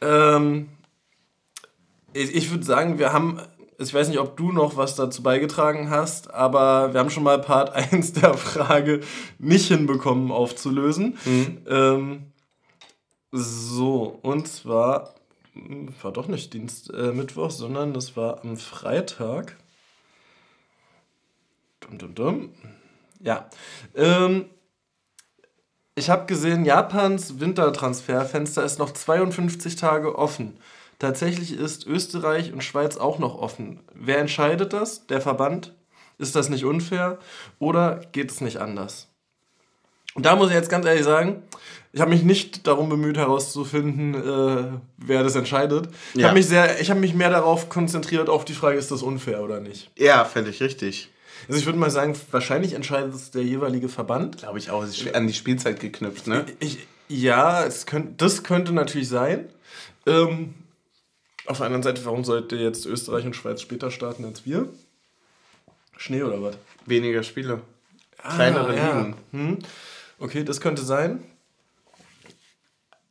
Ähm, 0.00 0.68
ich 2.14 2.34
ich 2.34 2.50
würde 2.50 2.64
sagen, 2.64 2.98
wir 2.98 3.12
haben, 3.12 3.38
ich 3.78 3.92
weiß 3.92 4.08
nicht, 4.08 4.18
ob 4.18 4.38
du 4.38 4.50
noch 4.50 4.78
was 4.78 4.96
dazu 4.96 5.22
beigetragen 5.22 5.90
hast, 5.90 6.32
aber 6.32 6.94
wir 6.94 7.00
haben 7.00 7.10
schon 7.10 7.24
mal 7.24 7.38
Part 7.38 7.74
1 7.92 8.14
der 8.14 8.32
Frage 8.32 9.00
nicht 9.38 9.68
hinbekommen 9.68 10.30
aufzulösen. 10.30 11.18
Ähm, 11.68 12.32
so, 13.30 14.18
und 14.22 14.48
zwar 14.48 15.16
hm, 15.52 15.88
war 16.00 16.12
doch 16.12 16.28
nicht 16.28 16.54
Dienst, 16.54 16.94
äh, 16.94 17.12
Mittwoch, 17.12 17.50
sondern 17.50 17.92
das 17.92 18.16
war 18.16 18.42
am 18.42 18.56
Freitag. 18.56 19.58
Dum, 21.88 21.98
dum, 21.98 22.14
dum. 22.14 22.50
Ja. 23.20 23.48
Ähm, 23.94 24.46
ich 25.94 26.10
habe 26.10 26.26
gesehen, 26.26 26.64
Japans 26.64 27.40
Wintertransferfenster 27.40 28.64
ist 28.64 28.78
noch 28.78 28.90
52 28.92 29.76
Tage 29.76 30.18
offen. 30.18 30.58
Tatsächlich 30.98 31.52
ist 31.52 31.86
Österreich 31.86 32.52
und 32.52 32.64
Schweiz 32.64 32.96
auch 32.96 33.18
noch 33.18 33.38
offen. 33.38 33.80
Wer 33.94 34.18
entscheidet 34.18 34.72
das? 34.72 35.06
Der 35.06 35.20
Verband? 35.20 35.74
Ist 36.18 36.34
das 36.34 36.48
nicht 36.48 36.64
unfair? 36.64 37.18
Oder 37.58 38.00
geht 38.12 38.30
es 38.30 38.40
nicht 38.40 38.56
anders? 38.58 39.08
Und 40.14 40.24
da 40.24 40.34
muss 40.34 40.48
ich 40.48 40.54
jetzt 40.54 40.70
ganz 40.70 40.86
ehrlich 40.86 41.04
sagen, 41.04 41.42
ich 41.92 42.00
habe 42.00 42.10
mich 42.10 42.22
nicht 42.22 42.66
darum 42.66 42.88
bemüht 42.88 43.18
herauszufinden, 43.18 44.14
äh, 44.14 44.78
wer 44.96 45.22
das 45.22 45.34
entscheidet. 45.34 45.88
Ich 46.14 46.20
Ja. 46.20 46.28
habe 46.28 46.38
mich, 46.38 46.46
sehr- 46.46 46.80
ich 46.80 46.90
hab 46.90 46.96
mich 46.98 47.12
mehr 47.14 47.28
darauf 47.30 47.68
konzentriert, 47.68 48.30
auf 48.30 48.46
die 48.46 48.54
Frage, 48.54 48.78
ist 48.78 48.90
das 48.90 49.02
unfair 49.02 49.42
oder 49.42 49.60
nicht. 49.60 49.90
Ja, 49.98 50.24
völlig 50.24 50.62
richtig. 50.62 51.10
Also 51.48 51.58
ich 51.60 51.66
würde 51.66 51.78
mal 51.78 51.90
sagen, 51.90 52.14
wahrscheinlich 52.30 52.72
entscheidet 52.72 53.14
es 53.14 53.30
der 53.30 53.42
jeweilige 53.42 53.88
Verband. 53.88 54.38
Glaube 54.38 54.58
ich 54.58 54.70
auch. 54.70 54.82
Es 54.82 55.00
ist 55.00 55.14
an 55.14 55.26
die 55.26 55.34
Spielzeit 55.34 55.80
geknüpft, 55.80 56.26
ne? 56.26 56.46
Ich, 56.60 56.86
ja, 57.08 57.64
es 57.64 57.86
könnt, 57.86 58.20
das 58.20 58.42
könnte 58.42 58.72
natürlich 58.72 59.08
sein. 59.08 59.48
Ähm, 60.06 60.54
auf 61.46 61.58
der 61.58 61.66
anderen 61.66 61.82
Seite, 61.82 62.04
warum 62.04 62.24
sollte 62.24 62.56
jetzt 62.56 62.86
Österreich 62.86 63.24
und 63.24 63.36
Schweiz 63.36 63.60
später 63.60 63.90
starten 63.90 64.24
als 64.24 64.44
wir? 64.44 64.68
Schnee 65.96 66.22
oder 66.22 66.42
was? 66.42 66.56
Weniger 66.86 67.22
Spiele. 67.22 67.60
Kleinere 68.18 68.72
Ah, 68.72 68.74
ja. 68.76 68.98
Ligen. 68.98 69.14
Hm. 69.32 69.58
Okay, 70.18 70.42
das 70.44 70.60
könnte 70.60 70.82
sein. 70.82 71.22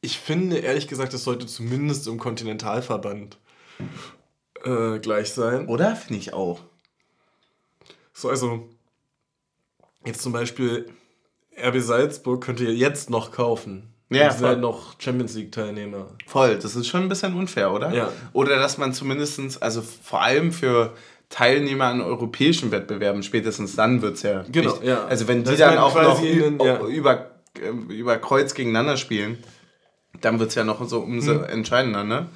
Ich 0.01 0.19
finde, 0.19 0.57
ehrlich 0.57 0.87
gesagt, 0.87 1.13
es 1.13 1.23
sollte 1.23 1.47
zumindest 1.47 2.07
im 2.07 2.19
Kontinentalverband 2.19 3.37
äh, 4.63 4.99
gleich 4.99 5.31
sein. 5.31 5.67
Oder? 5.67 5.95
Finde 5.95 6.19
ich 6.19 6.33
auch. 6.33 6.61
So, 8.17 8.29
also, 8.29 8.69
jetzt 10.05 10.21
zum 10.21 10.31
Beispiel, 10.31 10.89
RB 11.61 11.79
Salzburg 11.81 12.41
könnt 12.43 12.61
ihr 12.61 12.73
jetzt 12.73 13.09
noch 13.09 13.31
kaufen. 13.31 13.93
Ja, 14.09 14.29
Und 14.31 14.37
voll. 14.39 14.57
noch 14.57 14.95
Champions 14.99 15.33
League-Teilnehmer. 15.35 16.07
Voll. 16.27 16.57
Das 16.59 16.75
ist 16.75 16.87
schon 16.87 17.01
ein 17.01 17.09
bisschen 17.09 17.33
unfair, 17.35 17.73
oder? 17.73 17.91
Ja. 17.93 18.11
Oder 18.33 18.57
dass 18.57 18.77
man 18.77 18.93
zumindestens, 18.93 19.61
also 19.61 19.81
vor 19.81 20.21
allem 20.21 20.51
für 20.53 20.93
Teilnehmer 21.29 21.85
an 21.85 21.99
europäischen 22.01 22.71
Wettbewerben, 22.71 23.21
spätestens 23.23 23.75
dann 23.75 24.01
wird 24.01 24.15
es 24.15 24.21
ja. 24.21 24.45
Genau, 24.49 24.71
wichtig. 24.73 24.87
ja. 24.87 25.05
Also 25.05 25.27
wenn 25.27 25.39
die 25.43 25.49
Dass 25.51 25.57
dann 25.57 25.77
auch 25.79 25.95
noch 25.95 26.19
einen- 26.21 26.59
ja. 26.59 26.79
über, 26.85 27.31
äh, 27.59 27.69
über 27.93 28.17
Kreuz 28.19 28.53
gegeneinander 28.53 28.95
spielen, 28.95 29.43
dann 30.21 30.39
wird 30.39 30.49
es 30.49 30.55
ja 30.55 30.63
noch 30.63 30.87
so 30.87 30.99
umso 31.01 31.33
Hm. 31.33 31.43
entscheidender, 31.45 32.03
ne? 32.05 32.29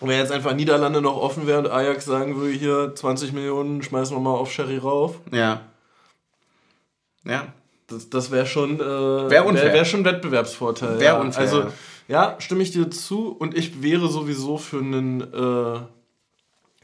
Und 0.00 0.08
wenn 0.10 0.18
jetzt 0.18 0.32
einfach 0.32 0.52
Niederlande 0.54 1.00
noch 1.00 1.16
offen 1.16 1.46
wäre 1.46 1.58
und 1.60 1.68
Ajax 1.68 2.04
sagen 2.04 2.36
würde, 2.36 2.52
hier 2.52 2.94
20 2.94 3.32
Millionen 3.32 3.82
schmeißen 3.82 4.14
wir 4.16 4.20
mal 4.20 4.34
auf 4.34 4.52
Sherry 4.52 4.76
rauf, 4.78 5.16
Ja. 5.32 5.62
Ja. 7.24 7.52
das, 7.88 8.10
das 8.10 8.30
wäre 8.30 8.46
schon, 8.46 8.78
äh, 8.78 9.30
Wär 9.30 9.46
unfair. 9.46 9.66
Wär, 9.66 9.72
wär 9.74 9.84
schon 9.84 10.04
Wettbewerbsvorteil. 10.04 11.00
Wär 11.00 11.14
ja. 11.14 11.20
unfair, 11.20 11.40
Also, 11.42 11.66
ja. 12.08 12.36
stimme 12.40 12.62
ich 12.62 12.70
dir 12.72 12.90
zu 12.90 13.32
und 13.32 13.56
ich 13.56 13.82
wäre 13.82 14.08
sowieso 14.08 14.58
für 14.58 14.78
ein 14.78 15.20
äh, 15.32 15.80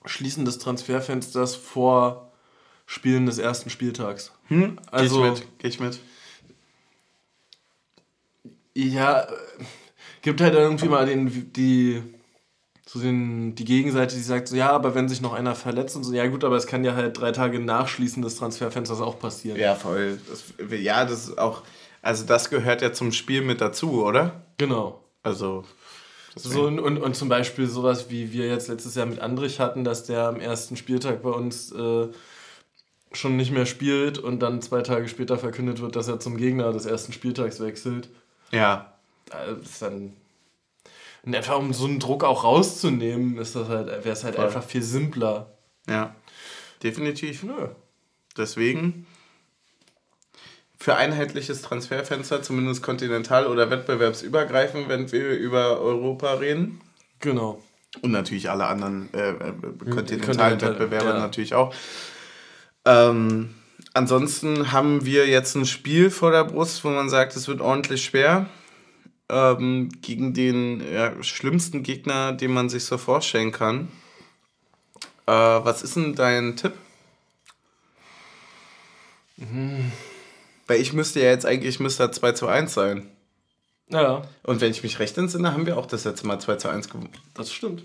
Schließen 0.08 0.44
des 0.44 0.58
Transferfensters 0.58 1.54
vor 1.54 2.32
Spielen 2.86 3.26
des 3.26 3.38
ersten 3.38 3.68
Spieltags. 3.70 4.32
Hm? 4.48 4.78
Also- 4.90 5.20
Geh 5.22 5.28
ich 5.28 5.30
mit. 5.40 5.58
Geh 5.58 5.68
ich 5.68 5.80
mit. 5.80 6.00
Ja, 8.74 9.20
äh, 9.22 9.26
gibt 10.22 10.40
halt 10.40 10.54
irgendwie 10.54 10.88
mal 10.88 11.06
den, 11.06 11.52
die, 11.52 12.02
so 12.92 13.00
den, 13.00 13.54
die 13.54 13.64
Gegenseite, 13.64 14.14
die 14.14 14.20
sagt 14.20 14.48
so, 14.48 14.56
ja, 14.56 14.70
aber 14.70 14.94
wenn 14.94 15.08
sich 15.08 15.22
noch 15.22 15.32
einer 15.32 15.54
verletzt 15.54 15.96
und 15.96 16.04
so, 16.04 16.12
ja 16.12 16.26
gut, 16.26 16.44
aber 16.44 16.56
es 16.56 16.66
kann 16.66 16.84
ja 16.84 16.94
halt 16.94 17.18
drei 17.18 17.32
Tage 17.32 17.58
nach 17.58 17.88
Schließen 17.88 18.22
des 18.22 18.36
Transferfensters 18.36 19.00
auch 19.00 19.18
passieren. 19.18 19.58
Ja, 19.58 19.74
voll. 19.74 20.20
Das, 20.28 20.44
ja, 20.78 21.06
das 21.06 21.28
ist 21.28 21.38
auch, 21.38 21.62
also 22.02 22.26
das 22.26 22.50
gehört 22.50 22.82
ja 22.82 22.92
zum 22.92 23.12
Spiel 23.12 23.40
mit 23.40 23.62
dazu, 23.62 24.04
oder? 24.04 24.42
Genau. 24.58 25.02
Also. 25.22 25.64
So, 26.34 26.66
und, 26.66 26.80
und, 26.80 26.98
und 26.98 27.16
zum 27.16 27.30
Beispiel 27.30 27.66
sowas, 27.66 28.10
wie 28.10 28.30
wir 28.32 28.48
jetzt 28.48 28.68
letztes 28.68 28.94
Jahr 28.94 29.06
mit 29.06 29.20
Andrich 29.20 29.58
hatten, 29.58 29.84
dass 29.84 30.04
der 30.04 30.28
am 30.28 30.38
ersten 30.38 30.76
Spieltag 30.76 31.22
bei 31.22 31.30
uns 31.30 31.72
äh, 31.72 32.08
schon 33.12 33.38
nicht 33.38 33.52
mehr 33.52 33.64
spielt 33.64 34.18
und 34.18 34.40
dann 34.40 34.60
zwei 34.60 34.82
Tage 34.82 35.08
später 35.08 35.38
verkündet 35.38 35.80
wird, 35.80 35.96
dass 35.96 36.08
er 36.08 36.20
zum 36.20 36.36
Gegner 36.36 36.72
des 36.72 36.84
ersten 36.84 37.14
Spieltags 37.14 37.58
wechselt. 37.58 38.10
Ja. 38.50 38.92
Da 39.30 39.44
ist 39.44 39.80
dann. 39.80 40.12
Und 41.24 41.34
einfach 41.36 41.58
um 41.58 41.72
so 41.72 41.86
einen 41.86 42.00
Druck 42.00 42.24
auch 42.24 42.44
rauszunehmen, 42.44 43.38
ist 43.38 43.54
das 43.54 43.68
halt, 43.68 43.88
wäre 43.88 44.10
es 44.10 44.24
halt 44.24 44.36
Voll. 44.36 44.44
einfach 44.44 44.64
viel 44.64 44.82
simpler. 44.82 45.56
Ja. 45.88 46.14
Definitiv. 46.82 47.44
Nö. 47.44 47.68
Deswegen 48.36 49.06
für 50.82 50.96
einheitliches 50.96 51.62
Transferfenster, 51.62 52.42
zumindest 52.42 52.82
kontinental 52.82 53.46
oder 53.46 53.70
wettbewerbsübergreifend, 53.70 54.88
wenn 54.88 55.12
wir 55.12 55.36
über 55.36 55.80
Europa 55.80 56.34
reden. 56.34 56.80
Genau. 57.20 57.62
Und 58.00 58.10
natürlich 58.10 58.50
alle 58.50 58.66
anderen 58.66 59.12
äh, 59.14 59.30
äh, 59.30 59.34
kontinentalen 59.90 60.20
Kontinental, 60.20 60.70
Wettbewerbe 60.70 61.10
ja. 61.10 61.18
natürlich 61.20 61.54
auch. 61.54 61.72
Ähm, 62.84 63.54
ansonsten 63.94 64.72
haben 64.72 65.04
wir 65.04 65.28
jetzt 65.28 65.54
ein 65.54 65.66
Spiel 65.66 66.10
vor 66.10 66.32
der 66.32 66.44
Brust, 66.44 66.82
wo 66.84 66.88
man 66.88 67.08
sagt, 67.08 67.36
es 67.36 67.46
wird 67.46 67.60
ordentlich 67.60 68.04
schwer. 68.04 68.46
Ähm, 69.32 69.88
gegen 70.02 70.34
den 70.34 70.82
ja, 70.92 71.22
schlimmsten 71.22 71.82
Gegner, 71.82 72.34
den 72.34 72.52
man 72.52 72.68
sich 72.68 72.84
so 72.84 72.98
vorstellen 72.98 73.50
kann. 73.50 73.88
Äh, 75.26 75.32
was 75.32 75.82
ist 75.82 75.96
denn 75.96 76.14
dein 76.14 76.54
Tipp? 76.56 76.74
Weil 80.66 80.80
ich 80.80 80.92
müsste 80.92 81.20
ja 81.20 81.30
jetzt 81.30 81.46
eigentlich 81.46 81.80
müsste 81.80 82.10
2 82.10 82.32
zu 82.32 82.46
1 82.46 82.74
sein. 82.74 83.08
Ja, 83.88 84.22
Und 84.42 84.60
wenn 84.60 84.70
ich 84.70 84.82
mich 84.82 84.98
recht 84.98 85.16
entsinne, 85.16 85.52
haben 85.52 85.66
wir 85.66 85.78
auch 85.78 85.86
das 85.86 86.04
letzte 86.04 86.26
Mal 86.26 86.38
2 86.38 86.56
zu 86.56 86.68
1 86.68 86.88
gewonnen. 86.88 87.10
das 87.34 87.52
stimmt. 87.52 87.84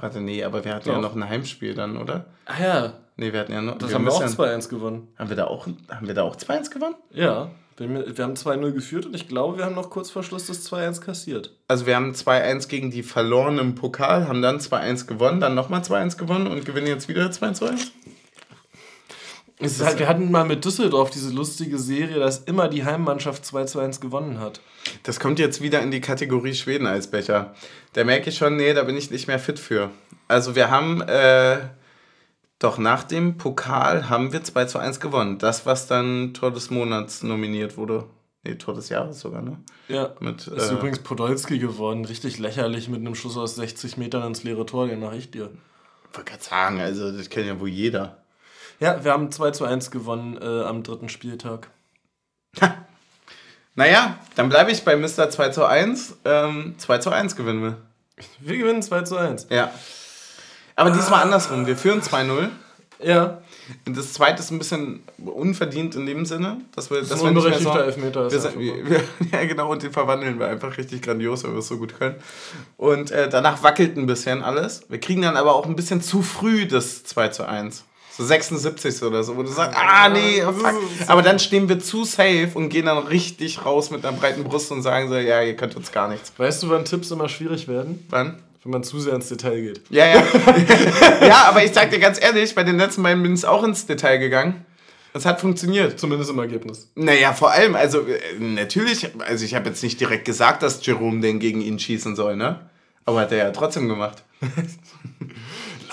Warte, 0.00 0.20
nee, 0.20 0.42
aber 0.44 0.64
wir 0.64 0.74
hatten 0.74 0.88
ja 0.88 0.94
Doch. 0.96 1.02
noch 1.02 1.14
ein 1.16 1.28
Heimspiel 1.28 1.74
dann, 1.74 1.96
oder? 1.96 2.24
Ah 2.46 2.60
ja, 2.62 2.92
Nee, 3.16 3.32
wir 3.32 3.40
hatten 3.40 3.52
ja 3.52 3.62
noch. 3.62 3.78
das 3.78 3.90
wir 3.90 3.94
haben 3.94 4.04
wir 4.06 4.12
auch 4.12 4.20
müssen- 4.22 4.34
2-1 4.36 4.68
gewonnen. 4.68 5.08
Haben 5.16 5.28
wir 5.28 5.36
da 5.36 5.44
auch, 5.46 5.66
haben 5.88 6.06
wir 6.08 6.14
da 6.14 6.22
auch 6.22 6.34
2-1 6.36 6.70
gewonnen? 6.70 6.96
Ja, 7.12 7.48
wir 7.76 8.24
haben 8.24 8.34
2-0 8.36 8.72
geführt 8.72 9.06
und 9.06 9.14
ich 9.14 9.28
glaube, 9.28 9.58
wir 9.58 9.64
haben 9.64 9.74
noch 9.76 9.90
kurz 9.90 10.10
vor 10.10 10.22
Schluss 10.24 10.46
das 10.46 10.64
2-1 10.64 11.00
kassiert. 11.00 11.52
Also 11.68 11.86
wir 11.86 11.94
haben 11.96 12.12
2-1 12.14 12.66
gegen 12.68 12.90
die 12.90 13.02
verloren 13.04 13.58
im 13.58 13.74
Pokal, 13.76 14.26
haben 14.28 14.42
dann 14.42 14.58
2-1 14.58 15.06
gewonnen, 15.06 15.40
dann 15.40 15.54
nochmal 15.54 15.82
2-1 15.82 16.16
gewonnen 16.16 16.46
und 16.48 16.64
gewinnen 16.64 16.86
jetzt 16.88 17.08
wieder 17.08 17.30
2-1. 17.30 17.92
Es 19.64 19.80
ist 19.80 19.84
halt, 19.84 19.98
wir 19.98 20.08
hatten 20.08 20.30
mal 20.30 20.44
mit 20.44 20.64
Düsseldorf 20.64 21.10
diese 21.10 21.30
lustige 21.30 21.78
Serie, 21.78 22.18
dass 22.18 22.38
immer 22.40 22.68
die 22.68 22.84
Heimmannschaft 22.84 23.44
2 23.44 23.64
zu 23.64 23.80
1 23.80 24.00
gewonnen 24.00 24.40
hat. 24.40 24.60
Das 25.02 25.20
kommt 25.20 25.38
jetzt 25.38 25.60
wieder 25.60 25.80
in 25.80 25.90
die 25.90 26.00
Kategorie 26.00 26.54
Schweden-Eisbecher. 26.54 27.54
Da 27.94 28.04
merke 28.04 28.30
ich 28.30 28.36
schon, 28.36 28.56
nee, 28.56 28.74
da 28.74 28.82
bin 28.82 28.96
ich 28.96 29.10
nicht 29.10 29.26
mehr 29.26 29.38
fit 29.38 29.58
für. 29.58 29.90
Also 30.28 30.54
wir 30.54 30.70
haben, 30.70 31.00
äh, 31.02 31.58
doch 32.58 32.78
nach 32.78 33.04
dem 33.04 33.36
Pokal 33.36 34.08
haben 34.08 34.32
wir 34.32 34.42
2 34.42 34.64
zu 34.66 34.78
1 34.78 35.00
gewonnen. 35.00 35.38
Das, 35.38 35.66
was 35.66 35.86
dann 35.86 36.34
Tor 36.34 36.52
des 36.52 36.70
Monats 36.70 37.22
nominiert 37.22 37.76
wurde. 37.76 38.04
Nee, 38.44 38.56
Tor 38.56 38.74
des 38.74 38.90
Jahres 38.90 39.20
sogar, 39.20 39.40
ne? 39.40 39.58
Ja. 39.88 40.14
Mit, 40.20 40.46
Ist 40.46 40.70
äh, 40.70 40.74
übrigens 40.74 40.98
Podolski 40.98 41.58
geworden. 41.58 42.04
Richtig 42.04 42.38
lächerlich 42.38 42.88
mit 42.88 43.00
einem 43.00 43.14
Schuss 43.14 43.38
aus 43.38 43.56
60 43.56 43.96
Metern 43.96 44.26
ins 44.26 44.42
leere 44.44 44.66
Tor, 44.66 44.86
den 44.86 45.00
mache 45.00 45.16
ich 45.16 45.30
dir. 45.30 45.50
Ich 46.10 46.16
wollte 46.16 46.30
gerade 46.30 46.44
sagen, 46.44 46.80
also 46.80 47.10
das 47.10 47.30
kennt 47.30 47.46
ja 47.46 47.58
wohl 47.58 47.68
jeder. 47.68 48.23
Ja, 48.80 49.02
wir 49.04 49.12
haben 49.12 49.30
2 49.32 49.50
zu 49.52 49.64
1 49.64 49.90
gewonnen 49.90 50.36
äh, 50.40 50.62
am 50.64 50.82
dritten 50.82 51.08
Spieltag. 51.08 51.68
Naja, 53.76 54.18
dann 54.36 54.48
bleibe 54.50 54.70
ich 54.70 54.84
bei 54.84 54.94
Mr. 54.96 55.30
2 55.30 55.48
zu 55.48 55.64
1. 55.66 56.18
Ähm, 56.24 56.76
2 56.78 56.98
zu 56.98 57.10
1 57.10 57.34
gewinnen 57.34 57.60
wir. 57.60 57.76
Wir 58.38 58.56
gewinnen 58.58 58.82
2 58.82 59.02
zu 59.02 59.16
1. 59.16 59.48
Ja. 59.50 59.72
Aber 60.76 60.92
diesmal 60.92 61.22
andersrum. 61.24 61.66
Wir 61.66 61.76
führen 61.76 62.00
2-0. 62.00 62.50
Ja, 63.02 63.42
Und 63.84 63.96
das 63.96 64.12
zweite 64.12 64.40
ist 64.40 64.52
ein 64.52 64.58
bisschen 64.58 65.02
unverdient 65.18 65.96
in 65.96 66.06
dem 66.06 66.24
Sinne, 66.24 66.58
dass 66.76 66.88
wir, 66.90 67.00
das 67.00 67.08
dass 67.08 67.24
wir 67.24 67.32
nicht 67.32 67.44
mehr 67.48 67.58
so, 67.58 67.76
Elfmeter. 67.76 68.30
wir, 68.30 68.38
sind- 68.40 68.56
wir, 68.60 69.02
ja, 69.32 69.44
genau, 69.44 69.72
und 69.72 69.82
den 69.82 69.90
verwandeln 69.92 70.38
wir 70.38 70.46
einfach 70.46 70.78
richtig 70.78 71.02
grandios, 71.02 71.42
weil 71.42 71.50
wir 71.52 71.58
es 71.58 71.66
so 71.66 71.76
gut 71.76 71.98
können. 71.98 72.14
Und 72.76 73.10
äh, 73.10 73.28
danach 73.28 73.64
wackelt 73.64 73.96
ein 73.96 74.06
bisschen 74.06 74.44
alles. 74.44 74.88
Wir 74.88 75.00
kriegen 75.00 75.22
dann 75.22 75.36
aber 75.36 75.52
auch 75.56 75.66
ein 75.66 75.74
bisschen 75.74 76.00
zu 76.00 76.22
früh 76.22 76.66
das 76.66 77.02
2 77.02 77.28
zu 77.30 77.48
1. 77.48 77.84
So 78.16 78.24
76 78.24 79.02
oder 79.02 79.24
so, 79.24 79.36
wo 79.36 79.42
du 79.42 79.48
sagst, 79.48 79.76
ah 79.76 80.08
nee, 80.08 80.44
oh, 80.44 80.52
fuck. 80.52 80.74
Aber 81.08 81.22
dann 81.22 81.40
stehen 81.40 81.68
wir 81.68 81.80
zu 81.80 82.04
safe 82.04 82.50
und 82.54 82.68
gehen 82.68 82.86
dann 82.86 82.98
richtig 82.98 83.64
raus 83.64 83.90
mit 83.90 84.04
einer 84.04 84.16
breiten 84.16 84.44
Brust 84.44 84.70
und 84.70 84.82
sagen 84.82 85.08
so, 85.08 85.16
ja, 85.16 85.42
ihr 85.42 85.56
könnt 85.56 85.74
uns 85.74 85.90
gar 85.90 86.08
nichts. 86.08 86.32
Weißt 86.36 86.62
du, 86.62 86.68
wann 86.68 86.84
Tipps 86.84 87.10
immer 87.10 87.28
schwierig 87.28 87.66
werden? 87.66 88.06
Wann? 88.10 88.38
Wenn 88.62 88.70
man 88.70 88.84
zu 88.84 89.00
sehr 89.00 89.14
ins 89.14 89.28
Detail 89.28 89.60
geht. 89.60 89.80
Ja, 89.90 90.06
ja. 90.06 90.24
ja, 91.26 91.44
aber 91.48 91.64
ich 91.64 91.72
sag 91.72 91.90
dir 91.90 91.98
ganz 91.98 92.22
ehrlich, 92.22 92.54
bei 92.54 92.62
den 92.62 92.78
letzten 92.78 93.02
beiden 93.02 93.22
bin 93.22 93.34
ich 93.34 93.44
auch 93.44 93.64
ins 93.64 93.84
Detail 93.86 94.18
gegangen. 94.18 94.64
Es 95.12 95.26
hat 95.26 95.40
funktioniert. 95.40 95.98
Zumindest 95.98 96.30
im 96.30 96.38
Ergebnis. 96.38 96.88
Naja, 96.94 97.32
vor 97.32 97.50
allem, 97.50 97.74
also 97.74 98.00
äh, 98.00 98.38
natürlich, 98.38 99.10
also 99.26 99.44
ich 99.44 99.56
habe 99.56 99.68
jetzt 99.68 99.82
nicht 99.82 100.00
direkt 100.00 100.24
gesagt, 100.24 100.62
dass 100.62 100.84
Jerome 100.86 101.20
den 101.20 101.40
gegen 101.40 101.60
ihn 101.60 101.80
schießen 101.80 102.14
soll, 102.14 102.36
ne? 102.36 102.60
Aber 103.04 103.20
hat 103.20 103.32
er 103.32 103.38
ja 103.38 103.50
trotzdem 103.50 103.88
gemacht. 103.88 104.22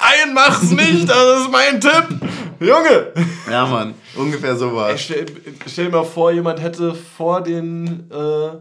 Nein, 0.01 0.33
mach's 0.33 0.71
nicht, 0.71 1.07
das 1.09 1.41
ist 1.41 1.51
mein 1.51 1.79
Tipp. 1.79 2.19
Junge! 2.59 3.13
Ja, 3.49 3.65
Mann, 3.65 3.93
ungefähr 4.15 4.55
so 4.55 4.73
war 4.75 4.97
stell, 4.97 5.25
stell 5.67 5.85
dir 5.85 5.91
mal 5.91 6.03
vor, 6.03 6.31
jemand 6.31 6.61
hätte 6.61 6.93
vor 6.93 7.41
den 7.41 8.09
äh, 8.11 8.57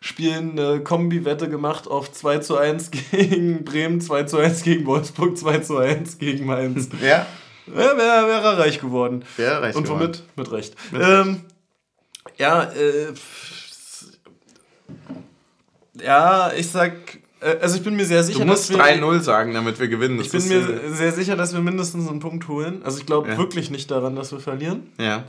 Spielen 0.00 0.58
eine 0.58 0.80
Kombi-Wette 0.82 1.48
gemacht 1.48 1.86
auf 1.88 2.10
2 2.12 2.38
zu 2.38 2.56
1 2.56 2.90
gegen 3.10 3.64
Bremen, 3.64 4.00
2 4.00 4.24
zu 4.24 4.38
1 4.38 4.62
gegen 4.62 4.86
Wolfsburg, 4.86 5.36
2 5.38 5.58
zu 5.58 5.78
1 5.78 6.18
gegen 6.18 6.46
Mainz. 6.46 6.88
Ja. 7.00 7.26
Ja, 7.66 7.74
wäre 7.96 7.96
wär 8.28 8.42
er 8.42 8.58
reich 8.58 8.78
geworden. 8.78 9.24
Wäre 9.38 9.62
reich 9.62 9.74
Und 9.74 9.84
geworden. 9.84 10.00
womit? 10.02 10.22
Mit 10.36 10.52
Recht. 10.52 10.74
ähm, 10.92 11.40
ja, 12.36 12.64
äh, 12.64 13.14
ja, 16.02 16.52
ich 16.52 16.68
sag, 16.70 16.92
also 17.60 17.76
ich 17.76 17.82
bin 17.82 17.96
mir 17.96 18.06
sehr 18.06 18.22
sicher, 18.22 18.40
Du 18.40 18.44
musst 18.46 18.70
dass 18.70 18.76
wir 18.76 18.84
3-0 18.84 19.20
sagen, 19.20 19.54
damit 19.54 19.78
wir 19.78 19.88
gewinnen. 19.88 20.18
Das 20.18 20.26
Ich 20.26 20.32
bin 20.32 20.48
mir 20.48 20.82
äh, 20.84 20.90
sehr 20.90 21.12
sicher, 21.12 21.36
dass 21.36 21.52
wir 21.52 21.60
mindestens 21.60 22.08
einen 22.08 22.20
Punkt 22.20 22.48
holen. 22.48 22.82
Also 22.84 22.98
ich 22.98 23.06
glaube 23.06 23.28
Ja. 23.30 23.38
wirklich 23.38 23.70
nicht 23.70 23.90
daran, 23.90 24.16
dass 24.16 24.32
wir 24.32 24.40
verlieren. 24.40 24.92
Ja. 24.98 25.24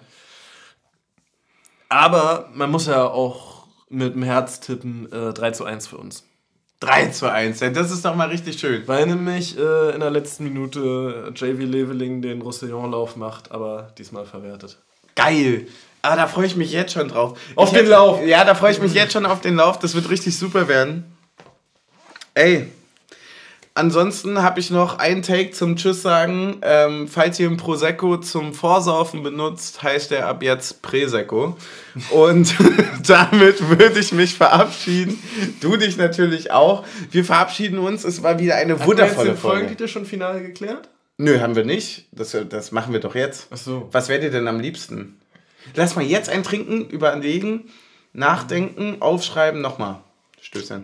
Aber 1.89 2.49
man 2.53 2.71
muss 2.71 2.87
ja 2.87 3.03
auch 3.05 3.67
mit 3.89 4.15
dem 4.15 4.23
Herz 4.23 4.59
tippen, 4.59 5.11
äh, 5.11 5.33
3 5.33 5.51
zu 5.51 5.65
1 5.65 5.87
für 5.87 5.97
uns. 5.97 6.23
3 6.81 7.07
zu 7.07 7.31
1, 7.31 7.61
ja, 7.61 7.69
das 7.69 7.89
ist 7.91 8.03
doch 8.03 8.15
mal 8.15 8.27
richtig 8.27 8.59
schön. 8.59 8.83
Weil 8.87 9.05
nämlich 9.07 9.57
äh, 9.57 9.91
in 9.93 10.01
der 10.01 10.11
letzten 10.11 10.43
Minute 10.43 11.31
JV 11.35 11.61
Leveling 11.63 12.21
den 12.21 12.41
Roussillon-Lauf 12.41 13.15
macht, 13.15 13.51
aber 13.51 13.93
diesmal 13.97 14.25
verwertet. 14.25 14.77
Geil. 15.15 15.67
Ah, 16.01 16.15
da 16.17 16.27
freue 16.27 16.45
ich 16.45 16.55
mich 16.55 16.71
jetzt 16.71 16.91
schon 16.93 17.07
drauf. 17.07 17.39
Auf 17.55 17.69
Ich 17.69 17.71
den 17.73 17.79
hätte- 17.79 17.91
Lauf. 17.91 18.21
Ja, 18.25 18.43
da 18.43 18.53
freue 18.55 18.71
ich 18.71 18.81
mich 18.81 18.93
jetzt 18.93 19.13
schon 19.13 19.25
auf 19.25 19.39
den 19.41 19.55
Lauf. 19.55 19.79
Das 19.79 19.95
wird 19.95 20.09
richtig 20.09 20.37
super 20.37 20.67
werden. 20.67 21.14
Ey. 22.35 22.67
Ansonsten 23.77 24.41
habe 24.41 24.61
ich 24.61 24.71
noch 24.71 24.99
einen 24.99 25.21
Take 25.21 25.51
zum 25.51 25.75
Tschüss 25.75 26.01
sagen. 26.01 26.59
Ähm, 26.61 27.09
falls 27.09 27.39
ihr 27.39 27.49
ein 27.49 27.57
Prosecco 27.57 28.17
zum 28.17 28.53
Vorsaufen 28.53 29.21
benutzt, 29.21 29.83
heißt 29.83 30.13
er 30.13 30.27
ab 30.27 30.43
jetzt 30.43 30.81
Presecco. 30.81 31.57
Und 32.09 32.55
damit 33.07 33.67
würde 33.67 33.99
ich 33.99 34.13
mich 34.13 34.35
verabschieden. 34.35 35.21
Du 35.59 35.75
dich 35.75 35.97
natürlich 35.97 36.51
auch. 36.51 36.85
Wir 37.11 37.25
verabschieden 37.25 37.79
uns. 37.79 38.05
Es 38.05 38.23
war 38.23 38.39
wieder 38.39 38.55
eine 38.55 38.85
wundervolle 38.85 39.31
den 39.31 39.37
Folge. 39.37 39.57
Folgentitel 39.57 39.87
schon 39.89 40.05
final 40.05 40.41
geklärt? 40.41 40.87
Nö, 41.17 41.39
haben 41.39 41.55
wir 41.55 41.65
nicht. 41.65 42.07
Das, 42.11 42.37
das 42.49 42.71
machen 42.71 42.93
wir 42.93 43.01
doch 43.01 43.15
jetzt. 43.15 43.47
Ach 43.51 43.57
so. 43.57 43.89
Was 43.91 44.07
wäre 44.07 44.21
dir 44.21 44.31
denn 44.31 44.47
am 44.47 44.59
liebsten? 44.59 45.19
Lass 45.73 45.95
mal 45.95 46.03
jetzt 46.03 46.29
ein 46.29 46.43
Trinken, 46.43 46.89
überlegen, 46.89 47.69
nachdenken, 48.13 49.01
aufschreiben, 49.01 49.59
nochmal. 49.61 49.99
Stößchen. 50.41 50.83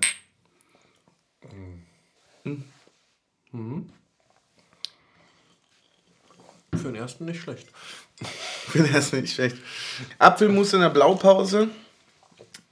Für 6.73 6.83
den 6.83 6.95
ersten 6.95 7.25
nicht 7.25 7.41
schlecht. 7.41 7.67
Finde 8.23 8.91
das 8.91 9.11
nicht 9.11 9.33
schlecht. 9.33 9.57
Apfelmus 10.17 10.73
in 10.73 10.81
der 10.81 10.89
Blaupause. 10.89 11.69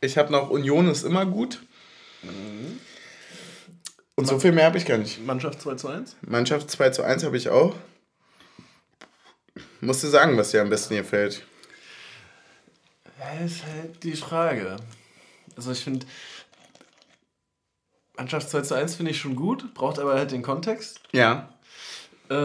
Ich 0.02 0.18
habe 0.18 0.32
noch 0.32 0.50
Union 0.50 0.88
ist 0.88 1.04
immer 1.04 1.26
gut. 1.26 1.62
Und 4.16 4.28
so 4.28 4.40
viel 4.40 4.52
mehr 4.52 4.66
habe 4.66 4.78
ich 4.78 4.86
gar 4.86 4.98
nicht. 4.98 5.26
Mannschaft 5.26 5.62
2 5.62 5.76
zu 5.76 5.88
1? 5.90 6.18
Mannschaft 6.22 6.72
2 6.72 6.90
zu 6.92 7.04
1 7.04 7.24
habe 7.24 7.38
ich 7.38 7.50
auch. 7.50 7.76
Musst 9.82 10.04
du 10.04 10.08
sagen, 10.08 10.38
was 10.38 10.52
dir 10.52 10.62
am 10.62 10.70
besten 10.70 10.96
gefällt. 10.96 11.46
Ja, 13.18 13.46
ist 13.46 13.66
halt 13.66 14.04
die 14.04 14.16
Frage. 14.16 14.78
Also 15.56 15.72
ich 15.72 15.84
finde, 15.84 16.06
Mannschaft 18.20 18.50
2 18.50 18.62
zu 18.62 18.76
1 18.76 18.96
finde 18.96 19.12
ich 19.12 19.18
schon 19.18 19.38
gut, 19.38 19.74
braucht 19.74 19.98
aber 19.98 20.16
halt 20.16 20.32
den 20.32 20.42
Kontext. 20.42 21.00
Ja. 21.14 21.48
Äh, 22.30 22.36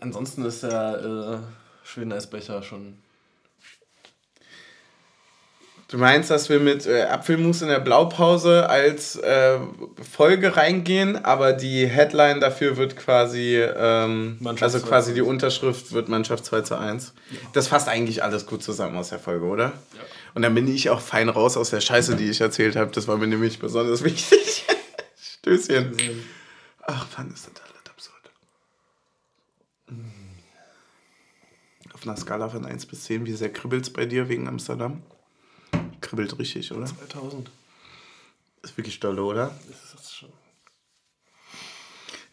ansonsten 0.00 0.44
ist 0.44 0.62
der 0.62 1.40
äh, 1.42 1.86
Schweden-Eisbecher 1.86 2.62
schon. 2.62 2.98
Du 5.88 5.96
meinst, 5.98 6.30
dass 6.30 6.50
wir 6.50 6.60
mit 6.60 6.84
äh, 6.84 7.04
Apfelmus 7.04 7.62
in 7.62 7.68
der 7.68 7.78
Blaupause 7.78 8.68
als 8.68 9.16
äh, 9.16 9.58
Folge 10.12 10.54
reingehen, 10.54 11.24
aber 11.24 11.54
die 11.54 11.86
Headline 11.86 12.40
dafür 12.40 12.76
wird 12.76 12.96
quasi, 12.96 13.56
ähm, 13.56 14.38
also 14.60 14.80
2 14.80 14.86
quasi 14.86 15.14
die 15.14 15.20
1. 15.20 15.28
Unterschrift 15.28 15.92
wird 15.92 16.10
Mannschaft 16.10 16.44
2 16.44 16.60
zu 16.60 16.76
1. 16.76 17.14
Das 17.54 17.68
fasst 17.68 17.88
eigentlich 17.88 18.22
alles 18.22 18.46
gut 18.46 18.62
zusammen 18.62 18.98
aus 18.98 19.08
der 19.08 19.18
Folge, 19.18 19.46
oder? 19.46 19.72
Und 20.34 20.42
dann 20.42 20.54
bin 20.54 20.68
ich 20.68 20.90
auch 20.90 21.00
fein 21.00 21.30
raus 21.30 21.56
aus 21.56 21.70
der 21.70 21.80
Scheiße, 21.80 22.16
die 22.16 22.28
ich 22.28 22.42
erzählt 22.42 22.76
habe. 22.76 22.90
Das 22.90 23.08
war 23.08 23.16
mir 23.16 23.28
nämlich 23.28 23.58
besonders 23.58 24.04
wichtig. 24.04 24.66
Stößchen. 25.46 25.94
Ach, 26.82 27.06
Mann, 27.16 27.30
ist 27.30 27.46
das 27.46 27.62
alles 27.62 27.86
absurd. 27.88 28.30
Auf 31.92 32.02
einer 32.02 32.16
Skala 32.16 32.48
von 32.48 32.64
1 32.64 32.86
bis 32.86 33.04
10, 33.04 33.26
wie 33.26 33.32
sehr 33.32 33.52
kribbelt 33.52 33.84
es 33.84 33.92
bei 33.92 34.06
dir 34.06 34.28
wegen 34.28 34.48
Amsterdam? 34.48 35.02
Kribbelt 36.00 36.36
richtig, 36.40 36.72
oder? 36.72 36.86
2000. 36.86 37.48
Ist 38.62 38.76
wirklich 38.76 38.98
dolle, 38.98 39.22
oder? 39.22 39.56
Das 39.68 40.02
ist 40.02 40.16
schon. 40.16 40.32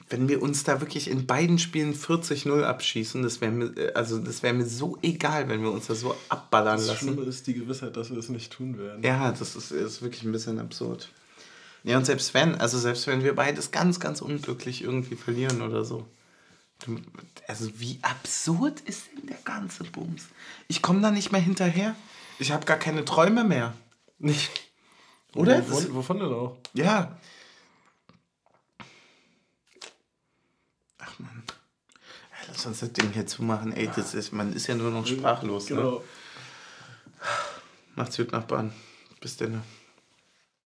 Wenn 0.09 0.27
wir 0.27 0.41
uns 0.41 0.63
da 0.63 0.81
wirklich 0.81 1.07
in 1.07 1.27
beiden 1.27 1.59
Spielen 1.59 1.93
40-0 1.93 2.63
abschießen, 2.63 3.21
das 3.21 3.41
wäre 3.41 3.51
mir, 3.51 3.77
äh, 3.77 3.93
also 3.93 4.19
das 4.19 4.41
wäre 4.43 4.53
mir 4.53 4.65
so 4.65 4.97
egal, 5.01 5.49
wenn 5.49 5.61
wir 5.61 5.71
uns 5.71 5.87
da 5.87 5.95
so 5.95 6.15
abballern 6.29 6.77
Das 6.77 6.87
lassen. 6.87 7.13
Schlimme 7.13 7.23
ist 7.23 7.45
die 7.45 7.53
Gewissheit, 7.53 7.95
dass 7.95 8.09
wir 8.09 8.17
es 8.17 8.29
nicht 8.29 8.51
tun 8.51 8.77
werden. 8.77 9.03
Ja, 9.03 9.31
das 9.31 9.55
ist, 9.55 9.71
ist 9.71 10.01
wirklich 10.01 10.23
ein 10.23 10.31
bisschen 10.31 10.59
absurd. 10.59 11.09
Ja, 11.83 11.97
und 11.97 12.05
selbst 12.05 12.33
wenn, 12.33 12.55
also 12.55 12.79
selbst 12.79 13.07
wenn 13.07 13.23
wir 13.23 13.35
beides 13.35 13.71
ganz, 13.71 13.99
ganz 13.99 14.21
unglücklich 14.21 14.81
irgendwie 14.83 15.15
verlieren 15.15 15.61
oder 15.61 15.83
so. 15.83 16.07
Also 17.47 17.79
wie 17.79 17.99
absurd 18.01 18.79
ist 18.81 19.03
denn 19.15 19.27
der 19.27 19.37
ganze 19.43 19.83
Bums? 19.83 20.23
Ich 20.67 20.81
komme 20.81 21.01
da 21.01 21.11
nicht 21.11 21.31
mehr 21.31 21.41
hinterher. 21.41 21.95
Ich 22.39 22.51
habe 22.51 22.65
gar 22.65 22.77
keine 22.77 23.03
Träume 23.05 23.43
mehr. 23.43 23.73
Nicht. 24.19 24.49
Oder? 25.35 25.57
Das- 25.61 25.69
Wovon, 25.71 25.95
wovon 25.95 26.19
denn 26.19 26.33
auch? 26.33 26.57
Ja. 26.73 27.17
Ach 30.99 31.19
man. 31.19 31.43
Ja, 31.47 32.47
Lass 32.49 32.65
uns 32.65 32.79
das 32.79 32.93
Ding 32.93 33.11
hier 33.11 33.25
zumachen. 33.27 33.73
Ey, 33.73 33.89
das 33.95 34.13
ist, 34.13 34.31
man 34.31 34.53
ist 34.53 34.67
ja 34.67 34.75
nur 34.75 34.91
noch 34.91 35.05
sprachlos. 35.05 35.69
Ne? 35.69 35.75
Genau. 35.75 36.03
Macht's 37.95 38.17
gut, 38.17 38.31
Nachbarn. 38.31 38.73
Bis 39.21 39.37
dann. 39.37 39.61